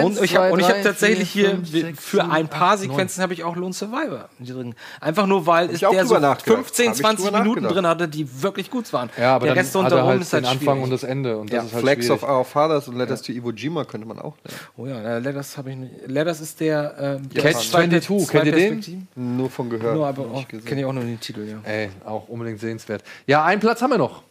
Und 0.00 0.22
ich 0.22 0.36
habe 0.36 0.62
hab 0.62 0.82
tatsächlich 0.82 1.30
vier, 1.30 1.48
hier 1.48 1.56
fünf, 1.56 1.70
sechs, 1.70 2.04
für 2.04 2.24
ein 2.24 2.48
paar 2.48 2.72
acht, 2.72 2.78
Sequenzen 2.80 3.22
habe 3.22 3.32
ich 3.34 3.44
auch 3.44 3.56
Lone 3.56 3.72
Survivor 3.72 4.28
drin. 4.40 4.74
Einfach 5.00 5.26
nur, 5.26 5.46
weil 5.46 5.68
es 5.70 5.76
ich 5.76 5.86
auch 5.86 5.92
der 5.92 6.06
so 6.06 6.14
drüber 6.14 6.28
nachgedacht. 6.28 6.58
15, 6.64 6.86
Hab 6.88 6.94
ich 6.94 7.00
20 7.00 7.24
drüber 7.26 7.38
Minuten 7.40 7.64
drin 7.64 7.86
hatte, 7.86 8.08
die 8.08 8.42
wirklich 8.42 8.70
gut 8.70 8.92
waren. 8.92 9.10
Ja, 9.18 9.36
aber 9.36 9.46
der 9.46 9.56
Rest 9.56 9.74
er 9.74 9.80
rundherum 9.82 10.06
halt 10.08 10.20
ist 10.22 10.32
den 10.32 10.44
halt 10.44 10.52
Anfang 10.52 10.60
schwierig. 10.76 10.84
und 10.84 10.90
das 10.90 11.02
Ende. 11.04 11.36
Und 11.38 11.52
das 11.52 11.56
Ja, 11.56 11.62
ist 11.64 11.72
halt 11.74 11.82
Flags 11.84 12.10
of 12.10 12.20
schwierig. 12.20 12.34
Our 12.36 12.44
Fathers 12.44 12.88
und 12.88 12.96
Letters 12.96 13.22
to 13.22 13.32
Iwo 13.32 13.50
Jima 13.50 13.84
könnte 13.84 14.06
man 14.06 14.18
auch 14.18 14.34
nehmen. 14.44 14.58
Oh 14.76 14.86
ja, 14.86 15.16
äh, 15.16 15.18
Letters 15.18 15.56
habe 15.56 15.70
ich 15.70 15.76
nicht. 15.76 15.92
Letters 16.06 16.40
ist 16.40 16.60
der 16.60 16.94
ähm, 16.98 17.28
Catch 17.30 17.56
zwei- 17.68 17.86
22, 17.88 18.26
zwei 18.26 18.32
kennt 18.40 18.46
ihr 18.46 18.52
den? 18.52 19.08
Nur 19.14 19.50
von 19.50 19.70
gehört. 19.70 19.94
Nur, 19.94 20.06
aber 20.06 20.22
noch 20.24 20.32
auch, 20.32 20.36
nicht 20.38 20.48
gesehen. 20.48 20.64
kenne 20.66 20.80
ich 20.80 20.86
auch 20.86 20.92
nur 20.92 21.04
den 21.04 21.20
Titel, 21.20 21.46
ja. 21.48 21.58
Ey, 21.70 21.90
auch 22.04 22.28
unbedingt 22.28 22.60
sehenswert. 22.60 23.02
Ja, 23.26 23.44
einen 23.44 23.60
Platz 23.60 23.82
haben 23.82 23.90
wir 23.90 23.98
noch. 23.98 24.22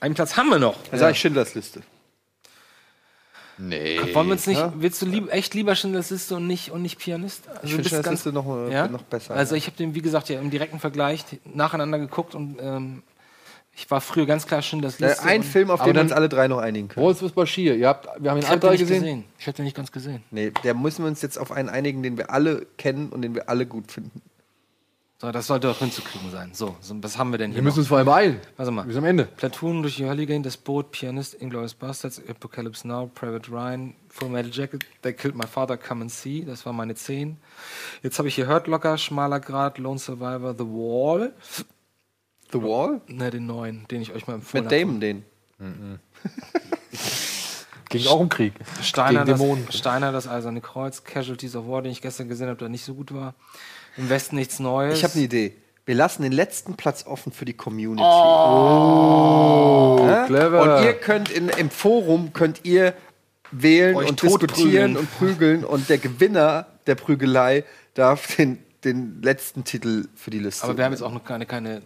Einen 0.00 0.14
Platz 0.14 0.36
haben 0.36 0.48
wir 0.50 0.58
noch. 0.58 0.76
Sag 0.92 1.12
ich 1.12 1.18
Schindlers 1.20 1.54
Liste. 1.54 1.80
Nee. 3.58 3.98
Wollen 4.14 4.26
wir 4.28 4.32
uns 4.32 4.46
nicht, 4.46 4.58
Ja. 4.58 4.72
willst 4.76 5.00
du 5.00 5.06
lieb, 5.06 5.32
echt 5.32 5.54
lieber 5.54 5.74
Schindlers 5.74 6.30
und 6.30 6.46
nicht, 6.46 6.70
und 6.70 6.82
nicht 6.82 6.98
Pianist? 6.98 7.48
Also 7.48 7.60
Ich 7.64 7.72
finde 7.72 7.88
Schindlers 7.88 8.24
ganz- 8.24 8.34
noch, 8.34 8.46
äh, 8.68 8.72
ja? 8.72 8.88
noch 8.88 9.02
besser. 9.02 9.34
Also 9.34 9.54
ich 9.54 9.66
habe 9.66 9.76
den, 9.76 9.94
wie 9.94 10.02
gesagt, 10.02 10.28
ja 10.28 10.38
im 10.40 10.50
direkten 10.50 10.78
Vergleich 10.78 11.24
nacheinander 11.54 11.98
geguckt 11.98 12.34
und 12.34 12.58
ähm, 12.60 13.02
ich 13.74 13.90
war 13.90 14.00
früher 14.00 14.26
ganz 14.26 14.46
klar 14.46 14.60
Schindlers 14.62 15.00
äh, 15.00 15.06
Liste. 15.08 15.22
ein 15.24 15.40
und- 15.40 15.46
Film, 15.46 15.70
auf 15.70 15.80
den 15.80 15.86
wir 15.88 15.94
dann- 15.94 16.06
uns 16.06 16.12
alle 16.12 16.28
drei 16.28 16.48
noch 16.48 16.58
einigen 16.58 16.88
können. 16.88 17.04
Wolfs 17.04 17.20
Bashir. 17.32 17.76
Ihr 17.76 17.88
habt, 17.88 18.08
wir 18.22 18.30
haben 18.30 18.38
ihn 18.38 18.44
alle 18.44 18.60
drei 18.60 18.70
nicht 18.72 18.80
gesehen. 18.80 19.00
gesehen. 19.02 19.24
Ich 19.38 19.46
habe 19.46 19.56
den 19.56 19.64
nicht 19.64 19.76
ganz 19.76 19.90
gesehen. 19.92 20.22
Nee, 20.30 20.52
der 20.62 20.74
müssen 20.74 21.04
wir 21.04 21.08
uns 21.08 21.22
jetzt 21.22 21.38
auf 21.38 21.50
einen 21.52 21.68
einigen, 21.68 22.02
den 22.02 22.18
wir 22.18 22.30
alle 22.30 22.66
kennen 22.76 23.08
und 23.10 23.22
den 23.22 23.34
wir 23.34 23.48
alle 23.48 23.64
gut 23.66 23.90
finden. 23.90 24.20
So, 25.18 25.32
das 25.32 25.46
sollte 25.46 25.70
auch 25.70 25.78
hinzukriegen 25.78 26.30
sein. 26.30 26.50
So, 26.52 26.76
so 26.80 26.94
was 27.02 27.16
haben 27.16 27.30
wir 27.30 27.38
denn 27.38 27.50
hier? 27.50 27.56
Wir 27.56 27.62
müssen 27.62 27.76
noch? 27.76 27.80
uns 27.80 27.88
vor 27.88 27.96
allem 27.96 28.06
beeilen. 28.06 28.40
Warte 28.58 28.70
mal. 28.70 28.84
Wir 28.86 28.92
sind 28.92 29.02
am 29.02 29.08
Ende. 29.08 29.24
Platoon 29.24 29.80
durch 29.80 29.96
die 29.96 30.04
Hölle 30.04 30.26
gehen, 30.26 30.42
das 30.42 30.58
Boot, 30.58 30.90
Pianist, 30.90 31.32
Inglourious 31.40 31.72
Bastards, 31.72 32.20
Apocalypse 32.28 32.86
Now, 32.86 33.10
Private 33.14 33.50
Ryan, 33.50 33.94
Full 34.10 34.28
Metal 34.28 34.50
Jacket, 34.52 34.84
They 35.00 35.14
Killed 35.14 35.34
My 35.34 35.46
Father, 35.46 35.78
Come 35.78 36.02
and 36.02 36.10
See, 36.12 36.44
das 36.44 36.66
waren 36.66 36.76
meine 36.76 36.94
10. 36.94 37.38
Jetzt 38.02 38.18
habe 38.18 38.28
ich 38.28 38.34
hier 38.34 38.46
Hurt 38.46 38.66
Locker, 38.66 38.98
Schmaler 38.98 39.40
Grad, 39.40 39.78
Lone 39.78 39.98
Survivor, 39.98 40.52
The 40.52 40.64
Wall, 40.64 41.32
The 42.52 42.60
Wall? 42.60 43.00
ne, 43.08 43.30
den 43.30 43.46
neuen, 43.46 43.88
den 43.90 44.02
ich 44.02 44.12
euch 44.12 44.26
mal 44.26 44.34
empfohlen 44.34 44.64
Mit 44.64 44.72
Damon 44.72 45.00
den. 45.00 45.24
Ging 47.88 48.06
auch 48.08 48.20
um 48.20 48.28
Krieg. 48.28 48.52
Steiner 48.82 49.20
Gegen 49.20 49.30
das, 49.30 49.40
Dämonen. 49.40 49.72
Steiner, 49.72 50.12
das 50.12 50.28
Eiserne 50.28 50.60
Kreuz, 50.60 51.04
Casualties 51.04 51.56
of 51.56 51.66
War, 51.68 51.80
den 51.80 51.92
ich 51.92 52.02
gestern 52.02 52.28
gesehen 52.28 52.48
habe, 52.48 52.58
der 52.58 52.68
nicht 52.68 52.84
so 52.84 52.94
gut 52.94 53.14
war. 53.14 53.34
Im 53.96 54.08
Westen 54.08 54.36
nichts 54.36 54.58
Neues. 54.58 54.98
Ich 54.98 55.04
habe 55.04 55.14
eine 55.14 55.24
Idee. 55.24 55.56
Wir 55.84 55.94
lassen 55.94 56.22
den 56.22 56.32
letzten 56.32 56.74
Platz 56.74 57.06
offen 57.06 57.32
für 57.32 57.44
die 57.44 57.54
Community. 57.54 58.02
Oh, 58.02 60.04
Ja? 60.08 60.26
clever. 60.26 60.78
Und 60.78 60.84
ihr 60.84 60.94
könnt 60.94 61.30
in, 61.30 61.48
im 61.48 61.70
Forum 61.70 62.32
könnt 62.32 62.60
ihr 62.64 62.94
wählen 63.52 63.94
Euch 63.96 64.08
und 64.08 64.22
diskutieren 64.22 64.94
prügeln. 64.94 64.96
und 64.96 65.18
prügeln 65.18 65.64
und 65.64 65.88
der 65.88 65.98
Gewinner 65.98 66.66
der 66.86 66.96
Prügelei 66.96 67.64
darf 67.94 68.36
den, 68.36 68.58
den 68.84 69.22
letzten 69.22 69.62
Titel 69.64 70.08
für 70.16 70.30
die 70.30 70.40
Liste. 70.40 70.64
Aber 70.64 70.76
wir 70.76 70.84
haben 70.84 70.92
jetzt 70.92 71.02
auch 71.02 71.12
noch 71.12 71.24
keine, 71.24 71.46
keine 71.46 71.82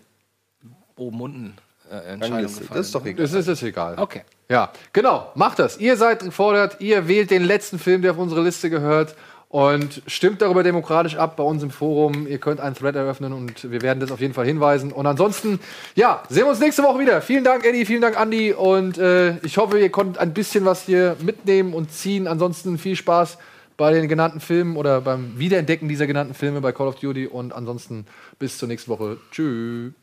oben-unten 0.96 1.54
äh, 1.90 1.96
Entscheidung 2.12 2.42
gefallen. 2.42 2.68
Das 2.70 2.86
ist 2.86 2.94
doch 2.94 3.04
egal. 3.04 3.22
Das 3.26 3.32
ist 3.34 3.46
jetzt 3.48 3.62
egal. 3.62 3.98
Okay. 3.98 4.22
Ja, 4.48 4.72
genau. 4.92 5.30
Macht 5.34 5.58
das. 5.60 5.76
Ihr 5.78 5.96
seid 5.96 6.20
gefordert. 6.20 6.76
Ihr 6.80 7.06
wählt 7.06 7.30
den 7.30 7.44
letzten 7.44 7.78
Film, 7.78 8.02
der 8.02 8.12
auf 8.12 8.18
unsere 8.18 8.42
Liste 8.42 8.68
gehört. 8.70 9.14
Und 9.50 10.02
stimmt 10.06 10.42
darüber 10.42 10.62
demokratisch 10.62 11.16
ab 11.16 11.34
bei 11.34 11.42
uns 11.42 11.64
im 11.64 11.72
Forum. 11.72 12.28
Ihr 12.28 12.38
könnt 12.38 12.60
einen 12.60 12.76
Thread 12.76 12.94
eröffnen 12.94 13.32
und 13.32 13.68
wir 13.68 13.82
werden 13.82 13.98
das 13.98 14.12
auf 14.12 14.20
jeden 14.20 14.32
Fall 14.32 14.46
hinweisen. 14.46 14.92
Und 14.92 15.06
ansonsten, 15.08 15.58
ja, 15.96 16.22
sehen 16.28 16.44
wir 16.44 16.50
uns 16.50 16.60
nächste 16.60 16.84
Woche 16.84 17.00
wieder. 17.00 17.20
Vielen 17.20 17.42
Dank, 17.42 17.66
Eddie. 17.66 17.84
Vielen 17.84 18.00
Dank, 18.00 18.16
Andi. 18.16 18.52
Und 18.52 18.96
äh, 18.98 19.38
ich 19.38 19.58
hoffe, 19.58 19.80
ihr 19.80 19.90
konntet 19.90 20.18
ein 20.18 20.34
bisschen 20.34 20.64
was 20.64 20.84
hier 20.84 21.16
mitnehmen 21.20 21.74
und 21.74 21.90
ziehen. 21.90 22.28
Ansonsten 22.28 22.78
viel 22.78 22.94
Spaß 22.94 23.38
bei 23.76 23.92
den 23.92 24.06
genannten 24.06 24.38
Filmen 24.38 24.76
oder 24.76 25.00
beim 25.00 25.36
Wiederentdecken 25.36 25.88
dieser 25.88 26.06
genannten 26.06 26.34
Filme 26.34 26.60
bei 26.60 26.70
Call 26.70 26.86
of 26.86 27.00
Duty. 27.00 27.26
Und 27.26 27.52
ansonsten 27.52 28.06
bis 28.38 28.56
zur 28.56 28.68
nächsten 28.68 28.88
Woche. 28.88 29.16
Tschüss. 29.32 29.99